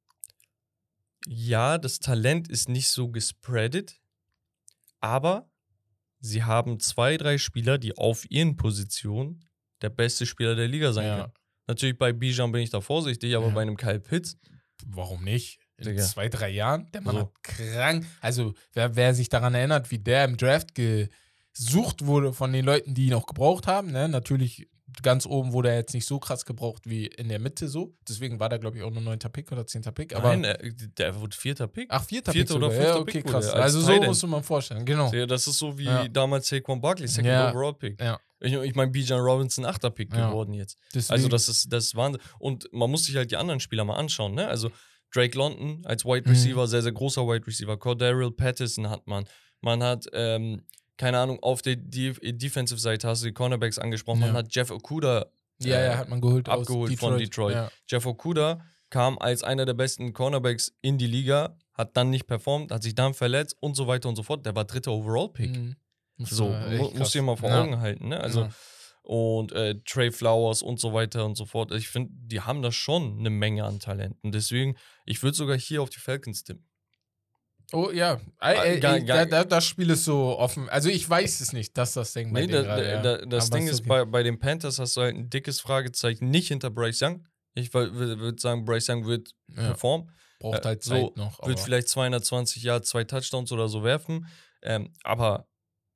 ja, 1.28 1.78
das 1.78 2.00
Talent 2.00 2.48
ist 2.50 2.68
nicht 2.68 2.88
so 2.90 3.10
gespreadet, 3.10 4.00
aber 5.00 5.50
sie 6.20 6.44
haben 6.44 6.80
zwei, 6.80 7.18
drei 7.18 7.38
Spieler, 7.38 7.78
die 7.78 7.98
auf 7.98 8.30
ihren 8.30 8.56
Positionen 8.58 9.46
der 9.82 9.90
beste 9.90 10.26
Spieler 10.26 10.56
der 10.56 10.68
Liga 10.68 10.94
sein 10.94 11.06
Ja. 11.06 11.18
können. 11.22 11.34
Natürlich 11.68 11.98
bei 11.98 12.12
Bijan 12.12 12.52
bin 12.52 12.62
ich 12.62 12.70
da 12.72 12.82
vorsichtig, 12.82 13.36
aber 13.36 13.48
Ja. 13.48 13.54
bei 13.54 13.62
einem 13.62 13.78
Kyle 13.78 14.00
Pitts, 14.00 14.38
Warum 14.88 15.24
nicht? 15.24 15.60
In 15.78 15.86
Digga. 15.86 16.02
zwei, 16.04 16.28
drei 16.28 16.50
Jahren? 16.50 16.92
Der 16.92 17.02
Mann 17.02 17.16
So. 17.16 17.22
hat 17.22 17.44
krank. 17.44 18.06
Also, 18.20 18.56
wer, 18.74 18.96
wer 18.96 19.14
sich 19.14 19.30
daran 19.30 19.54
erinnert, 19.54 19.92
wie 19.92 20.00
der 20.00 20.26
im 20.26 20.38
Draft 20.38 20.74
gesucht 20.74 22.06
wurde 22.06 22.34
von 22.34 22.52
den 22.52 22.66
Leuten, 22.66 22.96
die 22.96 23.06
ihn 23.08 23.14
auch 23.14 23.28
gebraucht 23.28 23.68
haben, 23.68 23.92
ne? 23.92 24.10
Natürlich 24.10 24.68
ganz 25.04 25.26
oben 25.26 25.54
wurde 25.54 25.70
er 25.70 25.76
jetzt 25.78 25.94
nicht 25.94 26.06
so 26.06 26.20
krass 26.20 26.46
gebraucht 26.46 26.84
wie 26.86 27.06
in 27.08 27.30
der 27.30 27.40
Mitte 27.40 27.68
so. 27.68 27.96
Deswegen 28.08 28.40
war 28.40 28.50
da, 28.50 28.58
glaube 28.58 28.78
ich, 28.78 28.84
auch 28.84 28.92
nur 28.92 29.02
neunter 29.02 29.30
Pick 29.30 29.52
oder 29.52 29.66
zehnter 29.66 29.92
Pick. 29.92 30.16
Aber 30.16 30.36
nein, 30.36 30.44
äh, 30.44 30.72
der 30.98 31.20
wurde 31.20 31.36
vierter 31.36 31.68
Pick. 31.68 31.88
ach, 31.90 32.04
vierter, 32.04 32.32
vierter 32.32 32.54
Pick 32.56 32.64
oder 32.64 32.68
sogar. 32.68 32.72
fünfter 32.82 32.96
ja, 32.96 33.02
okay, 33.02 33.12
Pick 33.22 33.28
krass. 33.28 33.48
als 33.50 33.62
Also 33.64 33.82
so 33.82 34.02
musst 34.04 34.24
du 34.24 34.28
mal 34.28 34.42
vorstellen, 34.44 34.86
genau. 34.86 35.12
Das 35.26 35.48
ist 35.48 35.58
so 35.58 35.78
wie 35.78 35.86
Ja. 35.86 36.08
damals 36.08 36.48
Saquon 36.48 36.82
Barkley, 36.82 37.08
Second 37.08 37.28
Ja. 37.28 37.52
Overall 37.52 37.74
Pick. 37.74 38.00
Ja. 38.02 38.20
Ich, 38.40 38.54
ich 38.54 38.76
meine, 38.76 38.92
Bijan 38.92 39.20
Robinson, 39.20 39.66
achter 39.66 39.90
Pick 39.92 40.10
geworden 40.12 40.54
jetzt. 40.54 40.78
Deswegen, 40.94 41.14
Also 41.14 41.28
das 41.30 41.48
ist 41.48 41.72
das 41.72 41.86
ist 41.86 41.96
Wahnsinn. 41.96 42.22
Und 42.40 42.68
man 42.72 42.90
muss 42.90 43.06
sich 43.06 43.16
halt 43.16 43.30
die 43.32 43.38
anderen 43.38 43.60
Spieler 43.60 43.86
mal 43.86 43.96
anschauen. 43.96 44.34
Ne? 44.34 44.48
Also 44.48 44.72
Drake 45.14 45.38
London 45.38 45.82
als 45.86 46.06
Wide 46.06 46.28
Mhm. 46.28 46.36
Receiver, 46.36 46.68
sehr, 46.68 46.82
sehr 46.82 46.92
großer 46.92 47.22
Wide 47.28 47.46
Receiver. 47.46 47.78
Cordero 47.78 48.32
Patterson 48.32 48.90
hat 48.90 49.06
man. 49.08 49.26
Man 49.62 49.84
hat, 49.84 50.08
ähm, 50.14 50.64
keine 51.02 51.18
Ahnung, 51.18 51.40
auf 51.42 51.64
der 51.64 51.78
De 51.78 52.14
Defensive 52.32 52.80
Seite 52.80 53.08
hast 53.08 53.24
du 53.24 53.26
die 53.26 53.34
Cornerbacks 53.34 53.80
angesprochen. 53.80 54.22
Ja. 54.22 54.28
Man 54.28 54.36
hat 54.36 54.54
Jeff 54.54 54.70
Okuda 54.70 55.26
ja, 55.60 55.76
äh, 55.76 55.86
ja, 55.88 55.98
hat 55.98 56.10
man 56.10 56.22
geholt 56.22 56.48
abgeholt 56.48 56.92
aus 56.92 57.00
von 57.00 57.18
Detroit. 57.18 57.56
Ja. 57.56 57.72
Jeff 57.88 58.06
Okuda 58.06 58.64
kam 58.92 59.18
als 59.18 59.44
einer 59.44 59.66
der 59.66 59.74
besten 59.74 60.14
Cornerbacks 60.14 60.76
in 60.82 61.00
die 61.00 61.08
Liga, 61.08 61.58
hat 61.74 61.98
dann 61.98 62.12
nicht 62.12 62.28
performt, 62.28 62.72
hat 62.72 62.84
sich 62.84 62.94
dann 62.94 63.16
verletzt 63.16 63.58
und 63.62 63.76
so 63.76 63.88
weiter 63.88 64.10
und 64.10 64.16
so 64.16 64.22
fort. 64.22 64.46
Der 64.46 64.56
war 64.56 64.66
dritter 64.66 64.92
Overall-Pick. 64.92 65.58
Mhm. 65.58 65.76
Muss 66.18 66.30
So, 66.30 66.50
mu 66.50 66.92
musst 66.94 67.16
du 67.16 67.20
dir 67.20 67.24
mal 67.24 67.36
vor. 67.36 67.52
Augen 67.52 67.80
halten. 67.80 68.10
Ne? 68.10 68.20
Also, 68.20 68.50
und 69.02 69.54
äh, 69.54 69.80
Trey 69.84 70.12
Flowers 70.12 70.62
und 70.62 70.80
so 70.80 70.94
weiter 70.94 71.26
und 71.26 71.36
so 71.36 71.48
fort. 71.48 71.72
Ich 71.72 71.88
finde, 71.88 72.12
die 72.14 72.42
haben 72.42 72.62
da 72.62 72.72
schon 72.72 73.18
eine 73.18 73.32
Menge 73.32 73.64
an 73.64 73.80
Talenten. 73.80 74.32
Deswegen, 74.32 74.76
ich 75.06 75.24
würde 75.24 75.36
sogar 75.36 75.58
hier 75.58 75.82
auf 75.82 75.90
die 75.90 76.00
Falcons 76.00 76.44
tippen. 76.44 76.68
Oh 77.74 77.90
ja, 77.92 78.20
Ey, 78.42 78.74
ey, 78.74 78.80
gar- 78.80 78.96
ey, 78.98 79.04
gar- 79.06 79.18
da, 79.26 79.26
da, 79.26 79.44
das 79.46 79.66
Spiel 79.66 79.90
ist 79.92 80.04
so 80.04 80.38
offen. 80.38 80.68
Also 80.70 80.90
ich 80.90 81.10
weiß 81.10 81.40
es 81.42 81.54
nicht, 81.54 81.78
dass 81.78 81.94
das 81.94 82.12
Ding 82.14 82.34
bei 82.34 82.42
Nee, 82.42 82.48
da, 82.52 82.62
gerade, 82.64 82.84
da, 82.84 82.90
ja. 82.90 83.02
da, 83.02 83.26
das 83.26 83.48
Aber 83.50 83.58
Ding 83.60 83.68
ist, 83.68 83.80
okay. 83.82 83.88
bei, 83.90 84.06
bei 84.06 84.24
den 84.24 84.40
Panthers 84.40 84.78
hast 84.80 84.98
du 84.98 85.02
halt 85.02 85.16
ein 85.16 85.30
dickes 85.30 85.62
Fragezeichen, 85.62 86.30
nicht 86.30 86.50
hinter 86.50 86.70
Bryce 86.70 87.02
Young. 87.02 87.26
Ich 87.54 87.74
würde 87.74 88.36
sagen, 88.42 88.66
Bryce 88.66 88.90
Young 88.90 89.06
wird 89.06 89.32
ja, 89.50 89.68
performen. 89.68 90.10
braucht 90.40 90.66
äh, 90.66 90.68
halt 90.68 90.84
so 90.84 91.08
Zeit 91.10 91.18
noch. 91.18 91.46
wird 91.48 91.60
vielleicht 91.60 91.88
220 91.90 92.64
Jahre, 92.64 92.82
zwei 92.82 93.04
Touchdowns 93.04 93.52
oder 93.52 93.68
so 93.70 93.84
werfen. 93.84 94.28
Ähm, 94.64 94.92
aber 95.04 95.48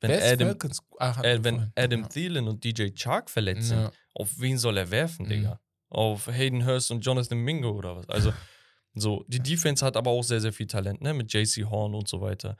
wenn 0.01 0.11
Wer 0.11 0.19
ist 0.19 0.41
Adam? 0.41 0.55
Ach, 0.99 1.17
hatten 1.17 1.27
äh, 1.27 1.43
wenn. 1.43 1.71
Adam 1.75 2.01
ja. 2.01 2.07
Thielen 2.07 2.47
und 2.47 2.63
DJ 2.63 2.89
Chark 2.95 3.29
verletzt 3.29 3.69
sind, 3.69 3.79
Ja. 3.79 3.91
auf 4.13 4.29
wen 4.39 4.57
soll 4.57 4.77
er 4.77 4.91
werfen, 4.91 5.25
Mhm. 5.25 5.29
Digga? 5.29 5.59
Auf 5.89 6.27
Hayden 6.27 6.65
Hurst 6.65 6.91
und 6.91 7.01
Jonathan 7.05 7.37
Mingo 7.37 7.71
oder 7.71 7.95
was? 7.97 8.09
Also, 8.09 8.33
so, 8.95 9.25
die 9.27 9.39
Defense 9.39 9.85
hat 9.85 9.97
aber 9.97 10.11
auch 10.11 10.23
sehr, 10.23 10.41
sehr 10.41 10.53
viel 10.53 10.67
Talent, 10.67 11.01
ne? 11.01 11.13
Mit 11.13 11.33
JC 11.33 11.65
Horn 11.69 11.93
und 11.93 12.07
so 12.07 12.21
weiter. 12.21 12.57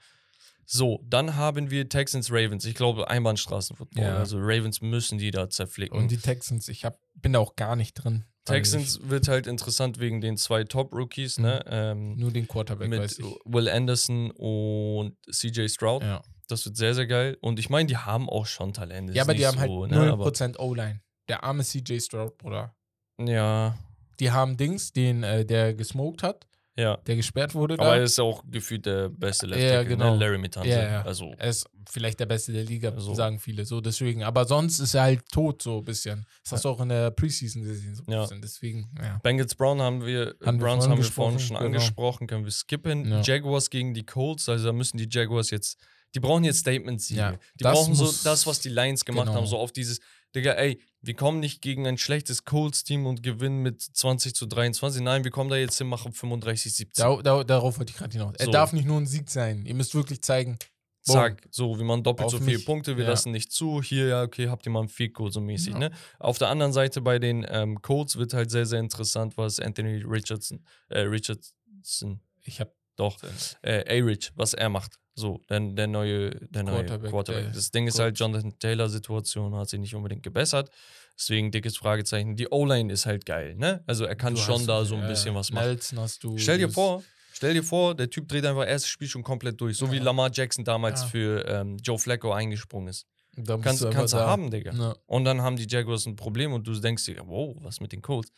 So, 0.66 1.00
dann 1.08 1.36
haben 1.36 1.70
wir 1.70 1.88
Texans 1.88 2.30
Ravens. 2.30 2.64
Ich 2.64 2.74
glaube, 2.74 3.08
Einbahnstraßenfootball. 3.08 4.04
Ja. 4.04 4.16
Also 4.18 4.38
Ravens 4.38 4.80
müssen 4.80 5.16
die 5.18 5.30
da 5.30 5.48
zerflicken. 5.48 5.96
Und 5.96 6.10
die 6.10 6.16
Texans, 6.16 6.68
ich 6.68 6.84
hab, 6.84 6.98
bin 7.14 7.32
da 7.32 7.38
auch 7.38 7.54
gar 7.54 7.76
nicht 7.76 7.94
drin. 7.94 8.24
Texans 8.44 9.08
wird 9.08 9.28
halt 9.28 9.46
interessant 9.46 9.98
wegen 9.98 10.20
den 10.20 10.36
zwei 10.36 10.64
Top-Rookies, 10.64 11.38
ne? 11.38 11.60
Ich 11.64 11.72
Ähm, 11.72 12.16
nur 12.16 12.30
den 12.30 12.46
Quarterback 12.46 12.88
mit 12.88 13.00
weiß 13.00 13.18
ich. 13.18 13.24
Will 13.44 13.68
Anderson 13.68 14.30
und 14.32 15.16
CJ 15.30 15.68
Stroud. 15.68 16.02
Ja, 16.02 16.22
Das 16.48 16.64
wird 16.64 16.76
sehr, 16.76 16.94
sehr 16.94 17.06
geil. 17.06 17.38
Und 17.40 17.58
ich 17.58 17.70
meine, 17.70 17.86
die 17.86 17.96
haben 17.96 18.28
auch 18.28 18.46
schon 18.46 18.72
Talent. 18.72 19.14
ja 19.14 19.22
aber 19.22 19.34
die 19.34 19.46
haben 19.46 19.58
halt 19.58 19.70
so, 19.70 19.84
0% 19.84 20.48
ne? 20.48 20.58
O-Line. 20.58 21.00
Der 21.28 21.42
arme 21.42 21.64
CJ 21.64 21.98
Stroud, 22.00 22.38
Bruder. 22.38 22.74
Ja, 23.20 23.76
Die 24.20 24.30
haben 24.30 24.56
Dings, 24.56 24.92
den, 24.92 25.22
äh, 25.22 25.44
der 25.44 25.74
gesmoked 25.74 26.22
hat, 26.22 26.46
ja. 26.76 26.96
der 27.06 27.16
gesperrt 27.16 27.54
wurde. 27.54 27.74
Aber 27.74 27.84
da. 27.90 27.96
er 27.96 28.02
ist 28.04 28.18
auch 28.20 28.42
gefühlt 28.50 28.86
der 28.86 29.08
beste 29.08 29.46
Left 29.46 29.62
Ja, 29.62 29.70
Tackle, 29.78 29.96
genau. 29.96 30.12
ne? 30.14 30.20
Larry 30.20 30.38
Mitanze. 30.38 30.68
Ja, 30.68 30.82
ja. 30.82 31.02
Also, 31.02 31.34
Er 31.38 31.48
ist 31.48 31.66
vielleicht 31.88 32.18
der 32.20 32.26
Beste 32.26 32.52
der 32.52 32.64
Liga, 32.64 32.92
So. 32.98 33.14
sagen 33.14 33.38
viele. 33.38 33.64
So, 33.64 33.80
deswegen. 33.80 34.24
Aber 34.24 34.44
sonst 34.44 34.78
ist 34.80 34.94
er 34.94 35.02
halt 35.02 35.28
tot, 35.30 35.62
so 35.62 35.78
ein 35.78 35.84
bisschen. 35.84 36.26
Das 36.42 36.52
hast 36.52 36.64
du 36.64 36.68
auch 36.70 36.80
in 36.80 36.88
der 36.88 37.10
Preseason 37.12 37.62
gesehen, 37.62 37.94
so 37.94 38.02
ein 38.06 38.12
Ja. 38.12 38.22
bisschen. 38.22 38.42
Deswegen, 38.42 38.90
ja. 39.00 39.18
Bengals 39.22 39.54
Brown 39.54 39.80
haben 39.80 40.04
wir, 40.04 40.34
Haben 40.44 40.58
wir 40.58 40.66
Browns 40.66 40.84
vorhin 40.84 40.90
haben 40.90 40.98
wir 40.98 41.04
vorhin 41.10 41.38
schon 41.38 41.56
genau. 41.56 41.66
angesprochen, 41.66 42.26
können 42.26 42.44
wir 42.44 42.52
skippen. 42.52 43.08
Ja. 43.08 43.20
Jaguars 43.22 43.70
gegen 43.70 43.94
die 43.94 44.04
Colts, 44.04 44.48
also 44.48 44.66
da 44.66 44.72
müssen 44.72 44.98
die 44.98 45.08
Jaguars 45.10 45.50
jetzt, 45.50 45.78
die 46.14 46.20
brauchen 46.20 46.44
jetzt 46.44 46.58
Statements-Siege. 46.60 47.20
Ja, 47.20 47.38
die 47.58 47.64
brauchen 47.64 47.94
so 47.94 48.12
das, 48.24 48.46
was 48.46 48.60
die 48.60 48.70
Lions 48.70 49.04
gemacht 49.04 49.26
genau. 49.26 49.38
haben, 49.38 49.46
so 49.46 49.58
auf 49.58 49.70
dieses, 49.72 50.00
Digga, 50.34 50.52
ey, 50.52 50.80
wir 51.00 51.14
kommen 51.14 51.40
nicht 51.40 51.62
gegen 51.62 51.86
ein 51.86 51.98
schlechtes 51.98 52.44
Colts-Team 52.44 53.06
und 53.06 53.22
gewinnen 53.22 53.62
mit 53.62 53.80
20 53.80 54.34
zu 54.34 54.46
23. 54.46 55.00
Nein, 55.02 55.24
wir 55.24 55.30
kommen 55.30 55.48
da 55.50 55.56
jetzt 55.56 55.78
hin, 55.78 55.86
machen 55.86 56.12
35, 56.12 56.74
17. 56.74 57.02
Da, 57.04 57.22
da, 57.22 57.44
darauf 57.44 57.78
wollte 57.78 57.90
ich 57.92 57.96
gerade 57.96 58.12
hinaus. 58.12 58.34
Er 58.38 58.46
So. 58.46 58.50
darf 58.50 58.72
nicht 58.72 58.86
nur 58.86 58.98
ein 59.00 59.06
Sieg 59.06 59.30
sein. 59.30 59.64
Ihr 59.64 59.74
müsst 59.74 59.94
wirklich 59.94 60.22
zeigen, 60.22 60.58
Boom. 61.06 61.14
Zack, 61.14 61.46
so 61.52 61.78
wie 61.78 61.84
man 61.84 62.02
doppelt 62.02 62.26
Auf 62.26 62.32
so 62.32 62.38
viele 62.38 62.56
mich. 62.56 62.66
Punkte, 62.66 62.96
wir 62.96 63.04
Ja. 63.04 63.10
lassen 63.10 63.30
nicht 63.30 63.52
zu. 63.52 63.80
Hier, 63.80 64.08
ja, 64.08 64.22
okay, 64.24 64.48
habt 64.48 64.66
ihr 64.66 64.72
mal 64.72 64.82
ein 64.82 65.12
Goal 65.12 65.30
so 65.30 65.40
mäßig, 65.40 65.74
Ja. 65.74 65.78
ne? 65.78 65.90
Auf 66.18 66.38
der 66.38 66.48
anderen 66.48 66.72
Seite 66.72 67.00
bei 67.00 67.20
den 67.20 67.46
ähm, 67.48 67.80
Colts 67.80 68.16
wird 68.16 68.34
halt 68.34 68.50
sehr, 68.50 68.66
sehr 68.66 68.80
interessant, 68.80 69.36
was 69.36 69.60
Anthony 69.60 70.02
Richardson, 70.04 70.64
äh, 70.88 71.02
Richardson, 71.02 72.20
ich 72.42 72.58
habe 72.60 72.72
Doch. 72.96 73.16
Äh, 73.62 74.00
A-Rich, 74.02 74.32
was 74.34 74.54
er 74.54 74.68
macht. 74.68 74.98
So, 75.14 75.40
der, 75.48 75.60
der 75.60 75.86
neue, 75.86 76.30
der 76.50 76.62
neue 76.62 76.84
Quarterback, 76.84 77.10
Quarterback. 77.10 77.44
der 77.44 77.52
Das 77.52 77.70
Ding 77.70 77.86
ist 77.86 77.98
halt, 77.98 78.18
Jonathan 78.18 78.58
Taylor-Situation 78.58 79.54
hat 79.54 79.68
sich 79.68 79.80
nicht 79.80 79.94
unbedingt 79.94 80.22
gebessert. 80.22 80.70
Deswegen 81.18 81.50
dickes 81.50 81.78
Fragezeichen. 81.78 82.36
Die 82.36 82.48
O-Line 82.50 82.92
ist 82.92 83.06
halt 83.06 83.24
geil, 83.24 83.54
ne? 83.56 83.82
Also 83.86 84.04
er 84.04 84.16
kann 84.16 84.34
Du 84.34 84.40
schon 84.40 84.66
da 84.66 84.84
so 84.84 84.94
ein 84.96 85.06
bisschen 85.08 85.34
was 85.34 85.50
machen. 85.50 85.68
Nelson 85.68 85.98
hast 86.00 86.22
du. 86.22 86.36
Stell 86.36 86.58
dir 86.58 86.68
vor, 86.68 87.02
stell 87.32 87.54
dir 87.54 87.62
vor, 87.62 87.94
der 87.94 88.10
Typ 88.10 88.28
dreht 88.28 88.44
einfach 88.44 88.66
erstes 88.66 88.90
Spiel 88.90 89.08
schon 89.08 89.22
komplett 89.22 89.58
durch. 89.58 89.78
So 89.78 89.90
wie 89.90 89.96
Ja. 89.96 90.02
Lamar 90.02 90.30
Jackson 90.30 90.64
damals 90.64 91.00
Ja. 91.02 91.06
für 91.08 91.48
ähm, 91.48 91.78
Joe 91.78 91.98
Flacco 91.98 92.32
eingesprungen 92.32 92.88
ist. 92.88 93.06
Bist 93.34 93.48
Kannst, 93.62 93.82
du 93.82 93.90
kannst 93.90 94.12
du 94.14 94.18
da. 94.18 94.26
haben, 94.26 94.50
Digga. 94.50 94.72
Ja. 94.74 94.96
Und 95.06 95.24
dann 95.24 95.40
haben 95.42 95.56
die 95.56 95.66
Jaguars 95.68 96.04
ein 96.06 96.16
Problem 96.16 96.52
und 96.52 96.66
du 96.66 96.78
denkst 96.78 97.04
dir, 97.06 97.22
wow, 97.26 97.56
was 97.60 97.80
mit 97.80 97.92
den 97.92 98.02
Colts? 98.02 98.30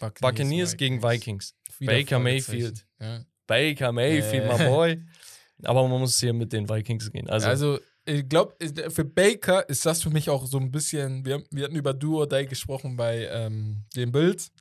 Buccaneers, 0.00 0.20
Buccaneers 0.20 0.76
gegen 0.76 1.02
Vikings. 1.02 1.54
Wieder 1.78 1.92
Baker. 1.92 2.18
Mayfield. 2.18 2.84
Baker 3.48 3.90
Mayfield, 3.90 4.44
Äh. 4.44 4.58
my 4.58 4.64
boy. 4.64 5.02
Aber 5.64 5.88
man 5.88 5.98
muss 5.98 6.20
hier 6.20 6.32
mit 6.32 6.52
den 6.52 6.68
Vikings 6.68 7.10
gehen. 7.10 7.28
Also, 7.28 7.48
Also, 7.48 7.78
ich 8.04 8.28
glaube, 8.28 8.54
für 8.90 9.04
Baker 9.04 9.68
ist 9.68 9.84
das 9.84 10.02
für 10.02 10.10
mich 10.10 10.30
auch 10.30 10.46
so 10.46 10.58
ein 10.58 10.70
bisschen. 10.70 11.24
Wir, 11.26 11.42
wir 11.50 11.64
hatten 11.64 11.74
über 11.74 11.98
or 12.06 12.28
Die 12.28 12.46
gesprochen 12.46 12.96
bei 12.96 13.26
ähm, 13.26 13.84
den 13.96 14.12
Bills, 14.12 14.52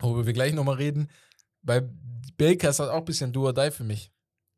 worüber 0.00 0.26
wir 0.26 0.32
gleich 0.34 0.52
nochmal 0.52 0.76
reden. 0.76 1.08
Bei 1.62 1.82
Baker 2.36 2.68
ist 2.68 2.78
das 2.78 2.88
auch 2.90 2.98
ein 2.98 3.04
bisschen 3.06 3.34
or 3.36 3.54
Die 3.54 3.70
für 3.70 3.84
mich. 3.84 4.10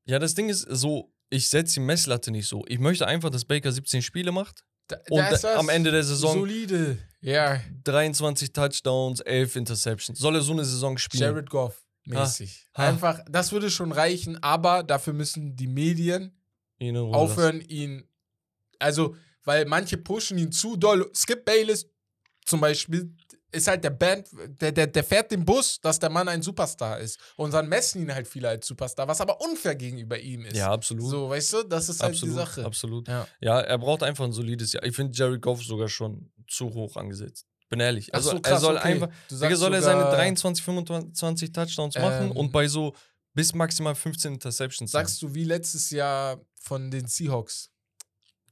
ja, 0.07 0.19
das 0.19 0.35
Ding 0.35 0.49
ist 0.49 0.63
so, 0.69 1.13
ich 1.31 1.49
setze 1.49 1.75
die 1.75 1.81
Messlatte 1.87 2.31
nicht 2.33 2.49
so. 2.49 2.65
Ich 2.67 2.81
möchte 2.81 3.07
einfach, 3.07 3.31
dass 3.31 3.45
Baker 3.45 3.71
17 3.71 4.03
Spiele 4.03 4.33
macht 4.33 4.65
Da, 4.89 4.97
und 5.09 5.19
da 5.43 5.57
am 5.57 5.69
Ende 5.69 5.93
der 5.93 6.03
Saison 6.03 6.41
Solide. 6.41 6.99
Ja, 7.23 7.61
23 7.85 8.53
Touchdowns, 8.53 9.21
11 9.21 9.55
Interceptions. 9.57 10.19
Soll 10.19 10.35
er 10.35 10.43
so 10.43 10.53
eine 10.53 10.65
Saison 10.65 10.99
spielen? 10.99 11.23
Jared 11.23 11.49
Goff 11.49 11.81
mäßig. 12.11 12.69
Ha. 12.77 12.89
Einfach, 12.89 13.21
das 13.31 13.53
würde 13.53 13.71
schon 13.71 13.93
reichen, 13.93 14.43
aber 14.43 14.83
dafür 14.83 15.13
müssen 15.13 15.57
die 15.57 15.67
Medien 15.67 16.37
Ihn 16.79 16.97
aufhören, 16.97 17.61
ihn. 17.61 18.09
Also, 18.79 19.15
weil 19.45 19.67
manche 19.67 19.99
pushen 19.99 20.39
ihn 20.39 20.53
zu 20.53 20.77
doll. 20.77 21.11
Skip 21.15 21.45
Bayless 21.45 21.87
zum 22.47 22.61
Beispiel 22.61 23.15
ist 23.53 23.67
halt 23.67 23.85
der 23.85 23.91
Band, 23.91 24.29
der, 24.61 24.73
der, 24.73 24.87
der 24.87 25.05
fährt 25.05 25.31
den 25.31 25.45
Bus, 25.45 25.81
dass 25.81 25.99
der 25.99 26.11
Mann 26.11 26.29
ein 26.29 26.43
Superstar 26.43 27.01
ist. 27.01 27.19
Und 27.37 27.53
dann 27.53 27.69
messen 27.69 28.03
ihn 28.03 28.15
halt 28.15 28.29
viele 28.29 28.49
als 28.49 28.67
Superstar, 28.67 29.09
was 29.09 29.21
aber 29.21 29.41
unfair 29.41 29.75
gegenüber 29.75 30.19
ihm 30.19 30.43
ist. 30.43 30.53
lassen. 30.53 30.59
Ja, 30.59 30.73
absolut. 30.73 31.11
So, 31.11 31.29
weißt 31.29 31.53
du, 31.55 31.63
das 31.65 31.89
ist 31.89 32.01
halt 32.01 32.13
absolut, 32.13 32.35
die 32.35 32.39
Sache. 32.39 32.65
absolut. 32.65 33.09
Ja. 33.09 33.27
Ja, 33.41 33.61
er 33.61 33.79
braucht 33.79 34.03
einfach 34.03 34.25
ein 34.25 34.33
solides 34.33 34.73
Jahr. 34.73 34.85
Ich 34.85 34.95
finde 34.95 35.17
Jared 35.17 35.43
Goff 35.43 35.63
sogar 35.63 35.89
schon 35.89 36.31
zu 36.49 36.73
hoch 36.73 36.97
angesetzt. 36.97 37.47
Bin 37.71 37.81
ehrlich. 37.81 38.13
Also 38.15 38.31
so, 38.31 38.37
er 38.37 38.43
krass, 38.43 38.61
soll 38.61 38.77
okay. 38.77 38.89
einfach, 38.93 39.09
Du 39.29 39.37
Digga, 39.39 39.57
soll 39.57 39.73
er 39.75 39.81
seine 39.83 40.01
sogar- 40.01 40.17
23, 40.17 40.65
25 40.65 41.53
Touchdowns 41.53 41.95
machen 41.97 42.27
Ähm, 42.27 42.33
und 42.33 42.51
bei 42.53 42.67
so 42.69 42.93
bis 43.33 43.55
maximal 43.55 43.95
15 43.95 44.35
Interceptions. 44.35 44.91
Sagst 44.91 45.23
du 45.23 45.33
wie 45.35 45.45
letztes 45.45 45.91
Jahr 45.91 46.41
von 46.61 46.91
den 46.91 47.07
Seahawks? 47.07 47.71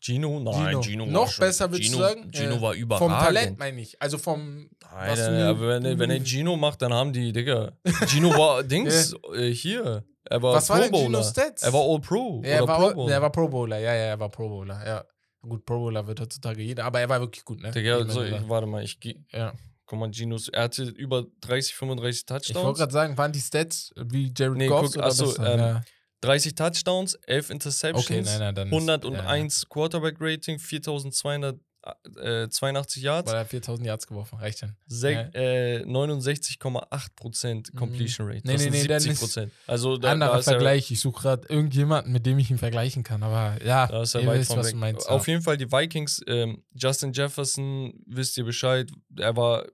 Gino? 0.00 0.38
Nein, 0.38 0.68
Gino. 0.68 0.80
Gino, 0.82 1.04
war 1.06 1.12
Noch 1.12 1.28
schon, 1.32 1.44
besser, 1.46 1.68
würdest 1.72 1.90
du 1.92 1.96
Gino, 1.96 2.06
sagen? 2.08 2.30
Gino 2.32 2.54
Äh, 2.54 2.62
war 2.62 2.74
überragend. 2.74 3.10
Vom 3.10 3.18
Talent 3.24 3.58
meine 3.58 3.80
ich. 3.80 4.00
Also 4.00 4.16
vom. 4.18 4.70
Nein, 4.92 5.10
was 5.10 5.18
äh, 5.18 5.30
du- 5.30 5.48
aber 5.48 5.68
wenn, 5.68 5.84
er- 5.84 5.98
wenn 5.98 6.10
er 6.10 6.24
Gino 6.24 6.56
macht, 6.56 6.80
dann 6.82 6.94
haben 6.94 7.12
die, 7.12 7.32
Digga. 7.32 7.72
Gino 8.06 8.30
war 8.30 8.62
Dings 8.62 9.14
äh, 9.34 9.50
hier. 9.50 10.04
Er 10.30 10.40
war 10.42 10.54
Was 10.54 10.66
Pro 10.68 10.74
war 10.74 10.80
denn 10.82 10.90
Bowler. 10.92 11.04
Ginos 11.06 11.30
Stats? 11.30 11.62
Er 11.64 11.72
war 11.72 11.80
All 11.80 12.00
Pro. 12.00 12.40
Ja, 12.44 12.50
er 12.50 12.68
war, 12.68 12.76
Pro 12.78 12.86
Pro 12.88 12.94
Bowler. 12.94 13.12
er 13.14 13.22
war 13.22 13.32
Pro 13.32 13.48
Bowler, 13.48 13.78
ja, 13.78 13.94
ja, 13.94 14.04
er 14.04 14.20
war 14.20 14.28
Pro 14.28 14.48
Bowler, 14.48 14.86
ja. 14.86 15.04
Gut, 15.48 15.64
Pro 15.64 15.78
Bowler 15.78 16.06
wird 16.06 16.20
heutzutage 16.20 16.62
jeder, 16.62 16.84
aber 16.84 17.00
er 17.00 17.08
war 17.08 17.20
wirklich 17.20 17.44
gut, 17.44 17.60
ne? 17.60 17.70
Digga, 17.70 17.96
also, 17.96 18.22
ich, 18.22 18.48
warte 18.48 18.66
mal, 18.66 18.82
ich 18.82 19.00
gehe. 19.00 19.24
Ja. 19.32 19.54
Guck 19.86 19.98
mal, 19.98 20.10
Genus, 20.10 20.48
er 20.48 20.64
hatte 20.64 20.84
über 20.84 21.24
30, 21.40 21.74
35 21.74 22.26
Touchdowns. 22.26 22.50
Ich 22.50 22.54
wollte 22.56 22.78
gerade 22.78 22.92
sagen, 22.92 23.16
waren 23.16 23.32
die 23.32 23.40
Stats 23.40 23.92
äh, 23.96 24.04
wie 24.06 24.32
Jared 24.36 24.58
nee, 24.58 24.66
Goff 24.66 24.86
guck, 24.86 24.96
oder 24.96 25.06
achso, 25.06 25.34
ähm, 25.42 25.58
ja. 25.58 25.82
30 26.20 26.54
Touchdowns, 26.54 27.14
11 27.26 27.50
Interceptions, 27.50 28.04
okay, 28.04 28.22
nein, 28.22 28.54
nein, 28.54 28.66
101 28.66 29.14
ja, 29.14 29.38
ja. 29.38 29.68
Quarterback 29.68 30.16
Rating, 30.20 30.58
4200 30.58 31.58
äh, 32.20 32.48
82 32.48 33.02
Yards. 33.02 33.30
Weil 33.30 33.38
er 33.38 33.44
4000 33.44 33.86
Yards 33.86 34.06
geworfen, 34.06 34.38
reicht 34.38 34.62
dann. 34.62 34.76
Ja. 34.88 35.28
Äh, 35.32 35.84
69,8% 35.84 37.54
mhm. 37.54 37.76
Completion 37.76 38.26
Rate. 38.26 38.42
Nee, 38.44 38.52
das 38.54 38.62
nee, 38.62 38.70
nee, 38.70 38.80
70 38.80 39.18
Prozent. 39.18 39.52
Also 39.66 39.96
da, 39.96 40.12
anderer 40.12 40.36
da 40.36 40.42
Vergleich. 40.42 40.90
Er, 40.90 40.94
ich 40.94 41.00
suche 41.00 41.22
gerade 41.22 41.48
irgendjemanden, 41.48 42.12
mit 42.12 42.26
dem 42.26 42.38
ich 42.38 42.50
ihn 42.50 42.58
vergleichen 42.58 43.02
kann. 43.02 43.22
Aber 43.22 43.56
ja, 43.64 43.86
da 43.86 44.02
ist 44.02 44.14
er 44.14 44.26
weit 44.26 44.40
wisst, 44.40 44.52
von 44.52 44.64
weg. 44.64 44.74
Meinst, 44.74 45.08
Auf 45.08 45.26
ja. 45.26 45.32
jeden 45.32 45.44
Fall 45.44 45.56
die 45.56 45.70
Vikings. 45.70 46.20
Ähm, 46.26 46.62
Justin 46.74 47.12
Jefferson, 47.12 47.94
wisst 48.06 48.36
ihr 48.36 48.44
Bescheid, 48.44 48.90
er 49.16 49.36
war 49.36 49.66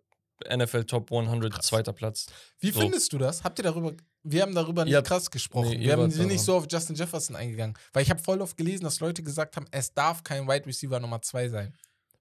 NFL 0.53 0.85
Top 0.85 1.13
100, 1.13 1.53
krass. 1.53 1.67
zweiter 1.67 1.93
Platz. 1.93 2.27
Wie 2.61 2.71
so. 2.71 2.81
findest 2.81 3.13
du 3.13 3.19
das? 3.19 3.45
Habt 3.45 3.59
ihr 3.59 3.63
darüber 3.63 3.93
wir 4.25 4.43
haben 4.43 4.55
darüber 4.55 4.85
nicht 4.85 4.95
ja, 4.95 5.03
krass 5.03 5.31
gesprochen. 5.31 5.71
Nee, 5.71 5.81
wir 5.81 5.93
haben 5.93 6.09
nicht 6.09 6.41
so 6.43 6.57
auf 6.57 6.67
Justin 6.69 6.97
Jefferson 6.97 7.37
eingegangen. 7.37 7.77
Weil 7.93 8.03
ich 8.03 8.11
habe 8.11 8.23
voll 8.23 8.41
oft 8.41 8.57
gelesen, 8.57 8.85
dass 8.85 9.01
Leute 9.01 9.23
gesagt 9.23 9.57
haben, 9.57 9.67
es 9.71 9.93
darf 9.93 10.25
kein 10.25 10.49
Wide 10.49 10.67
Receiver 10.67 10.99
Nummer 10.99 11.21
2 11.21 11.51
sein 11.51 11.75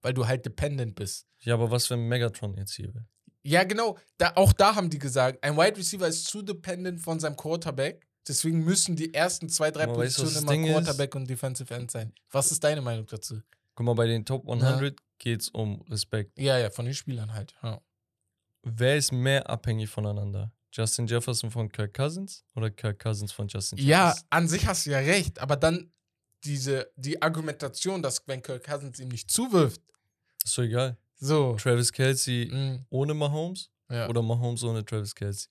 weil 0.04 0.12
du 0.12 0.26
halt 0.26 0.44
dependent 0.44 0.94
bist. 0.94 1.26
Ja, 1.40 1.54
aber 1.54 1.70
was 1.70 1.86
für 1.86 1.94
ein 1.94 2.06
Megatron 2.06 2.54
jetzt 2.58 2.74
hier 2.74 2.94
wäre. 2.94 3.06
Ja, 3.42 3.64
genau. 3.64 3.98
Da, 4.18 4.32
auch 4.36 4.52
da 4.52 4.74
haben 4.74 4.90
die 4.90 4.98
gesagt, 4.98 5.42
ein 5.42 5.56
Wide 5.56 5.78
Receiver 5.78 6.06
ist 6.06 6.26
zu 6.26 6.42
dependent 6.42 7.00
von 7.00 7.18
seinem 7.18 7.36
Quarterback. 7.36 8.06
Deswegen 8.28 8.64
müssen 8.64 8.96
die 8.96 9.12
ersten 9.12 9.48
zwei, 9.48 9.70
drei 9.70 9.84
Aber 9.84 9.96
weißt 9.96 10.18
Positionen 10.18 10.34
das 10.34 10.42
immer 10.42 10.52
Ding 10.52 10.64
ist? 10.66 10.72
Quarterback 10.72 11.14
und 11.14 11.28
Defensive 11.28 11.74
End 11.74 11.90
sein. 11.90 12.12
Was 12.30 12.52
ist 12.52 12.62
deine 12.62 12.82
Meinung 12.82 13.06
dazu? 13.06 13.40
Guck 13.74 13.86
mal, 13.86 13.94
bei 13.94 14.06
den 14.06 14.24
Top 14.24 14.48
100 14.48 14.98
geht's 15.18 15.48
um 15.48 15.80
Respekt. 15.90 16.38
Ja, 16.38 16.58
ja, 16.58 16.68
von 16.70 16.84
den 16.84 16.94
Spielern 16.94 17.32
halt. 17.32 17.54
Ja. 17.62 17.80
Wer 18.62 18.96
ist 18.96 19.10
mehr 19.10 19.48
abhängig 19.48 19.88
voneinander? 19.88 20.52
Justin 20.70 21.06
Jefferson 21.06 21.50
von 21.50 21.70
Kirk 21.70 21.94
Cousins 21.94 22.44
oder 22.54 22.70
Kirk 22.70 22.98
Cousins 23.02 23.32
von 23.32 23.48
Justin 23.48 23.78
ja, 23.78 24.08
Jefferson? 24.08 24.26
an 24.30 24.48
sich 24.48 24.66
hast 24.66 24.86
du 24.86 24.90
ja 24.90 24.98
recht, 24.98 25.38
aber 25.38 25.56
dann 25.56 25.92
diese, 26.44 26.90
die 26.96 27.20
Argumentation, 27.22 28.02
dass 28.02 28.22
wenn 28.26 28.42
Kirk 28.42 28.64
Cousins 28.64 29.00
ihm 29.00 29.08
nicht 29.08 29.30
zuwirft, 29.30 29.80
Ist 30.44 30.52
so 30.54 30.62
egal. 30.62 30.96
so. 31.16 31.56
Travis 31.56 31.90
Kelsey 31.92 32.46
mm, 32.52 32.86
ohne 32.90 33.14
Mahomes 33.14 33.70
ja. 33.90 34.08
oder 34.08 34.22
Mahomes 34.22 34.62
ohne 34.64 34.84
Travis 34.84 35.14
Kelsey? 35.14 35.48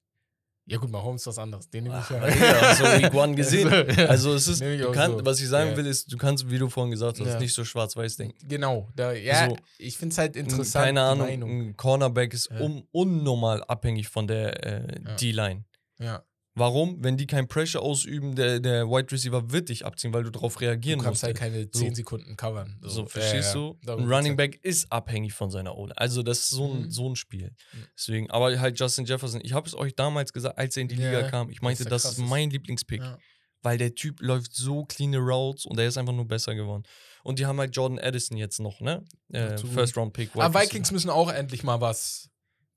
ja, 0.66 0.78
gut, 0.78 0.90
Mahomes 0.92 1.22
ist 1.24 1.28
was 1.28 1.40
anderes. 1.40 1.70
Den 1.70 1.84
nehme 1.84 2.00
ich 2.02 2.10
ja. 2.10 2.22
Ah, 2.22 2.30
Digga, 2.30 2.62
hast 2.62 2.80
du 2.80 2.86
Week 2.86 3.14
One 3.14 3.36
gesehen? 3.36 3.68
Also, 3.68 3.92
ja. 4.02 4.08
Also 4.08 4.34
es 4.34 4.48
ist, 4.48 4.62
du 4.62 4.92
kannst, 4.94 5.18
so. 5.20 5.26
was 5.26 5.42
ich 5.42 5.50
sagen 5.50 5.72
Ja. 5.72 5.78
will, 5.78 5.86
ist, 5.88 6.10
du 6.12 6.16
kannst, 6.18 6.50
wie 6.50 6.58
du 6.58 6.70
vorhin 6.70 6.92
gesagt 6.92 7.20
hast, 7.20 7.28
Ja. 7.28 7.38
nicht 7.40 7.54
so 7.54 7.66
schwarz-weiß 7.66 8.16
denken. 8.16 8.38
Genau, 8.48 8.88
da, 8.96 9.12
ja, 9.12 9.50
So. 9.50 9.58
ich 9.78 9.98
finde 9.98 10.14
es 10.14 10.18
halt 10.20 10.36
interessant. 10.38 10.86
Keine 10.86 11.02
Ahnung, 11.02 11.28
ein 11.28 11.76
Cornerback 11.76 12.34
ist 12.34 12.50
Ja. 12.50 12.62
un 12.62 12.88
unnormal 12.94 13.62
abhängig 13.66 14.08
von 14.08 14.26
der 14.28 14.64
äh, 14.66 15.02
Ja. 15.06 15.16
D-Line. 15.16 15.66
Ja. 16.00 16.24
Warum? 16.56 17.04
Wenn 17.04 17.18
die 17.18 17.26
kein 17.26 17.48
Pressure 17.48 17.82
ausüben, 17.82 18.36
der, 18.36 18.60
der 18.60 18.88
Wide 18.88 19.12
Receiver 19.12 19.52
wird 19.52 19.70
dich 19.70 19.86
abziehen, 19.86 20.14
weil 20.14 20.24
du 20.24 20.30
darauf 20.30 20.62
reagieren 20.62 21.00
Du 21.00 21.06
kannst 21.06 21.24
musst. 21.24 21.24
halt 21.24 21.38
keine 21.38 21.70
10 21.72 21.96
Sekunden 21.96 22.38
covern. 22.38 22.78
So, 22.82 23.08
verstehst 23.08 23.56
ja, 23.56 23.60
du? 23.60 23.80
ja. 23.88 23.96
Ein 23.96 24.12
Running 24.12 24.36
Back 24.36 24.60
ist 24.64 24.92
abhängig 24.92 25.34
von 25.34 25.50
seiner 25.50 25.76
O. 25.76 25.90
Also, 25.96 26.22
das 26.22 26.40
ist 26.42 26.50
so 26.52 26.72
ein, 26.72 26.82
Mhm. 26.84 26.92
so 26.92 27.10
ein 27.10 27.16
Spiel. 27.16 27.56
Mhm. 27.74 27.86
Deswegen, 27.98 28.30
aber 28.30 28.60
halt 28.60 28.80
Justin 28.80 29.06
Jefferson, 29.06 29.42
ich 29.44 29.54
habe 29.54 29.68
es 29.68 29.74
euch 29.76 29.96
damals 29.96 30.32
gesagt, 30.32 30.60
als 30.60 30.78
er 30.78 30.82
in 30.84 30.90
die 30.90 30.96
Ja, 30.96 31.10
Liga 31.10 31.30
kam, 31.30 31.50
ich 31.50 31.62
meinte, 31.64 31.86
das 31.86 32.06
ist 32.06 32.12
ist. 32.14 32.18
mein 32.20 32.52
Lieblingspick. 32.52 33.02
Ja. 33.02 33.18
Weil 33.64 33.78
der 33.80 33.96
Typ 33.96 34.22
läuft 34.22 34.54
so 34.54 34.84
clean 34.86 35.16
Routes 35.16 35.66
und 35.66 35.80
er 35.80 35.88
ist 35.88 35.98
einfach 35.98 36.14
nur 36.14 36.28
besser 36.28 36.54
geworden. 36.54 36.84
Und 37.24 37.40
die 37.40 37.46
haben 37.48 37.58
halt 37.60 37.76
Jordan 37.76 37.98
Addison 37.98 38.38
jetzt 38.38 38.60
noch, 38.60 38.80
ne? 38.82 39.04
Äh. 39.32 39.58
First 39.58 39.96
Round 39.98 40.14
Pick. 40.14 40.32
Aber 40.36 40.50
Wide 40.50 40.60
Ah, 40.60 40.62
Vikings 40.64 40.92
müssen 40.92 41.10
auch 41.10 41.32
endlich 41.32 41.64
mal 41.64 41.80
was. 41.82 42.30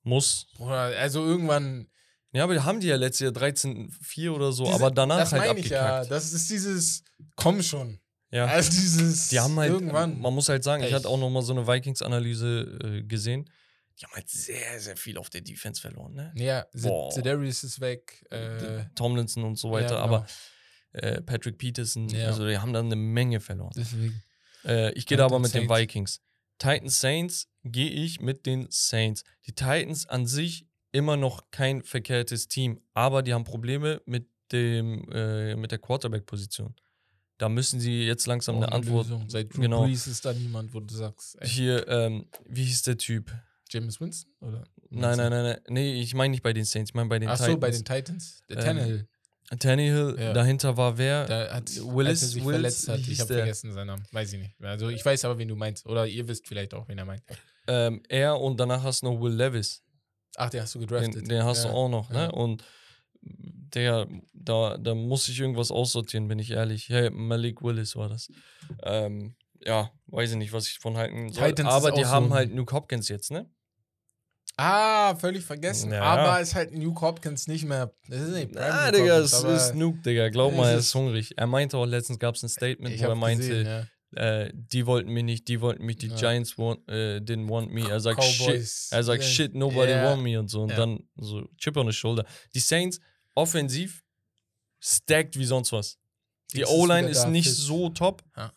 Muss. 0.02 0.46
Also 0.60 1.24
irgendwann. 1.24 1.88
Ja, 2.36 2.44
aber 2.44 2.64
haben 2.64 2.80
die 2.80 2.86
ja 2.88 2.96
letztes 2.96 3.20
Jahr 3.20 3.32
13-4 3.32 4.30
oder 4.30 4.52
so, 4.52 4.64
diese- 4.64 4.74
aber 4.76 4.90
danach 4.90 5.18
Das 5.18 5.32
halt 5.32 5.46
meine 5.46 5.58
ich 5.60 5.68
ja. 5.70 5.80
abgekackt. 5.98 6.10
Das 6.10 6.32
ist 6.32 6.50
dieses. 6.50 7.02
Komm 7.34 7.62
schon. 7.62 7.98
Ja. 8.30 8.46
Also 8.46 8.70
dieses. 8.70 9.28
Die 9.28 9.40
haben 9.40 9.58
halt, 9.58 9.70
Irgendwann. 9.72 10.20
man 10.20 10.34
muss 10.34 10.48
halt 10.48 10.62
sagen, 10.64 10.82
ich 10.82 10.88
Pech. 10.90 10.96
hatte 10.96 11.08
auch 11.08 11.18
noch 11.18 11.30
mal 11.30 11.42
so 11.42 11.52
eine 11.52 11.66
Vikings-Analyse 11.66 12.78
äh, 12.82 13.02
gesehen. 13.02 13.50
Die 13.98 14.04
haben 14.04 14.12
halt 14.12 14.28
sehr, 14.28 14.78
sehr 14.78 14.96
viel 14.96 15.16
auf 15.16 15.30
der 15.30 15.40
Defense 15.40 15.80
verloren, 15.80 16.12
ne? 16.12 16.32
ja. 16.36 16.66
Zedarius 17.10 17.64
ist 17.64 17.80
weg. 17.80 18.26
Äh, 18.30 18.84
Tomlinson 18.94 19.42
und 19.44 19.56
so 19.56 19.70
weiter, 19.70 19.94
ja, 19.94 20.04
genau. 20.04 20.16
aber 20.16 20.26
äh, 20.92 21.22
Patrick 21.22 21.56
Peterson, 21.56 22.08
Ja. 22.10 22.26
also 22.26 22.46
die 22.46 22.58
haben 22.58 22.74
dann 22.74 22.86
eine 22.86 22.96
Menge 22.96 23.40
verloren. 23.40 23.72
Deswegen. 23.74 24.22
Äh, 24.66 24.92
ich 24.92 25.06
gehe 25.06 25.16
da 25.16 25.24
aber 25.24 25.36
Titans, 25.36 25.54
mit 25.54 25.62
den 25.62 25.68
Saints. 25.68 25.80
Vikings. 25.82 26.20
Titans 26.58 27.00
Saints 27.00 27.48
gehe 27.64 27.90
ich 27.90 28.20
mit 28.20 28.44
den 28.44 28.66
Saints. 28.70 29.24
Die 29.46 29.52
Titans 29.54 30.06
an 30.06 30.26
sich 30.26 30.65
immer 30.96 31.16
noch 31.16 31.50
kein 31.50 31.82
verkehrtes 31.82 32.48
Team, 32.48 32.80
aber 32.94 33.22
die 33.22 33.34
haben 33.34 33.44
Probleme 33.44 34.00
mit 34.06 34.26
dem 34.52 35.10
äh, 35.12 35.54
mit 35.56 35.70
der 35.72 35.78
Quarterback-Position. 35.78 36.74
Da 37.38 37.48
müssen 37.48 37.80
sie 37.80 38.04
jetzt 38.04 38.26
langsam 38.26 38.56
Auch 38.56 38.62
eine 38.62 38.72
Antwort. 38.72 39.06
Lösung. 39.08 39.28
Seit 39.28 39.54
Drew 39.54 39.60
genau. 39.62 39.82
Brees 39.84 40.06
ist 40.06 40.24
da 40.24 40.32
niemand, 40.32 40.72
wo 40.72 40.80
du 40.80 40.94
sagst. 40.94 41.36
Ey, 41.40 41.48
Hier, 41.48 41.86
ähm, 41.88 42.26
wie 42.48 42.64
hieß 42.64 42.82
der 42.82 42.96
Typ? 42.96 43.30
James 43.68 44.00
Winston? 44.00 44.30
Oder? 44.40 44.64
Nein, 44.90 45.16
nein, 45.18 45.30
nein, 45.30 45.42
nein. 45.44 45.60
Nee, 45.68 46.00
ich 46.00 46.14
meine 46.14 46.30
nicht 46.30 46.42
bei 46.42 46.52
den 46.52 46.64
Saints, 46.64 46.90
ich 46.90 46.94
meine 46.94 47.08
bei 47.08 47.18
den 47.18 47.28
Ach 47.28 47.36
Titans. 47.36 47.52
so, 47.52 47.58
bei 47.58 47.70
den 47.70 47.84
Titans. 47.84 48.42
Der 48.48 48.58
Ähm, 48.58 48.64
Tannehill. 48.64 49.08
Tannehill, 49.58 50.16
Ja. 50.18 50.32
dahinter 50.32 50.76
war 50.76 50.96
wer? 50.98 51.26
Da 51.26 51.54
hat 51.54 51.68
Willis- 51.76 52.08
als 52.08 52.22
er 52.22 52.28
sich 52.28 52.44
Willis, 52.44 52.84
verletzt 52.84 52.88
hat. 52.88 53.00
Ich 53.12 53.20
habe 53.20 53.34
vergessen 53.34 53.72
seinen 53.72 53.88
Namen. 53.88 54.04
Weiß 54.12 54.32
ich 54.32 54.38
nicht. 54.40 54.54
Also 54.62 54.88
ich 54.88 55.04
weiß 55.04 55.24
aber, 55.24 55.36
wen 55.38 55.48
du 55.48 55.56
meinst. 55.56 55.84
Oder 55.86 56.06
ihr 56.06 56.26
wisst 56.28 56.46
vielleicht 56.48 56.72
auch, 56.74 56.88
wen 56.88 56.98
er 56.98 57.04
meint. 57.04 57.22
ähm, 57.68 58.02
er 58.08 58.40
und 58.40 58.58
danach 58.58 58.82
hast 58.82 59.02
du 59.02 59.06
noch 59.12 59.20
Will 59.20 59.34
Levis. 59.34 59.82
Ach, 60.36 60.50
den 60.50 60.60
hast 60.62 60.74
du 60.74 60.78
Den, 60.80 60.88
gedraftet. 60.88 61.30
den 61.30 61.44
hast 61.44 61.64
ja. 61.64 61.70
du 61.70 61.76
auch 61.76 61.88
noch, 61.88 62.10
ne? 62.10 62.24
Ja. 62.24 62.30
Und 62.30 62.62
der, 63.22 64.06
da, 64.32 64.76
da 64.78 64.94
muss 64.94 65.28
ich 65.28 65.38
irgendwas 65.40 65.70
aussortieren, 65.70 66.28
bin 66.28 66.38
ich 66.38 66.50
ehrlich. 66.52 66.88
Hey, 66.88 67.10
Malik 67.10 67.62
Willis 67.62 67.96
war 67.96 68.08
das. 68.08 68.28
Ähm, 68.82 69.34
ja, 69.64 69.90
weiß 70.06 70.30
ich 70.32 70.36
nicht, 70.36 70.52
was 70.52 70.66
ich 70.68 70.78
von 70.78 70.96
halten 70.96 71.32
soll. 71.32 71.48
Titans 71.48 71.68
Aber 71.70 71.90
die 71.90 72.04
haben 72.06 72.28
so- 72.28 72.34
halt 72.34 72.54
Nuke 72.54 72.74
Hopkins 72.74 73.08
jetzt, 73.08 73.30
ne? 73.30 73.50
Ah, 74.58 75.14
völlig 75.16 75.44
vergessen. 75.44 75.92
Ja. 75.92 76.02
Aber 76.02 76.40
ist 76.40 76.54
halt 76.54 76.72
Nuke 76.72 77.00
Hopkins 77.02 77.46
nicht 77.46 77.64
mehr. 77.66 77.92
Das 78.08 78.20
ist 78.20 78.30
nicht 78.34 78.52
Prime 78.52 78.72
Ah, 78.72 78.90
Digga, 78.90 79.18
es 79.18 79.32
ist 79.42 79.74
Nuke, 79.74 79.98
Digga. 80.00 80.28
Glaub 80.30 80.54
mal, 80.54 80.70
er 80.70 80.78
ist- 80.78 80.94
hungrig. 80.94 81.34
Er 81.36 81.46
meinte 81.46 81.76
auch 81.76 81.84
letztens, 81.84 82.18
gab 82.18 82.36
es 82.36 82.42
ein 82.42 82.48
Statement, 82.48 82.98
wo 82.98 83.04
er 83.04 83.14
meinte, 83.14 83.46
gesehen, 83.46 83.66
ja. 83.66 83.86
Äh, 84.16 84.50
die 84.54 84.86
wollten 84.86 85.10
mich 85.12 85.24
nicht, 85.24 85.48
die 85.48 85.60
wollten 85.60 85.84
mich, 85.84 85.96
die 85.96 86.08
Ja. 86.08 86.16
Giants 86.16 86.56
want, 86.58 86.88
äh, 86.88 87.18
didn't 87.20 87.48
want 87.48 87.72
me. 87.72 87.88
Er 87.88 88.00
sagt, 88.00 88.22
shit, 88.24 88.66
er 88.90 89.02
sagt, 89.02 89.22
shit, 89.24 89.54
nobody 89.54 89.92
Ja. 89.92 90.10
want 90.10 90.22
me 90.22 90.38
und 90.38 90.48
so. 90.48 90.62
Und 90.62 90.70
Ja. 90.70 90.76
dann 90.76 91.00
so 91.16 91.48
Chip 91.58 91.76
on 91.76 91.86
the 91.86 91.92
shoulder. 91.92 92.24
Die 92.54 92.60
Saints, 92.60 93.00
offensiv, 93.34 94.02
stacked 94.80 95.38
wie 95.38 95.44
sonst 95.44 95.72
was. 95.72 95.98
Die 96.54 96.60
ist 96.62 96.68
O-Line 96.70 97.08
ist 97.08 97.22
da, 97.24 97.28
nicht 97.28 97.48
fit. 97.48 97.56
so 97.56 97.88
top, 97.90 98.22
Ja. 98.36 98.52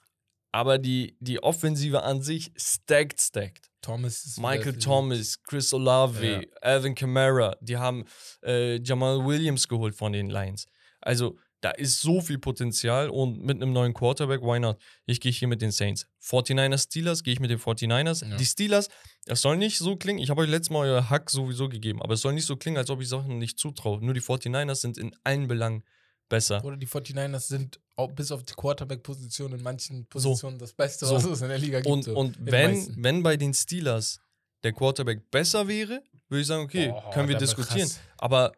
aber 0.52 0.78
die, 0.78 1.18
die 1.20 1.42
Offensive 1.42 2.04
an 2.04 2.22
sich 2.22 2.52
stacked, 2.56 3.20
stacked. 3.20 3.70
Thomas 3.82 4.26
ist 4.26 4.40
Michael. 4.40 4.78
Thomas, 4.78 5.42
Chris 5.44 5.74
Olave, 5.74 6.26
Ja. 6.28 6.42
Alvin 6.62 6.96
Kamara, 6.96 7.56
die 7.62 7.78
haben 7.78 8.06
äh, 8.44 8.80
Jamal 8.82 9.26
Williams 9.26 9.68
geholt 9.68 9.96
von 9.96 10.12
den 10.12 10.30
Lions. 10.30 10.66
Also 11.02 11.38
da 11.62 11.72
ist 11.72 12.00
so 12.02 12.22
viel 12.22 12.40
Potenzial 12.40 13.10
und 13.10 13.44
mit 13.44 13.62
einem 13.62 13.74
neuen 13.74 13.94
Quarterback, 13.94 14.42
why 14.42 14.60
not? 14.60 14.78
Ich 15.06 15.20
gehe 15.20 15.32
hier 15.32 15.48
mit 15.48 15.62
den 15.62 15.72
Saints. 15.72 16.08
49ers 16.24 16.84
Steelers, 16.86 17.24
gehe 17.24 17.34
ich 17.34 17.40
mit 17.40 17.50
den 17.52 17.60
49ers. 17.60 18.26
Ja. 18.30 18.38
Die 18.38 18.46
Steelers, 18.46 18.88
es 19.26 19.42
soll 19.42 19.58
nicht 19.58 19.78
so 19.78 19.96
klingen, 19.98 20.20
ich 20.20 20.30
habe 20.30 20.42
euch 20.42 20.50
letztes 20.50 20.70
Mal 20.70 20.88
euer 20.88 21.10
Hack 21.10 21.30
sowieso 21.30 21.68
gegeben, 21.68 22.02
aber 22.02 22.14
es 22.14 22.22
soll 22.22 22.34
nicht 22.34 22.46
so 22.46 22.56
klingen, 22.56 22.78
als 22.78 22.90
ob 22.90 23.02
ich 23.02 23.10
Sachen 23.10 23.38
nicht 23.40 23.60
zutraue. 23.60 24.04
Nur 24.04 24.14
die 24.14 24.22
49ers 24.22 24.76
sind 24.76 24.98
in 24.98 25.14
allen 25.24 25.48
Belangen 25.48 25.84
besser. 26.30 26.64
Oder 26.64 26.78
die 26.78 26.88
49ers 26.88 27.48
sind 27.48 27.80
auch 27.96 28.12
bis 28.12 28.32
auf 28.32 28.44
die 28.44 28.54
Quarterback-Position 28.54 29.54
in 29.54 29.62
manchen 29.62 30.06
Positionen 30.06 30.58
das 30.60 30.74
Beste, 30.74 31.06
So. 31.06 31.16
was 31.16 31.26
es 31.26 31.42
in 31.42 31.50
der 31.50 31.58
Liga 31.58 31.80
gibt. 31.80 31.92
Und, 31.92 32.04
so. 32.04 32.16
und 32.16 32.38
wenn, 32.40 33.04
wenn 33.04 33.24
bei 33.24 33.36
den 33.36 33.54
Steelers 33.54 34.20
der 34.64 34.72
Quarterback 34.72 35.30
besser 35.32 35.68
wäre, 35.68 36.02
würde 36.30 36.42
ich 36.42 36.48
sagen, 36.48 36.64
okay, 36.64 36.90
Boah, 36.90 37.12
können 37.12 37.28
wir 37.28 37.38
diskutieren. 37.38 37.88
krass. 37.90 38.00
Aber 38.18 38.54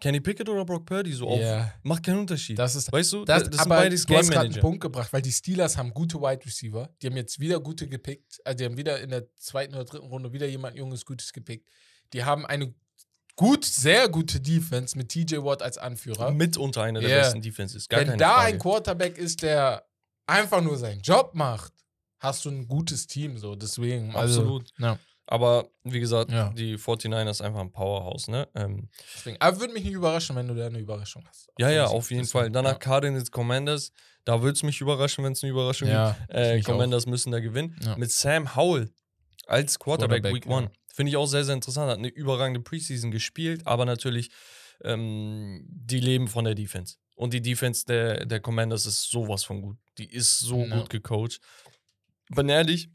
Kenny 0.00 0.20
Pickett 0.20 0.48
oder 0.48 0.64
Brock 0.64 0.84
Purdy 0.86 1.12
so 1.12 1.28
auf, 1.28 1.40
macht 1.82 2.02
keinen 2.04 2.18
Unterschied. 2.20 2.58
Das 2.58 2.74
ist 2.74 2.92
weißt 2.92 3.12
du, 3.12 3.24
Das, 3.24 3.44
das, 3.44 3.56
sind 3.60 3.68
beides 3.68 4.02
du 4.02 4.08
Game 4.08 4.18
hast 4.18 4.26
gerade 4.28 4.40
einen 4.40 4.48
Manager. 4.50 4.60
Punkt 4.60 4.80
gebracht, 4.80 5.12
weil 5.12 5.22
die 5.22 5.32
Steelers 5.32 5.76
haben 5.76 5.94
gute 5.94 6.20
Wide 6.20 6.44
Receiver. 6.44 6.90
Die 7.00 7.06
haben 7.06 7.16
jetzt 7.16 7.38
wieder 7.40 7.60
gute 7.60 7.88
gepickt. 7.88 8.40
Also 8.44 8.58
die 8.58 8.64
haben 8.66 8.76
wieder 8.76 9.00
in 9.00 9.10
der 9.10 9.26
zweiten 9.36 9.74
oder 9.74 9.84
dritten 9.84 10.06
Runde 10.06 10.32
wieder 10.32 10.46
jemand 10.46 10.76
Junges 10.76 11.04
Gutes 11.06 11.32
gepickt. 11.32 11.68
Die 12.12 12.22
haben 12.24 12.44
eine 12.44 12.74
gut, 13.36 13.64
sehr 13.64 14.08
gute 14.08 14.40
Defense 14.40 14.96
mit 14.98 15.08
TJ 15.08 15.36
Watt 15.38 15.62
als 15.62 15.78
Anführer. 15.78 16.30
Mitunter 16.32 16.82
einer 16.82 17.00
der 17.00 17.08
Ja. 17.10 17.18
besten 17.22 17.40
Defenses. 17.40 17.88
Gar 17.88 18.06
Wenn 18.06 18.18
da 18.18 18.34
Frage. 18.34 18.46
ein 18.46 18.58
Quarterback 18.58 19.16
ist, 19.18 19.42
der 19.42 19.86
einfach 20.26 20.60
nur 20.62 20.76
seinen 20.76 21.00
Job 21.00 21.34
macht, 21.34 21.72
hast 22.18 22.44
du 22.44 22.50
ein 22.50 22.66
gutes 22.68 23.06
Team. 23.06 23.38
So, 23.38 23.54
deswegen. 23.54 24.14
Also, 24.14 24.40
Absolut. 24.42 24.70
Ja, 24.78 24.98
Aber 25.26 25.70
wie 25.84 26.00
gesagt, 26.00 26.30
Ja. 26.30 26.50
die 26.52 26.76
49ers 26.76 27.40
einfach 27.42 27.60
ein 27.60 27.72
Powerhouse, 27.72 28.28
ne? 28.28 28.46
Ähm, 28.54 28.88
deswegen. 29.16 29.36
Aber 29.40 29.58
würde 29.60 29.72
mich 29.72 29.84
nicht 29.84 29.94
überraschen, 29.94 30.36
wenn 30.36 30.46
du 30.48 30.54
da 30.54 30.66
eine 30.66 30.78
Überraschung 30.78 31.24
hast. 31.26 31.48
ja, 31.58 31.70
ja, 31.70 31.86
auf 31.86 32.10
jeden 32.10 32.26
Fall. 32.26 32.50
Danach 32.50 32.78
Cardinals 32.78 33.30
Commanders, 33.30 33.90
da 34.24 34.42
würde 34.42 34.52
es 34.56 34.62
mich 34.62 34.80
überraschen, 34.80 35.24
wenn 35.24 35.32
es 35.32 35.42
eine 35.42 35.50
Überraschung 35.52 35.88
Ja, 35.88 36.12
gibt. 36.12 36.30
Äh, 36.30 36.56
mich 36.56 36.66
auch. 36.66 36.72
Commanders 36.72 37.06
müssen 37.06 37.32
da 37.32 37.40
gewinnen. 37.40 37.74
Ja. 37.82 37.96
Mit 37.96 38.10
Sam 38.10 38.54
Howell 38.54 38.90
als 39.46 39.78
Quarterback, 39.78 40.22
Quarterback, 40.22 40.44
Week 40.46 40.50
One. 40.54 40.70
Finde 40.92 41.10
ich 41.10 41.16
auch 41.16 41.26
sehr, 41.26 41.44
sehr 41.44 41.54
interessant. 41.54 41.90
Hat 41.90 41.98
eine 41.98 42.08
überragende 42.08 42.60
Preseason 42.60 43.10
gespielt, 43.10 43.66
aber 43.66 43.84
natürlich, 43.86 44.30
ähm, 44.82 45.64
die 45.68 46.00
leben 46.00 46.28
von 46.28 46.44
der 46.44 46.54
Defense. 46.54 46.96
Und 47.16 47.32
die 47.32 47.40
Defense 47.42 47.84
der, 47.86 48.26
der 48.26 48.40
Commanders 48.40 48.86
ist 48.86 49.10
sowas 49.10 49.44
von 49.44 49.62
gut. 49.62 49.78
Die 49.98 50.10
ist 50.10 50.38
so 50.40 50.64
Ja. 50.64 50.76
gut 50.80 50.90
gecoacht. 50.90 51.40
Bin 52.30 52.48
ehrlich, 52.48 52.90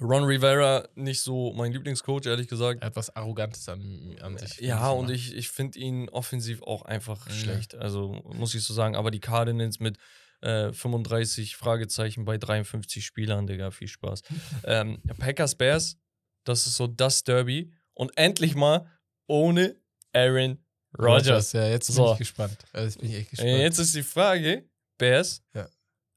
Ron 0.00 0.24
Rivera 0.24 0.88
nicht 0.94 1.20
so 1.20 1.52
mein 1.54 1.72
Lieblingscoach, 1.72 2.26
ehrlich 2.26 2.48
gesagt. 2.48 2.82
Etwas 2.82 3.14
Arrogantes 3.16 3.68
an, 3.68 4.16
an 4.20 4.36
sich. 4.38 4.58
Ja, 4.60 4.90
und 4.90 5.06
immer. 5.06 5.14
ich, 5.14 5.34
ich 5.34 5.48
finde 5.50 5.78
ihn 5.78 6.08
offensiv 6.08 6.62
auch 6.62 6.82
einfach 6.82 7.26
Ja. 7.26 7.32
schlecht. 7.34 7.74
Also 7.74 8.22
muss 8.34 8.54
ich 8.54 8.62
so 8.64 8.74
sagen. 8.74 8.94
Aber 8.96 9.10
die 9.10 9.20
Cardinals 9.20 9.80
mit 9.80 9.96
äh, 10.40 10.72
35 10.72 11.56
Fragezeichen 11.56 12.24
bei 12.24 12.38
53 12.38 13.04
Spielern, 13.04 13.46
Digga, 13.46 13.70
viel 13.72 13.88
Spaß. 13.88 14.22
ähm, 14.64 15.02
Packers 15.18 15.54
Bears, 15.56 15.96
das 16.44 16.66
ist 16.66 16.76
so 16.76 16.86
das 16.86 17.24
Derby. 17.24 17.72
Und 17.94 18.16
endlich 18.16 18.54
mal 18.54 18.86
ohne 19.26 19.74
Aaron 20.12 20.58
Rodgers. 20.96 21.52
Ja, 21.52 21.66
jetzt 21.66 21.88
bin 21.88 21.96
So. 21.96 22.12
ich 22.12 22.18
gespannt. 22.18 22.56
Also, 22.72 22.86
Jetzt 22.86 23.00
bin 23.00 23.10
ich 23.10 23.16
echt 23.16 23.30
gespannt. 23.30 23.50
Äh, 23.50 23.62
Jetzt 23.62 23.78
ist 23.78 23.94
die 23.94 24.02
Frage, 24.04 24.68
Bears, 24.96 25.42
Ja. 25.54 25.68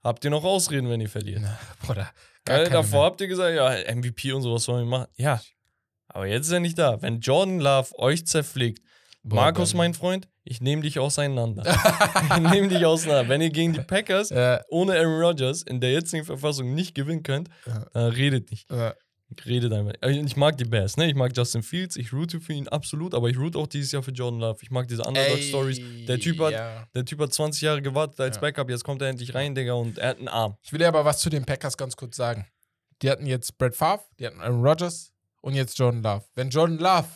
habt 0.03 0.23
ihr 0.23 0.29
noch 0.29 0.43
Ausreden, 0.43 0.87
wenn 0.89 1.01
ihr 1.01 1.09
verliert? 1.09 1.39
Na, 1.41 1.59
Bruder, 1.81 2.09
Weil 2.45 2.69
davor 2.69 3.05
habt 3.05 3.21
ihr 3.21 3.27
gesagt, 3.27 3.55
ja, 3.55 3.93
MVP 3.95 4.31
und 4.33 4.41
sowas 4.41 4.63
sollen 4.63 4.85
wir 4.85 4.89
machen. 4.99 5.07
Ja, 5.15 5.41
aber 6.07 6.25
jetzt 6.27 6.47
ist 6.47 6.51
er 6.53 6.59
nicht 6.59 6.77
da. 6.77 7.01
Wenn 7.01 7.19
Jordan 7.19 7.59
Love 7.59 7.97
euch 7.99 8.25
zerpflegt, 8.25 8.79
Boah, 9.23 9.35
Markus, 9.35 9.73
mein 9.75 9.93
Freund, 9.93 10.27
ich 10.43 10.59
nehme 10.61 10.81
dich 10.81 10.97
auseinander. 10.97 11.63
ich 12.35 12.39
nehme 12.51 12.67
dich 12.69 12.83
auseinander. 12.85 13.29
Wenn 13.29 13.41
ihr 13.41 13.51
gegen 13.51 13.73
die 13.73 13.81
Packers 13.81 14.31
Ja, 14.31 14.61
ohne 14.69 14.93
Aaron 14.93 15.21
Rodgers 15.21 15.61
in 15.61 15.79
der 15.79 15.91
jetzigen 15.91 16.25
Verfassung 16.25 16.73
nicht 16.73 16.95
gewinnen 16.95 17.21
könnt, 17.21 17.47
Ja. 17.67 17.85
dann 17.93 18.11
redet 18.11 18.49
nicht. 18.49 18.69
ja. 18.71 18.95
Redet 19.45 19.71
einfach. 19.73 19.93
Also 20.01 20.19
Ich 20.21 20.35
mag 20.35 20.57
die 20.57 20.65
Bears, 20.65 20.97
ne? 20.97 21.07
Ich 21.07 21.15
mag 21.15 21.31
Justin 21.35 21.63
Fields, 21.63 21.95
ich 21.95 22.11
route 22.13 22.39
für 22.41 22.53
ihn 22.53 22.67
absolut, 22.67 23.13
aber 23.13 23.29
ich 23.29 23.37
route 23.37 23.57
auch 23.57 23.67
dieses 23.67 23.91
Jahr 23.91 24.03
für 24.03 24.11
Jordan 24.11 24.39
Love. 24.39 24.59
Ich 24.61 24.71
mag 24.71 24.87
diese 24.87 25.03
Underdog-Stories. 25.03 25.79
Der 26.07 26.19
Typ 26.19 26.39
hat- 26.39 26.51
Ja. 26.53 26.87
Der 26.93 27.05
Typ 27.05 27.19
hat 27.19 27.33
20 27.33 27.61
Jahre 27.61 27.81
gewartet 27.81 28.19
als 28.19 28.35
Ja. 28.37 28.41
Backup, 28.41 28.69
jetzt 28.69 28.83
kommt 28.83 29.01
er 29.01 29.09
endlich 29.09 29.33
rein, 29.33 29.55
Digga, 29.55 29.73
und 29.73 29.97
er 29.97 30.09
hat 30.09 30.17
einen 30.19 30.27
Arm. 30.27 30.57
Ich 30.61 30.71
will 30.71 30.79
dir 30.79 30.87
aber 30.87 31.05
was 31.05 31.19
zu 31.19 31.29
den 31.29 31.45
Packers 31.45 31.77
ganz 31.77 31.95
kurz 31.95 32.15
sagen. 32.17 32.45
Die 33.01 33.09
hatten 33.09 33.25
jetzt 33.25 33.57
Brett 33.57 33.75
Favre, 33.75 34.03
die 34.19 34.27
hatten 34.27 34.41
Aaron 34.41 34.61
Rodgers 34.65 35.11
und 35.41 35.53
jetzt 35.55 35.77
Jordan 35.79 36.03
Love. 36.03 36.23
Wenn 36.35 36.49
Jordan 36.49 36.77
Love, 36.77 37.07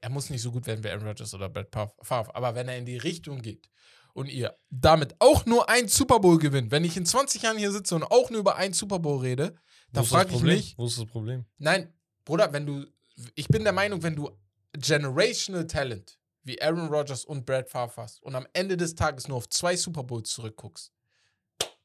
er 0.00 0.10
muss 0.10 0.30
nicht 0.30 0.42
so 0.42 0.50
gut 0.50 0.66
werden 0.66 0.82
wie 0.84 0.88
Aaron 0.88 1.06
Rodgers 1.06 1.32
oder 1.34 1.48
Brett 1.48 1.68
Favre, 2.02 2.34
aber 2.34 2.54
wenn 2.54 2.68
er 2.68 2.76
in 2.78 2.86
die 2.86 2.96
Richtung 2.96 3.40
geht 3.42 3.68
und 4.14 4.26
ihr 4.28 4.56
damit 4.70 5.14
auch 5.20 5.46
nur 5.46 5.68
ein 5.68 5.88
Super 5.88 6.18
Bowl 6.20 6.38
gewinnt, 6.38 6.70
wenn 6.72 6.84
ich 6.84 6.96
in 6.96 7.06
20 7.06 7.42
Jahren 7.42 7.58
hier 7.58 7.70
sitze 7.72 7.94
und 7.94 8.02
auch 8.04 8.30
nur 8.30 8.40
über 8.40 8.56
einen 8.56 8.72
Super 8.74 8.98
Bowl 8.98 9.20
rede, 9.20 9.54
Das 9.92 10.08
frage 10.08 10.34
ich 10.34 10.42
mich, 10.42 10.78
Wo 10.78 10.86
ist 10.86 10.98
das 10.98 11.06
Problem? 11.06 11.44
Nein, 11.58 11.92
Bruder, 12.24 12.52
wenn 12.52 12.66
du. 12.66 12.86
Ich 13.34 13.48
bin 13.48 13.64
der 13.64 13.72
Meinung, 13.72 14.02
wenn 14.02 14.14
du 14.14 14.30
Generational 14.72 15.66
Talent 15.66 16.18
wie 16.42 16.60
Aaron 16.60 16.88
Rodgers 16.88 17.24
und 17.24 17.46
Brad 17.46 17.68
Favre 17.68 18.02
hast 18.02 18.22
und 18.22 18.34
am 18.34 18.46
Ende 18.52 18.76
des 18.76 18.94
Tages 18.94 19.26
nur 19.26 19.38
auf 19.38 19.48
zwei 19.48 19.74
Super 19.76 20.04
Bowls 20.04 20.30
zurückguckst, 20.30 20.92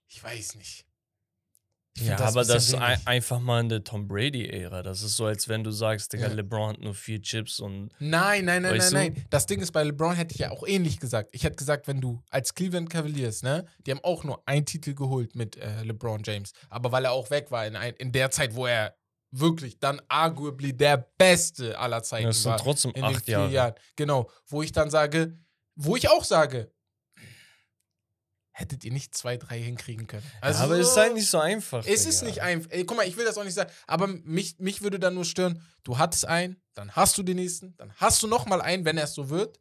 ich 0.07 0.22
weiß 0.22 0.56
nicht. 0.56 0.86
Ja, 1.97 2.15
find 2.15 2.22
aber 2.22 2.45
das 2.45 2.69
ist 2.69 2.76
ein, 2.76 2.99
einfach 3.05 3.39
mal 3.39 3.59
in 3.59 3.68
der 3.69 3.84
Tom 3.84 4.07
Brady-Ära. 4.07 4.81
Das 4.81 5.03
ist 5.03 5.18
so, 5.18 5.26
als 5.26 5.49
wenn 5.49 5.63
du 5.63 5.72
sagst, 5.72 6.13
Digga, 6.13 6.27
Ja. 6.27 6.34
LeBron 6.34 6.69
hat 6.72 6.80
nur 6.80 6.93
vier 6.95 7.22
Chips 7.22 7.59
und 7.59 7.89
Nein, 7.99 8.45
nein, 8.45 8.61
nein, 8.61 8.77
nein, 8.77 8.89
du? 8.89 8.93
nein. 8.95 9.26
Das 9.30 9.45
Ding 9.45 9.59
ist, 9.61 9.72
bei 9.73 9.84
LeBron 9.84 10.15
hätte 10.15 10.34
ich 10.34 10.39
ja 10.39 10.51
auch 10.51 10.65
ähnlich 10.65 10.99
gesagt. 11.01 11.30
Ich 11.34 11.43
hätte 11.43 11.57
gesagt, 11.57 11.88
wenn 11.88 11.99
du 11.99 12.23
als 12.30 12.53
Cleveland 12.55 12.89
Cavaliers, 12.89 13.43
ne, 13.43 13.65
die 13.85 13.91
haben 13.91 13.99
auch 14.03 14.23
nur 14.23 14.41
einen 14.47 14.65
Titel 14.65 14.93
geholt 14.93 15.35
mit 15.35 15.57
äh, 15.57 15.84
LeBron 15.84 16.22
James. 16.23 16.53
Aber 16.69 16.91
weil 16.93 17.03
er 17.05 17.11
auch 17.11 17.30
weg 17.30 17.51
war 17.51 17.68
in, 17.68 17.76
ein, 17.76 17.93
in 17.95 18.11
der 18.13 18.31
Zeit, 18.31 18.55
wo 18.55 18.65
er 18.68 18.95
wirklich 19.31 19.80
dann 19.80 20.01
arguably 20.07 20.76
der 20.76 20.97
Beste 21.18 21.77
aller 21.77 22.03
Zeiten 22.03 22.27
das 22.27 22.41
sind 22.43 22.51
war. 22.51 22.57
trotzdem 22.57 22.93
acht 23.01 23.26
vier 23.26 23.34
Jahre. 23.34 23.51
Jahren. 23.51 23.73
Genau, 23.97 24.30
wo 24.47 24.61
ich 24.63 24.72
dann 24.72 24.89
sage, 24.89 25.38
wo 25.76 25.95
ich 25.95 26.09
auch 26.09 26.23
sage, 26.23 26.72
hättet 28.61 28.85
ihr 28.85 28.91
nicht 28.93 29.13
zwei, 29.15 29.35
drei 29.38 29.59
hinkriegen 29.61 30.07
können. 30.07 30.23
ja, 30.41 30.55
aber 30.55 30.79
es 30.79 30.88
ist 30.89 30.97
halt 30.97 31.13
nicht 31.13 31.29
so 31.29 31.39
einfach. 31.39 31.85
Es 31.85 32.05
ist 32.05 32.21
Digga. 32.21 32.29
nicht 32.29 32.41
einfach. 32.41 32.69
Guck 32.88 32.95
mal, 32.95 33.07
ich 33.07 33.17
will 33.17 33.25
das 33.25 33.38
auch 33.38 33.43
nicht 33.43 33.53
sagen, 33.55 33.69
aber 33.88 34.07
mich, 34.07 34.57
mich 34.59 34.81
würde 34.81 34.99
dann 34.99 35.15
nur 35.15 35.25
stören, 35.25 35.61
du 35.83 35.97
hattest 35.97 36.25
einen, 36.27 36.61
dann 36.73 36.91
hast 36.91 37.17
du 37.17 37.23
den 37.23 37.35
nächsten, 37.38 37.75
dann 37.77 37.91
hast 37.97 38.23
du 38.23 38.27
noch 38.27 38.45
mal 38.45 38.61
einen, 38.61 38.85
wenn 38.85 38.97
er 38.97 39.03
es 39.05 39.13
so 39.13 39.29
wird. 39.29 39.59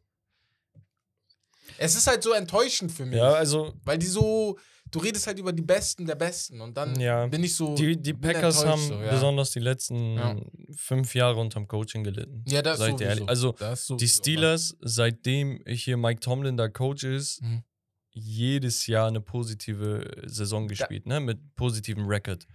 Es 1.77 1.95
ist 1.95 2.07
halt 2.07 2.21
so 2.23 2.31
enttäuschend 2.33 2.91
für 2.91 3.05
mich, 3.05 3.17
Ja, 3.17 3.33
also 3.33 3.73
weil 3.83 3.97
die 3.97 4.05
so, 4.05 4.57
du 4.91 4.99
redest 4.99 5.25
halt 5.25 5.39
über 5.39 5.51
die 5.53 5.61
Besten 5.61 6.05
der 6.05 6.15
Besten 6.15 6.61
und 6.61 6.75
dann 6.77 6.99
Ja. 6.99 7.25
bin 7.27 7.43
ich 7.43 7.55
so. 7.55 7.73
die, 7.75 7.99
die 7.99 8.13
Packers 8.13 8.63
haben 8.65 8.81
so, 8.87 8.93
ja. 9.01 9.09
besonders 9.11 9.51
die 9.51 9.59
letzten 9.61 10.15
Ja. 10.17 10.35
fünf 10.75 11.15
Jahre 11.15 11.39
unterm 11.39 11.67
Coaching 11.67 12.03
gelitten. 12.03 12.43
ja, 12.47 12.61
das 12.61 12.77
sowieso. 12.79 13.03
ehrlich? 13.03 13.27
Also 13.29 13.53
Das 13.53 13.87
die 13.87 13.93
sowieso, 13.93 14.17
Steelers, 14.17 14.77
seitdem 14.81 15.63
hier 15.65 15.97
Mike 15.97 16.19
Tomlin 16.19 16.57
der 16.57 16.69
Coach 16.69 17.03
ist, 17.03 17.41
Mhm. 17.41 17.63
Jedes 18.11 18.87
Jahr 18.87 19.07
eine 19.07 19.21
positive 19.21 20.23
Saison 20.25 20.67
gespielt, 20.67 21.05
ne? 21.07 21.19
Mit 21.19 21.55
positivem 21.55 22.05
Record. 22.07 22.45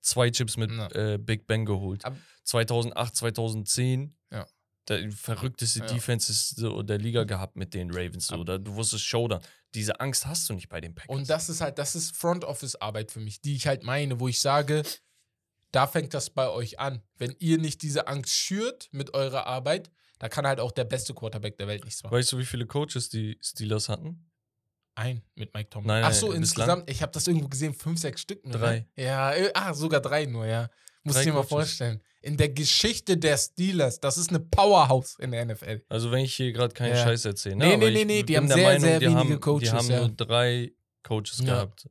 Zwei 0.00 0.30
Chips 0.30 0.56
mit 0.56 0.70
Ja. 0.70 0.88
äh, 0.92 1.18
Big 1.18 1.46
Ben 1.46 1.64
geholt. 1.66 2.04
Ab- 2.04 2.16
2008, 2.44 3.16
2010. 3.16 4.16
Ja. 4.32 4.46
Der 4.88 5.10
verrückteste 5.12 5.80
Ja. 5.80 5.86
Defenses 5.86 6.54
der 6.56 6.98
Liga 6.98 7.24
gehabt 7.24 7.56
mit 7.56 7.74
den 7.74 7.90
Ravens. 7.90 8.26
So. 8.28 8.42
Da, 8.44 8.58
du 8.58 8.74
wusstest 8.74 9.04
Showdown. 9.04 9.40
Diese 9.74 10.00
Angst 10.00 10.26
hast 10.26 10.48
du 10.48 10.54
nicht 10.54 10.68
bei 10.68 10.80
den 10.80 10.94
Packers. 10.94 11.14
Und 11.14 11.28
das 11.30 11.48
ist 11.48 11.60
halt, 11.60 11.78
das 11.78 11.94
ist 11.94 12.16
Front 12.16 12.44
Office 12.44 12.74
Arbeit 12.76 13.12
für 13.12 13.20
mich, 13.20 13.40
die 13.40 13.54
ich 13.54 13.66
halt 13.66 13.84
meine, 13.84 14.18
wo 14.18 14.26
ich 14.26 14.40
sage, 14.40 14.82
da 15.70 15.86
fängt 15.86 16.14
das 16.14 16.30
bei 16.30 16.48
euch 16.48 16.80
an. 16.80 17.02
Wenn 17.18 17.36
ihr 17.38 17.58
nicht 17.58 17.82
diese 17.82 18.08
Angst 18.08 18.34
schürt 18.34 18.88
mit 18.92 19.14
eurer 19.14 19.46
Arbeit, 19.46 19.90
Da 20.18 20.28
kann 20.28 20.46
halt 20.46 20.60
auch 20.60 20.70
der 20.72 20.84
beste 20.84 21.14
Quarterback 21.14 21.56
der 21.56 21.66
Welt 21.66 21.82
nichts 21.84 22.02
machen. 22.02 22.12
Weißt 22.14 22.30
du, 22.32 22.36
wie 22.38 22.44
viele 22.44 22.66
Coaches 22.66 23.08
die 23.08 23.38
Steelers 23.42 23.88
hatten? 23.88 24.29
Ein 25.00 25.22
mit 25.34 25.52
Mike 25.54 25.70
Tomlin. 25.70 25.88
Nein, 25.88 26.04
Ach 26.04 26.12
so, 26.12 26.32
insgesamt, 26.32 26.88
ich 26.90 27.00
habe 27.02 27.10
das 27.12 27.26
irgendwo 27.26 27.48
gesehen, 27.48 27.72
fünf, 27.74 27.98
sechs 27.98 28.20
Stück 28.20 28.44
nur. 28.44 28.58
Drei. 28.58 28.86
Ne? 28.96 29.04
Ja, 29.04 29.32
äh, 29.32 29.50
ah, 29.54 29.72
sogar 29.72 30.00
drei 30.00 30.26
nur, 30.26 30.46
ja. 30.46 30.68
Muss 31.02 31.16
ich 31.16 31.24
dir 31.24 31.32
mal 31.32 31.42
vorstellen. 31.42 32.00
In 32.20 32.36
der 32.36 32.50
Geschichte 32.50 33.16
der 33.16 33.38
Steelers, 33.38 33.98
das 34.00 34.18
ist 34.18 34.28
eine 34.28 34.40
Powerhouse 34.40 35.16
in 35.18 35.30
der 35.32 35.46
NFL. 35.46 35.80
Also 35.88 36.10
wenn 36.10 36.22
ich 36.24 36.34
hier 36.36 36.52
gerade 36.52 36.74
keinen 36.74 36.94
Ja. 36.94 37.02
Scheiß 37.04 37.24
erzähle. 37.24 37.56
Ne? 37.56 37.68
Nee, 37.68 37.76
nee, 37.78 37.90
nee, 37.90 38.04
nee, 38.04 38.22
die 38.22 38.36
haben 38.36 38.46
sehr, 38.46 38.56
Meinung, 38.58 38.80
sehr 38.82 39.00
wenige 39.00 39.16
haben, 39.16 39.40
Coaches, 39.40 39.70
Die 39.70 39.74
haben 39.74 39.90
ja. 39.90 39.98
nur 40.00 40.08
drei 40.10 40.72
Coaches 41.02 41.38
Ja. 41.38 41.44
gehabt. 41.46 41.88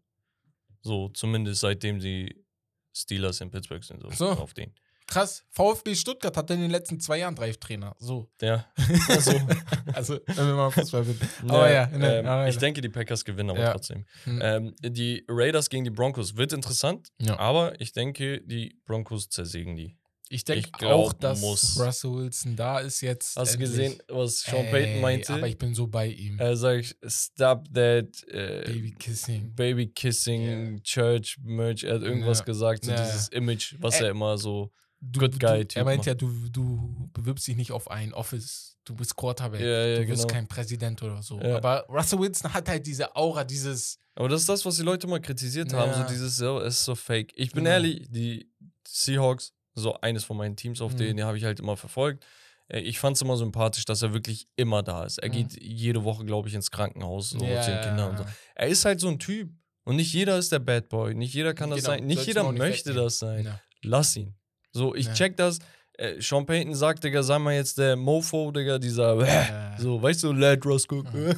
So, 0.81 1.09
zumindest 1.09 1.61
seitdem 1.61 1.99
sie 1.99 2.45
Steelers 2.93 3.41
in 3.41 3.49
Pittsburgh 3.49 3.83
sind. 3.83 4.01
So, 4.03 4.09
So. 4.11 4.29
auf 4.33 4.53
den. 4.53 4.71
Krass. 5.09 5.43
VfB 5.49 5.95
Stuttgart 5.95 6.37
hatte 6.37 6.53
in 6.53 6.61
den 6.61 6.69
letzten 6.71 6.99
zwei 6.99 7.17
Jahren 7.19 7.35
drei 7.35 7.51
Trainer. 7.53 7.95
So. 7.99 8.29
Ja. 8.41 8.65
Also, 9.09 9.31
Also, 9.93 10.19
wenn 10.27 10.47
wir 10.47 10.53
mal 10.55 10.69
Fußball 10.71 11.03
sind. 11.03 11.19
Aber 11.47 11.71
ja, 11.71 11.87
ne, 11.87 12.19
ähm, 12.19 12.25
aber 12.27 12.47
ich 12.47 12.55
ja. 12.55 12.61
denke, 12.61 12.79
die 12.81 12.89
Packers 12.89 13.25
gewinnen 13.25 13.49
aber 13.49 13.59
Ja. 13.59 13.71
trotzdem. 13.71 14.05
Hm. 14.25 14.39
Ähm, 14.43 14.75
die 14.81 15.25
Raiders 15.27 15.69
gegen 15.69 15.83
die 15.83 15.89
Broncos 15.89 16.37
wird 16.37 16.53
interessant, 16.53 17.07
Ja. 17.19 17.39
aber 17.39 17.79
ich 17.81 17.91
denke, 17.91 18.41
die 18.41 18.79
Broncos 18.85 19.29
zersägen 19.29 19.75
die. 19.75 19.97
Ich 20.31 20.43
denke 20.43 20.85
auch, 20.87 21.11
dass 21.13 21.41
muss. 21.41 21.79
Russell 21.79 22.11
Wilson 22.13 22.55
da 22.55 22.77
ist 22.77 23.01
jetzt. 23.01 23.35
Hast 23.35 23.55
du 23.55 23.57
gesehen, 23.57 23.95
was 24.09 24.41
Sean 24.41 24.63
Ey, 24.65 24.71
Payton 24.71 25.01
meinte? 25.01 25.33
Aber 25.33 25.47
ich 25.47 25.57
bin 25.57 25.73
so 25.73 25.87
bei 25.87 26.05
ihm. 26.05 26.37
er 26.37 26.55
sagt, 26.55 26.95
stop 27.07 27.65
that 27.73 28.05
äh, 28.27 28.61
Baby 28.63 28.91
Kissing. 28.99 29.55
Baby 29.55 29.87
Kissing, 29.87 30.83
Church, 30.83 31.35
Merch, 31.41 31.83
er 31.83 31.95
hat 31.95 32.03
irgendwas 32.03 32.39
Ja. 32.39 32.45
gesagt, 32.45 32.85
so 32.85 32.91
Ja, 32.91 33.03
dieses 33.03 33.29
Image, 33.29 33.75
was 33.79 33.95
Ä- 33.99 34.03
er 34.03 34.09
immer 34.11 34.37
so. 34.37 34.71
Du, 35.01 35.19
Good 35.21 35.35
du, 35.35 35.39
Guy 35.39 35.59
Er 35.59 35.67
Typ 35.67 35.85
meint 35.85 36.05
ja, 36.05 36.13
du, 36.13 36.29
du 36.49 37.09
bewirbst 37.13 37.47
dich 37.47 37.55
nicht 37.55 37.71
auf 37.71 37.89
ein 37.89 38.13
Office. 38.13 38.77
Du 38.83 38.95
bist 38.95 39.15
Quarterback. 39.15 39.61
Ja, 39.61 39.85
ja, 39.85 39.99
du 39.99 40.05
bist 40.07 40.23
genau. 40.23 40.33
kein 40.33 40.47
Präsident 40.47 41.01
oder 41.03 41.21
so. 41.21 41.39
Ja. 41.39 41.57
Aber 41.57 41.85
Russell 41.87 42.19
Wilson 42.19 42.53
hat 42.53 42.67
halt 42.67 42.85
diese 42.85 43.15
Aura, 43.15 43.43
dieses. 43.43 43.99
Aber 44.15 44.27
das 44.27 44.41
ist 44.41 44.49
das, 44.49 44.65
was 44.65 44.75
die 44.75 44.83
Leute 44.83 45.07
mal 45.07 45.21
kritisiert 45.21 45.71
haben, 45.73 45.93
so 45.93 46.03
dieses, 46.03 46.39
es 46.41 46.73
ist 46.75 46.85
so 46.85 46.95
fake. 46.95 47.31
Ich 47.35 47.51
bin 47.51 47.65
ehrlich, 47.65 48.07
die 48.09 48.49
Seahawks, 48.85 49.53
so 49.75 49.93
eines 50.01 50.23
von 50.25 50.35
meinen 50.35 50.55
Teams, 50.57 50.81
auf 50.81 50.93
Mhm. 50.93 50.97
denen 50.97 51.23
habe 51.23 51.37
ich 51.37 51.45
halt 51.45 51.59
immer 51.59 51.77
verfolgt. 51.77 52.25
Äh, 52.67 52.81
Ich 52.81 52.99
fand 52.99 53.15
es 53.15 53.21
immer 53.21 53.37
sympathisch, 53.37 53.85
dass 53.85 54.01
er 54.01 54.11
wirklich 54.13 54.47
immer 54.57 54.83
da 54.83 55.05
ist. 55.05 55.19
Er 55.19 55.29
Mhm. 55.29 55.33
geht 55.33 55.61
jede 55.63 56.03
Woche, 56.03 56.25
glaube 56.25 56.49
ich, 56.49 56.53
ins 56.55 56.71
Krankenhaus 56.71 57.29
so, 57.29 57.45
Ja, 57.45 57.61
zu 57.61 57.71
den 57.71 57.81
Kindern 57.81 58.09
und 58.11 58.17
so. 58.17 58.25
Er 58.55 58.67
ist 58.67 58.83
halt 58.83 58.99
so 58.99 59.07
ein 59.07 59.19
Typ. 59.19 59.49
Und 59.85 59.95
nicht 59.95 60.13
jeder 60.13 60.37
ist 60.37 60.51
der 60.51 60.59
Bad 60.59 60.89
Boy. 60.89 61.15
Nicht 61.15 61.33
jeder 61.33 61.53
kann 61.53 61.69
das 61.69 61.79
Genau, 61.79 61.89
sein. 61.91 62.05
Nicht 62.05 62.25
jeder 62.27 62.51
möchte 62.51 62.93
das 62.93 63.19
sein. 63.19 63.59
Lass 63.81 64.15
ihn. 64.17 64.35
So, 64.71 64.95
ich 64.95 65.07
Ja. 65.07 65.13
check 65.13 65.37
das. 65.37 65.59
Äh, 65.97 66.21
Sean 66.21 66.45
Payton 66.45 66.75
sagt, 66.75 67.03
Digga, 67.03 67.23
sei 67.23 67.39
mal 67.39 67.53
jetzt 67.55 67.77
der 67.77 67.95
Mofo, 67.95 68.51
Digga, 68.51 68.77
dieser. 68.79 69.15
Ja. 69.27 69.75
So, 69.77 70.01
weißt 70.01 70.23
du, 70.23 70.31
let 70.33 70.65
Russ 70.65 70.87
gucken. 70.87 71.35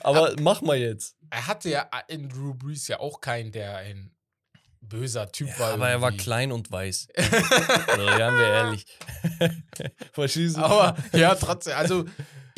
Aber 0.00 0.34
mach 0.40 0.60
mal 0.62 0.76
jetzt. 0.76 1.16
Er 1.30 1.46
hatte 1.46 1.68
ja 1.70 1.88
in 2.08 2.28
Drew 2.28 2.54
Brees 2.54 2.88
ja 2.88 3.00
auch 3.00 3.20
keinen, 3.20 3.52
der 3.52 3.76
ein 3.78 4.10
böser 4.80 5.30
Typ 5.30 5.48
war. 5.58 5.74
aber 5.74 5.88
er 5.88 6.00
war 6.00 6.10
irgendwie. 6.10 6.24
klein 6.24 6.52
und 6.52 6.70
weiß. 6.70 7.08
also, 7.16 8.02
ja, 8.06 8.32
wir 8.32 8.46
ehrlich. 8.46 8.86
Verstehst 10.12 10.56
du? 10.56 10.60
Aber 10.62 10.96
ja, 11.12 11.34
trotzdem, 11.34 11.74
also 11.76 12.04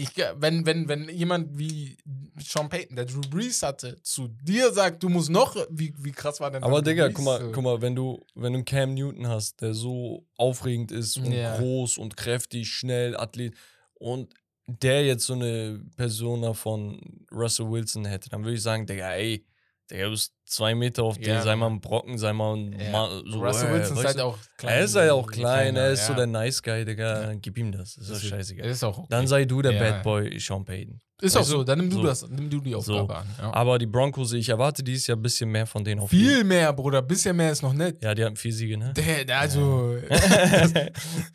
ich, 0.02 0.10
wenn, 0.36 0.66
wenn, 0.66 0.88
wenn 0.88 1.08
jemand 1.08 1.58
wie 1.58 1.96
Sean 2.38 2.68
Payton, 2.68 2.96
der 2.96 3.04
Drew 3.04 3.20
Brees 3.20 3.62
hatte, 3.62 4.00
zu 4.02 4.28
dir 4.28 4.72
sagt, 4.72 5.02
du 5.02 5.08
musst 5.08 5.30
noch, 5.30 5.56
wie, 5.70 5.94
wie 5.98 6.12
krass 6.12 6.40
war 6.40 6.50
denn 6.50 6.62
Aber 6.62 6.82
Digga, 6.82 7.06
Brees 7.06 7.14
guck 7.14 7.24
mal, 7.24 7.52
guck 7.52 7.64
mal, 7.64 7.82
wenn 7.82 7.94
du, 7.94 8.24
wenn 8.34 8.52
du 8.52 8.58
einen 8.58 8.64
Cam 8.64 8.94
Newton 8.94 9.28
hast, 9.28 9.60
der 9.60 9.74
so 9.74 10.26
aufregend 10.36 10.92
ist 10.92 11.16
und 11.18 11.32
Ja. 11.32 11.56
groß 11.56 11.98
und 11.98 12.16
kräftig, 12.16 12.68
schnell, 12.70 13.16
Athlet 13.16 13.54
und 13.94 14.32
der 14.66 15.04
jetzt 15.04 15.24
so 15.26 15.34
eine 15.34 15.82
Persona 15.96 16.54
von 16.54 17.26
Russell 17.32 17.70
Wilson 17.70 18.04
hätte, 18.04 18.30
dann 18.30 18.44
würde 18.44 18.54
ich 18.54 18.62
sagen, 18.62 18.86
Digga, 18.86 19.12
ey, 19.14 19.44
Du 19.90 20.10
bist 20.10 20.32
zwei 20.46 20.74
Meter 20.74 21.02
auf 21.04 21.16
Ja, 21.18 21.42
sei 21.42 21.56
mal 21.56 21.66
ein 21.68 21.80
Brocken, 21.80 22.16
sei 22.18 22.32
mal 22.32 22.54
ein 22.56 22.78
Ja. 22.78 22.90
Ma- 22.90 23.22
so, 23.26 23.38
Russell 23.40 23.68
äh, 23.70 23.72
Wilson 23.74 23.96
ist 23.98 24.04
halt 24.04 24.20
auch 24.20 24.38
klein. 24.56 24.74
Er 24.74 24.84
ist 24.84 24.94
halt 24.96 25.10
auch 25.10 25.26
klein, 25.26 25.76
er 25.76 25.90
ist 25.90 26.06
so 26.06 26.14
der 26.14 26.26
Nice 26.26 26.62
Guy, 26.62 26.84
Digga, 26.84 27.34
gib 27.34 27.58
ihm 27.58 27.72
das, 27.72 27.96
ist 27.96 28.08
Deswegen- 28.10 28.30
scheißegal. 28.30 28.66
Ist 28.66 28.84
auch 28.84 28.98
okay. 28.98 29.06
Dann 29.10 29.26
sei 29.26 29.44
du 29.44 29.62
der. 29.62 29.72
Bad 29.78 30.02
Boy 30.02 30.38
Sean 30.38 30.64
Payton. 30.64 31.00
ist 31.22 31.36
auch 31.36 31.40
weißt 31.40 31.50
du? 31.50 31.56
so, 31.58 31.64
dann 31.64 31.78
nimm 31.78 31.90
du 31.90 31.96
So. 31.96 32.02
das, 32.04 32.28
nimm 32.28 32.48
du 32.50 32.60
die 32.60 32.74
Aufgabe 32.74 33.16
an. 33.18 33.26
Ja. 33.38 33.52
Aber 33.52 33.78
die 33.78 33.86
Broncos, 33.86 34.32
ich 34.32 34.48
erwarte 34.48 34.82
dieses 34.82 35.06
Jahr 35.06 35.16
ein 35.18 35.22
bisschen 35.22 35.50
mehr 35.50 35.66
von 35.66 35.84
denen 35.84 36.00
auf 36.00 36.10
Viel 36.10 36.44
mehr, 36.44 36.72
Bruder, 36.72 37.02
bisschen 37.02 37.36
mehr 37.36 37.50
ist 37.52 37.62
noch 37.62 37.72
nicht. 37.72 38.02
Ja, 38.02 38.14
die 38.14 38.24
hatten 38.24 38.36
vier 38.36 38.52
Siege, 38.52 38.76
ne? 38.78 38.92
Der, 38.94 39.24
der, 39.24 39.40
also, 39.40 39.96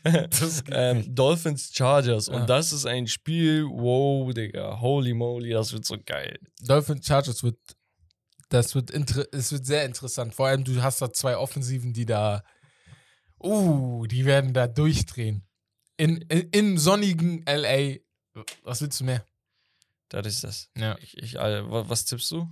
das 0.04 0.64
geht 0.64 0.74
ähm. 0.76 1.04
Dolphins 1.16 1.72
Chargers. 1.74 2.28
Ja. 2.28 2.36
Und 2.36 2.50
das 2.50 2.74
ist 2.74 2.86
ein 2.86 3.08
Spiel, 3.08 3.66
wow, 3.66 4.34
Digga, 4.34 4.80
holy 4.80 5.14
moly, 5.14 5.52
das 5.52 5.74
wird 5.74 5.86
so 5.86 5.98
geil. 6.06 6.38
Dolphins 6.62 7.06
Chargers 7.06 7.44
wird, 7.44 7.58
das 8.56 8.74
wird, 8.76 8.90
es 8.92 9.52
wird 9.52 9.66
sehr 9.66 9.86
interessant. 9.86 10.34
Vor 10.34 10.48
allem, 10.48 10.64
du 10.64 10.82
hast 10.82 11.02
da 11.02 11.12
zwei 11.12 11.38
Offensiven, 11.38 11.94
die 11.94 12.06
da, 12.06 12.44
uh, 13.42 14.06
die 14.08 14.26
werden 14.26 14.54
da 14.54 14.68
durchdrehen. 14.68 15.48
In, 15.98 16.18
in, 16.24 16.50
Im 16.52 16.78
sonnigen 16.78 17.44
LA. 17.46 17.98
Was 18.64 18.82
willst 18.82 19.00
du 19.00 19.04
mehr? 19.06 19.26
Das 20.10 20.26
ist 20.28 20.44
das. 20.44 20.70
Ja. 20.78 20.98
Ich, 21.00 21.18
ich, 21.18 21.36
wa- 21.36 21.88
was 21.90 22.06
tippst 22.06 22.32
du? 22.32 22.48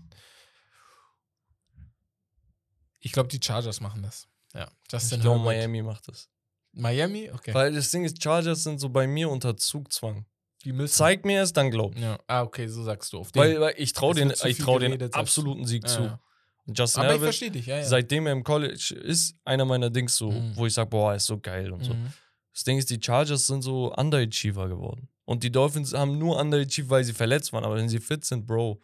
Ich 2.99 3.11
glaube, 3.11 3.29
die 3.29 3.39
Chargers 3.43 3.81
machen 3.81 4.01
das. 4.01 4.27
Ja. 4.53 4.71
Justin 4.91 5.17
Ich 5.17 5.23
glaube. 5.23 5.43
Miami 5.43 5.81
macht 5.81 6.07
das. 6.07 6.29
Miami? 6.71 7.29
Okay. 7.31 7.53
Weil 7.53 7.73
das 7.73 7.91
Ding 7.91 8.03
ist, 8.05 8.21
Chargers 8.23 8.63
sind 8.63 8.79
so 8.79 8.89
bei 8.89 9.07
mir 9.07 9.29
unter 9.29 9.55
Zugzwang. 9.57 10.25
Die 10.63 10.73
müssen. 10.73 10.93
Zeig 10.93 11.25
mir 11.25 11.41
es, 11.43 11.53
dann 11.53 11.71
glaub. 11.71 11.97
Ja. 11.97 12.17
Ah, 12.27 12.41
okay, 12.43 12.67
so 12.67 12.83
sagst 12.83 13.11
du. 13.13 13.19
Auf 13.19 13.31
den. 13.31 13.39
Weil, 13.41 13.59
weil 13.61 13.73
ich 13.77 13.93
traue 13.93 14.13
den, 14.15 14.31
ich 14.45 14.57
trau 14.57 14.79
den 14.79 14.91
geredet, 14.91 15.13
absoluten 15.13 15.65
Sieg 15.65 15.83
Ja, 15.83 15.89
zu. 15.89 16.01
ja. 16.03 16.19
Justin 16.67 16.99
Aber 17.01 17.07
ich 17.09 17.11
Herbert, 17.15 17.19
verstehe 17.25 17.51
dich, 17.51 17.65
ja, 17.65 17.77
ja. 17.79 17.83
seitdem 17.83 18.25
er 18.25 18.31
im 18.31 18.43
College 18.43 18.95
ist, 19.03 19.35
einer 19.43 19.65
meiner 19.65 19.89
Dings 19.89 20.15
so, 20.15 20.31
Mhm. 20.31 20.51
wo 20.55 20.65
ich 20.65 20.73
sage, 20.73 20.89
boah, 20.89 21.11
er 21.11 21.17
ist 21.17 21.25
so 21.25 21.37
geil 21.37 21.71
und 21.73 21.83
so. 21.83 21.93
Mhm. 21.93 22.07
Das 22.53 22.63
Ding 22.63 22.77
ist, 22.77 22.89
die 22.89 22.99
Chargers 23.01 23.47
sind 23.47 23.63
so 23.63 23.93
Underachiever 23.93 24.69
geworden. 24.69 25.09
Und 25.25 25.43
die 25.43 25.51
Dolphins 25.51 25.93
haben 25.93 26.17
nur 26.17 26.39
Underachieved, 26.39 26.89
weil 26.89 27.03
sie 27.03 27.13
verletzt 27.13 27.51
waren. 27.51 27.63
Aber 27.65 27.75
wenn 27.75 27.89
sie 27.89 27.99
fit 27.99 28.23
sind, 28.23 28.45
Bro, 28.45 28.79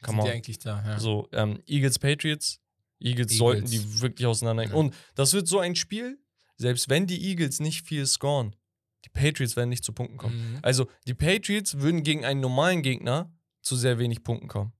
Sind 0.00 0.06
come 0.06 0.22
die 0.22 0.28
on. 0.28 0.34
eigentlich 0.34 0.58
da, 0.58 0.82
ja. 0.86 0.98
So, 1.00 1.28
ähm, 1.32 1.62
Eagles, 1.66 1.98
Patriots. 1.98 2.60
Eagles, 3.00 3.32
Eagles. 3.32 3.38
sollten 3.38 3.66
die 3.70 4.00
wirklich 4.00 4.26
auseinandernehmen. 4.26 4.74
Ja. 4.74 4.80
Und 4.80 4.94
das 5.14 5.32
wird 5.34 5.48
so 5.48 5.58
ein 5.58 5.76
Spiel, 5.76 6.18
selbst 6.56 6.88
wenn 6.88 7.06
die 7.06 7.28
Eagles 7.28 7.60
nicht 7.60 7.86
viel 7.86 8.06
scoren, 8.06 8.54
die 9.04 9.08
Patriots 9.10 9.56
werden 9.56 9.68
nicht 9.70 9.84
zu 9.84 9.92
Punkten 9.92 10.16
kommen. 10.16 10.52
Mhm. 10.54 10.58
Also, 10.62 10.86
die 11.06 11.14
Patriots 11.14 11.78
würden 11.78 12.02
gegen 12.02 12.24
einen 12.24 12.40
normalen 12.40 12.82
Gegner 12.82 13.30
zu 13.62 13.76
sehr 13.76 13.98
wenig 13.98 14.22
Punkten 14.24 14.48
kommen. 14.48 14.72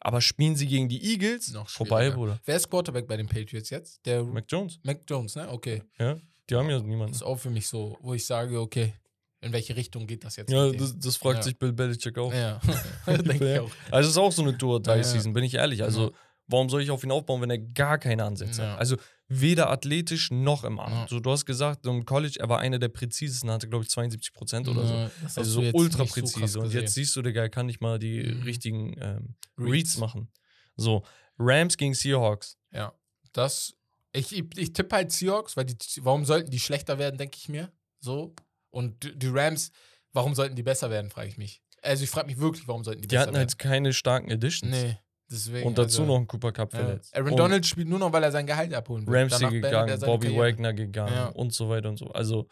Aber 0.00 0.20
spielen 0.20 0.56
sie 0.56 0.66
gegen 0.66 0.88
die 0.88 1.00
Eagles, 1.12 1.52
Noch 1.52 1.68
vorbei. 1.68 2.10
Bruder. 2.10 2.40
Wer 2.44 2.56
ist 2.56 2.68
Quarterback 2.68 3.06
bei 3.06 3.16
den 3.16 3.28
Patriots 3.28 3.70
jetzt? 3.70 4.04
Der 4.04 4.24
Mac 4.24 4.44
Jones, 4.48 4.80
Mac 4.82 5.00
Jones, 5.08 5.36
ne? 5.36 5.48
Okay. 5.48 5.82
ja. 5.98 6.16
Die 6.50 6.56
haben 6.56 6.68
ja 6.68 6.78
Das 6.78 6.86
niemanden. 6.86 7.14
ist 7.14 7.22
auch 7.22 7.36
für 7.36 7.50
mich 7.50 7.68
so, 7.68 7.96
wo 8.00 8.14
ich 8.14 8.26
sage, 8.26 8.60
okay, 8.60 8.94
in 9.40 9.52
welche 9.52 9.76
Richtung 9.76 10.06
geht 10.08 10.24
das 10.24 10.36
jetzt? 10.36 10.50
Ja, 10.50 10.70
das, 10.72 10.98
das 10.98 11.16
fragt 11.16 11.36
Ja. 11.38 11.42
sich 11.44 11.56
Bill 11.56 11.72
Belichick 11.72 12.18
auch. 12.18 12.32
Ja, 12.34 12.60
denke 13.06 13.52
ich 13.54 13.58
auch. 13.60 13.70
Also 13.92 14.08
es 14.08 14.14
ist 14.16 14.18
auch 14.18 14.32
so 14.32 14.42
eine 14.42 14.58
tour 14.58 14.82
Ja, 14.84 15.22
bin 15.32 15.44
ich 15.44 15.54
ehrlich. 15.54 15.82
Also 15.84 16.06
Ja. 16.06 16.16
Warum 16.52 16.68
soll 16.70 16.82
ich 16.82 16.90
auf 16.90 17.02
ihn 17.02 17.10
aufbauen, 17.10 17.40
wenn 17.40 17.50
er 17.50 17.58
gar 17.58 17.98
keine 17.98 18.24
Ansätze 18.24 18.62
Ja. 18.62 18.72
hat? 18.72 18.78
Also 18.78 18.96
weder 19.28 19.70
athletisch 19.70 20.30
noch 20.30 20.62
im 20.64 20.78
Arm. 20.78 20.92
Ja. 20.92 21.06
So, 21.08 21.18
du 21.18 21.30
hast 21.30 21.46
gesagt, 21.46 21.86
im 21.86 22.04
College, 22.04 22.36
er 22.38 22.48
war 22.50 22.58
einer 22.60 22.78
der 22.78 22.88
präzisesten, 22.88 23.50
hatte 23.50 23.68
glaube 23.68 23.84
ich 23.84 23.90
72 23.90 24.32
Prozent 24.34 24.68
oder 24.68 24.86
so. 24.86 25.10
Also 25.40 25.42
so 25.44 25.60
ultra 25.72 26.02
nicht 26.02 26.14
so 26.14 26.20
präzise. 26.20 26.60
und 26.60 26.72
jetzt 26.74 26.94
siehst 26.94 27.16
du, 27.16 27.22
Digga, 27.22 27.40
er 27.42 27.48
kann 27.48 27.66
nicht 27.66 27.80
mal 27.80 27.98
die 27.98 28.22
Mhm. 28.22 28.42
richtigen 28.42 28.94
ähm, 29.00 29.34
Reads. 29.58 29.72
Reads 29.72 29.98
machen. 29.98 30.28
So, 30.76 31.02
Rams 31.38 31.76
gegen 31.76 31.94
Seahawks. 31.94 32.56
Ja, 32.72 32.92
das. 33.32 33.74
Ich, 34.12 34.30
ich, 34.58 34.72
tippe 34.74 34.94
halt 34.96 35.10
Seahawks, 35.12 35.56
weil 35.56 35.64
die, 35.64 35.76
warum 36.02 36.26
sollten 36.26 36.50
die 36.50 36.60
schlechter 36.60 36.98
werden, 36.98 37.16
denke 37.16 37.38
ich 37.40 37.48
mir. 37.48 37.72
So. 38.00 38.34
Und 38.70 39.02
die- 39.02 39.18
die 39.18 39.28
Rams, 39.28 39.70
warum 40.12 40.34
sollten 40.34 40.54
die 40.56 40.62
besser 40.62 40.90
werden, 40.90 41.10
frage 41.10 41.28
ich 41.28 41.38
mich. 41.38 41.62
Also 41.80 42.04
ich 42.04 42.10
frage 42.10 42.26
mich 42.26 42.38
wirklich, 42.38 42.68
warum 42.68 42.84
sollten 42.84 43.00
die, 43.00 43.08
Die 43.08 43.14
besser 43.14 43.22
hatten 43.22 43.34
werden. 43.34 43.48
halt 43.48 43.58
keine 43.58 43.92
starken 43.94 44.30
Additions. 44.30 44.70
nee, 44.70 44.98
deswegen. 45.32 45.66
Und 45.66 45.78
dazu 45.78 46.02
also, 46.02 46.12
noch 46.12 46.18
ein 46.20 46.26
Cooper 46.26 46.52
Cup 46.52 46.72
ja. 46.72 46.78
verletzt. 46.80 47.16
Aaron 47.16 47.30
Und 47.32 47.36
Donald 47.38 47.66
spielt 47.66 47.88
nur 47.88 47.98
noch, 47.98 48.12
weil 48.12 48.22
er 48.22 48.30
sein 48.32 48.46
Gehalt 48.46 48.72
abholen 48.74 49.06
will. 49.06 49.14
Ramsey 49.16 49.38
Danach 49.40 49.52
gegangen, 49.52 50.00
Bobby 50.00 50.26
Karriere. 50.28 50.42
Wagner 50.44 50.72
gegangen 50.72 51.14
Ja. 51.14 51.26
und 51.28 51.52
so 51.52 51.68
weiter 51.68 51.88
und 51.88 51.96
so. 51.98 52.06
Also 52.08 52.46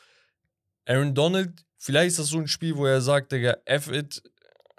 Aaron 0.87 1.15
Donald, 1.15 1.65
vielleicht 1.79 2.09
ist 2.09 2.19
das 2.19 2.29
so 2.29 2.39
ein 2.39 2.49
Spiel, 2.49 2.77
wo 2.77 2.87
er 2.87 3.01
sagt, 3.01 3.33
Digga, 3.33 3.57
F 3.65 3.91
it, 3.93 4.23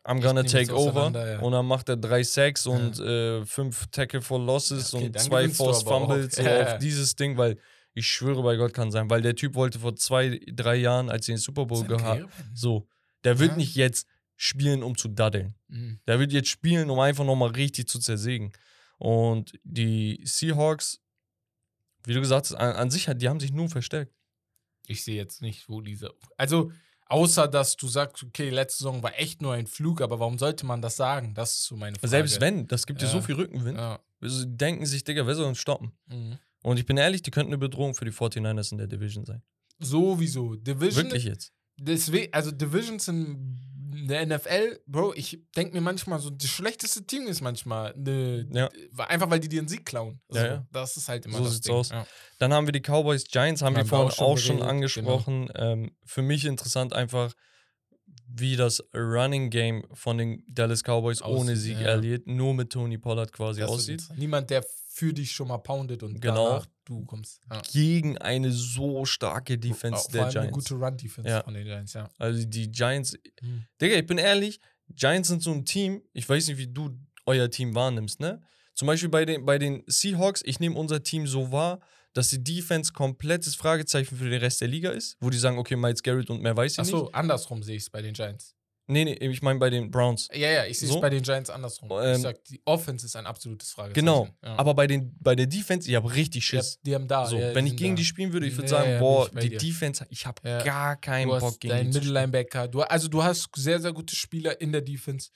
I'm 0.03 0.19
gonna 0.21 0.43
take 0.43 0.73
over. 0.73 1.11
ja. 1.13 1.39
Und 1.39 1.51
dann 1.51 1.65
macht 1.65 1.87
er 1.89 1.95
drei 1.97 2.23
Sacks 2.23 2.65
und 2.65 2.99
äh, 2.99 3.45
fünf 3.45 3.87
Tackle 3.91 4.21
for 4.21 4.39
Losses 4.39 4.91
Ja, 4.91 4.97
okay, 4.97 5.07
und 5.07 5.19
zwei 5.19 5.47
auch. 5.47 5.83
Fumbles 5.83 6.35
so 6.35 6.41
Ja. 6.41 6.63
auf 6.63 6.77
dieses 6.79 7.15
Ding, 7.15 7.37
weil 7.37 7.57
ich 7.93 8.07
schwöre 8.07 8.41
bei 8.41 8.55
Gott 8.55 8.73
kann 8.73 8.89
sein, 8.91 9.09
weil 9.09 9.21
der 9.21 9.35
Typ 9.35 9.53
wollte 9.53 9.77
vor 9.79 9.95
zwei, 9.95 10.39
drei 10.51 10.75
Jahren, 10.75 11.09
als 11.09 11.25
sie 11.27 11.33
den 11.33 11.37
Super 11.37 11.65
Bowl 11.65 11.83
gehabt 11.85 12.25
so, 12.53 12.87
der 13.23 13.37
wird 13.39 13.51
Ja. 13.51 13.57
nicht 13.57 13.75
jetzt 13.75 14.07
spielen, 14.41 14.81
um 14.83 14.97
zu 14.97 15.07
daddeln. 15.07 15.53
Mhm. 15.67 15.99
Der 16.07 16.19
wird 16.19 16.31
jetzt 16.33 16.49
spielen, 16.49 16.89
um 16.89 16.99
einfach 16.99 17.23
nochmal 17.25 17.51
richtig 17.51 17.87
zu 17.87 17.99
zersägen. 17.99 18.51
Und 18.97 19.53
die 19.63 20.19
Seahawks, 20.23 20.99
wie 22.05 22.13
du 22.13 22.19
gesagt 22.21 22.45
hast, 22.47 22.55
an, 22.55 22.75
an 22.75 22.89
sich, 22.91 23.07
hat- 23.07 23.21
die 23.21 23.29
haben 23.29 23.39
sich 23.39 23.51
nun 23.51 23.69
verstärkt. 23.69 24.11
Ich 24.87 25.03
sehe 25.03 25.15
jetzt 25.15 25.41
nicht, 25.41 25.69
wo 25.69 25.81
diese. 25.81 26.11
Also, 26.37 26.71
Außer, 27.05 27.49
dass 27.49 27.75
du 27.75 27.89
sagst, 27.89 28.23
okay, 28.23 28.49
letzte 28.49 28.77
Saison 28.85 29.03
war 29.03 29.19
echt 29.19 29.41
nur 29.41 29.51
ein 29.51 29.67
Flug, 29.67 29.99
aber 29.99 30.21
warum 30.21 30.37
sollte 30.39 30.65
man 30.65 30.81
das 30.81 30.95
sagen? 30.95 31.33
Das 31.33 31.57
ist 31.57 31.65
so 31.65 31.75
meine 31.75 31.97
Frage. 31.97 32.07
Selbst 32.07 32.39
wenn, 32.39 32.67
das 32.67 32.85
gibt 32.87 33.01
dir 33.01 33.05
Ja. 33.07 33.11
so 33.11 33.19
viel 33.21 33.35
Rückenwind. 33.35 33.77
Ja. 33.77 33.99
Also, 34.21 34.45
die 34.45 34.55
denken 34.55 34.85
sich, 34.85 35.03
Digga, 35.03 35.27
wer 35.27 35.35
soll 35.35 35.45
uns 35.47 35.57
stoppen? 35.57 35.91
Mhm. 36.07 36.37
Und 36.63 36.77
ich 36.77 36.85
bin 36.85 36.95
ehrlich, 36.95 37.21
die 37.21 37.29
könnten 37.29 37.49
eine 37.51 37.57
Bedrohung 37.57 37.95
für 37.95 38.05
die 38.05 38.11
49ers 38.13 38.71
in 38.71 38.77
der 38.77 38.87
Division 38.87 39.25
sein. 39.25 39.41
Sowieso. 39.77 40.55
Division. 40.55 41.03
Wirklich 41.03 41.25
jetzt. 41.25 41.51
Deswegen, 41.77 42.31
also 42.33 42.49
Divisions 42.49 43.03
in 43.93 44.07
der 44.07 44.25
NFL, 44.25 44.79
Bro, 44.85 45.13
ich 45.15 45.39
denke 45.55 45.73
mir 45.73 45.81
manchmal 45.81 46.19
so, 46.19 46.29
das 46.29 46.49
schlechteste 46.49 47.05
Team 47.05 47.27
ist 47.27 47.41
manchmal 47.41 47.93
ne, 47.97 48.47
Ja. 48.51 48.69
einfach, 49.07 49.29
weil 49.29 49.39
die 49.39 49.49
dir 49.49 49.59
einen 49.59 49.67
Sieg 49.67 49.85
klauen. 49.85 50.19
Ja, 50.31 50.45
ja. 50.45 50.67
Das 50.71 50.97
ist 50.97 51.07
halt 51.09 51.25
immer 51.25 51.37
So 51.37 51.43
das 51.43 51.53
sieht's 51.53 51.65
Ding. 51.67 51.75
aus. 51.75 51.91
Dann 52.39 52.53
haben 52.53 52.67
wir 52.67 52.71
die 52.71 52.81
Cowboys 52.81 53.25
Giants, 53.25 53.61
haben 53.61 53.75
wir 53.75 53.85
vorhin 53.85 54.07
auch 54.09 54.11
schon 54.15 54.25
auch 54.25 54.37
schon 54.37 54.57
genau. 54.57 54.69
angesprochen. 54.69 55.49
Ähm, 55.55 55.91
für 56.05 56.21
mich 56.21 56.45
interessant 56.45 56.93
einfach, 56.93 57.33
wie 58.33 58.55
das 58.55 58.83
Running 58.93 59.49
Game 59.49 59.83
von 59.93 60.17
den 60.17 60.43
Dallas 60.47 60.83
Cowboys 60.83 61.21
ohne 61.21 61.51
Aussieht, 61.53 61.57
Sieg 61.57 61.79
ja. 61.81 61.87
Elliott, 61.89 62.27
nur 62.27 62.53
mit 62.53 62.69
Tony 62.71 62.97
Pollard 62.97 63.31
quasi 63.33 63.61
Das 63.61 63.69
aussieht. 63.69 64.03
Niemand, 64.17 64.49
der 64.49 64.63
für 64.93 65.13
dich 65.13 65.31
schon 65.31 65.47
mal 65.47 65.57
poundet 65.57 66.03
und 66.03 66.19
Genau. 66.21 66.47
danach 66.49 66.65
du 66.85 67.05
kommst. 67.05 67.39
Ja. 67.49 67.61
Gegen 67.71 68.17
eine 68.17 68.51
so 68.51 69.05
starke 69.05 69.57
Defense 69.57 70.03
vor 70.03 70.11
der 70.11 70.21
allem 70.25 70.37
eine 70.37 70.47
Giants. 70.51 70.69
gute 70.69 70.83
Run-Defense 70.83 71.29
Ja. 71.29 71.43
von 71.43 71.53
den 71.53 71.63
Giants, 71.65 71.93
ja. 71.93 72.09
Also 72.17 72.45
die 72.45 72.69
Giants, 72.71 73.17
Mhm. 73.41 73.63
Digga, 73.81 73.95
ich 73.95 74.05
bin 74.05 74.17
ehrlich, 74.17 74.59
Giants 74.89 75.29
sind 75.29 75.41
so 75.41 75.51
ein 75.51 75.63
Team, 75.65 76.01
ich 76.13 76.27
weiß 76.27 76.47
nicht, 76.47 76.57
wie 76.57 76.67
du 76.67 76.89
euer 77.25 77.49
Team 77.49 77.73
wahrnimmst, 77.75 78.19
ne? 78.19 78.41
Zum 78.73 78.87
Beispiel 78.87 79.09
bei 79.09 79.25
den, 79.25 79.45
bei 79.45 79.57
den 79.57 79.83
Seahawks, 79.87 80.41
ich 80.45 80.59
nehme 80.59 80.75
unser 80.77 81.03
Team 81.03 81.27
so 81.27 81.51
wahr, 81.51 81.79
dass 82.13 82.29
die 82.29 82.43
Defense 82.43 82.91
komplettes 82.93 83.55
Fragezeichen 83.55 84.15
für 84.17 84.29
den 84.29 84.39
Rest 84.39 84.61
der 84.61 84.67
Liga 84.67 84.89
ist, 84.91 85.17
wo 85.19 85.29
die 85.29 85.37
sagen, 85.37 85.57
okay, 85.57 85.75
Miles 85.75 86.03
Garrett 86.03 86.29
und 86.29 86.41
mehr 86.41 86.55
weiß 86.57 86.73
ich 86.73 86.79
Achso, 86.79 87.03
nicht. 87.03 87.15
andersrum 87.15 87.63
sehe 87.63 87.75
ich 87.77 87.83
es 87.83 87.89
bei 87.89 88.01
den 88.01 88.13
Giants. 88.13 88.55
Nee, 88.87 89.05
nee, 89.05 89.13
ich 89.13 89.41
meine 89.41 89.57
bei 89.57 89.69
den 89.69 89.89
Browns. 89.89 90.27
Ja, 90.33 90.49
ja, 90.49 90.65
ich 90.65 90.77
sehe 90.79 90.89
es 90.89 90.95
So? 90.95 90.99
bei 90.99 91.09
den 91.09 91.23
Giants 91.23 91.49
andersrum. 91.49 91.89
Ähm, 91.93 92.15
ich 92.15 92.21
sag, 92.23 92.43
die 92.45 92.61
Offense 92.65 93.05
ist 93.05 93.15
ein 93.15 93.25
absolutes 93.25 93.71
Fragezeichen. 93.71 93.93
Genau, 94.05 94.27
Ja. 94.43 94.57
aber 94.59 94.73
bei, 94.73 94.85
den, 94.87 95.15
bei 95.19 95.33
der 95.33 95.45
Defense, 95.47 95.87
ich 95.87 95.95
habe 95.95 96.13
richtig 96.13 96.43
Schiss. 96.43 96.77
die 96.83 96.93
haben 96.93 97.07
da. 97.07 97.25
so, 97.25 97.37
ja, 97.37 97.55
wenn 97.55 97.67
ich 97.67 97.77
gegen 97.77 97.95
da. 97.95 97.99
die 97.99 98.05
spielen 98.05 98.33
würde, 98.33 98.47
ich 98.47 98.53
würde 98.57 98.63
Ja, 98.69 98.77
sagen, 98.79 98.91
ja, 98.91 98.99
boah, 98.99 99.29
die 99.29 99.49
dir. 99.49 99.57
Defense, 99.59 100.05
ich 100.09 100.25
habe 100.25 100.41
Ja. 100.43 100.63
gar 100.63 100.99
keinen 100.99 101.29
Du 101.29 101.35
hast 101.35 101.41
Bock 101.41 101.59
gegen 101.61 101.73
deinen 101.73 101.91
die. 101.91 101.99
Mittellinebacker. 101.99 102.67
Du, 102.67 102.81
also 102.81 103.07
du 103.07 103.23
hast 103.23 103.47
sehr, 103.55 103.79
sehr 103.79 103.93
gute 103.93 104.13
Spieler 104.15 104.59
in 104.59 104.73
der 104.73 104.81
Defense. 104.81 105.29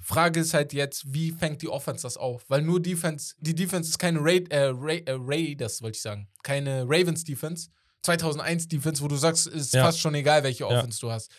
Frage 0.00 0.40
ist 0.40 0.54
halt 0.54 0.72
jetzt, 0.72 1.12
wie 1.12 1.32
fängt 1.32 1.60
die 1.62 1.68
Offense 1.68 2.02
das 2.02 2.16
auf? 2.16 2.44
Weil 2.48 2.62
nur 2.62 2.80
Defense, 2.80 3.34
die 3.40 3.54
Defense 3.54 3.90
ist 3.90 3.98
keine 3.98 4.20
Raid, 4.22 4.50
äh, 4.52 4.70
Ray, 4.72 5.02
äh, 5.06 5.16
Raiders, 5.18 5.82
wollte 5.82 5.96
ich 5.96 6.02
sagen. 6.02 6.28
Keine 6.42 6.82
Ravens 6.88 7.24
Defense. 7.24 7.68
2001 8.02 8.68
Defense, 8.68 9.02
wo 9.02 9.08
du 9.08 9.16
sagst, 9.16 9.46
ist 9.48 9.74
Ja. 9.74 9.84
fast 9.84 10.00
schon 10.00 10.14
egal, 10.14 10.42
welche 10.44 10.64
Ja. 10.64 10.68
Offense 10.78 11.00
du 11.00 11.10
hast. 11.10 11.30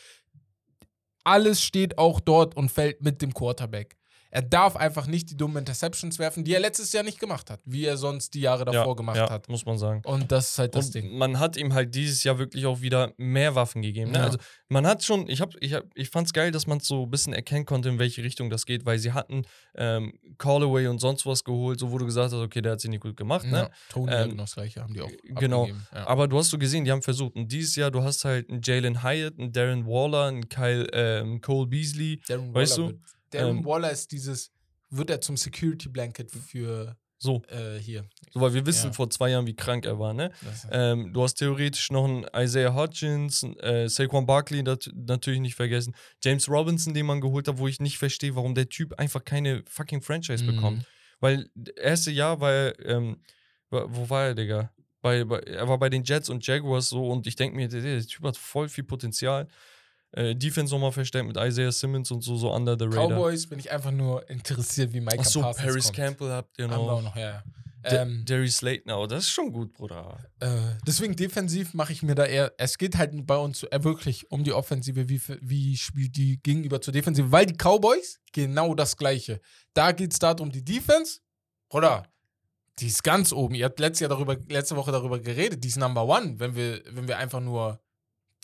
Alles 1.23 1.61
steht 1.61 1.97
auch 1.97 2.19
dort 2.19 2.55
und 2.57 2.69
fällt 2.69 3.01
mit 3.01 3.21
dem 3.21 3.33
Quarterback. 3.33 3.97
Er 4.31 4.43
darf 4.43 4.75
einfach 4.75 5.07
nicht 5.07 5.31
die 5.31 5.37
dummen 5.37 5.57
Interceptions 5.57 6.19
werfen, 6.19 6.43
die 6.43 6.53
er 6.53 6.59
letztes 6.59 6.91
Jahr 6.91 7.03
nicht 7.03 7.19
gemacht 7.19 7.49
hat, 7.49 7.61
wie 7.65 7.85
er 7.85 7.97
sonst 7.97 8.33
die 8.35 8.41
Jahre 8.41 8.63
davor 8.63 8.89
ja, 8.89 8.93
gemacht 8.93 9.17
ja, 9.17 9.29
hat. 9.29 9.49
muss 9.49 9.65
man 9.65 9.77
sagen. 9.77 10.01
Und 10.05 10.31
das 10.31 10.51
ist 10.51 10.59
halt 10.59 10.75
das 10.75 10.87
und 10.87 10.95
Ding. 10.95 11.17
man 11.17 11.39
hat 11.39 11.57
ihm 11.57 11.73
halt 11.73 11.95
dieses 11.95 12.23
Jahr 12.23 12.37
wirklich 12.37 12.65
auch 12.67 12.81
wieder 12.81 13.13
mehr 13.17 13.55
Waffen 13.55 13.81
gegeben. 13.81 14.11
Ne? 14.11 14.19
Ja. 14.19 14.25
Also 14.25 14.37
man 14.67 14.85
hat 14.85 15.03
schon, 15.03 15.27
ich 15.27 15.41
hab, 15.41 15.55
ich 15.61 15.73
hab, 15.73 15.85
ich 15.95 16.09
fand's 16.09 16.31
geil, 16.33 16.51
dass 16.51 16.67
man 16.67 16.77
es 16.77 16.87
so 16.87 17.03
ein 17.03 17.09
bisschen 17.09 17.33
erkennen 17.33 17.65
konnte, 17.65 17.89
in 17.89 17.97
welche 17.97 18.23
Richtung 18.23 18.51
das 18.51 18.65
geht, 18.65 18.85
weil 18.85 18.99
sie 18.99 19.13
hatten 19.13 19.45
ähm, 19.75 20.13
Callaway 20.37 20.87
und 20.87 20.99
sonst 20.99 21.25
was 21.25 21.43
geholt, 21.43 21.79
so 21.79 21.91
wo 21.91 21.97
du 21.97 22.05
gesagt 22.05 22.31
hast, 22.31 22.39
okay, 22.39 22.61
der 22.61 22.73
hat 22.73 22.81
sich 22.81 22.91
nicht 22.91 23.01
gut 23.01 23.17
gemacht, 23.17 23.45
ne? 23.45 23.57
Ja, 23.57 23.69
Tony 23.89 24.11
Ähm, 24.11 24.29
genau 24.29 24.43
das 24.43 24.53
gleiche, 24.53 24.81
haben 24.81 24.93
die 24.93 25.01
auch 25.01 25.09
genau. 25.23 25.61
abgegeben. 25.61 25.87
Ja. 25.93 26.07
Aber 26.07 26.27
du 26.27 26.37
hast 26.37 26.51
so 26.51 26.59
gesehen, 26.59 26.85
die 26.85 26.91
haben 26.91 27.01
versucht. 27.01 27.35
Und 27.35 27.51
dieses 27.51 27.75
Jahr, 27.75 27.89
du 27.89 28.03
hast 28.03 28.25
halt 28.25 28.49
einen 28.49 28.61
Jalen 28.61 29.01
Hyatt, 29.03 29.39
einen 29.39 29.51
Darren 29.51 29.87
Waller, 29.87 30.25
einen 30.25 30.47
Kyle, 30.49 30.87
ähm, 30.93 31.41
Cole 31.41 31.67
Beasley. 31.67 32.21
Darren 32.27 32.53
Weißt 32.53 32.77
Waller 32.77 32.93
du? 32.93 32.99
Darren 33.31 33.57
Ähm, 33.59 33.65
Waller 33.65 33.91
ist 33.91 34.11
dieses, 34.11 34.51
wird 34.89 35.09
er 35.09 35.21
zum 35.21 35.37
Security 35.37 35.89
Blanket 35.89 36.31
für 36.31 36.97
So, 37.19 37.41
äh, 37.49 37.77
hier. 37.77 38.05
so 38.33 38.39
weil 38.41 38.53
wir 38.53 38.65
wissen 38.65 38.87
Ja. 38.87 38.93
vor 38.93 39.09
zwei 39.09 39.29
Jahren, 39.31 39.45
wie 39.45 39.55
krank 39.55 39.85
er 39.85 39.99
war, 39.99 40.13
ne? 40.13 40.31
Ähm, 40.71 41.11
du 41.13 41.21
hast 41.23 41.35
theoretisch 41.35 41.91
noch 41.91 42.05
einen 42.05 42.25
Isaiah 42.35 42.73
Hodgins, 42.73 43.43
äh, 43.59 43.87
Saquon 43.89 44.25
Barkley 44.25 44.63
nat 44.63 44.89
natürlich 44.95 45.41
nicht 45.41 45.55
vergessen. 45.55 45.93
James 46.23 46.47
Robinson, 46.49 46.93
den 46.93 47.05
man 47.05 47.21
geholt 47.21 47.47
hat, 47.47 47.57
wo 47.57 47.67
ich 47.67 47.79
nicht 47.79 47.97
verstehe, 47.97 48.35
warum 48.35 48.55
der 48.55 48.69
Typ 48.69 48.93
einfach 48.99 49.23
keine 49.25 49.63
fucking 49.67 50.01
Franchise 50.01 50.43
Mhm. 50.43 50.47
bekommt. 50.47 50.85
Weil 51.19 51.49
das 51.55 51.75
erste 51.75 52.11
Jahr 52.11 52.39
war 52.39 52.51
er, 52.51 52.85
ähm, 52.85 53.21
wo 53.69 54.09
war 54.09 54.27
er, 54.27 54.35
Digga? 54.35 54.71
Bei, 55.01 55.23
bei, 55.23 55.39
er 55.39 55.67
war 55.67 55.77
bei 55.77 55.89
den 55.89 56.03
Jets 56.03 56.29
und 56.29 56.45
Jaguars 56.45 56.89
so 56.89 57.07
und 57.09 57.27
ich 57.27 57.35
denke 57.35 57.55
mir, 57.55 57.67
der, 57.67 57.81
der 57.81 58.01
Typ 58.05 58.23
hat 58.25 58.37
voll 58.37 58.67
viel 58.69 58.83
Potenzial. 58.85 59.47
Äh, 60.11 60.35
Defense 60.35 60.73
nochmal 60.73 60.91
verstärkt 60.91 61.27
mit 61.27 61.37
Isaiah 61.37 61.71
Simmons 61.71 62.09
und 62.11 62.21
so, 62.21 62.35
so 62.35 62.51
under 62.53 62.75
the 62.77 62.85
radar. 62.85 63.09
Cowboys 63.09 63.47
bin 63.47 63.59
ich 63.59 63.69
einfach 63.69 63.91
nur 63.91 64.27
interessiert, 64.29 64.91
wie 64.93 65.01
Micah 65.01 65.19
Achso, 65.19 65.41
Parsons 65.41 65.65
Paris 65.65 65.83
kommt. 65.85 65.95
Campbell 65.97 66.31
habt 66.31 66.57
ihr 66.57 66.65
Haben 66.65 66.71
wir 66.71 66.79
auch 66.79 67.01
noch. 67.01 67.03
noch, 67.03 67.15
ja. 67.15 67.43
Ähm, 67.81 68.25
Darius 68.25 68.57
Slayton, 68.57 68.91
aber 68.91 69.07
das 69.07 69.23
ist 69.23 69.29
schon 69.29 69.53
gut, 69.53 69.71
Bruder. 69.73 70.17
äh, 70.41 70.49
deswegen 70.85 71.15
defensiv 71.15 71.73
mache 71.73 71.93
ich 71.93 72.03
mir 72.03 72.13
da 72.13 72.25
eher, 72.25 72.51
es 72.57 72.77
geht 72.77 72.97
halt 72.97 73.25
bei 73.25 73.37
uns 73.37 73.63
äh, 73.63 73.83
wirklich 73.83 74.29
um 74.31 74.43
die 74.43 74.51
Offensive, 74.51 75.07
wie, 75.07 75.21
wie 75.41 75.77
spielt 75.77 76.17
die 76.17 76.41
gegenüber 76.41 76.81
zur 76.81 76.91
Defensive, 76.91 77.31
weil 77.31 77.45
die 77.45 77.53
Cowboys 77.55 78.19
genau 78.33 78.75
das 78.75 78.97
Gleiche. 78.97 79.39
Da 79.73 79.93
geht 79.93 80.11
es 80.11 80.19
darum, 80.19 80.51
die 80.51 80.65
Defense, 80.65 81.19
oder? 81.69 82.03
Die 82.79 82.87
ist 82.87 83.01
ganz 83.03 83.31
oben. 83.31 83.55
Ihr 83.55 83.65
habt 83.65 83.79
letztes 83.79 84.01
Jahr 84.01 84.09
darüber, 84.09 84.35
letzte 84.49 84.75
Woche 84.75 84.91
darüber 84.91 85.19
geredet, 85.19 85.63
die 85.63 85.69
ist 85.69 85.77
Number 85.77 86.05
One, 86.05 86.37
wenn 86.37 86.55
wir, 86.55 86.81
wenn 86.89 87.07
wir 87.07 87.17
einfach 87.17 87.39
nur 87.39 87.79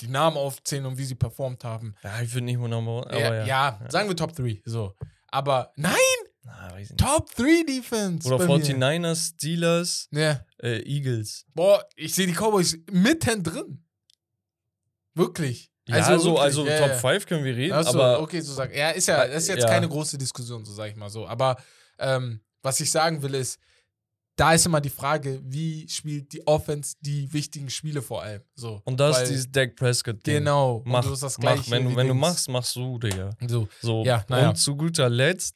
die 0.01 0.07
Namen 0.07 0.38
aufzählen 0.38 0.85
und 0.85 0.97
wie 0.97 1.05
sie 1.05 1.15
performt 1.15 1.63
haben. 1.63 1.95
Ja, 2.03 2.22
ich 2.22 2.34
würde 2.34 2.45
nicht 2.45 2.59
mal 2.59 2.67
nochmal. 2.67 3.03
Aber 3.05 3.19
ja, 3.19 3.34
ja. 3.35 3.45
ja, 3.45 3.89
sagen 3.89 4.09
wir 4.09 4.15
Top 4.15 4.35
3. 4.35 4.61
So. 4.65 4.95
Aber 5.27 5.72
nein, 5.76 5.95
Na. 6.43 6.72
Top 6.97 7.34
3 7.35 7.63
Defense. 7.67 8.27
Oder 8.27 8.45
bei 8.45 8.57
mir. 8.57 8.63
49ers, 8.63 9.34
Steelers, 9.35 10.07
Ja. 10.11 10.45
äh, 10.61 10.81
Eagles. 10.84 11.45
Boah, 11.53 11.84
ich 11.95 12.13
sehe 12.13 12.27
die 12.27 12.34
Cowboys 12.34 12.77
mittendrin. 12.91 13.84
Wirklich. 15.13 15.72
Ja, 15.88 15.97
also, 15.97 16.31
wirklich, 16.31 16.41
also 16.43 16.67
ja, 16.67 16.80
Top 16.80 16.89
ja. 16.89 16.97
5 16.97 17.26
können 17.27 17.43
wir 17.43 17.55
reden, 17.55 17.73
Ach 17.73 17.84
so, 17.84 17.89
aber 18.01 18.22
okay, 18.22 18.41
so 18.41 18.53
sag. 18.53 18.76
Ja, 18.76 18.89
ist 18.89 19.07
ja, 19.07 19.26
das 19.27 19.43
ist 19.43 19.49
jetzt 19.49 19.67
keine 19.67 19.88
große 19.88 20.17
Diskussion, 20.17 20.65
so 20.65 20.73
sage 20.73 20.91
ich 20.91 20.95
mal 20.97 21.09
so. 21.09 21.27
Aber 21.27 21.57
ähm, 21.99 22.41
was 22.63 22.80
ich 22.80 22.89
sagen 22.89 23.22
will, 23.22 23.35
ist, 23.35 23.59
da 24.36 24.53
ist 24.53 24.66
immer 24.66 24.82
die 24.82 24.90
Frage, 24.90 25.41
wie 25.45 25.88
spielt 25.88 26.34
die 26.34 26.45
Offense 26.45 26.95
die 26.99 27.32
wichtigen 27.32 27.70
Spiele 27.70 28.02
vor 28.02 28.22
allem. 28.24 28.41
So. 28.56 28.82
und 28.84 28.99
das 28.99 29.22
ist 29.22 29.30
dieses 29.32 29.52
Dak 29.52 29.76
Prescott-Ding. 29.76 30.40
Genau. 30.40 30.78
Und 30.78 30.88
Mach, 30.91 31.03
du 31.06 31.12
hast 31.12 31.24
das 31.24 31.38
mach. 31.38 31.53
Gleiche 31.53 31.72
Wenn, 31.72 31.86
wie 31.88 31.91
du, 31.91 31.95
wenn 31.95 32.07
du 32.07 32.14
machst, 32.14 32.49
machst 32.49 32.76
du, 32.76 32.98
Digga. 32.99 33.30
So, 33.48 33.68
So. 33.82 34.03
Ja, 34.03 34.26
naja. 34.28 34.49
Und 34.49 34.56
zu 34.56 34.76
guter 34.76 35.10
Letzt. 35.10 35.56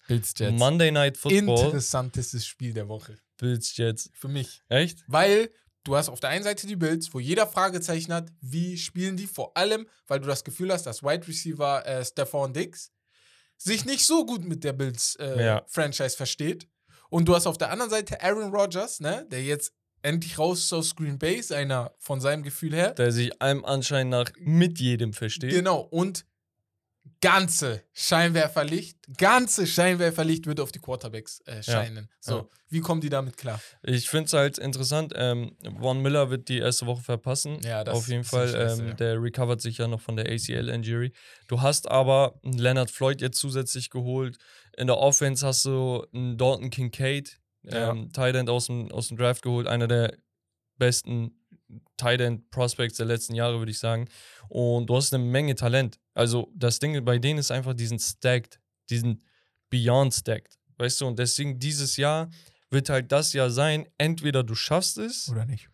Monday 0.51 0.91
Night 0.91 1.17
Football. 1.17 1.65
Interessantestes 1.65 2.45
Spiel 2.45 2.73
der 2.73 2.87
Woche. 2.87 3.17
Bills 3.37 3.75
Jets. 3.75 4.09
Für 4.13 4.27
mich. 4.27 4.61
Echt? 4.69 5.03
Weil 5.07 5.49
du 5.83 5.95
hast 5.95 6.09
auf 6.09 6.19
der 6.19 6.29
einen 6.29 6.43
Seite 6.43 6.67
die 6.67 6.75
Bills, 6.75 7.13
wo 7.13 7.19
jeder 7.19 7.47
Fragezeichen 7.47 8.13
hat, 8.13 8.31
wie 8.41 8.77
spielen 8.77 9.17
die? 9.17 9.27
Vor 9.27 9.55
allem, 9.57 9.87
weil 10.07 10.19
du 10.19 10.27
das 10.27 10.43
Gefühl 10.43 10.71
hast, 10.71 10.85
dass 10.85 11.03
Wide 11.03 11.27
Receiver 11.27 11.85
äh, 11.85 12.05
Stephon 12.05 12.53
Diggs 12.53 12.91
sich 13.57 13.83
nicht 13.85 14.05
so 14.05 14.25
gut 14.25 14.45
mit 14.45 14.63
der 14.63 14.73
Bills 14.73 15.15
äh, 15.19 15.43
Ja. 15.45 15.65
Franchise 15.67 16.15
versteht. 16.15 16.67
Und 17.09 17.27
du 17.27 17.35
hast 17.35 17.47
auf 17.47 17.57
der 17.57 17.71
anderen 17.71 17.89
Seite 17.89 18.21
Aaron 18.21 18.53
Rodgers, 18.53 18.99
ne, 18.99 19.25
der 19.31 19.43
jetzt 19.43 19.73
endlich 20.01 20.39
raus 20.39 20.59
ist 20.59 20.73
aus 20.73 20.95
Green 20.95 21.19
Bay, 21.19 21.41
einer 21.51 21.93
von 21.99 22.21
seinem 22.21 22.43
Gefühl 22.43 22.73
her. 22.73 22.91
Der 22.91 23.11
sich 23.11 23.41
allem 23.41 23.65
Anschein 23.65 24.09
nach 24.09 24.31
mit 24.39 24.79
jedem 24.79 25.13
versteht. 25.13 25.51
Genau. 25.51 25.81
Und 25.81 26.25
ganze 27.21 27.83
Scheinwerferlicht, 27.93 28.97
ganze 29.17 29.67
Scheinwerferlicht 29.67 30.45
wird 30.45 30.59
auf 30.59 30.71
die 30.71 30.79
Quarterbacks 30.79 31.41
äh, 31.41 31.61
scheinen. 31.61 32.09
So, 32.19 32.37
ja. 32.37 32.47
wie 32.69 32.79
kommen 32.79 33.01
die 33.01 33.09
damit 33.09 33.35
klar? 33.37 33.61
Ich 33.83 34.09
finde 34.09 34.25
es 34.25 34.33
halt 34.33 34.57
interessant. 34.57 35.13
Ähm, 35.15 35.55
Von 35.79 36.01
Miller 36.01 36.29
wird 36.29 36.47
die 36.47 36.59
erste 36.59 36.85
Woche 36.85 37.01
verpassen. 37.03 37.59
Ja, 37.63 37.83
das 37.83 37.97
Auf 37.97 38.07
jeden 38.07 38.21
ist 38.21 38.29
Fall. 38.29 38.47
Schlimmste, 38.47 38.81
ähm, 38.83 38.87
ja. 38.89 38.93
Der 38.95 39.21
recovert 39.21 39.61
sich 39.61 39.77
ja 39.77 39.87
noch 39.87 40.01
von 40.01 40.15
der 40.15 40.29
ACL-Injury. 40.31 41.11
Du 41.47 41.61
hast 41.61 41.89
aber 41.89 42.39
einen 42.43 42.57
Leonard 42.57 42.91
Floyd 42.91 43.21
jetzt 43.21 43.39
zusätzlich 43.39 43.89
geholt. 43.89 44.37
In 44.77 44.87
der 44.87 44.97
Offense 44.97 45.45
hast 45.45 45.65
du 45.65 46.05
einen 46.13 46.37
Dalton 46.37 46.69
Kincaid, 46.69 47.39
Ja. 47.63 47.91
ähm, 47.91 48.11
Tight 48.13 48.35
End 48.35 48.49
aus 48.49 48.67
dem, 48.67 48.91
aus 48.91 49.09
dem 49.09 49.17
Draft 49.17 49.41
geholt. 49.41 49.67
Einer 49.67 49.87
der 49.87 50.15
besten 50.77 51.35
Tight 51.97 52.21
End 52.21 52.49
Prospects 52.49 52.97
der 52.97 53.05
letzten 53.05 53.35
Jahre, 53.35 53.59
würde 53.59 53.71
ich 53.71 53.79
sagen. 53.79 54.07
Und 54.47 54.87
du 54.87 54.95
hast 54.95 55.13
eine 55.13 55.23
Menge 55.23 55.55
Talent. 55.55 55.99
Also 56.19 56.51
das 56.53 56.79
Ding 56.79 57.05
bei 57.05 57.17
denen 57.17 57.39
ist 57.39 57.49
einfach 57.49 57.73
diesen 57.73 57.97
stacked, 57.97 58.59
diesen 58.89 59.23
beyond 59.69 60.13
stacked. 60.13 60.59
Weißt 60.77 60.99
du, 60.99 61.07
und 61.07 61.17
deswegen 61.17 61.59
dieses 61.59 61.95
Jahr 61.95 62.29
wird 62.69 62.89
halt 62.89 63.09
das 63.13 63.31
Jahr 63.31 63.49
sein, 63.49 63.87
entweder 63.97 64.43
du 64.43 64.53
schaffst 64.53 64.97
es 64.97 65.29
Oder 65.29 65.45
nicht? 65.45 65.69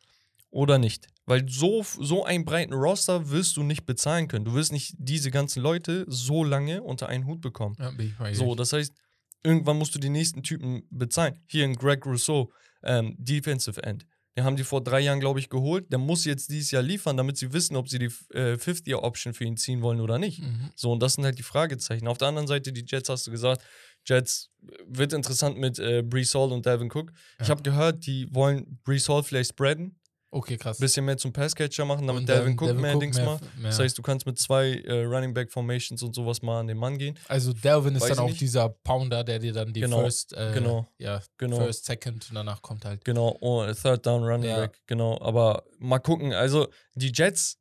oder 0.51 0.77
nicht. 0.77 1.07
Weil 1.25 1.49
so, 1.49 1.83
so 1.83 2.25
einen 2.25 2.45
breiten 2.45 2.73
Roster 2.73 3.31
wirst 3.31 3.57
du 3.57 3.63
nicht 3.63 3.87
bezahlen 3.87 4.27
können. 4.27 4.45
Du 4.45 4.53
wirst 4.53 4.71
nicht 4.71 4.93
diese 4.99 5.31
ganzen 5.31 5.63
Leute 5.63 6.05
so 6.07 6.43
lange 6.43 6.83
unter 6.83 7.09
einen 7.09 7.25
Hut 7.25 7.41
bekommen. 7.41 7.75
Ja. 7.79 8.33
So, 8.35 8.53
das 8.53 8.71
heißt, 8.71 8.93
irgendwann 9.41 9.79
musst 9.79 9.95
du 9.95 9.99
die 9.99 10.09
nächsten 10.09 10.43
Typen 10.43 10.83
bezahlen. 10.91 11.39
Hier 11.47 11.63
ein 11.63 11.73
Greg 11.73 12.05
Rousseau, 12.05 12.51
ähm, 12.83 13.15
Defensive 13.17 13.81
End. 13.81 14.05
Den 14.37 14.43
haben 14.43 14.57
die 14.57 14.63
vor 14.65 14.83
drei 14.83 14.99
Jahren, 14.99 15.21
glaube 15.21 15.39
ich, 15.39 15.49
geholt. 15.49 15.89
Der 15.91 15.99
muss 15.99 16.25
jetzt 16.25 16.49
dieses 16.49 16.71
Jahr 16.71 16.83
liefern, 16.83 17.15
damit 17.15 17.37
sie 17.37 17.53
wissen, 17.53 17.75
ob 17.77 17.87
sie 17.87 17.99
die 17.99 18.09
äh, 18.35 18.57
Fifth-Year-Option 18.57 19.33
für 19.33 19.45
ihn 19.45 19.55
ziehen 19.55 19.81
wollen 19.81 20.01
oder 20.01 20.17
nicht. 20.19 20.41
Mhm. 20.41 20.71
So, 20.75 20.91
und 20.91 21.01
das 21.01 21.13
sind 21.13 21.23
halt 21.23 21.37
die 21.39 21.43
Fragezeichen. 21.43 22.07
Auf 22.07 22.17
der 22.17 22.27
anderen 22.27 22.47
Seite, 22.47 22.73
die 22.73 22.83
Jets 22.85 23.07
hast 23.07 23.25
du 23.27 23.31
gesagt, 23.31 23.63
Jets 24.05 24.51
wird 24.87 25.13
interessant 25.13 25.57
mit 25.57 25.79
äh, 25.79 26.03
Brees 26.03 26.35
Hall 26.35 26.51
und 26.51 26.65
Dalvin 26.65 26.91
Cook. 26.93 27.11
Ich 27.39 27.47
Ja. 27.47 27.51
habe 27.51 27.63
gehört, 27.63 28.05
die 28.05 28.27
wollen 28.33 28.79
Brees 28.83 29.07
Hall 29.07 29.23
vielleicht 29.23 29.51
spreaden, 29.51 29.97
Okay, 30.37 30.57
krass. 30.57 30.77
ein 30.79 30.81
bisschen 30.81 31.05
mehr 31.05 31.17
zum 31.17 31.31
Passcatcher 31.31 31.85
machen, 31.85 32.05
damit 32.05 32.27
Dalvin 32.27 32.57
dann 32.57 32.69
Cook 32.69 32.77
mehr 32.81 32.95
Dings 32.97 33.15
mehr- 33.15 33.25
macht. 33.25 33.43
mehr- 33.57 33.69
Das 33.69 33.79
heißt, 33.79 33.97
du 33.97 34.01
kannst 34.01 34.25
mit 34.25 34.37
zwei 34.37 34.73
äh, 34.73 35.03
Running 35.05 35.33
Back 35.33 35.49
Formations 35.49 36.03
und 36.03 36.13
sowas 36.13 36.41
mal 36.41 36.59
an 36.59 36.67
den 36.67 36.77
Mann 36.77 36.97
gehen. 36.97 37.17
also 37.29 37.53
Delvin 37.53 37.95
ist 37.95 38.01
Weiß 38.01 38.09
dann 38.09 38.19
auch 38.19 38.27
nicht. 38.27 38.41
dieser 38.41 38.67
Pounder, 38.67 39.23
der 39.23 39.39
dir 39.39 39.53
dann 39.53 39.71
die 39.71 39.79
Genau, 39.79 40.01
First, 40.01 40.33
äh, 40.33 40.51
genau, 40.53 40.87
ja, 40.97 41.21
genau. 41.37 41.57
First, 41.61 41.85
Second 41.85 42.27
und 42.29 42.35
danach 42.35 42.61
kommt 42.61 42.83
halt. 42.83 43.05
Genau, 43.05 43.37
oh, 43.39 43.65
Third 43.73 44.05
Down 44.05 44.23
Running 44.23 44.49
Ja. 44.49 44.57
Back, 44.57 44.81
genau. 44.87 45.17
Aber 45.21 45.63
mal 45.79 45.99
gucken, 45.99 46.33
also 46.33 46.67
die 46.95 47.11
Jets, 47.13 47.57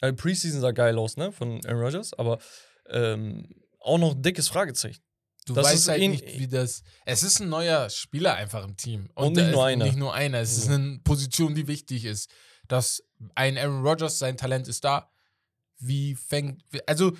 äh, 0.00 0.12
Preseason 0.12 0.60
sah 0.60 0.72
geil 0.72 0.98
aus, 0.98 1.16
ne, 1.16 1.30
von 1.30 1.64
Aaron 1.64 1.80
Rodgers, 1.80 2.12
aber 2.14 2.38
ähm, 2.90 3.48
auch 3.78 3.98
noch 3.98 4.16
ein 4.16 4.22
dickes 4.22 4.48
Fragezeichen. 4.48 5.00
Du 5.46 5.54
Das 5.54 5.66
weißt 5.66 5.74
ist 5.76 5.88
halt 5.88 6.00
ihn- 6.02 6.10
nicht, 6.12 6.38
wie 6.38 6.46
das. 6.46 6.82
Es 7.04 7.22
ist 7.22 7.40
ein 7.40 7.48
neuer 7.48 7.90
Spieler 7.90 8.34
einfach 8.34 8.64
im 8.64 8.76
Team. 8.76 9.08
Und 9.14 9.36
da 9.36 9.42
nicht 9.42 9.52
nur 9.52 9.62
ist 9.68 9.72
einer. 9.72 9.84
Nicht 9.86 9.96
nur 9.98 10.14
einer. 10.14 10.38
Es 10.38 10.56
ist 10.56 10.66
So. 10.66 10.72
eine 10.72 11.00
Position, 11.02 11.54
die 11.54 11.66
wichtig 11.66 12.04
ist. 12.04 12.30
Dass 12.68 13.02
ein 13.34 13.58
Aaron 13.58 13.84
Rodgers, 13.84 14.18
sein 14.18 14.36
Talent 14.36 14.68
ist 14.68 14.84
da. 14.84 15.10
Wie 15.78 16.14
fängt. 16.14 16.62
Also, 16.86 17.12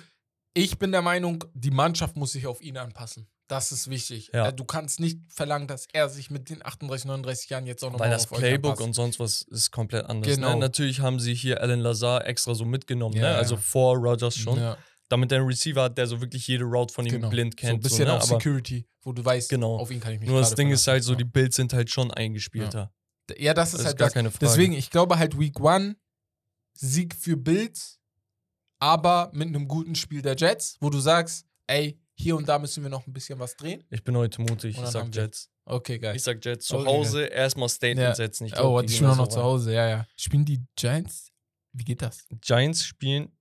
ich 0.53 0.77
bin 0.79 0.91
der 0.91 1.01
Meinung, 1.01 1.43
die 1.53 1.71
Mannschaft 1.71 2.15
muss 2.15 2.31
sich 2.31 2.47
auf 2.47 2.61
ihn 2.61 2.77
anpassen. 2.77 3.27
Das 3.49 3.73
ist 3.73 3.89
wichtig. 3.89 4.31
Ja. 4.33 4.47
Äh, 4.47 4.53
Du 4.53 4.63
kannst 4.63 5.01
nicht 5.01 5.19
verlangen, 5.27 5.67
dass 5.67 5.85
er 5.91 6.07
sich 6.07 6.31
mit 6.31 6.49
den 6.49 6.65
38, 6.65 7.05
39 7.05 7.49
Jahren 7.49 7.65
jetzt 7.67 7.83
auch 7.83 7.91
noch 7.91 7.99
Weil 7.99 8.07
mal 8.09 8.15
das 8.15 8.27
Playbook 8.27 8.79
und 8.79 8.93
sonst 8.93 9.19
was 9.19 9.41
ist 9.41 9.71
komplett 9.71 10.05
anders. 10.05 10.33
Genau. 10.33 10.53
Ne? 10.53 10.59
Natürlich 10.59 11.01
haben 11.01 11.19
sie 11.19 11.33
hier 11.35 11.59
Alan 11.61 11.81
Lazar 11.81 12.25
extra 12.25 12.55
so 12.55 12.63
mitgenommen, 12.63 13.15
Ja, 13.17 13.21
ne? 13.23 13.27
ja. 13.31 13.35
also 13.37 13.57
vor 13.57 13.97
Rodgers 13.97 14.37
schon, 14.37 14.57
Ja, 14.59 14.77
damit 15.13 15.31
er 15.31 15.37
einen 15.39 15.47
Receiver 15.47 15.83
hat, 15.83 15.97
der 15.97 16.07
so 16.07 16.19
wirklich 16.21 16.47
jede 16.47 16.63
Route 16.65 16.93
von 16.93 17.05
ihm 17.05 17.11
genau. 17.13 17.29
blind 17.29 17.53
So 17.59 17.67
ein 17.67 17.71
kennt. 17.71 17.83
bisschen 17.83 18.05
ne? 18.05 18.13
auch 18.13 18.17
Aber 18.17 18.25
Security, 18.39 18.85
wo 19.03 19.13
du 19.13 19.23
weißt, 19.23 19.49
Genau. 19.49 19.77
auf 19.77 19.89
ihn 19.91 19.99
kann 19.99 20.13
ich 20.13 20.19
mich 20.19 20.27
nur 20.29 20.39
das 20.41 20.55
Ding 20.55 20.71
ist 20.71 20.87
halt 20.87 21.03
so, 21.03 21.15
die. 21.15 21.23
Builds 21.23 21.55
sind 21.55 21.71
halt 21.73 21.89
schon 21.89 22.11
eingespielter. 22.11 22.91
Ja, 23.37 23.53
das 23.53 23.69
ist 23.69 23.73
Das 23.75 23.79
ist 23.81 23.85
halt 23.87 23.97
gar 23.99 24.07
das. 24.07 24.13
keine 24.13 24.31
Frage. 24.31 24.45
Deswegen, 24.45 24.73
ich 24.73 24.89
glaube 24.89 25.17
halt 25.17 25.37
Week 25.39 25.59
One 25.59 25.95
Sieg 26.75 27.15
für 27.15 27.37
Bills, 27.37 27.99
aber 28.79 29.29
mit 29.33 29.47
einem 29.47 29.67
guten 29.67 29.95
Spiel 29.95 30.21
der 30.21 30.35
Jets, 30.35 30.77
wo 30.81 30.89
du 30.89 30.99
sagst, 30.99 31.45
ey, 31.67 31.99
hier 32.15 32.35
und 32.35 32.47
da 32.49 32.59
müssen 32.59 32.83
wir 32.83 32.89
noch 32.89 33.07
ein 33.07 33.13
bisschen 33.13 33.39
was 33.39 33.55
drehen. 33.55 33.83
Ich 33.89 34.03
bin 34.03 34.15
heute 34.17 34.41
mutig, 34.41 34.77
ich 34.77 34.87
sag 34.87 35.13
Jets. 35.15 35.49
Okay, 35.65 35.97
geil. 35.99 36.15
Ich 36.15 36.23
sag 36.23 36.43
Jets 36.43 36.65
zu 36.65 36.77
Okay, 36.77 36.87
Hause, 36.87 37.25
erstmal 37.25 37.69
Statement 37.69 38.09
Ja. 38.09 38.15
setzen. 38.15 38.45
Ich 38.45 38.53
oh, 38.53 38.55
glaub, 38.57 38.81
die 38.81 38.87
gehen 38.87 38.95
spielen 38.97 39.11
auch 39.11 39.15
noch 39.17 39.25
so 39.31 39.37
zu. 39.37 39.43
Hause, 39.43 39.73
ja, 39.73 39.87
ja. 39.87 40.07
Spielen 40.17 40.43
die 40.45 40.61
Giants? 40.75 41.31
Wie 41.71 41.83
geht 41.85 42.01
das? 42.01 42.25
Giants 42.41 42.83
spielen. 42.85 43.31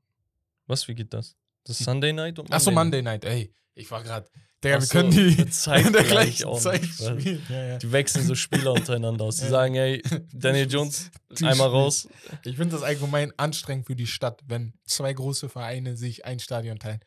Was, 0.66 0.86
wie 0.88 0.94
geht 0.94 1.12
das? 1.12 1.34
Das 1.64 1.80
ist 1.80 1.84
Sunday 1.86 2.12
Night 2.12 2.38
und 2.38 2.52
Achso, 2.52 2.70
Monday 2.70 3.02
Monday 3.02 3.02
Night, 3.02 3.24
ey. 3.24 3.54
Ich 3.74 3.90
war 3.90 4.02
gerade. 4.02 4.28
Digga, 4.64 4.76
wir 4.78 4.86
so, 4.86 4.92
können 4.92 5.10
die 5.10 5.50
Zeit 5.50 5.86
in 5.86 5.92
der 5.92 6.04
gleich 6.04 6.36
gleichen 6.38 6.44
auch. 6.46 6.60
Zeit 6.60 6.84
spielen. 6.84 7.42
Ja, 7.48 7.64
ja. 7.64 7.78
Die 7.78 7.90
wechseln 7.90 8.26
so 8.26 8.34
Spieler 8.36 8.72
untereinander 8.74 9.24
aus. 9.24 9.36
Die 9.38 9.44
Ja. 9.44 9.50
sagen, 9.50 9.74
ey, 9.74 10.02
Daniel 10.32 10.70
Jones, 10.70 11.10
einmal 11.42 11.68
raus. 11.68 12.08
Ich 12.44 12.56
finde 12.56 12.76
das 12.76 12.82
allgemein 12.84 13.32
anstrengend 13.38 13.86
für 13.86 13.96
die 13.96 14.06
Stadt, 14.06 14.40
wenn 14.46 14.74
zwei 14.84 15.12
große 15.12 15.48
Vereine 15.48 15.96
sich 15.96 16.24
ein 16.24 16.38
Stadion 16.38 16.78
teilen. 16.78 17.00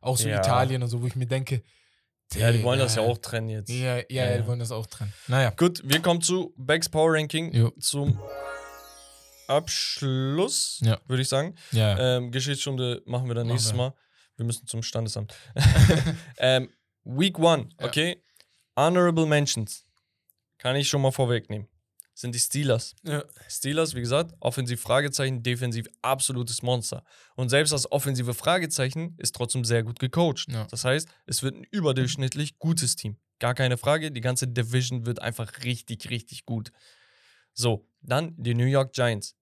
Auch 0.00 0.16
so. 0.16 0.28
Italien 0.28 0.82
und 0.82 0.88
so, 0.88 1.02
wo 1.02 1.06
ich 1.06 1.16
mir 1.16 1.26
denke. 1.26 1.62
Ja, 2.34 2.52
die 2.52 2.62
wollen 2.62 2.78
das 2.78 2.94
ja 2.94 3.02
auch 3.02 3.18
trennen 3.18 3.48
jetzt. 3.48 3.70
Ja, 3.70 3.76
ja, 3.76 3.96
ja, 3.96 4.04
Ja, 4.08 4.30
ja. 4.30 4.38
die 4.38 4.46
wollen 4.46 4.60
das 4.60 4.70
auch 4.70 4.86
trennen. 4.86 5.12
Naja. 5.26 5.50
Gut, 5.50 5.82
wir 5.84 6.00
kommen 6.00 6.22
zu 6.22 6.54
Becks 6.56 6.88
Power 6.88 7.12
Ranking 7.14 7.52
Jo. 7.52 7.70
zum 7.80 8.20
Abschluss, 9.50 10.80
Ja. 10.82 11.00
würde 11.06 11.22
ich 11.22 11.28
sagen. 11.28 11.54
Ja. 11.72 12.16
Ähm, 12.16 12.30
Geschichtsstunde 12.30 13.02
machen 13.06 13.28
wir 13.28 13.34
dann 13.34 13.46
Machen 13.46 13.54
nächstes 13.54 13.72
wir. 13.72 13.76
Mal. 13.78 13.94
Wir 14.36 14.46
müssen 14.46 14.66
zum 14.66 14.82
Standesamt. 14.82 15.34
ähm, 16.38 16.70
Week 17.04 17.38
One, 17.38 17.68
Ja. 17.78 17.86
okay. 17.86 18.22
Honorable 18.76 19.26
Mentions. 19.26 19.84
Kann 20.58 20.76
ich 20.76 20.88
schon 20.88 21.02
mal 21.02 21.10
vorwegnehmen. 21.12 21.68
Sind 22.14 22.34
die 22.34 22.38
Steelers. 22.38 22.94
ja. 23.02 23.24
Steelers, 23.48 23.94
wie 23.94 24.00
gesagt, 24.00 24.34
offensiv 24.40 24.80
Fragezeichen, 24.82 25.42
defensiv 25.42 25.86
absolutes 26.02 26.60
Monster. 26.62 27.02
Und 27.34 27.48
selbst 27.48 27.72
das 27.72 27.90
offensive 27.90 28.34
Fragezeichen 28.34 29.14
ist 29.18 29.34
trotzdem 29.34 29.64
sehr 29.64 29.82
gut 29.82 29.98
gecoacht. 29.98 30.46
Ja. 30.50 30.66
Das 30.70 30.84
heißt, 30.84 31.08
es 31.26 31.42
wird 31.42 31.54
ein 31.56 31.64
überdurchschnittlich 31.70 32.58
gutes 32.58 32.96
Team. 32.96 33.16
Gar 33.38 33.54
keine 33.54 33.78
Frage, 33.78 34.10
die 34.12 34.20
ganze 34.20 34.46
Division 34.48 35.06
wird 35.06 35.22
einfach 35.22 35.64
richtig, 35.64 36.10
richtig 36.10 36.44
gut. 36.44 36.72
So, 37.54 37.88
dann 38.02 38.34
die 38.36 38.54
New 38.54 38.66
York 38.66 38.92
Giants. 38.92 39.34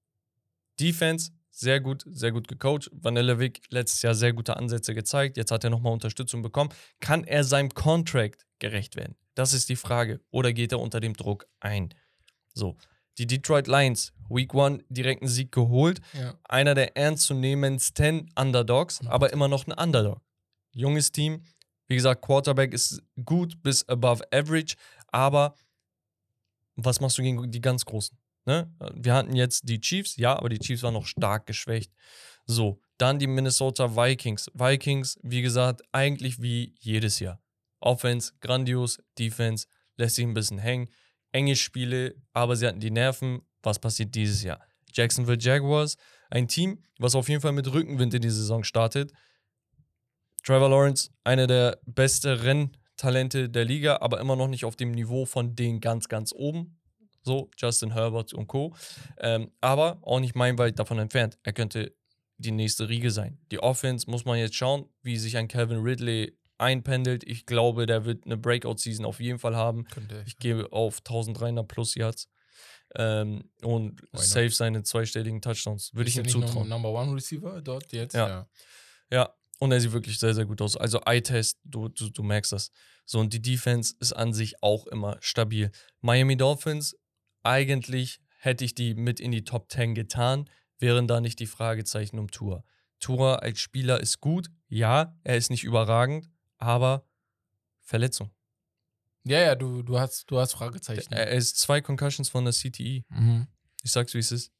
Defense, 0.80 1.30
sehr 1.50 1.80
gut, 1.80 2.04
sehr 2.06 2.30
gut 2.32 2.46
gecoacht. 2.48 2.88
Vanilla 2.92 3.38
Vick 3.38 3.60
letztes 3.70 4.02
Jahr 4.02 4.14
sehr 4.14 4.32
gute 4.32 4.56
Ansätze 4.56 4.94
gezeigt. 4.94 5.36
Jetzt 5.36 5.50
hat 5.50 5.64
er 5.64 5.70
nochmal 5.70 5.92
Unterstützung 5.92 6.42
bekommen. 6.42 6.70
Kann 7.00 7.24
er 7.24 7.42
seinem 7.44 7.70
Contract 7.70 8.46
gerecht 8.60 8.96
werden? 8.96 9.16
Das 9.34 9.52
ist 9.52 9.68
die 9.68 9.76
Frage. 9.76 10.20
Oder 10.30 10.52
geht 10.52 10.72
er 10.72 10.80
unter 10.80 11.00
dem 11.00 11.14
Druck 11.14 11.46
ein? 11.60 11.92
So, 12.54 12.76
die 13.18 13.26
Detroit 13.26 13.66
Lions, 13.66 14.12
Week 14.28 14.52
One 14.54 14.84
direkt 14.88 15.22
einen 15.22 15.28
Sieg 15.30 15.50
geholt. 15.52 16.00
ja. 16.12 16.34
Einer 16.44 16.74
der 16.74 16.96
ernstzunehmendsten 16.96 18.30
Underdogs, 18.36 19.02
Mhm. 19.02 19.08
aber 19.08 19.32
immer 19.32 19.48
noch 19.48 19.66
ein 19.66 19.72
Underdog. 19.72 20.20
Junges 20.72 21.10
Team. 21.12 21.42
Wie 21.88 21.94
gesagt, 21.96 22.22
Quarterback 22.22 22.72
ist 22.74 23.02
gut 23.24 23.62
bis 23.62 23.88
above 23.88 24.22
average, 24.32 24.76
aber 25.08 25.54
was 26.76 27.00
machst 27.00 27.18
du 27.18 27.22
gegen 27.22 27.50
die 27.50 27.60
ganz 27.60 27.84
Großen? 27.84 28.16
Ne? 28.48 28.74
Wir 28.94 29.12
hatten 29.12 29.36
jetzt 29.36 29.68
die 29.68 29.78
Chiefs, 29.78 30.16
ja, 30.16 30.34
aber 30.34 30.48
die 30.48 30.58
Chiefs 30.58 30.82
waren 30.82 30.94
noch 30.94 31.04
stark 31.04 31.46
geschwächt. 31.46 31.92
So, 32.46 32.80
dann 32.96 33.18
die 33.18 33.26
Minnesota 33.26 33.94
Vikings. 33.94 34.50
Vikings, 34.54 35.18
wie 35.22 35.42
gesagt, 35.42 35.82
eigentlich 35.92 36.40
wie 36.40 36.74
jedes 36.80 37.20
Jahr. 37.20 37.42
Offense, 37.80 38.32
grandios, 38.40 39.00
Defense, 39.18 39.66
lässt 39.98 40.16
sich 40.16 40.24
ein 40.24 40.32
bisschen 40.32 40.56
hängen. 40.56 40.88
Enge 41.30 41.56
Spiele, 41.56 42.14
aber 42.32 42.56
sie 42.56 42.66
hatten 42.66 42.80
die 42.80 42.90
Nerven. 42.90 43.42
Was 43.62 43.78
passiert 43.78 44.14
dieses 44.14 44.42
Jahr? 44.42 44.60
Jacksonville 44.94 45.36
Jaguars, 45.38 45.98
ein 46.30 46.48
Team, 46.48 46.82
was 46.98 47.14
auf 47.14 47.28
jeden 47.28 47.42
Fall 47.42 47.52
mit 47.52 47.70
Rückenwind 47.70 48.14
in 48.14 48.22
die 48.22 48.30
Saison 48.30 48.64
startet. 48.64 49.12
Trevor 50.42 50.70
Lawrence, 50.70 51.10
einer 51.22 51.46
der 51.46 51.78
besten 51.84 52.28
Renntalente 52.28 53.50
der 53.50 53.66
Liga, 53.66 53.98
aber 54.00 54.20
immer 54.20 54.36
noch 54.36 54.48
nicht 54.48 54.64
auf 54.64 54.74
dem 54.74 54.92
Niveau 54.92 55.26
von 55.26 55.54
denen 55.54 55.80
ganz, 55.80 56.08
ganz 56.08 56.32
oben. 56.32 56.77
So, 57.28 57.50
Justin 57.58 57.92
Herbert 57.92 58.32
und 58.32 58.46
Co. 58.46 58.74
Ähm, 59.18 59.52
aber 59.60 59.98
auch 60.00 60.18
nicht 60.18 60.34
meilenweit 60.34 60.78
davon 60.78 60.98
entfernt. 60.98 61.38
Er 61.42 61.52
könnte 61.52 61.94
die 62.38 62.52
nächste 62.52 62.88
Riege 62.88 63.10
sein. 63.10 63.38
Die 63.50 63.60
Offense 63.60 64.10
muss 64.10 64.24
man 64.24 64.38
jetzt 64.38 64.54
schauen, 64.54 64.88
wie 65.02 65.18
sich 65.18 65.36
ein 65.36 65.46
Calvin 65.46 65.80
Ridley 65.82 66.38
einpendelt. 66.56 67.22
Ich 67.24 67.44
glaube, 67.44 67.84
der 67.84 68.06
wird 68.06 68.24
eine 68.24 68.38
Breakout-Season 68.38 69.04
auf 69.04 69.20
jeden 69.20 69.38
Fall 69.38 69.54
haben. 69.54 69.84
Könnte 69.88 70.24
Ich 70.26 70.38
gebe 70.38 70.72
auf 70.72 71.00
1300 71.00 71.68
plus 71.68 71.94
Yards. 71.96 72.30
Ähm, 72.94 73.50
und 73.60 74.00
safe 74.14 74.48
seine 74.48 74.82
zweistelligen 74.82 75.42
Touchdowns. 75.42 75.94
Würde 75.94 76.08
ich 76.08 76.16
ihm 76.16 76.26
zutrauen. 76.26 76.66
Number 76.66 76.90
One 76.90 77.14
Receiver 77.14 77.60
dort 77.60 77.92
jetzt? 77.92 78.14
Ja. 78.14 78.48
Ja, 79.10 79.34
und 79.58 79.70
er 79.72 79.80
sieht 79.82 79.92
wirklich 79.92 80.18
sehr, 80.18 80.32
sehr 80.32 80.46
gut 80.46 80.62
aus. 80.62 80.78
Also 80.78 81.00
Eye-Test, 81.04 81.58
du, 81.64 81.88
du, 81.88 82.08
du 82.08 82.22
merkst 82.22 82.52
das. 82.52 82.70
So, 83.04 83.18
und 83.20 83.32
die 83.32 83.42
Defense 83.42 83.94
ist 84.00 84.12
an 84.12 84.32
sich 84.32 84.62
auch 84.62 84.86
immer 84.86 85.16
stabil. 85.20 85.70
Miami 86.00 86.36
Dolphins, 86.36 86.96
eigentlich 87.48 88.20
hätte 88.38 88.64
ich 88.64 88.74
die 88.74 88.94
mit 88.94 89.20
in 89.20 89.32
die 89.32 89.44
Top 89.44 89.72
10 89.72 89.94
getan, 89.94 90.48
wären 90.78 91.08
da 91.08 91.20
nicht 91.20 91.40
die 91.40 91.46
Fragezeichen 91.46 92.18
um 92.18 92.30
Tour. 92.30 92.62
Tour 93.00 93.42
als 93.42 93.60
Spieler 93.60 94.00
ist 94.00 94.20
gut, 94.20 94.50
ja, 94.68 95.16
er 95.24 95.36
ist 95.36 95.50
nicht 95.50 95.64
überragend, 95.64 96.28
aber 96.58 97.06
Verletzung. 97.80 98.30
Ja, 99.24 99.40
ja, 99.40 99.54
du, 99.54 99.82
du, 99.82 99.98
hast, 99.98 100.30
du 100.30 100.38
hast 100.38 100.52
Fragezeichen. 100.52 101.12
Er 101.12 101.30
ist 101.30 101.58
zwei 101.58 101.80
Concussions 101.80 102.28
von 102.28 102.44
der 102.44 102.52
CTE. 102.52 103.04
mhm. 103.08 103.46
Ich 103.82 103.92
sag's, 103.92 104.14
wie 104.14 104.18
es 104.18 104.32
ist. 104.32 104.52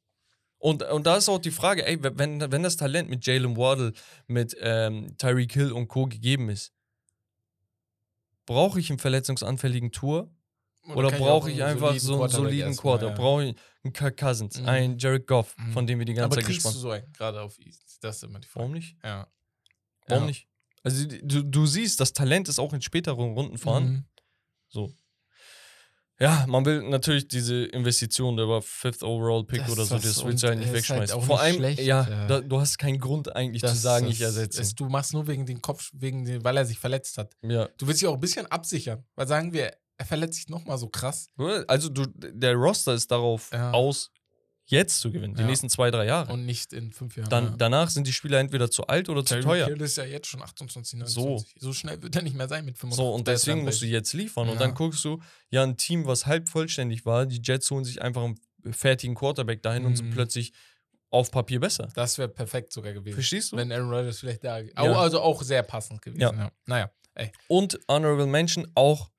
Und, 0.57 0.83
und 0.83 1.05
da 1.05 1.17
ist 1.17 1.29
auch 1.29 1.39
die 1.39 1.51
Frage, 1.51 1.85
ey, 1.85 1.97
wenn, 2.01 2.51
wenn 2.51 2.63
das 2.63 2.77
Talent 2.77 3.09
mit 3.09 3.25
Jalen 3.25 3.55
Waddle, 3.55 3.93
mit 4.27 4.55
ähm, 4.59 5.15
Tyreek 5.17 5.53
Hill 5.53 5.71
und 5.71 5.87
Co. 5.87 6.05
gegeben 6.05 6.49
ist, 6.49 6.73
brauche 8.45 8.79
ich 8.79 8.89
einen 8.89 8.99
verletzungsanfälligen 8.99 9.91
Tour 9.91 10.33
oder, 10.97 11.09
kann 11.09 11.19
brauche 11.19 11.31
auch 11.31 11.47
ich 11.47 11.61
einen 11.63 11.71
einfach 11.73 11.97
so 11.99 12.21
einen 12.21 12.31
soliden 12.31 12.75
Quarter? 12.75 13.07
ja. 13.09 13.13
Brauche 13.13 13.43
ich 13.45 13.55
einen 13.83 13.93
Kirk 13.93 14.17
Cousins, 14.17 14.59
Mhm. 14.59 14.67
einen 14.67 14.97
Jared 14.97 15.25
Goff, 15.27 15.55
Mhm. 15.57 15.71
von 15.73 15.87
dem 15.87 15.99
wir 15.99 16.05
die 16.05 16.13
ganze 16.13 16.25
Aber 16.25 16.35
Zeit 16.35 16.45
kriegst 16.45 16.65
du 16.65 16.69
gesprochen 16.69 16.91
haben? 16.93 17.01
so 17.01 17.05
einen, 17.05 17.13
gerade 17.13 17.41
auf? 17.41 17.57
Das 18.01 18.17
ist 18.17 18.23
immer 18.23 18.39
die 18.39 18.47
Frage. 18.47 18.61
Warum 18.63 18.71
nicht? 18.73 18.97
Ja. 19.03 19.27
Warum 20.07 20.23
Ja. 20.23 20.27
nicht? 20.27 20.47
Also 20.83 21.05
du, 21.05 21.43
du 21.43 21.65
siehst, 21.65 21.99
das 21.99 22.13
Talent 22.13 22.47
ist 22.47 22.57
auch 22.59 22.73
in 22.73 22.81
späteren 22.81 23.33
Runden 23.33 23.57
vorhanden. 23.57 23.91
Mhm. 23.91 24.05
So. 24.69 24.93
Ja, 26.21 26.45
man 26.49 26.65
will 26.65 26.81
natürlich 26.89 27.29
diese 27.29 27.63
Investition, 27.67 28.35
der 28.35 28.45
war 28.49 28.61
Fifth 28.61 29.03
Overall 29.03 29.45
Pick 29.45 29.59
Das 29.61 29.71
oder 29.71 29.85
so, 29.85 29.95
ist 29.95 30.03
das 30.05 30.25
willst 30.25 30.43
du 30.43 30.47
halt 30.49 30.59
nicht 30.59 30.67
ist 30.67 30.73
halt 30.89 31.01
wegschmeißen. 31.01 31.15
auch 31.17 31.23
Vor 31.23 31.35
nicht 31.37 31.43
allem, 31.45 31.55
schlecht, 31.55 31.79
ja, 31.81 32.09
ja. 32.09 32.27
Da, 32.27 32.41
du 32.41 32.59
hast 32.59 32.77
keinen 32.77 32.99
Grund 32.99 33.33
eigentlich 33.33 33.61
Das- 33.61 33.71
zu 33.75 33.77
sagen, 33.77 34.05
das- 34.07 34.15
ich 34.15 34.21
ersetze. 34.21 34.61
Es, 34.61 34.75
du 34.75 34.89
machst 34.89 35.13
nur 35.13 35.27
wegen 35.27 35.45
den 35.45 35.61
Kopf, 35.61 35.89
wegen 35.93 36.25
den, 36.25 36.43
weil 36.43 36.57
er 36.57 36.65
sich 36.65 36.77
verletzt 36.77 37.17
hat. 37.17 37.37
Ja, 37.41 37.69
Du 37.77 37.87
willst 37.87 38.01
dich 38.01 38.07
auch 38.09 38.15
ein 38.15 38.19
bisschen 38.19 38.45
absichern. 38.47 39.05
Weil 39.15 39.27
sagen 39.29 39.53
wir, 39.53 39.73
er 39.99 40.05
verletzt 40.05 40.35
sich 40.37 40.49
nochmal 40.49 40.77
so 40.79 40.87
krass. 40.89 41.27
Also 41.67 41.89
du, 41.89 42.05
der 42.07 42.55
Roster 42.55 42.93
ist 42.95 43.11
darauf 43.11 43.51
Ja. 43.53 43.71
aus, 43.71 44.09
jetzt 44.65 44.99
zu 45.01 45.11
gewinnen, 45.11 45.33
die 45.35 45.41
Ja. 45.41 45.47
nächsten 45.47 45.67
zwei, 45.69 45.91
drei 45.91 46.05
Jahre. 46.05 46.31
Und 46.31 46.45
nicht 46.45 46.73
in 46.73 46.91
fünf 46.93 47.17
Jahren. 47.17 47.29
Dann, 47.29 47.45
ja. 47.45 47.55
danach 47.57 47.89
sind 47.89 48.07
die 48.07 48.13
Spieler 48.13 48.39
entweder 48.39 48.69
zu 48.71 48.87
alt 48.87 49.09
oder 49.09 49.25
zu 49.25 49.33
Tyreek 49.35 49.43
teuer. 49.45 49.65
Hill 49.67 49.81
ist 49.81 49.97
ja 49.97 50.03
jetzt 50.05 50.27
schon 50.27 50.41
28, 50.41 50.99
So. 51.05 51.21
29. 51.21 51.55
So. 51.59 51.73
schnell 51.73 52.01
wird 52.01 52.15
er 52.15 52.21
nicht 52.21 52.35
mehr 52.35 52.47
sein 52.47 52.65
mit 52.65 52.77
35. 52.77 52.95
So, 53.05 53.13
und 53.13 53.27
deswegen 53.27 53.63
musst 53.63 53.81
du 53.81 53.85
jetzt 53.87 54.13
liefern. 54.13 54.47
Und 54.47 54.55
Ja. 54.55 54.59
dann 54.61 54.73
guckst 54.75 55.03
du, 55.03 55.19
ja, 55.49 55.63
ein 55.63 55.75
Team, 55.75 56.05
was 56.05 56.25
halb 56.27 56.47
vollständig 56.49 57.05
war, 57.05 57.25
die 57.25 57.41
Jets 57.43 57.69
holen 57.71 57.83
sich 57.83 58.01
einfach 58.01 58.23
einen 58.23 58.37
fertigen 58.73 59.15
Quarterback 59.15 59.61
dahin 59.63 59.85
und 59.85 59.95
sind 59.97 60.09
Mhm. 60.09 60.13
plötzlich 60.13 60.53
auf 61.09 61.31
Papier 61.31 61.59
besser. 61.59 61.89
Das 61.95 62.19
wäre 62.19 62.29
perfekt 62.29 62.71
sogar 62.71 62.93
gewesen. 62.93 63.15
Verstehst 63.15 63.51
du? 63.51 63.57
Wenn 63.57 63.71
Aaron 63.71 63.89
Rodgers 63.91 64.19
vielleicht 64.19 64.43
da. 64.43 64.59
Also 64.75 65.19
auch 65.19 65.41
sehr 65.41 65.63
passend 65.63 66.01
gewesen. 66.03 66.21
Ja. 66.21 66.31
Ja. 66.33 66.51
Naja, 66.67 66.91
ey. 67.15 67.31
Und 67.47 67.79
Honorable 67.89 68.27
Mention 68.27 68.67
auch, 68.75 69.09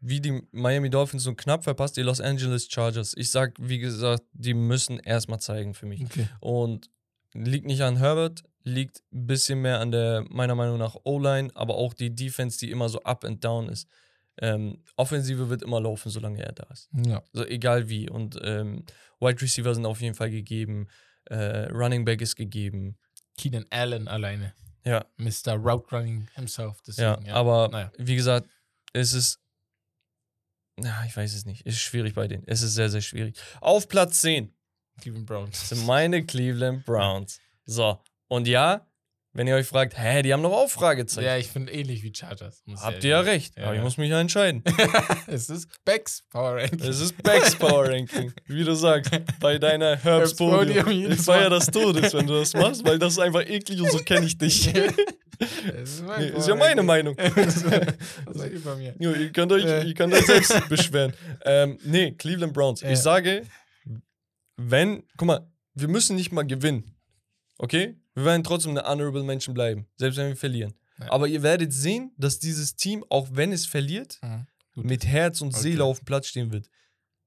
wie 0.00 0.20
die 0.20 0.42
Miami 0.52 0.88
Dolphins 0.90 1.24
so 1.24 1.34
knapp 1.34 1.64
verpasst, 1.64 1.96
die 1.96 2.02
Los 2.02 2.20
Angeles 2.20 2.68
Chargers. 2.70 3.14
Ich 3.16 3.30
sag, 3.30 3.54
wie 3.60 3.78
gesagt, 3.78 4.24
die 4.32 4.54
müssen 4.54 4.98
erstmal 4.98 5.40
zeigen 5.40 5.74
für 5.74 5.86
mich. 5.86 6.02
Okay. 6.04 6.26
Und 6.40 6.90
liegt 7.34 7.66
nicht 7.66 7.82
an 7.82 7.96
Herbert, 7.98 8.42
liegt 8.62 9.02
ein 9.12 9.26
bisschen 9.26 9.60
mehr 9.62 9.78
an 9.80 9.90
der, 9.90 10.24
meiner 10.30 10.54
Meinung 10.54 10.78
nach, 10.78 10.96
O-Line, 11.04 11.50
aber 11.54 11.74
auch 11.76 11.94
die 11.94 12.14
Defense, 12.14 12.58
die 12.58 12.70
immer 12.70 12.88
so 12.88 13.02
up 13.02 13.24
and 13.24 13.44
down 13.44 13.68
ist. 13.68 13.88
Ähm, 14.42 14.82
Offensive 14.96 15.48
wird 15.50 15.62
immer 15.62 15.80
laufen, 15.80 16.08
solange 16.10 16.42
er 16.42 16.52
da 16.52 16.64
ist. 16.72 16.88
Ja. 17.04 17.22
Also 17.34 17.46
egal 17.46 17.88
wie. 17.90 18.08
Und 18.08 18.38
ähm, 18.42 18.84
Wide 19.20 19.40
Receiver 19.42 19.74
sind 19.74 19.84
auf 19.84 20.00
jeden 20.00 20.14
Fall 20.14 20.30
gegeben. 20.30 20.88
Äh, 21.26 21.66
Running 21.66 22.04
Back 22.06 22.22
ist 22.22 22.36
gegeben. 22.36 22.96
Keenan 23.36 23.66
Allen 23.70 24.08
alleine. 24.08 24.54
Ja, 24.84 25.04
Mr. 25.18 25.54
Route 25.56 25.94
Running 25.94 26.26
himself. 26.34 26.78
ja. 26.96 27.16
Deswegen, 27.16 27.30
Aber 27.32 27.68
Naja. 27.68 27.92
wie 27.98 28.16
gesagt, 28.16 28.48
es 28.94 29.12
ist. 29.12 29.39
Na, 30.82 31.04
ich 31.04 31.16
weiß 31.16 31.34
es 31.34 31.44
nicht. 31.44 31.66
Es 31.66 31.74
ist 31.74 31.80
schwierig 31.82 32.14
bei 32.14 32.26
denen. 32.26 32.44
Es 32.46 32.62
ist 32.62 32.74
sehr, 32.74 32.88
sehr 32.88 33.00
schwierig. 33.00 33.36
Auf 33.60 33.88
Platz 33.88 34.20
10 34.22 34.52
Cleveland 35.00 35.26
Browns. 35.26 35.68
sind 35.68 35.86
meine 35.86 36.24
Cleveland 36.24 36.84
Browns. 36.84 37.40
So. 37.64 37.98
Und 38.28 38.46
ja, 38.46 38.86
wenn 39.32 39.46
ihr 39.46 39.54
euch 39.54 39.66
fragt, 39.66 39.96
hä, 39.96 40.22
die 40.22 40.32
haben 40.32 40.42
doch 40.42 40.52
auch 40.52 40.68
Fragezeichen. 40.68 41.24
Ja, 41.26 41.36
ich 41.36 41.48
finde 41.48 41.72
ähnlich 41.72 42.02
wie 42.02 42.12
Chargers. 42.14 42.62
Habt 42.76 43.04
ihr 43.04 43.10
ja 43.10 43.20
recht. 43.20 43.56
Ja, 43.56 43.64
aber 43.64 43.74
ich 43.74 43.78
ja. 43.78 43.84
muss 43.84 43.96
mich 43.96 44.10
ja 44.10 44.20
entscheiden. 44.20 44.64
es 45.28 45.48
ist 45.48 45.68
Becks 45.84 46.24
Power 46.30 46.56
Ranking. 46.56 46.80
Es 46.80 47.00
ist 47.00 47.22
Becks 47.22 47.54
Power 47.54 47.88
Ranking. 47.88 48.32
Wie 48.46 48.64
du 48.64 48.74
sagst, 48.74 49.12
bei 49.38 49.58
deiner 49.58 49.96
Herbst 49.96 50.36
Podium 50.36 50.88
Ich 50.88 51.20
feier 51.20 51.48
Mal. 51.48 51.50
das 51.50 51.66
Todes, 51.66 52.12
wenn 52.12 52.26
du 52.26 52.34
das 52.34 52.54
machst, 52.54 52.84
weil 52.84 52.98
das 52.98 53.12
ist 53.12 53.18
einfach 53.20 53.46
eklig 53.48 53.80
und 53.80 53.90
so 53.90 53.98
kenne 53.98 54.26
ich 54.26 54.36
dich. 54.36 54.72
Das 55.40 55.48
ist, 55.94 56.04
Nee, 56.18 56.26
ist 56.26 56.48
ja 56.48 56.54
meine. 56.54 56.82
Meinung. 56.82 57.16
Seid 57.16 58.52
ihr 58.52 58.62
bei 58.62 58.76
mir? 58.76 58.94
Jo, 58.98 59.12
ihr, 59.12 59.32
könnt 59.32 59.52
euch, 59.52 59.64
Äh. 59.64 59.84
ihr 59.84 59.94
könnt 59.94 60.12
euch 60.12 60.26
selbst 60.26 60.68
beschweren. 60.68 61.14
Ähm, 61.44 61.78
nee, 61.82 62.12
Cleveland 62.12 62.52
Browns. 62.52 62.82
Ja. 62.82 62.90
Ich 62.90 62.98
sage, 62.98 63.46
wenn, 64.58 65.02
guck 65.16 65.26
mal, 65.28 65.50
wir 65.74 65.88
müssen 65.88 66.16
nicht 66.16 66.30
mal 66.32 66.42
gewinnen. 66.46 66.94
Okay? 67.56 67.96
Wir 68.14 68.24
werden 68.24 68.42
trotzdem 68.44 68.70
eine 68.76 68.86
Honorable 68.88 69.22
Mention 69.22 69.54
bleiben, 69.54 69.86
selbst 69.96 70.16
wenn 70.16 70.28
wir 70.28 70.36
verlieren. 70.36 70.74
Ja. 70.98 71.10
Aber 71.12 71.28
ihr 71.28 71.42
werdet 71.42 71.72
sehen, 71.72 72.12
dass 72.18 72.38
dieses 72.38 72.76
Team, 72.76 73.04
auch 73.08 73.28
wenn 73.32 73.52
es 73.52 73.66
verliert, 73.66 74.18
Mhm. 74.22 74.46
Mit 74.76 75.04
Herz 75.04 75.40
und 75.40 75.48
Okay. 75.48 75.62
Seele 75.62 75.84
auf 75.84 75.98
dem 75.98 76.04
Platz 76.04 76.28
stehen 76.28 76.52
wird. 76.52 76.68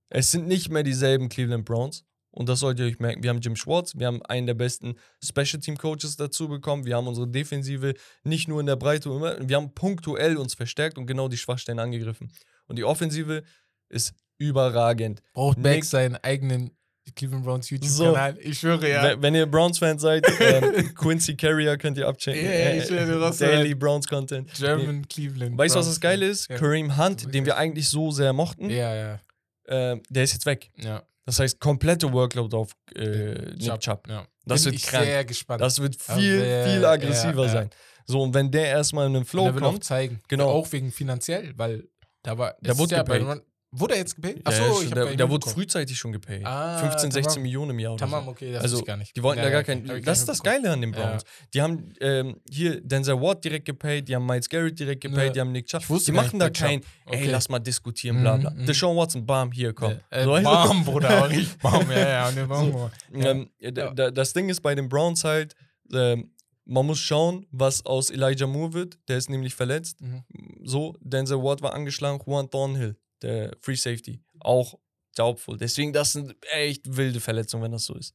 Es 0.09 0.31
sind 0.31 0.47
nicht 0.47 0.69
mehr 0.69 0.83
dieselben 0.83 1.27
Cleveland 1.29 1.65
Browns. 1.65 2.05
Und 2.31 2.47
das 2.49 2.61
solltet 2.61 2.79
ihr 2.85 2.91
euch 2.91 2.99
merken. 2.99 3.21
Wir 3.21 3.29
haben 3.29 3.41
Jim 3.41 3.55
Schwartz, 3.55 3.93
wir 3.95 4.07
haben 4.07 4.23
einen 4.23 4.47
der 4.47 4.53
besten 4.55 4.95
Special 5.23 5.59
Team 5.61 5.77
Coaches 5.77 6.15
dazu 6.15 6.47
bekommen. 6.47 6.85
Wir 6.85 6.95
haben 6.95 7.05
unsere 7.07 7.27
Defensive 7.27 7.93
nicht 8.23 8.47
nur 8.47 8.59
in 8.59 8.65
der 8.65 8.75
Breite, 8.77 9.09
wir 9.11 9.55
haben 9.55 9.73
punktuell 9.75 10.37
uns 10.37 10.55
verstärkt 10.55 10.97
und 10.97 11.05
genau 11.05 11.27
die 11.27 11.37
Schwachstellen 11.37 11.77
angegriffen. 11.79 12.31
Und 12.67 12.77
die 12.77 12.85
Offensive 12.85 13.43
ist 13.89 14.13
überragend. 14.39 15.21
Braucht 15.33 15.57
Nick- 15.57 15.63
Becks 15.63 15.89
seinen 15.91 16.15
eigenen 16.15 16.71
Cleveland 17.11 17.43
Browns 17.43 17.69
YouTube-Kanal. 17.69 18.37
Ich 18.39 18.59
schwöre 18.59 18.89
ja. 18.89 19.21
Wenn, 19.21 19.35
ihr 19.35 19.45
Browns-Fans 19.45 20.01
seid, 20.01 20.25
ähm, 20.39 20.95
Quincy 20.95 21.35
Carrier 21.35 21.77
könnt 21.77 21.97
ihr 21.97 22.07
abchecken. 22.07 22.43
Ja, 22.45 22.51
ja, 22.51 22.73
ich 22.75 22.85
schwöre, 22.85 23.05
du 23.19 23.21
hast 23.23 23.41
Daily 23.41 23.75
Browns-Content. 23.75 24.51
German 24.53 25.07
Cleveland. 25.07 25.57
Weißt 25.57 25.75
du, 25.75 25.79
was 25.79 25.87
das 25.87 25.99
Geile 25.99 26.25
ist? 26.27 26.49
Ja. 26.49 26.57
Kareem 26.57 26.97
Hunt, 26.97 27.33
den 27.33 27.45
wir 27.45 27.57
eigentlich 27.57 27.89
so 27.89 28.11
sehr 28.11 28.31
mochten, 28.33 28.69
Ja, 28.69 28.95
ja. 28.95 29.19
äh, 29.65 29.99
der 30.09 30.23
ist 30.23 30.33
jetzt 30.33 30.45
weg. 30.45 30.71
Ja. 30.77 31.03
Das 31.25 31.39
heißt, 31.39 31.59
komplette 31.59 32.11
Workload 32.11 32.55
auf 32.55 32.71
äh, 32.95 33.53
Nick 33.55 33.79
Chubb. 33.79 34.07
Ja. 34.09 34.25
Das 34.45 34.63
Bin 34.63 34.71
wird 34.73 34.81
ich 34.81 34.87
krank. 34.87 35.05
sehr 35.05 35.23
gespannt. 35.25 35.61
Das 35.61 35.79
wird 35.81 35.95
viel, 36.01 36.41
wer- 36.41 36.67
viel 36.67 36.85
aggressiver 36.85 37.41
ja, 37.41 37.45
ja. 37.45 37.51
sein. 37.51 37.69
So, 38.05 38.21
und 38.21 38.33
wenn 38.33 38.51
der 38.51 38.65
erstmal 38.67 39.07
in 39.07 39.13
den 39.13 39.23
Flow 39.25 39.45
er 39.45 39.55
will 39.55 39.63
auch 39.63 39.71
kommt, 39.71 39.83
zeigen. 39.85 40.19
Genau. 40.27 40.49
Auch 40.49 40.69
wegen 40.73 40.91
finanziell, 40.91 41.53
weil 41.57 41.87
da 42.23 42.37
war. 42.37 42.55
Der 42.59 42.77
wurde 42.77 42.95
ja 42.95 43.03
bei. 43.03 43.19
Run- 43.21 43.41
Wurde 43.75 43.95
er 43.95 43.99
jetzt 44.01 44.15
gepaid? 44.15 44.35
ja, 44.37 44.41
Achso, 44.45 44.63
ist 44.79 44.83
ich 44.83 44.89
schon- 44.89 45.05
nicht 45.07 45.19
der 45.19 45.29
wurde 45.29 45.49
frühzeitig 45.49 45.97
schon 45.97 46.11
gepaid. 46.11 46.45
Ah, 46.45 46.77
15, 46.77 47.09
16 47.11 47.23
tamam. 47.33 47.41
Millionen 47.43 47.71
im 47.71 47.79
Jahr. 47.79 47.93
Oder 47.93 47.99
Tamam, 48.05 48.25
so. 48.25 48.31
okay, 48.31 48.51
das 48.51 48.61
also, 48.63 48.79
ich 48.79 48.85
gar 48.85 48.97
nicht. 48.97 49.15
die 49.15 49.23
wollten 49.23 49.39
Ja, 49.39 49.45
da 49.45 49.49
gar 49.49 49.59
ja, 49.61 49.63
keinen. 49.63 49.85
Das 49.87 50.01
gar 50.03 50.13
ist 50.13 50.29
das. 50.29 50.43
Geile 50.43 50.71
an 50.71 50.81
den 50.81 50.91
Browns. 50.91 51.23
Die 51.53 51.61
haben 51.61 51.91
ähm, 51.99 52.35
hier 52.49 52.81
Denzel 52.81 53.19
Ward 53.19 53.43
direkt 53.43 53.65
gepaid, 53.65 54.07
die 54.07 54.15
haben 54.15 54.25
Miles 54.25 54.47
Garrett 54.47 54.79
direkt 54.79 55.01
gepaid, 55.01 55.27
Ja. 55.27 55.31
die 55.33 55.39
haben 55.41 55.51
Nick 55.51 55.65
Chubb. 55.65 55.83
Die 56.05 56.11
machen 56.11 56.37
da 56.39 56.49
kein, 56.51 56.81
ey, 57.07 57.21
Okay. 57.23 57.29
lass 57.31 57.49
mal 57.49 57.59
diskutieren, 57.59 58.21
bla 58.21 58.37
bla. 58.37 58.51
Mhm, 58.51 58.61
mhm. 58.61 58.65
Deshaun 58.67 58.95
Watson, 58.95 59.25
bam, 59.25 59.51
hier, 59.51 59.73
komm. 59.73 59.93
Äh, 60.09 60.23
So, 60.23 60.37
du? 60.37 60.43
Bam, 60.43 60.85
Bruder, 60.85 61.29
Bam, 61.63 61.91
ja, 61.91 61.97
ja, 62.09 62.31
ne, 62.31 62.45
Bam. 62.45 62.73
Ja. 63.13 63.31
Ähm, 63.31 63.49
Ja. 63.59 63.71
da- 63.71 64.11
Das 64.11 64.33
Ding 64.33 64.49
ist 64.49 64.61
bei 64.61 64.75
den 64.75 64.87
Browns 64.87 65.23
halt, 65.23 65.55
ähm, 65.91 66.29
man 66.65 66.85
muss 66.85 66.99
schauen, 66.99 67.45
was 67.51 67.85
aus 67.85 68.09
Elijah 68.09 68.47
Moore 68.47 68.73
wird. 68.73 68.97
Der 69.09 69.17
ist 69.17 69.29
nämlich 69.29 69.53
verletzt. 69.53 69.99
Mhm. 70.01 70.23
So, 70.63 70.95
Denzel 71.01 71.41
Ward 71.43 71.61
war 71.61 71.73
angeschlagen, 71.73 72.21
Juan 72.25 72.49
Thornhill, 72.49 72.95
der 73.23 73.55
Free 73.59 73.75
Safety, 73.75 74.21
auch 74.39 74.77
doubtful. 75.15 75.57
Deswegen, 75.57 75.93
das 75.93 76.13
sind 76.13 76.35
echt 76.53 76.95
wilde 76.97 77.19
Verletzungen, 77.19 77.63
wenn 77.63 77.71
das 77.71 77.85
so 77.85 77.95
ist. 77.95 78.13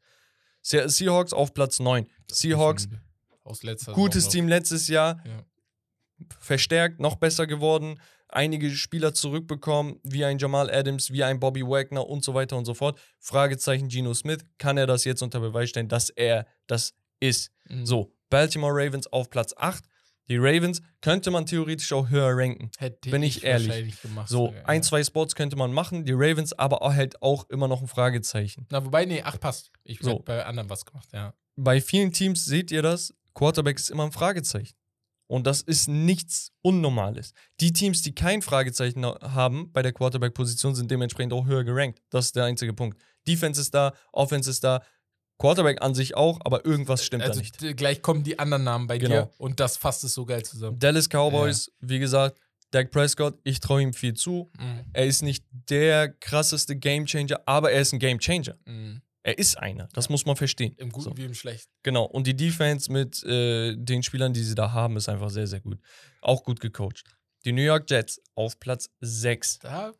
Se- 0.62 0.88
Seahawks 0.88 1.32
auf 1.32 1.54
Platz 1.54 1.78
9. 1.80 2.06
Seahawks, 2.30 2.88
gutes 3.94 4.28
Team 4.28 4.48
letztes 4.48 4.88
Jahr, 4.88 5.22
Ja. 5.26 5.44
verstärkt, 6.40 7.00
noch 7.00 7.16
besser 7.16 7.46
geworden. 7.46 8.00
Einige 8.30 8.70
Spieler 8.70 9.14
zurückbekommen, 9.14 10.00
wie 10.02 10.24
ein 10.24 10.38
Jamal 10.38 10.70
Adams, 10.70 11.10
wie 11.12 11.24
ein 11.24 11.40
Bobby 11.40 11.62
Wagner 11.62 12.06
und 12.06 12.22
so 12.24 12.34
weiter 12.34 12.56
und 12.58 12.66
so 12.66 12.74
fort. 12.74 13.00
Fragezeichen 13.18 13.88
Geno 13.88 14.12
Smith, 14.12 14.44
kann 14.58 14.76
er 14.76 14.86
das 14.86 15.04
jetzt 15.04 15.22
unter 15.22 15.40
Beweis 15.40 15.70
stellen, 15.70 15.88
dass 15.88 16.10
er 16.10 16.46
das 16.66 16.92
ist? 17.20 17.50
Mhm. 17.68 17.86
So, 17.86 18.12
Baltimore 18.28 18.74
Ravens 18.74 19.06
auf 19.06 19.30
Platz 19.30 19.54
8. 19.56 19.84
Die 20.28 20.36
Ravens 20.36 20.82
könnte 21.00 21.30
man 21.30 21.46
theoretisch 21.46 21.92
auch 21.92 22.10
höher 22.10 22.36
ranken. 22.36 22.70
Hätte 22.78 23.10
bin 23.10 23.22
ich 23.22 23.44
ehrlich. 23.44 23.68
wahrscheinlich 23.68 24.02
Gemacht, 24.02 24.28
So, 24.28 24.46
sogar, 24.46 24.68
ein, 24.68 24.76
ja. 24.76 24.82
zwei 24.82 25.02
Spots 25.02 25.34
könnte 25.34 25.56
man 25.56 25.72
machen. 25.72 26.04
Die 26.04 26.12
Ravens 26.12 26.52
aber 26.52 26.82
auch 26.82 26.94
halt 26.94 27.22
auch 27.22 27.48
immer 27.48 27.68
noch 27.68 27.80
ein 27.80 27.88
Fragezeichen. 27.88 28.66
Na, 28.70 28.84
wobei, 28.84 29.04
nee, 29.06 29.22
ach, 29.24 29.40
passt. 29.40 29.70
Ich 29.84 30.00
so. 30.00 30.18
bei 30.18 30.44
anderen 30.44 30.68
was 30.68 30.84
gemacht, 30.84 31.08
ja. 31.12 31.34
Bei 31.56 31.80
vielen 31.80 32.12
Teams 32.12 32.44
seht 32.44 32.70
ihr 32.70 32.82
das, 32.82 33.14
Quarterback 33.34 33.78
ist 33.78 33.90
immer 33.90 34.04
ein 34.04 34.12
Fragezeichen. 34.12 34.74
Und 35.28 35.46
das 35.46 35.60
ist 35.60 35.88
nichts 35.88 36.52
Unnormales. 36.62 37.32
Die 37.60 37.72
Teams, 37.72 38.00
die 38.02 38.14
kein 38.14 38.40
Fragezeichen 38.40 39.04
haben 39.04 39.70
bei 39.72 39.82
der 39.82 39.92
Quarterback-Position, 39.92 40.74
sind 40.74 40.90
dementsprechend 40.90 41.34
auch 41.34 41.46
höher 41.46 41.64
gerankt. 41.64 42.00
Das 42.08 42.26
ist 42.26 42.36
der 42.36 42.44
einzige 42.44 42.72
Punkt. 42.72 42.98
Defense 43.26 43.60
ist 43.60 43.74
da, 43.74 43.92
Offense 44.12 44.48
ist 44.50 44.64
da, 44.64 44.82
Quarterback 45.38 45.82
an 45.82 45.94
sich 45.94 46.16
auch, 46.16 46.40
aber 46.44 46.64
irgendwas 46.66 47.04
stimmt 47.04 47.22
also 47.22 47.40
da 47.40 47.40
nicht. 47.40 47.76
gleich 47.76 48.02
kommen 48.02 48.24
die 48.24 48.38
anderen 48.38 48.64
Namen 48.64 48.86
bei 48.86 48.98
Genau. 48.98 49.14
dir 49.26 49.30
und 49.38 49.60
das 49.60 49.76
fasst 49.76 50.02
es 50.04 50.14
so 50.14 50.26
geil 50.26 50.44
zusammen. 50.44 50.78
Dallas 50.78 51.08
Cowboys, 51.08 51.70
wie 51.80 51.98
gesagt, 51.98 52.38
Dak 52.70 52.90
Prescott, 52.90 53.38
ich 53.44 53.60
traue 53.60 53.80
ihm 53.82 53.92
viel 53.94 54.14
zu. 54.14 54.50
Mhm. 54.58 54.84
Er 54.92 55.06
ist 55.06 55.22
nicht 55.22 55.44
der 55.70 56.08
krasseste 56.12 56.76
Gamechanger, 56.76 57.40
aber 57.46 57.70
er 57.72 57.80
ist 57.80 57.92
ein 57.94 57.98
Gamechanger. 57.98 58.56
Mhm. 58.66 59.00
Er 59.22 59.38
ist 59.38 59.56
einer. 59.58 59.88
Das 59.94 60.08
muss 60.08 60.26
man 60.26 60.36
verstehen. 60.36 60.74
Im 60.76 60.90
Guten 60.90 61.10
So. 61.10 61.16
wie 61.16 61.24
im 61.24 61.34
Schlechten. 61.34 61.70
Genau. 61.82 62.04
Und 62.04 62.26
die 62.26 62.36
Defense 62.36 62.90
mit 62.90 63.22
äh, 63.24 63.74
den 63.76 64.02
Spielern, 64.02 64.32
die 64.32 64.42
sie 64.42 64.54
da 64.54 64.72
haben, 64.72 64.96
ist 64.96 65.08
einfach 65.08 65.30
sehr, 65.30 65.46
sehr 65.46 65.60
gut. 65.60 65.78
Auch 66.22 66.42
gut 66.44 66.60
gecoacht. 66.60 67.04
Die 67.44 67.52
New 67.52 67.62
York 67.62 67.90
Jets 67.90 68.20
auf 68.34 68.58
Platz 68.58 68.90
6. 69.00 69.58
Da, 69.60 69.88
äh, 69.90 69.92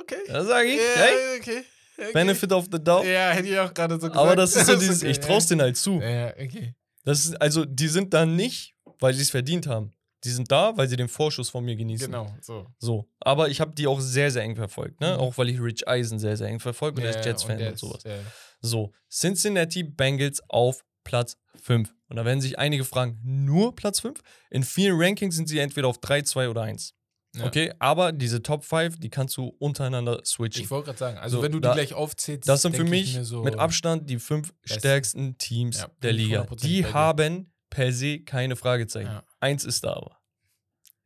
okay. 0.00 0.16
Da 0.28 0.44
sage 0.44 0.68
ich, 0.68 0.76
Ja, 0.76 1.02
hey, 1.02 1.38
okay. 1.40 1.62
Okay. 1.98 2.12
Benefit 2.12 2.52
of 2.52 2.66
the 2.72 2.82
doubt. 2.82 3.04
Ja, 3.04 3.30
hätte 3.30 3.48
ich 3.48 3.58
auch 3.58 3.72
gerade 3.72 3.94
so 3.94 4.08
gesagt. 4.08 4.16
aber 4.16 4.36
das 4.36 4.56
ist 4.56 4.66
so 4.66 4.72
ist 4.72 4.80
dieses, 4.80 5.02
okay, 5.02 5.10
ich 5.10 5.20
traue 5.20 5.40
denen 5.42 5.60
halt 5.62 5.76
zu. 5.76 6.00
Ja, 6.00 6.28
okay. 6.30 6.74
Das 7.04 7.24
ist, 7.24 7.40
also, 7.40 7.64
die 7.64 7.88
sind 7.88 8.14
da 8.14 8.24
nicht, 8.26 8.74
weil 9.00 9.12
sie 9.14 9.22
es 9.22 9.30
verdient 9.30 9.66
haben. 9.66 9.92
Die 10.24 10.30
sind 10.30 10.52
da, 10.52 10.76
weil 10.76 10.88
sie 10.88 10.96
den 10.96 11.08
Vorschuss 11.08 11.50
von 11.50 11.64
mir 11.64 11.74
genießen. 11.74 12.06
Genau, 12.06 12.32
so. 12.40 12.66
So. 12.78 13.08
Aber 13.18 13.48
ich 13.48 13.60
habe 13.60 13.72
die 13.72 13.88
auch 13.88 14.00
sehr, 14.00 14.30
sehr 14.30 14.42
eng 14.42 14.54
verfolgt. 14.54 15.00
Ne? 15.00 15.14
Mhm. 15.14 15.20
Auch 15.20 15.36
weil 15.36 15.48
ich 15.48 15.60
Rich 15.60 15.88
Eisen 15.88 16.20
sehr, 16.20 16.36
sehr 16.36 16.46
eng 16.46 16.60
verfolgt 16.60 16.94
bin 16.94 17.04
Ja, 17.04 17.10
als 17.10 17.24
ja, 17.24 17.32
Jets-Fan 17.32 17.56
und, 17.56 17.62
ist, 17.74 17.80
sowas. 17.80 18.04
ja. 18.04 18.12
So, 18.60 18.92
Cincinnati 19.10 19.82
Bengals 19.82 20.40
auf 20.48 20.84
Platz 21.02 21.36
5. 21.60 21.92
Und 22.08 22.16
da 22.16 22.24
werden 22.24 22.40
sich 22.40 22.56
einige 22.58 22.84
fragen, 22.84 23.18
nur 23.24 23.74
Platz 23.74 23.98
5? 23.98 24.20
In 24.50 24.62
vielen 24.62 24.94
Rankings 25.00 25.34
sind 25.34 25.48
sie 25.48 25.58
entweder 25.58 25.88
auf 25.88 25.98
3, 25.98 26.22
2 26.22 26.48
oder 26.48 26.62
1. 26.62 26.94
Ja. 27.34 27.46
Okay, 27.46 27.72
aber 27.78 28.12
diese 28.12 28.42
Top 28.42 28.62
5, 28.64 28.98
die 28.98 29.08
kannst 29.08 29.36
du 29.38 29.46
untereinander 29.58 30.20
switchen. 30.24 30.62
Ich 30.64 30.70
wollte 30.70 30.86
gerade 30.86 30.98
sagen, 30.98 31.16
also 31.18 31.38
So, 31.38 31.42
wenn 31.42 31.52
du 31.52 31.60
da- 31.60 31.70
die 31.72 31.76
gleich 31.78 31.94
aufzählst, 31.94 32.46
Das 32.48 32.60
sind 32.62 32.76
für 32.76 32.84
ich 32.84 32.90
mich 32.90 33.18
so, 33.22 33.42
mit 33.42 33.58
Abstand 33.58 34.10
die 34.10 34.18
fünf 34.18 34.52
Beste. 34.60 34.78
stärksten 34.80 35.38
Teams 35.38 35.78
Ja, 35.80 35.90
der 36.02 36.10
ich 36.10 36.16
Liga. 36.18 36.42
100% 36.42 36.62
Die 36.68 36.84
haben 36.86 37.52
per 37.70 37.90
se 37.92 38.20
keine 38.20 38.54
Fragezeichen. 38.56 39.08
Ja. 39.08 39.24
Eins 39.40 39.64
ist 39.64 39.82
da 39.84 39.94
aber. 39.94 40.18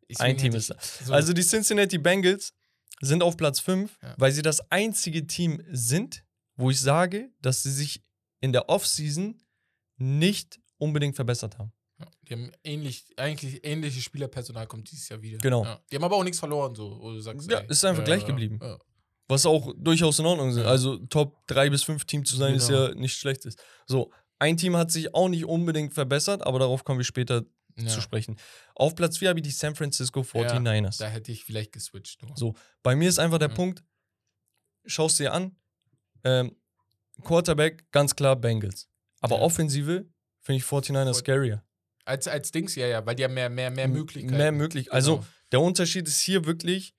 deswegen 0.08 0.30
ein 0.30 0.36
Team 0.36 0.46
hätte 0.52 0.56
ist 0.58 0.70
ich 0.70 0.76
da. 0.98 1.04
so- 1.06 1.12
Also 1.12 1.32
die 1.32 1.42
Cincinnati 1.42 1.98
Bengals 1.98 2.52
sind 3.00 3.22
auf 3.22 3.36
Platz 3.36 3.60
5, 3.60 3.96
Ja. 4.02 4.14
weil 4.18 4.32
sie 4.32 4.42
das 4.42 4.70
einzige 4.72 5.26
Team 5.28 5.62
sind, 5.70 6.24
wo 6.56 6.70
ich 6.70 6.80
sage, 6.80 7.30
dass 7.40 7.62
sie 7.62 7.70
sich 7.70 8.02
in 8.40 8.52
der 8.52 8.68
Offseason 8.68 9.40
nicht 9.96 10.58
unbedingt 10.78 11.14
verbessert 11.16 11.58
haben. 11.58 11.72
Ja, 12.28 12.36
die 12.36 12.42
haben 12.42 12.52
ähnlich, 12.64 13.04
eigentlich 13.16 13.64
ähnliches 13.64 14.02
Spielerpersonal 14.02 14.66
kommt 14.66 14.90
dieses 14.90 15.08
Jahr 15.08 15.22
wieder. 15.22 15.38
Genau. 15.38 15.64
Ja. 15.64 15.80
Die 15.90 15.96
haben 15.96 16.04
aber 16.04 16.16
auch 16.16 16.24
nichts 16.24 16.38
verloren, 16.38 16.74
so, 16.74 16.98
du 16.98 17.20
sagst. 17.20 17.50
Ja, 17.50 17.58
ey, 17.58 17.66
ist 17.68 17.84
einfach 17.84 18.04
gleich 18.04 18.24
geblieben. 18.26 18.58
Ja. 18.62 18.78
Was 19.28 19.44
auch 19.46 19.72
durchaus 19.76 20.18
in 20.20 20.26
Ordnung 20.26 20.50
ist. 20.50 20.58
Ja. 20.58 20.64
Also 20.66 20.98
Top 21.06 21.46
3 21.48 21.70
bis 21.70 21.82
5 21.82 22.04
Team 22.04 22.24
zu 22.24 22.36
sein, 22.36 22.54
ist 22.54 22.68
Genau. 22.68 22.88
ja 22.88 22.94
nicht 22.94 23.16
schlecht. 23.18 23.44
Ist. 23.44 23.60
So, 23.86 24.12
ein 24.38 24.56
Team 24.56 24.76
hat 24.76 24.90
sich 24.92 25.14
auch 25.14 25.28
nicht 25.28 25.44
unbedingt 25.44 25.94
verbessert, 25.94 26.46
aber 26.46 26.58
darauf 26.60 26.84
kommen 26.84 26.98
wir 27.00 27.04
später 27.04 27.44
Ja. 27.76 27.86
zu 27.88 28.00
sprechen. 28.00 28.36
Auf 28.74 28.94
Platz 28.94 29.18
4 29.18 29.28
habe 29.30 29.40
ich 29.40 29.44
die 29.44 29.50
San 29.50 29.74
Francisco 29.74 30.22
49ers. 30.22 30.98
Da 30.98 31.08
hätte 31.08 31.32
ich 31.32 31.44
vielleicht 31.44 31.72
geswitcht. 31.72 32.22
nur. 32.22 32.36
So, 32.36 32.54
bei 32.82 32.94
mir 32.96 33.08
ist 33.08 33.18
einfach 33.18 33.38
der. 33.38 33.48
Punkt, 33.48 33.82
schaust 34.84 35.18
dir 35.18 35.32
an, 35.32 35.56
ähm, 36.24 36.54
Quarterback, 37.24 37.90
ganz 37.92 38.14
klar 38.14 38.36
Bengals. 38.36 38.88
Aber 39.20 39.36
Ja. 39.36 39.42
Offensive 39.42 40.06
finde 40.40 40.58
ich 40.58 40.64
49ers 40.64 41.16
Fort- 41.16 41.24
scarier. 41.24 41.62
Als, 42.06 42.26
als 42.28 42.50
Dings, 42.52 42.74
ja, 42.76 42.86
ja, 42.86 43.04
weil 43.04 43.14
die 43.16 43.24
haben 43.24 43.34
mehr, 43.34 43.50
mehr, 43.50 43.70
mehr 43.70 43.88
Möglichkeiten. 43.88 44.36
Mehr 44.36 44.52
möglich. 44.52 44.92
Also 44.92 45.16
Genau. 45.16 45.26
der 45.52 45.60
Unterschied 45.60 46.06
ist 46.08 46.20
hier 46.20 46.44
wirklich 46.46 46.94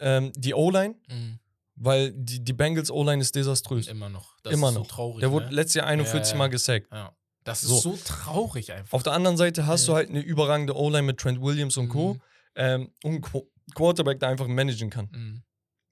ähm, 0.00 0.32
die 0.36 0.52
O-Line, 0.54 0.94
Mhm. 1.08 1.38
weil 1.76 2.12
die, 2.12 2.44
die 2.44 2.52
Bengals 2.52 2.90
O-Line 2.90 3.22
ist 3.22 3.34
desaströs. 3.34 3.86
Immer 3.88 4.08
noch. 4.08 4.36
Das 4.42 4.52
Immer 4.52 4.68
ist 4.68 4.74
noch. 4.74 4.84
so 4.84 4.90
traurig. 4.90 5.20
Der 5.20 5.30
wurde 5.32 5.46
ne? 5.46 5.52
letztes 5.52 5.74
Jahr 5.74 5.86
41 5.86 6.28
Ja, 6.30 6.34
ja. 6.34 6.38
Mal 6.38 6.48
gesackt. 6.50 6.92
ja. 6.92 7.12
Das 7.44 7.62
ist 7.62 7.68
So. 7.70 7.78
so, 7.78 7.98
traurig 8.04 8.72
einfach. 8.72 8.92
Auf 8.92 9.02
der 9.04 9.14
anderen 9.14 9.36
Seite 9.38 9.66
hast 9.66 9.88
du 9.88 9.94
halt 9.94 10.10
eine 10.10 10.20
überragende 10.20 10.76
O-Line 10.76 11.02
mit 11.02 11.18
Trent 11.18 11.40
Williams 11.40 11.76
und 11.78 11.88
Co. 11.88 12.14
Mhm. 12.14 12.20
Ähm, 12.56 12.90
und 13.04 13.10
einen 13.12 13.20
Qu 13.22 13.42
Quarterback, 13.74 14.18
der 14.20 14.28
einfach 14.28 14.46
managen 14.48 14.90
kann. 14.90 15.08
Mhm. 15.12 15.42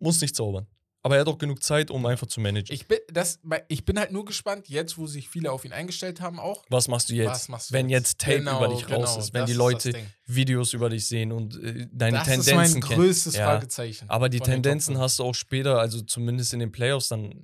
Muss 0.01 0.21
nicht 0.21 0.35
zaubern. 0.37 0.67
Aber 1.07 1.15
er 1.15 1.21
hat 1.21 1.29
auch 1.29 1.39
genug 1.39 1.63
Zeit, 1.63 1.93
um 1.93 2.05
einfach 2.05 2.27
zu 2.27 2.41
managen. 2.41 2.75
Ich 2.75 2.89
bin, 2.89 2.99
das, 3.13 3.39
ich 3.69 3.85
bin 3.85 3.97
halt 3.97 4.11
nur 4.11 4.25
gespannt, 4.25 4.69
jetzt, 4.69 4.99
wo 4.99 5.07
sich 5.07 5.29
viele 5.29 5.53
auf 5.53 5.65
ihn 5.65 5.73
eingestellt 5.73 6.21
haben, 6.21 6.41
auch. 6.41 6.65
Was 6.69 6.89
machst 6.89 7.11
du 7.11 7.15
jetzt, 7.15 7.29
Was 7.31 7.49
machst 7.49 7.71
du 7.71 7.75
wenn 7.75 7.89
jetzt? 7.89 8.09
jetzt 8.09 8.21
Tape 8.23 8.39
Genau, 8.39 8.57
über 8.57 8.75
dich 8.75 8.83
raus 8.91 9.11
genau, 9.11 9.19
ist, 9.21 9.33
wenn 9.33 9.43
das 9.43 9.51
die 9.51 9.57
Leute 9.57 9.93
das. 9.93 10.01
Videos 10.27 10.73
über 10.73 10.91
dich 10.91 11.07
sehen 11.07 11.31
und 11.31 11.63
äh, 11.63 11.87
deine 11.93 12.19
das 12.19 12.27
Tendenzen 12.27 12.41
ist 12.51 12.55
mein 12.57 12.71
kennen? 12.83 13.01
größtes 13.03 13.37
Ja. 13.37 13.45
Fragezeichen. 13.51 14.11
Aber 14.11 14.29
die 14.29 14.41
Tendenzen 14.41 14.99
hast 14.99 15.21
du 15.21 15.23
auch 15.23 15.35
später, 15.37 15.79
also 15.79 16.01
zumindest 16.01 16.53
in 16.55 16.59
den 16.59 16.73
Playoffs 16.73 17.07
dann 17.07 17.31
äh, 17.31 17.37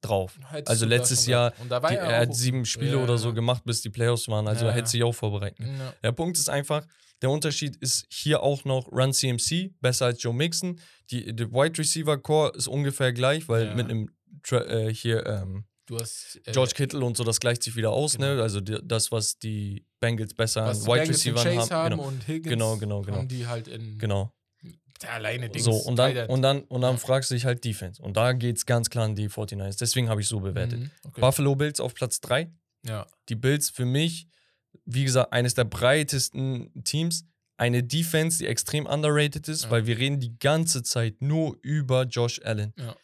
drauf. 0.00 0.38
Hättest 0.48 0.68
Also 0.70 0.86
letztes 0.86 1.26
Jahr, 1.26 1.50
Die, 1.50 1.68
ja 1.68 1.78
er 1.88 2.20
hat 2.22 2.34
sieben 2.34 2.64
Spiele 2.64 2.96
Ja, 2.96 3.02
oder 3.04 3.18
so 3.18 3.28
ja. 3.28 3.34
gemacht, 3.34 3.64
bis 3.66 3.82
die 3.82 3.90
Playoffs 3.90 4.28
waren, 4.28 4.48
also 4.48 4.64
Ja, 4.64 4.70
er 4.70 4.76
hätte 4.78 4.88
sich 4.88 5.02
auch 5.04 5.12
vorbereiten. 5.14 5.68
Der 6.02 6.12
Punkt 6.12 6.38
ist 6.38 6.48
einfach, 6.48 6.86
der 7.22 7.30
Unterschied 7.30 7.76
ist 7.76 8.06
hier 8.10 8.42
auch 8.42 8.64
noch 8.64 8.90
Run 8.90 9.12
CMC, 9.12 9.72
besser 9.80 10.06
als 10.06 10.22
Joe 10.22 10.34
Mixon. 10.34 10.80
Die, 11.10 11.34
die 11.34 11.50
Wide 11.52 11.78
Receiver 11.78 12.16
Core 12.18 12.52
ist 12.56 12.66
ungefähr 12.68 13.12
gleich, 13.12 13.48
weil 13.48 13.66
Ja. 13.66 13.74
mit 13.74 13.90
einem 13.90 14.10
Tra 14.42 14.64
äh, 14.64 14.94
hier 14.94 15.26
ähm, 15.26 15.64
hast 15.92 16.40
äh, 16.46 16.52
George 16.52 16.72
Kittle 16.74 17.04
und 17.04 17.16
so, 17.16 17.24
das 17.24 17.40
gleicht 17.40 17.62
sich 17.62 17.74
wieder 17.76 17.90
aus, 17.90 18.16
Genau. 18.16 18.34
ne? 18.36 18.42
Also 18.42 18.60
die, 18.60 18.78
das, 18.82 19.10
was 19.12 19.38
die 19.38 19.84
Bengals 19.98 20.32
besser 20.34 20.64
was 20.66 20.86
an 20.88 20.94
Wide 20.94 21.12
Chase 21.12 21.34
haben. 21.34 21.70
haben 21.70 21.90
Genau, 21.90 22.08
und 22.08 22.28
Higgins 22.28 22.48
Genau, 22.52 22.76
genau, 22.76 23.02
genau. 23.02 23.18
haben 23.18 23.28
die 23.28 23.46
halt 23.46 23.68
in 23.68 23.98
genau. 23.98 24.32
Ja, 25.02 25.10
alleine 25.14 25.48
Dings. 25.48 25.64
So, 25.64 25.72
und 25.72 25.96
dann, 25.96 26.14
und 26.28 26.42
dann, 26.42 26.60
und 26.64 26.82
dann 26.82 26.98
fragst 26.98 27.30
du 27.30 27.34
dich 27.34 27.46
halt 27.46 27.64
Defense. 27.64 28.02
Und 28.02 28.16
da 28.18 28.32
geht 28.34 28.58
es 28.58 28.66
ganz 28.66 28.90
klar 28.90 29.06
an 29.06 29.14
die 29.14 29.30
49ers. 29.30 29.78
Deswegen 29.78 30.10
habe 30.10 30.20
ich 30.20 30.28
so 30.28 30.40
bewertet. 30.40 30.78
Mhm, 30.80 30.90
okay. 31.04 31.20
Buffalo 31.22 31.54
Bills 31.56 31.80
auf 31.80 31.94
Platz 31.94 32.20
3. 32.20 32.52
Ja. 32.86 33.06
Die 33.30 33.34
Bills 33.34 33.70
für 33.70 33.86
mich, 33.86 34.28
wie 34.84 35.04
gesagt, 35.04 35.32
eines 35.32 35.54
der 35.54 35.64
breitesten 35.64 36.70
Teams. 36.84 37.24
Eine 37.56 37.82
Defense, 37.82 38.38
die 38.38 38.46
extrem 38.46 38.86
underrated 38.86 39.46
ist, 39.48 39.64
Ja. 39.64 39.70
weil 39.70 39.86
wir 39.86 39.98
reden 39.98 40.18
die 40.18 40.38
ganze 40.38 40.82
Zeit 40.82 41.20
nur 41.20 41.58
über 41.62 42.04
Josh 42.04 42.40
Allen. 42.42 42.72
Ja. 42.78 42.96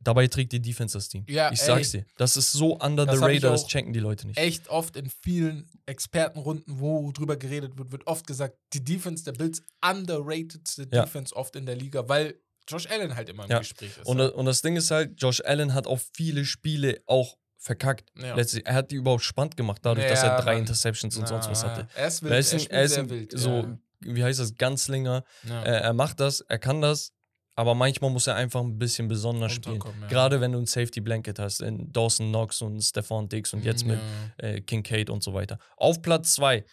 Dabei 0.00 0.28
trägt 0.28 0.52
die 0.52 0.60
Defense 0.60 0.96
das 0.96 1.08
Team. 1.08 1.24
Ja, 1.28 1.50
ich 1.50 1.60
ey. 1.60 1.66
sag's 1.66 1.90
dir. 1.92 2.04
Das 2.16 2.36
ist 2.36 2.52
so 2.52 2.76
under 2.78 3.04
the 3.10 3.18
radar, 3.18 3.52
das 3.52 3.66
checken 3.66 3.92
die 3.92 4.00
Leute 4.00 4.26
nicht. 4.26 4.38
Echt 4.38 4.68
oft 4.68 4.96
in 4.96 5.10
vielen 5.22 5.66
Expertenrunden, 5.86 6.78
wo 6.78 7.10
drüber 7.10 7.36
geredet 7.36 7.76
wird, 7.78 7.90
wird 7.90 8.06
oft 8.06 8.26
gesagt, 8.26 8.56
die 8.74 8.84
Defense 8.84 9.24
der 9.24 9.32
Bills 9.32 9.62
underratedste 9.84 10.86
Ja. 10.92 11.04
Defense 11.04 11.34
oft 11.34 11.56
in 11.56 11.66
der 11.66 11.76
Liga, 11.76 12.08
weil 12.08 12.38
Josh 12.68 12.86
Allen 12.86 13.14
halt 13.16 13.28
immer 13.28 13.44
im 13.44 13.50
Ja. 13.50 13.58
Gespräch 13.58 13.96
ist. 13.96 14.06
Und, 14.06 14.18
das- 14.18 14.32
und 14.32 14.44
das 14.46 14.62
Ding 14.62 14.76
ist 14.76 14.90
halt, 14.90 15.20
Josh 15.20 15.40
Allen 15.44 15.74
hat 15.74 15.86
auch 15.86 16.00
viele 16.14 16.44
Spiele 16.44 17.02
auch 17.06 17.36
verkackt. 17.64 18.10
Ja. 18.20 18.34
Letztlich, 18.34 18.66
er 18.66 18.74
hat 18.74 18.90
die 18.90 18.96
überhaupt 18.96 19.22
spannend 19.22 19.56
gemacht, 19.56 19.80
dadurch, 19.82 20.06
dass 20.06 20.22
er 20.22 20.30
Ja, 20.30 20.40
drei 20.40 20.52
Mann. 20.52 20.60
Interceptions 20.60 21.16
und 21.16 21.26
sonst 21.26 21.48
was 21.48 21.64
hatte. 21.64 21.88
Er 21.94 22.08
ist 22.08 22.22
wild, 22.22 22.32
Er 22.32 22.38
ist 22.38 22.52
er 22.52 22.70
er 22.70 22.82
ist 22.84 22.94
sehr 22.94 23.08
wild. 23.10 23.32
so, 23.38 23.48
ja. 23.50 23.78
wie 24.00 24.22
heißt 24.22 24.38
das, 24.38 24.54
Ganzlinger. 24.56 25.24
Ja. 25.48 25.62
Äh, 25.62 25.80
er 25.80 25.92
macht 25.94 26.20
das, 26.20 26.42
er 26.42 26.58
kann 26.58 26.82
das, 26.82 27.12
aber 27.56 27.74
manchmal 27.74 28.10
muss 28.10 28.26
er 28.26 28.34
einfach 28.34 28.60
ein 28.60 28.78
bisschen 28.78 29.08
besonders 29.08 29.52
spielen. 29.52 29.80
Ja. 30.02 30.08
Gerade 30.08 30.40
wenn 30.42 30.52
du 30.52 30.58
ein 30.58 30.66
Safety 30.66 31.00
Blanket 31.00 31.38
hast, 31.38 31.62
in 31.62 31.90
Dawson 31.90 32.28
Knox 32.28 32.60
und 32.60 32.82
Stefan 32.82 33.28
Diggs 33.30 33.54
und 33.54 33.64
jetzt 33.64 33.86
mit 33.86 33.98
Ja. 34.42 34.46
äh, 34.48 34.60
Kincaid 34.60 35.08
und 35.08 35.22
so 35.22 35.32
weiter. 35.32 35.58
Auf 35.78 36.02
Platz 36.02 36.34
2, 36.34 36.64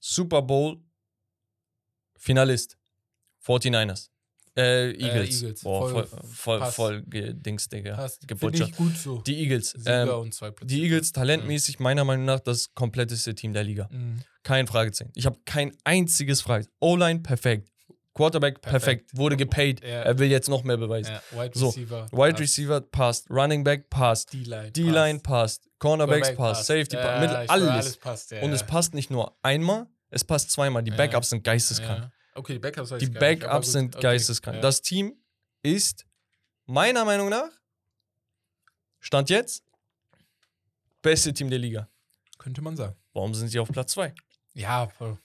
Super 0.00 0.42
Bowl 0.42 0.80
Finalist, 2.16 2.78
49ers. 3.44 4.10
Äh, 4.56 4.90
Eagles. 4.92 5.42
Eagles. 5.42 5.62
Boah, 5.62 5.88
voll, 5.88 6.06
Voll- 6.06 6.20
voll, 6.24 6.58
passt. 6.58 6.76
voll 6.76 7.02
gedings, 7.04 7.68
Digga. 7.68 7.94
Passt. 7.96 8.28
Gebutschert. 8.28 8.68
ich 8.68 8.76
gut 8.76 8.96
so. 8.96 9.18
Die 9.22 9.40
Eagles. 9.42 9.74
Ähm, 9.86 10.30
die 10.64 10.82
Eagles, 10.82 11.12
talentmäßig, 11.12 11.78
meiner 11.80 12.04
Meinung 12.04 12.26
nach, 12.26 12.40
das 12.40 12.74
kompletteste 12.74 13.34
Team 13.34 13.54
der 13.54 13.64
Liga. 13.64 13.88
Mhm. 13.90 14.20
Kein 14.42 14.66
Fragezeichen. 14.66 15.12
Ich 15.14 15.24
habe 15.24 15.38
kein 15.46 15.72
einziges 15.84 16.42
Fragezeichen. 16.42 16.74
O-Line, 16.80 17.20
perfekt. 17.20 17.68
Quarterback, 18.14 18.60
perfekt. 18.60 18.84
Perfekt. 18.84 19.10
Wurde 19.16 19.38
gepaid. 19.38 19.80
Ja. 19.82 20.02
Er 20.02 20.18
will 20.18 20.30
jetzt 20.30 20.50
noch 20.50 20.64
mehr 20.64 20.76
beweisen. 20.76 21.12
Ja, 21.32 21.42
Wide 21.42 21.58
So, 21.58 21.68
Receiver. 21.68 22.06
Wide 22.12 22.32
passt. 22.32 22.40
Receiver 22.40 22.80
passt. 22.82 23.30
Running 23.30 23.64
Back 23.64 23.88
passt. 23.88 24.34
D-Line. 24.34 24.70
D-Line 24.70 25.20
passt. 25.20 25.66
Cornerbacks 25.78 26.28
Quarterback 26.28 26.36
passt. 26.56 26.66
Safety 26.66 26.96
Ja, 26.96 27.02
passt. 27.36 27.50
Alles. 27.50 27.68
alles 27.70 27.96
passt. 27.96 28.30
Ja, 28.32 28.42
Und 28.42 28.52
es 28.52 28.64
passt 28.64 28.92
nicht 28.92 29.10
nur 29.10 29.34
einmal, 29.40 29.86
es 30.10 30.24
passt 30.24 30.50
zweimal. 30.50 30.82
Die. 30.82 30.90
Backups 30.90 31.30
sind 31.30 31.42
geisteskrank. 31.42 32.10
Okay, 32.34 32.54
die 32.54 32.58
Backups 32.58 32.88
Die 32.90 33.06
nicht, 33.06 33.18
Backups 33.18 33.72
sind 33.72 33.94
Okay, 33.94 34.02
geisteskrank. 34.02 34.56
ja. 34.56 34.62
Das 34.62 34.80
Team 34.82 35.14
ist 35.62 36.06
meiner 36.66 37.04
Meinung 37.04 37.28
nach, 37.28 37.50
Stand 39.00 39.30
jetzt, 39.30 39.64
beste 41.02 41.34
Team 41.34 41.50
der 41.50 41.58
Liga. 41.58 41.88
Könnte 42.38 42.62
man 42.62 42.76
sagen. 42.76 42.96
Warum 43.12 43.34
sind 43.34 43.48
sie 43.48 43.58
auf 43.58 43.68
Platz 43.68 43.92
2? 43.92 44.14
Ja, 44.54 44.88
voll. 44.88 45.18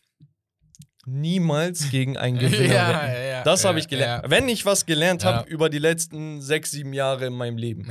Niemals 1.05 1.89
gegen 1.89 2.17
einen 2.17 2.37
Gewinner 2.39 2.73
ja, 2.73 3.19
ja. 3.23 3.43
Das 3.43 3.63
habe 3.63 3.79
ich 3.79 3.87
gelernt. 3.87 4.29
Wenn 4.29 4.49
ich 4.49 4.65
was 4.65 4.85
gelernt 4.85 5.23
habe 5.23 5.47
über 5.49 5.69
die 5.69 5.79
letzten 5.79 6.41
sechs, 6.41 6.71
sieben 6.71 6.91
Jahre 6.93 7.27
in 7.27 7.33
meinem 7.33 7.57
Leben, 7.57 7.89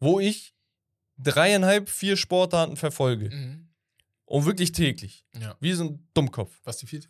wo 0.00 0.20
ich 0.20 0.54
dreieinhalb, 1.18 1.88
vier 1.88 2.16
Sportarten 2.16 2.76
verfolge 2.76 3.28
Mhm. 3.30 3.68
und 4.24 4.46
wirklich 4.46 4.72
täglich, 4.72 5.26
ja. 5.38 5.56
wie 5.60 5.72
so 5.74 5.84
ein 5.84 6.08
Dummkopf. 6.14 6.58
Was 6.64 6.78
die 6.78 6.86
vierte? 6.86 7.08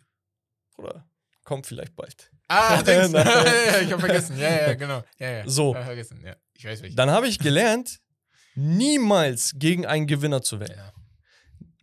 Oder 0.77 1.07
kommt 1.43 1.67
vielleicht 1.67 1.95
bald. 1.95 2.31
Ah. 2.47 2.81
Nein. 2.85 3.11
ja, 3.13 3.81
ich 3.81 3.91
habe 3.91 3.99
vergessen. 3.99 4.37
Ja, 4.37 4.67
ja, 4.67 4.73
genau. 4.73 5.03
Ja, 5.19 5.31
ja. 5.31 5.49
So. 5.49 5.71
Ich 5.71 5.77
hab 5.77 5.85
vergessen. 5.85 6.21
Ja. 6.23 6.35
Ich 6.53 6.65
weiß. 6.65 6.81
Dann 6.95 7.09
habe 7.09 7.27
ich 7.27 7.39
gelernt, 7.39 7.99
niemals 8.55 9.53
gegen 9.55 9.85
einen 9.85 10.07
Gewinner 10.07 10.41
zu 10.41 10.59
wetten. 10.59 10.77
Ja. 10.77 10.93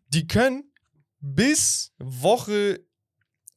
Die 0.09 0.27
können 0.27 0.73
bis 1.21 1.93
Woche 1.99 2.81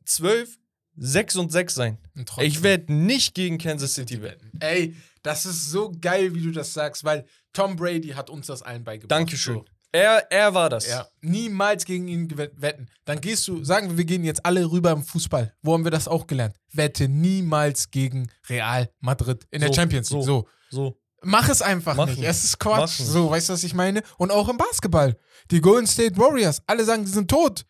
12 0.05 0.57
6 0.97 1.35
und 1.37 1.51
6 1.51 1.75
sein. 1.75 1.97
Und. 2.15 2.31
Ich 2.39 2.63
werde 2.63 2.93
nicht 2.93 3.33
gegen 3.33 3.57
Kansas 3.57 3.95
City 3.95 4.21
wetten. 4.21 4.51
Ey, 4.59 4.95
das 5.23 5.45
ist 5.45 5.69
so 5.69 5.91
geil, 5.91 6.33
wie 6.33 6.41
du 6.41 6.51
das 6.51 6.73
sagst, 6.73 7.03
weil 7.03 7.25
Tom 7.53 7.75
Brady 7.75 8.09
hat 8.09 8.29
uns 8.29 8.47
das 8.47 8.61
allen 8.61 8.83
beigebracht. 8.83 9.11
Dankeschön. 9.11 9.55
So. 9.55 9.65
Er, 9.95 10.29
er 10.29 10.53
war 10.53 10.69
das. 10.69 10.89
Ja, 10.89 11.07
niemals 11.21 11.85
gegen 11.85 12.09
ihn 12.09 12.29
wetten. 12.37 12.89
Dann 13.05 13.21
gehst 13.21 13.47
du, 13.47 13.63
sagen 13.63 13.91
wir, 13.91 13.97
wir 13.97 14.03
gehen 14.03 14.25
jetzt 14.25 14.45
alle 14.45 14.69
rüber 14.69 14.91
im 14.91 15.03
Fußball. 15.03 15.53
Wo 15.61 15.73
haben 15.73 15.85
wir 15.85 15.91
das 15.91 16.09
auch 16.09 16.27
gelernt? 16.27 16.57
Wette 16.73 17.07
niemals 17.07 17.91
gegen 17.91 18.29
Real 18.49 18.89
Madrid 18.99 19.47
in 19.51 19.61
der 19.61 19.69
So, 19.69 19.75
Champions 19.75 20.09
League. 20.09 20.25
So. 20.25 20.47
So. 20.69 20.97
Mach 21.21 21.47
es 21.47 21.61
einfach 21.61 21.95
Mach 21.95 22.07
nicht. 22.07 22.21
Es 22.21 22.43
ist 22.43 22.59
Quatsch. 22.59 22.77
Mach 22.77 22.99
nicht. 22.99 23.07
So, 23.09 23.31
weißt 23.31 23.47
du, 23.47 23.53
was 23.53 23.63
ich 23.63 23.73
meine? 23.73 24.03
Und 24.17 24.31
auch 24.31 24.49
im 24.49 24.57
Basketball. 24.57 25.15
Die 25.49 25.61
Golden 25.61 25.87
State 25.87 26.17
Warriors, 26.17 26.61
alle 26.67 26.83
sagen, 26.83 27.05
die 27.05 27.11
sind 27.11 27.31
tot. 27.31 27.65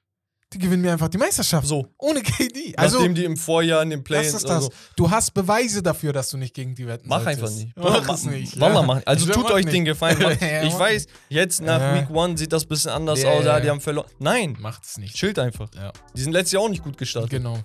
Die 0.55 0.59
gewinnen 0.59 0.81
mir 0.83 0.93
einfach 0.93 1.09
die 1.09 1.17
Meisterschaft. 1.17 1.67
So. 1.67 1.85
Ohne 1.97 2.21
KD. 2.21 2.73
Also, 2.77 2.97
Nachdem 2.99 3.13
die 3.13 3.25
im 3.25 3.35
Vorjahr 3.35 3.81
in 3.83 3.89
den 3.89 3.99
das 3.99 4.03
Play-ins 4.05 4.33
ist 4.35 4.47
das. 4.47 4.63
so. 4.63 4.71
Du 4.95 5.11
hast 5.11 5.33
Beweise 5.33 5.83
dafür, 5.83 6.13
dass 6.13 6.29
du 6.29 6.37
nicht 6.37 6.53
gegen 6.53 6.73
die 6.75 6.87
wetten 6.87 7.09
Mach 7.09 7.21
solltest. 7.23 7.43
einfach 7.43 7.55
nicht. 7.57 7.75
Mach 7.75 8.09
es 8.15 8.23
nicht. 8.23 8.59
Wallah, 8.59 8.79
ja. 8.79 8.81
mach. 8.83 9.01
Also 9.05 9.33
tut 9.33 9.51
euch 9.51 9.65
nicht. 9.65 9.75
den 9.75 9.83
Gefallen. 9.85 10.17
Ja, 10.39 10.63
ich 10.63 10.79
weiß, 10.79 11.07
jetzt 11.27 11.61
nach 11.61 11.81
Ja. 11.81 11.95
Week 11.95 12.09
One 12.09 12.37
sieht 12.37 12.53
das 12.53 12.63
ein 12.63 12.69
bisschen 12.69 12.91
anders 12.91 13.25
aus. 13.25 13.43
Ja, 13.43 13.59
die 13.59 13.69
haben 13.69 13.81
verloren. 13.81 14.07
Nein, 14.19 14.55
Macht 14.61 14.85
es 14.85 14.97
nicht. 14.97 15.13
chillt 15.15 15.37
einfach. 15.39 15.67
Ja. 15.75 15.91
Die 16.15 16.21
sind 16.21 16.31
letztes 16.31 16.53
Jahr 16.53 16.63
auch 16.63 16.69
nicht 16.69 16.83
gut 16.83 16.97
gestartet. 16.97 17.31
Genau. 17.31 17.59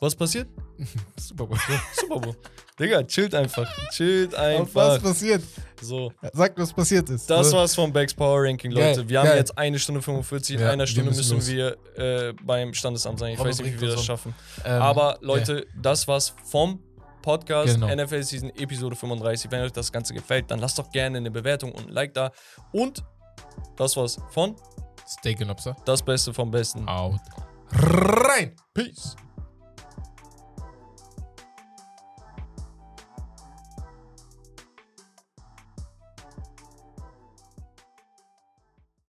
Was 0.00 0.14
passiert? 0.14 0.48
Super 1.16 1.46
Bowl. 1.46 1.58
Super 1.94 2.20
Bowl. 2.20 2.36
Digga, 2.78 3.02
chillt 3.02 3.34
einfach. 3.34 3.68
Chillt 3.90 4.32
Auf 4.36 4.72
was 4.74 4.94
einfach. 4.94 5.08
passiert? 5.08 5.42
So. 5.80 6.12
Sag, 6.32 6.56
was 6.56 6.72
passiert 6.72 7.10
ist. 7.10 7.28
Das 7.28 7.52
war's 7.52 7.74
vom 7.74 7.92
Becks 7.92 8.14
Power 8.14 8.44
Ranking, 8.44 8.70
Leute. 8.70 9.00
Geil, 9.00 9.08
wir 9.08 9.18
haben 9.18 9.26
geil. 9.26 9.38
jetzt 9.38 9.58
eine 9.58 9.78
Stunde 9.78 10.00
45. 10.00 10.54
In 10.56 10.62
Ja, 10.62 10.70
einer 10.70 10.86
Stunde 10.86 11.10
müssen 11.10 11.34
müssen 11.36 11.52
wir 11.52 11.76
äh, 11.96 12.32
beim 12.44 12.72
Standesamt 12.74 13.18
sein. 13.18 13.32
Ich 13.32 13.38
Robbe 13.40 13.50
weiß 13.50 13.60
nicht, 13.62 13.74
wie 13.76 13.80
wir 13.80 13.90
das 13.90 14.04
schaffen. 14.04 14.34
Ähm, 14.64 14.80
Aber 14.82 15.18
Leute, 15.20 15.66
das 15.80 16.06
war's 16.06 16.32
vom 16.44 16.80
Podcast, 17.22 17.74
Genau. 17.74 17.88
NFL 17.94 18.22
Season 18.22 18.50
Episode 18.50 18.94
35. 18.94 19.50
Wenn 19.50 19.62
euch 19.62 19.72
das 19.72 19.90
Ganze 19.90 20.14
gefällt, 20.14 20.48
dann 20.50 20.60
lasst 20.60 20.78
doch 20.78 20.90
gerne 20.92 21.18
eine 21.18 21.32
Bewertung 21.32 21.72
und 21.72 21.88
ein 21.88 21.92
Like 21.92 22.14
da. 22.14 22.30
Und 22.70 23.02
das 23.76 23.96
war's 23.96 24.18
von 24.30 24.54
Steak 25.08 25.40
and 25.40 25.48
Lobster. 25.48 25.76
Das 25.84 26.00
Beste 26.02 26.32
vom 26.32 26.50
Besten. 26.52 26.86
Out. 26.88 27.20
Rein. 27.72 28.54
Peace. 28.72 29.16